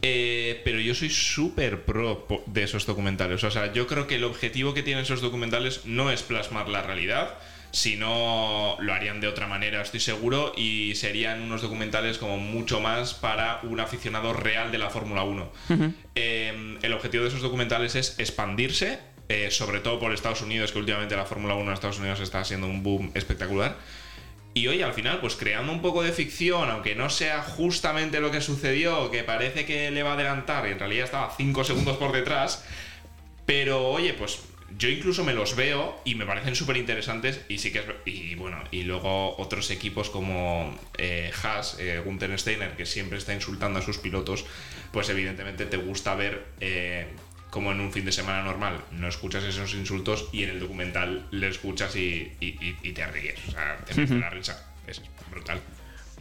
Eh, 0.04 0.60
pero 0.64 0.80
yo 0.80 0.94
soy 0.96 1.10
súper 1.10 1.84
pro 1.84 2.26
de 2.46 2.62
esos 2.64 2.86
documentales. 2.86 3.44
O 3.44 3.50
sea, 3.50 3.72
yo 3.72 3.86
creo 3.86 4.06
que 4.06 4.16
el 4.16 4.24
objetivo 4.24 4.74
que 4.74 4.82
tienen 4.82 5.04
esos 5.04 5.20
documentales 5.20 5.82
no 5.86 6.10
es 6.10 6.22
plasmar 6.22 6.68
la 6.68 6.82
realidad, 6.82 7.34
sino 7.72 8.76
lo 8.80 8.92
harían 8.92 9.20
de 9.20 9.28
otra 9.28 9.46
manera, 9.46 9.80
estoy 9.80 9.98
seguro, 9.98 10.52
y 10.56 10.94
serían 10.94 11.40
unos 11.40 11.62
documentales 11.62 12.18
como 12.18 12.36
mucho 12.36 12.80
más 12.80 13.14
para 13.14 13.60
un 13.62 13.80
aficionado 13.80 14.34
real 14.34 14.70
de 14.70 14.78
la 14.78 14.90
Fórmula 14.90 15.24
1. 15.24 15.52
Eh, 16.14 16.78
el 16.82 16.92
objetivo 16.92 17.24
de 17.24 17.30
esos 17.30 17.40
documentales 17.40 17.94
es 17.94 18.18
expandirse, 18.18 18.98
eh, 19.30 19.50
sobre 19.50 19.80
todo 19.80 19.98
por 19.98 20.12
Estados 20.12 20.42
Unidos, 20.42 20.70
que 20.70 20.78
últimamente 20.78 21.16
la 21.16 21.24
Fórmula 21.24 21.54
1 21.54 21.64
en 21.64 21.72
Estados 21.72 21.98
Unidos 21.98 22.20
está 22.20 22.44
siendo 22.44 22.66
un 22.66 22.82
boom 22.82 23.10
espectacular. 23.14 23.78
Y 24.52 24.66
hoy 24.66 24.82
al 24.82 24.92
final, 24.92 25.20
pues 25.20 25.34
creando 25.34 25.72
un 25.72 25.80
poco 25.80 26.02
de 26.02 26.12
ficción, 26.12 26.68
aunque 26.68 26.94
no 26.94 27.08
sea 27.08 27.42
justamente 27.42 28.20
lo 28.20 28.30
que 28.30 28.42
sucedió, 28.42 29.10
que 29.10 29.24
parece 29.24 29.64
que 29.64 29.90
le 29.90 30.02
va 30.02 30.10
a 30.10 30.14
adelantar 30.14 30.68
y 30.68 30.72
en 30.72 30.78
realidad 30.78 31.06
estaba 31.06 31.32
5 31.34 31.64
segundos 31.64 31.96
por 31.96 32.12
detrás, 32.12 32.66
pero 33.46 33.88
oye, 33.88 34.12
pues 34.12 34.40
yo 34.78 34.88
incluso 34.88 35.24
me 35.24 35.32
los 35.34 35.56
veo 35.56 36.00
y 36.04 36.14
me 36.14 36.24
parecen 36.26 36.54
súper 36.54 36.76
interesantes 36.76 37.40
y 37.48 37.58
sí 37.58 37.72
que 37.72 37.80
es... 37.80 37.84
Y 38.04 38.34
bueno, 38.34 38.62
y 38.70 38.82
luego 38.82 39.36
otros 39.38 39.70
equipos 39.70 40.10
como 40.10 40.78
eh, 40.98 41.30
Haas, 41.42 41.76
eh, 41.78 42.00
Gunther 42.04 42.38
Steiner, 42.38 42.76
que 42.76 42.86
siempre 42.86 43.18
está 43.18 43.34
insultando 43.34 43.78
a 43.78 43.82
sus 43.82 43.98
pilotos, 43.98 44.44
pues 44.92 45.08
evidentemente 45.08 45.66
te 45.66 45.76
gusta 45.76 46.14
ver... 46.14 46.46
eh, 46.60 47.06
como 47.50 47.70
en 47.70 47.80
un 47.80 47.92
fin 47.92 48.06
de 48.06 48.12
semana 48.12 48.42
normal 48.42 48.82
no 48.92 49.06
escuchas 49.06 49.44
esos 49.44 49.74
insultos 49.74 50.30
y 50.32 50.42
en 50.44 50.48
el 50.48 50.58
documental 50.60 51.26
le 51.32 51.48
escuchas 51.48 51.94
y, 51.96 52.32
y- 52.40 52.46
y- 52.62 52.76
y 52.82 52.92
te 52.92 53.06
ríes, 53.06 53.38
o 53.46 53.50
sea, 53.50 53.76
te 53.84 53.94
metes 53.94 54.16
la 54.18 54.30
risa. 54.30 54.72
Es 54.86 55.02
brutal. 55.30 55.60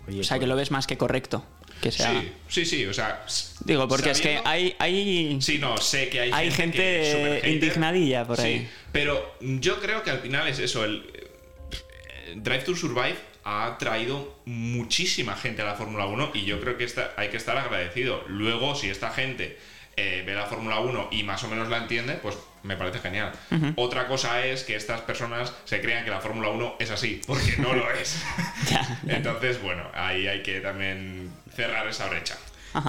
Oye, 0.09 0.19
O 0.19 0.23
sea, 0.25 0.39
que 0.39 0.45
lo 0.47 0.57
ves 0.57 0.71
más 0.71 0.87
que 0.87 0.97
correcto. 0.97 1.45
Que 1.81 1.91
sea... 1.91 2.21
Sí, 2.21 2.31
sí, 2.47 2.65
sí, 2.65 2.85
o 2.85 2.93
sea... 2.93 3.25
Digo, 3.65 3.87
porque 3.87 4.11
es 4.11 4.21
que 4.21 4.39
hay, 4.45 4.75
hay 4.79 5.37
Sí, 5.41 5.57
no, 5.57 5.77
sé 5.77 6.09
que 6.09 6.21
hay, 6.21 6.31
Hay 6.31 6.51
gente, 6.51 7.39
gente 7.41 7.49
indignadilla 7.49 8.25
por 8.25 8.39
ahí. 8.39 8.59
Sí, 8.59 8.67
pero 8.91 9.35
yo 9.39 9.79
creo 9.81 10.03
que 10.03 10.11
al 10.11 10.19
final 10.19 10.47
es 10.47 10.59
eso. 10.59 10.85
El 10.85 11.05
eh, 11.13 12.33
Drive 12.35 12.63
to 12.63 12.75
Survive 12.75 13.17
ha 13.43 13.77
traído 13.79 14.39
muchísima 14.45 15.35
gente 15.35 15.63
a 15.63 15.65
la 15.65 15.75
Fórmula 15.75 16.05
1 16.05 16.31
y 16.35 16.45
yo 16.45 16.59
creo 16.59 16.77
que 16.77 16.87
hay 17.17 17.29
que 17.29 17.37
estar 17.37 17.57
agradecido. 17.57 18.23
Luego, 18.27 18.75
si 18.75 18.89
esta 18.89 19.09
gente 19.09 19.57
eh, 19.97 20.23
ve 20.25 20.33
la 20.35 20.45
Fórmula 20.45 20.79
1 20.79 21.09
y 21.11 21.23
más 21.23 21.43
o 21.43 21.47
menos 21.47 21.69
la 21.69 21.77
entiende, 21.77 22.13
pues 22.13 22.37
me 22.63 22.77
parece 22.77 22.99
genial. 22.99 23.31
Otra 23.75 24.07
cosa 24.07 24.45
es 24.45 24.63
que 24.63 24.75
estas 24.75 25.01
personas 25.01 25.53
se 25.65 25.81
crean 25.81 26.03
que 26.05 26.11
la 26.11 26.21
Fórmula 26.21 26.49
1 26.49 26.75
es 26.79 26.91
así, 26.91 27.21
porque 27.25 27.55
no 27.57 27.73
lo 27.73 27.91
es. 27.91 28.23
Entonces, 29.07 29.61
bueno, 29.61 29.83
ahí 29.93 30.27
hay 30.27 30.43
que 30.43 30.59
también 30.59 31.31
cerrar 31.55 31.87
esa 31.87 32.07
brecha. 32.07 32.37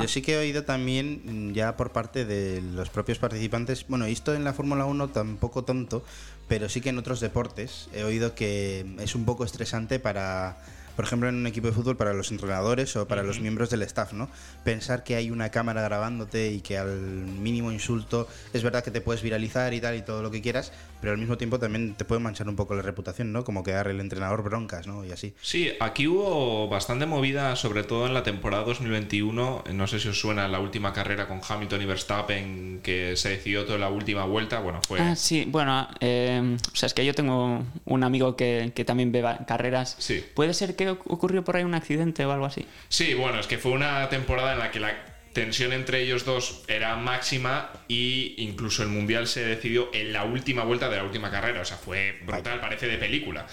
Yo 0.01 0.07
sí 0.07 0.23
que 0.23 0.35
he 0.35 0.39
oído 0.39 0.65
también, 0.65 1.23
mm, 1.25 1.53
ya 1.55 1.77
por 1.77 1.91
parte 1.91 2.25
de 2.25 2.63
los 2.63 2.89
propios 2.89 3.19
participantes, 3.19 3.85
bueno, 3.89 4.05
esto 4.05 4.35
en 4.35 4.45
la 4.45 4.53
Fórmula 4.53 4.85
1 4.85 5.09
tampoco 5.09 5.65
tanto, 5.65 6.05
pero 6.49 6.69
sí 6.69 6.81
que 6.81 6.91
en 6.91 6.99
otros 6.99 7.21
deportes 7.21 7.89
he 7.93 8.05
oído 8.05 8.35
que 8.35 8.87
es 9.01 9.15
un 9.15 9.25
poco 9.25 9.45
estresante 9.45 9.99
para, 9.99 10.57
por 10.95 11.05
ejemplo, 11.05 11.29
en 11.29 11.35
un 11.35 11.47
equipo 11.49 11.67
de 11.67 11.73
fútbol, 11.73 11.97
para 11.97 12.13
los 12.13 12.31
entrenadores 12.31 12.95
o 12.95 13.09
para 13.09 13.25
los 13.25 13.41
miembros 13.41 13.71
del 13.71 13.83
staff, 13.83 14.13
¿no? 14.13 14.29
Pensar 14.63 15.03
que 15.03 15.17
hay 15.17 15.31
una 15.33 15.51
cámara 15.51 15.83
grabándote 15.83 16.53
y 16.53 16.61
que 16.61 16.79
al 16.79 17.01
mínimo 17.01 17.73
insulto 17.73 18.29
es 18.53 18.63
verdad 18.63 18.85
que 18.85 18.93
te 18.93 19.01
puedes 19.01 19.23
viralizar 19.23 19.75
y 19.75 19.81
tal 19.81 19.97
y 19.97 20.03
todo 20.03 20.23
lo 20.23 20.31
que 20.31 20.43
quieras, 20.43 20.71
pero 21.03 21.13
al 21.13 21.19
mismo 21.19 21.37
tiempo 21.37 21.59
también 21.59 21.95
te 21.95 22.07
puede 22.07 22.21
manchar 22.23 22.49
un 22.49 22.57
poco 22.57 22.75
la 22.75 22.81
reputación, 22.81 23.31
¿no? 23.33 23.45
Como 23.45 23.63
quedar 23.63 23.89
el 23.89 24.01
entrenador 24.01 24.43
broncas, 24.43 24.87
¿no? 24.87 25.05
Y 25.05 25.13
así. 25.13 25.35
Sí, 25.43 25.73
aquí 25.81 26.07
hubo 26.07 26.69
bastante 26.69 27.05
movida, 27.05 27.55
sobre 27.57 27.83
todo 27.85 28.07
en 28.07 28.15
la 28.15 28.23
temporada 28.23 28.63
2021. 28.65 29.65
No 29.73 29.87
sé 29.87 29.99
si 30.01 30.09
os 30.09 30.19
suena 30.19 30.49
la 30.49 30.61
última 30.61 30.93
carrera 30.95 31.29
con 31.29 31.41
Hamilton 31.47 31.83
y 31.83 31.85
Verstappen, 31.87 32.81
que 32.83 33.17
se 33.17 33.31
decidió 33.31 33.65
toda 33.65 33.79
la 33.79 33.89
última 33.91 34.25
vuelta. 34.25 34.61
Bueno, 34.61 34.81
fue. 34.87 35.01
Ah, 35.01 35.17
sí, 35.17 35.45
bueno, 35.47 35.89
eh, 36.01 36.57
o 36.73 36.77
sea, 36.77 36.87
es 36.87 36.95
que 36.95 37.05
yo 37.05 37.15
tengo 37.15 37.65
un 37.85 38.05
amigo 38.05 38.37
que, 38.37 38.73
que 38.75 38.85
también 38.85 39.11
ve 39.13 39.23
carreras. 39.47 39.97
Sí. 39.99 40.25
¿Puede 40.35 40.55
ser 40.55 40.77
que 40.77 40.91
oc- 40.93 41.03
ocurrió 41.09 41.43
por 41.45 41.57
ahí 41.57 41.65
un 41.65 41.75
accidente 41.75 42.25
o 42.25 42.33
algo 42.33 42.47
así? 42.47 42.65
Sí, 42.89 43.15
bueno, 43.15 43.41
es 43.41 43.49
que 43.49 43.59
fue 43.59 43.73
una 43.73 44.09
temporada 44.09 44.53
en 44.53 44.61
la 44.61 44.71
que 44.71 44.79
la 44.81 44.95
tensión 45.33 45.73
entre 45.73 46.03
ellos 46.03 46.25
dos 46.25 46.63
era 46.69 46.97
máxima 46.97 47.71
y 47.89 48.35
incluso 48.39 48.83
el 48.83 48.89
mundial 48.89 49.27
se 49.27 49.45
decidió 49.45 49.91
en 49.93 50.13
la 50.13 50.25
última 50.25 50.65
vuelta 50.65 50.89
de 50.89 50.97
la 50.97 51.05
última 51.05 51.31
carrera. 51.31 51.63
O 51.63 51.65
sea, 51.65 51.77
fue 51.77 52.21
brutal, 52.27 52.61
parece 52.61 52.87
de 52.87 52.99
película. 52.99 53.47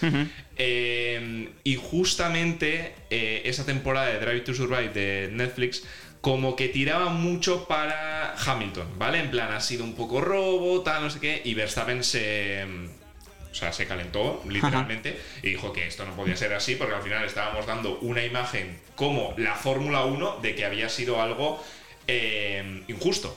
Eh, 0.58 1.50
y 1.64 1.76
justamente 1.76 2.94
eh, 3.10 3.42
esa 3.46 3.66
temporada 3.66 4.08
de 4.08 4.20
Drive 4.20 4.42
to 4.42 4.54
Survive 4.54 4.90
de 4.90 5.30
Netflix 5.32 5.84
como 6.22 6.56
que 6.56 6.68
tiraba 6.68 7.10
mucho 7.10 7.66
para 7.68 8.36
Hamilton, 8.36 9.00
¿vale? 9.00 9.20
En 9.20 9.32
plan, 9.32 9.54
ha 9.54 9.62
sido 9.62 9.86
un 9.86 9.96
poco 9.96 10.20
robo, 10.20 10.82
tal, 10.82 11.04
no 11.04 11.10
sé 11.10 11.20
qué, 11.20 11.42
y 11.46 11.54
Verstappen 11.54 12.04
se 12.04 12.66
O 13.52 13.56
sea, 13.56 13.74
se 13.74 13.88
calentó 13.88 14.44
literalmente 14.48 15.20
y 15.42 15.50
dijo 15.50 15.74
que 15.74 15.88
esto 15.88 16.06
no 16.06 16.16
podía 16.16 16.36
ser 16.36 16.54
así 16.54 16.76
porque 16.76 16.96
al 16.96 17.02
final 17.02 17.26
estábamos 17.26 17.66
dando 17.66 17.98
una 18.00 18.24
imagen 18.24 18.80
como 18.96 19.34
la 19.38 19.56
Fórmula 19.56 20.06
1 20.06 20.38
de 20.42 20.56
que 20.56 20.66
había 20.66 20.88
sido 20.88 21.22
algo 21.22 21.64
eh, 22.08 22.84
injusto 22.88 23.36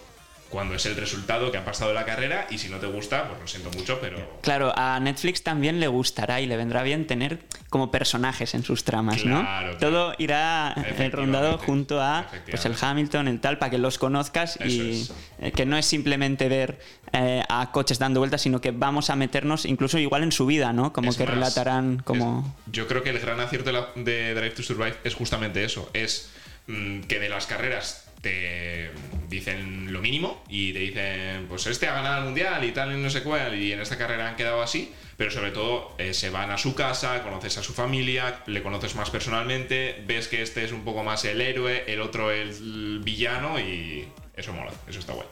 cuando 0.52 0.74
es 0.74 0.84
el 0.84 0.94
resultado 0.96 1.50
que 1.50 1.56
ha 1.56 1.64
pasado 1.64 1.94
la 1.94 2.04
carrera 2.04 2.46
y 2.50 2.58
si 2.58 2.68
no 2.68 2.76
te 2.76 2.86
gusta, 2.86 3.26
pues 3.26 3.40
lo 3.40 3.48
siento 3.48 3.70
mucho, 3.70 3.98
pero... 4.02 4.38
Claro, 4.42 4.70
a 4.76 5.00
Netflix 5.00 5.42
también 5.42 5.80
le 5.80 5.88
gustará 5.88 6.42
y 6.42 6.46
le 6.46 6.58
vendrá 6.58 6.82
bien 6.82 7.06
tener 7.06 7.38
como 7.70 7.90
personajes 7.90 8.52
en 8.54 8.62
sus 8.62 8.84
tramas, 8.84 9.24
¿no? 9.24 9.40
Claro. 9.40 9.78
Todo 9.78 10.14
irá 10.18 10.74
eh, 10.76 11.08
rondado 11.10 11.56
junto 11.56 12.02
a 12.02 12.26
pues, 12.50 12.66
el. 12.66 12.74
Hamilton, 12.78 13.28
el 13.28 13.40
tal, 13.40 13.56
para 13.56 13.70
que 13.70 13.78
los 13.78 13.96
conozcas 13.96 14.58
y 14.62 15.08
eh, 15.38 15.52
que 15.52 15.64
no 15.64 15.78
es 15.78 15.86
simplemente 15.86 16.50
ver 16.50 16.78
eh, 17.14 17.42
a 17.48 17.72
coches 17.72 17.98
dando 17.98 18.20
vueltas, 18.20 18.42
sino 18.42 18.60
que 18.60 18.72
vamos 18.72 19.08
a 19.08 19.16
meternos 19.16 19.64
incluso 19.64 19.98
igual 19.98 20.22
en 20.22 20.32
su 20.32 20.44
vida, 20.44 20.74
¿no? 20.74 20.92
Como 20.92 21.08
Es 21.10 21.16
que 21.16 21.24
más, 21.24 21.34
relatarán 21.34 22.02
como... 22.04 22.54
es- 22.66 22.72
yo 22.72 22.86
creo 22.86 23.02
que 23.02 23.08
el 23.10 23.18
gran 23.20 23.40
acierto 23.40 23.72
de, 23.72 23.72
la- 23.72 23.88
de 23.96 24.34
Drive 24.34 24.50
to 24.50 24.62
Survive 24.62 24.96
es 25.04 25.14
justamente 25.14 25.64
eso. 25.64 25.88
Es 25.94 26.28
mm, 26.66 27.00
que 27.04 27.18
de 27.20 27.30
las 27.30 27.46
carreras 27.46 28.04
te 28.22 28.90
dicen 29.28 29.92
lo 29.92 30.00
mínimo 30.00 30.42
y 30.48 30.72
te 30.72 30.78
dicen, 30.78 31.46
pues 31.48 31.66
este 31.66 31.88
ha 31.88 31.94
ganado 31.94 32.18
el 32.18 32.24
mundial 32.24 32.64
y 32.64 32.72
tal 32.72 32.96
y 32.96 33.02
no 33.02 33.10
sé 33.10 33.22
cuál, 33.22 33.60
y 33.60 33.72
en 33.72 33.80
esta 33.80 33.98
carrera 33.98 34.28
han 34.28 34.36
quedado 34.36 34.62
así, 34.62 34.92
pero 35.16 35.30
sobre 35.30 35.50
todo 35.50 35.94
eh, 35.98 36.14
se 36.14 36.30
van 36.30 36.50
a 36.50 36.56
su 36.56 36.74
casa, 36.74 37.22
conoces 37.22 37.58
a 37.58 37.62
su 37.62 37.74
familia, 37.74 38.42
le 38.46 38.62
conoces 38.62 38.94
más 38.94 39.10
personalmente, 39.10 40.02
ves 40.06 40.28
que 40.28 40.40
este 40.40 40.64
es 40.64 40.72
un 40.72 40.84
poco 40.84 41.02
más 41.02 41.24
el 41.24 41.40
héroe, 41.40 41.84
el 41.86 42.00
otro 42.00 42.30
el 42.30 43.00
villano 43.04 43.58
y 43.58 44.06
eso 44.36 44.52
mola, 44.52 44.70
eso 44.88 45.00
está 45.00 45.12
guay. 45.12 45.26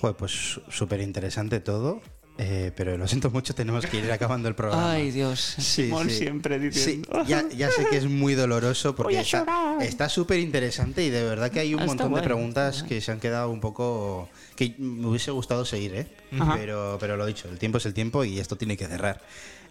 Joder, 0.00 0.16
pues 0.16 0.60
súper 0.68 1.00
interesante 1.00 1.60
todo. 1.60 2.02
Eh, 2.42 2.72
pero 2.74 2.96
lo 2.96 3.06
siento 3.06 3.28
mucho, 3.30 3.54
tenemos 3.54 3.84
que 3.84 3.98
ir 3.98 4.10
acabando 4.10 4.48
el 4.48 4.54
programa. 4.54 4.92
Ay, 4.92 5.10
Dios, 5.10 5.38
Sí, 5.58 5.84
Simón 5.84 6.08
sí. 6.08 6.16
siempre 6.16 6.58
Sí, 6.58 6.68
diciendo... 6.68 7.22
ya, 7.26 7.44
ya 7.50 7.70
sé 7.70 7.84
que 7.90 7.98
es 7.98 8.06
muy 8.06 8.34
doloroso 8.34 8.92
Voy 8.96 9.14
porque 9.14 9.18
a 9.36 9.76
está 9.84 10.08
súper 10.08 10.38
interesante 10.40 11.04
y 11.04 11.10
de 11.10 11.22
verdad 11.22 11.50
que 11.50 11.60
hay 11.60 11.74
un 11.74 11.80
Ah, 11.80 11.84
está 11.84 12.04
montón 12.04 12.14
de 12.14 12.22
preguntas 12.22 12.82
que 12.82 13.00
se 13.02 13.12
han 13.12 13.20
quedado 13.20 13.50
un 13.50 13.60
poco 13.60 14.28
que 14.56 14.74
me 14.78 15.06
hubiese 15.06 15.30
gustado 15.32 15.64
seguir, 15.66 15.94
¿eh? 15.94 16.06
Ajá. 16.38 16.54
Pero, 16.56 16.96
pero 16.98 17.16
lo 17.18 17.26
dicho, 17.26 17.46
el 17.50 17.58
tiempo 17.58 17.76
es 17.78 17.84
el 17.86 17.92
tiempo 17.94 18.24
y 18.24 18.38
esto 18.40 18.56
tiene 18.56 18.76
que 18.76 18.86
cerrar. 18.86 19.20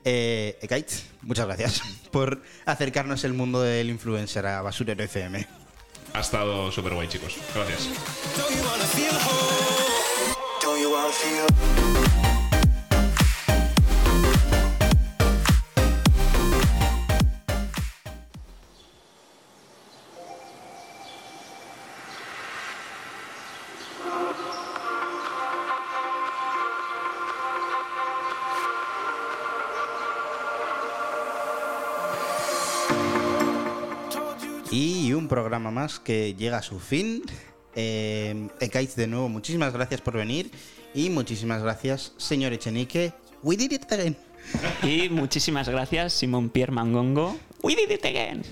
Eh, 0.05 0.57
Ekait, 0.61 0.89
muchas 1.24 1.47
gracias 1.47 1.82
por 2.11 2.41
acercarnos 2.65 3.24
el 3.24 3.34
mundo 3.34 3.61
del 3.61 3.89
influencer 3.89 4.45
a 4.45 4.61
Basurero 4.61 5.03
FM. 5.03 5.45
Ha 6.13 6.20
estado 6.22 6.72
súper 6.72 6.93
guay, 6.93 7.07
chicos. 7.07 7.36
Gracias. 7.53 7.89
Programa 35.70 35.82
más 35.82 35.99
que 35.99 36.36
llega 36.36 36.57
a 36.57 36.61
su 36.61 36.80
fin. 36.80 37.24
Eh, 37.76 38.47
Ekait, 38.59 38.93
de 38.95 39.07
nuevo, 39.07 39.30
muchísimas 39.30 39.74
gracias 39.74 40.01
por 40.01 40.15
venir 40.15 40.51
y 40.93 41.09
muchísimas 41.09 41.61
gracias, 41.61 42.13
señor 42.17 42.53
Echenique. 42.53 43.13
We 43.43 43.55
did 43.55 43.72
it 43.72 43.91
again. 43.91 44.17
Y 44.84 45.09
muchísimas 45.09 45.70
gracias, 45.70 46.13
Simón 46.13 46.49
Pierre 46.49 46.72
Mangongo. 46.72 47.38
We 47.61 47.76
did 47.76 47.91
it 47.91 48.05
again. 48.05 48.43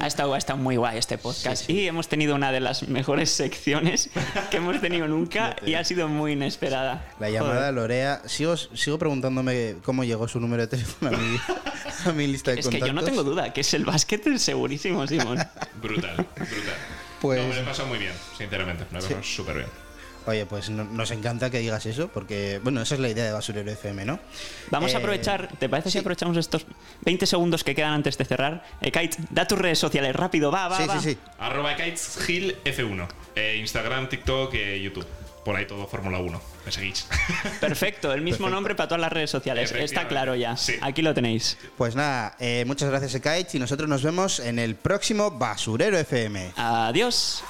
Ha 0.00 0.06
estado, 0.06 0.34
ha 0.34 0.38
estado 0.38 0.58
muy 0.58 0.76
guay 0.76 0.98
este 0.98 1.16
podcast. 1.16 1.68
Y 1.68 1.88
hemos 1.88 2.08
tenido 2.08 2.34
una 2.34 2.52
de 2.52 2.60
las 2.60 2.88
mejores 2.88 3.30
secciones 3.30 4.10
que 4.50 4.58
hemos 4.58 4.80
tenido 4.80 5.08
nunca 5.08 5.56
y 5.66 5.74
ha 5.74 5.84
sido 5.84 6.08
muy 6.08 6.32
inesperada. 6.32 7.08
La 7.18 7.30
llamada 7.30 7.68
a 7.68 7.72
Lorea. 7.72 8.22
Sigo, 8.26 8.56
sigo 8.56 8.98
preguntándome 8.98 9.76
cómo 9.82 10.04
llegó 10.04 10.28
su 10.28 10.40
número 10.40 10.62
de 10.62 10.68
teléfono 10.68 11.16
a 11.16 11.18
mi, 11.18 11.36
a 12.04 12.12
mi 12.12 12.26
lista 12.26 12.50
de 12.52 12.60
Es 12.60 12.66
que 12.66 12.78
contactos. 12.78 12.88
yo 12.88 12.92
no 12.92 13.02
tengo 13.02 13.24
duda, 13.24 13.52
que 13.52 13.62
es 13.62 13.74
el 13.74 13.86
básquet 13.86 14.36
segurísimo, 14.36 15.06
Simón. 15.06 15.38
Brutal, 15.80 16.16
brutal. 16.16 16.74
Pues- 17.20 17.40
No, 17.40 17.48
me 17.48 17.54
lo 17.54 17.60
he 17.60 17.64
pasado 17.64 17.88
muy 17.88 17.98
bien, 17.98 18.12
sinceramente. 18.36 18.84
Me 18.90 18.98
lo 19.00 19.04
he 19.04 19.08
pasado 19.08 19.22
súper 19.22 19.56
bien. 19.56 19.68
Oye, 20.26 20.44
pues 20.44 20.68
no- 20.68 20.84
nos 20.84 21.10
encanta 21.12 21.48
que 21.50 21.58
digas 21.60 21.86
eso, 21.86 22.08
porque, 22.08 22.60
bueno, 22.62 22.82
esa 22.82 22.94
es 22.94 23.00
la 23.00 23.08
idea 23.08 23.24
de 23.24 23.32
Basurero 23.32 23.70
FM, 23.70 24.04
¿no? 24.04 24.20
Vamos 24.70 24.92
a 24.92 24.98
Eh, 24.98 25.00
aprovechar, 25.00 25.48
¿te 25.58 25.68
parece 25.68 25.90
si 25.90 25.98
aprovechamos 25.98 26.36
estos 26.36 26.66
20 27.02 27.24
segundos 27.26 27.64
que 27.64 27.74
quedan 27.74 27.94
antes 27.94 28.18
de 28.18 28.26
cerrar? 28.26 28.62
Eh, 28.82 28.92
Kite, 28.92 29.16
da 29.30 29.46
tus 29.48 29.58
redes 29.58 29.78
sociales, 29.78 30.14
rápido, 30.14 30.52
va, 30.52 30.68
va, 30.68 30.76
Sí, 30.76 30.86
va. 30.86 31.00
sí, 31.00 31.12
sí. 31.12 31.18
Arroba 31.38 31.74
KitesGil 31.74 32.56
F1. 32.64 33.08
Eh, 33.34 33.56
Instagram, 33.60 34.08
TikTok, 34.10 34.52
eh, 34.54 34.80
YouTube. 34.82 35.06
Por 35.44 35.56
ahí 35.56 35.66
todo 35.66 35.86
Fórmula 35.86 36.18
1. 36.18 36.40
Me 36.70 36.74
seguís. 36.74 37.06
Perfecto, 37.60 38.12
el 38.12 38.22
mismo 38.22 38.48
nombre 38.48 38.76
para 38.76 38.88
todas 38.88 39.00
las 39.00 39.12
redes 39.12 39.28
sociales. 39.30 39.72
Está 39.72 40.06
claro 40.06 40.36
ya. 40.36 40.56
sí. 40.56 40.74
Aquí 40.80 41.02
lo 41.02 41.12
tenéis. 41.12 41.58
Pues 41.76 41.96
nada, 41.96 42.36
eh, 42.38 42.64
muchas 42.64 42.88
gracias, 42.88 43.12
Ekait, 43.16 43.52
y 43.56 43.58
nosotros 43.58 43.88
nos 43.88 44.04
vemos 44.04 44.38
en 44.38 44.60
el 44.60 44.76
próximo 44.76 45.32
Basurero 45.32 45.98
FM. 45.98 46.52
Adiós. 46.56 47.42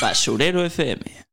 Basurero 0.00 0.64
FM. 0.64 1.27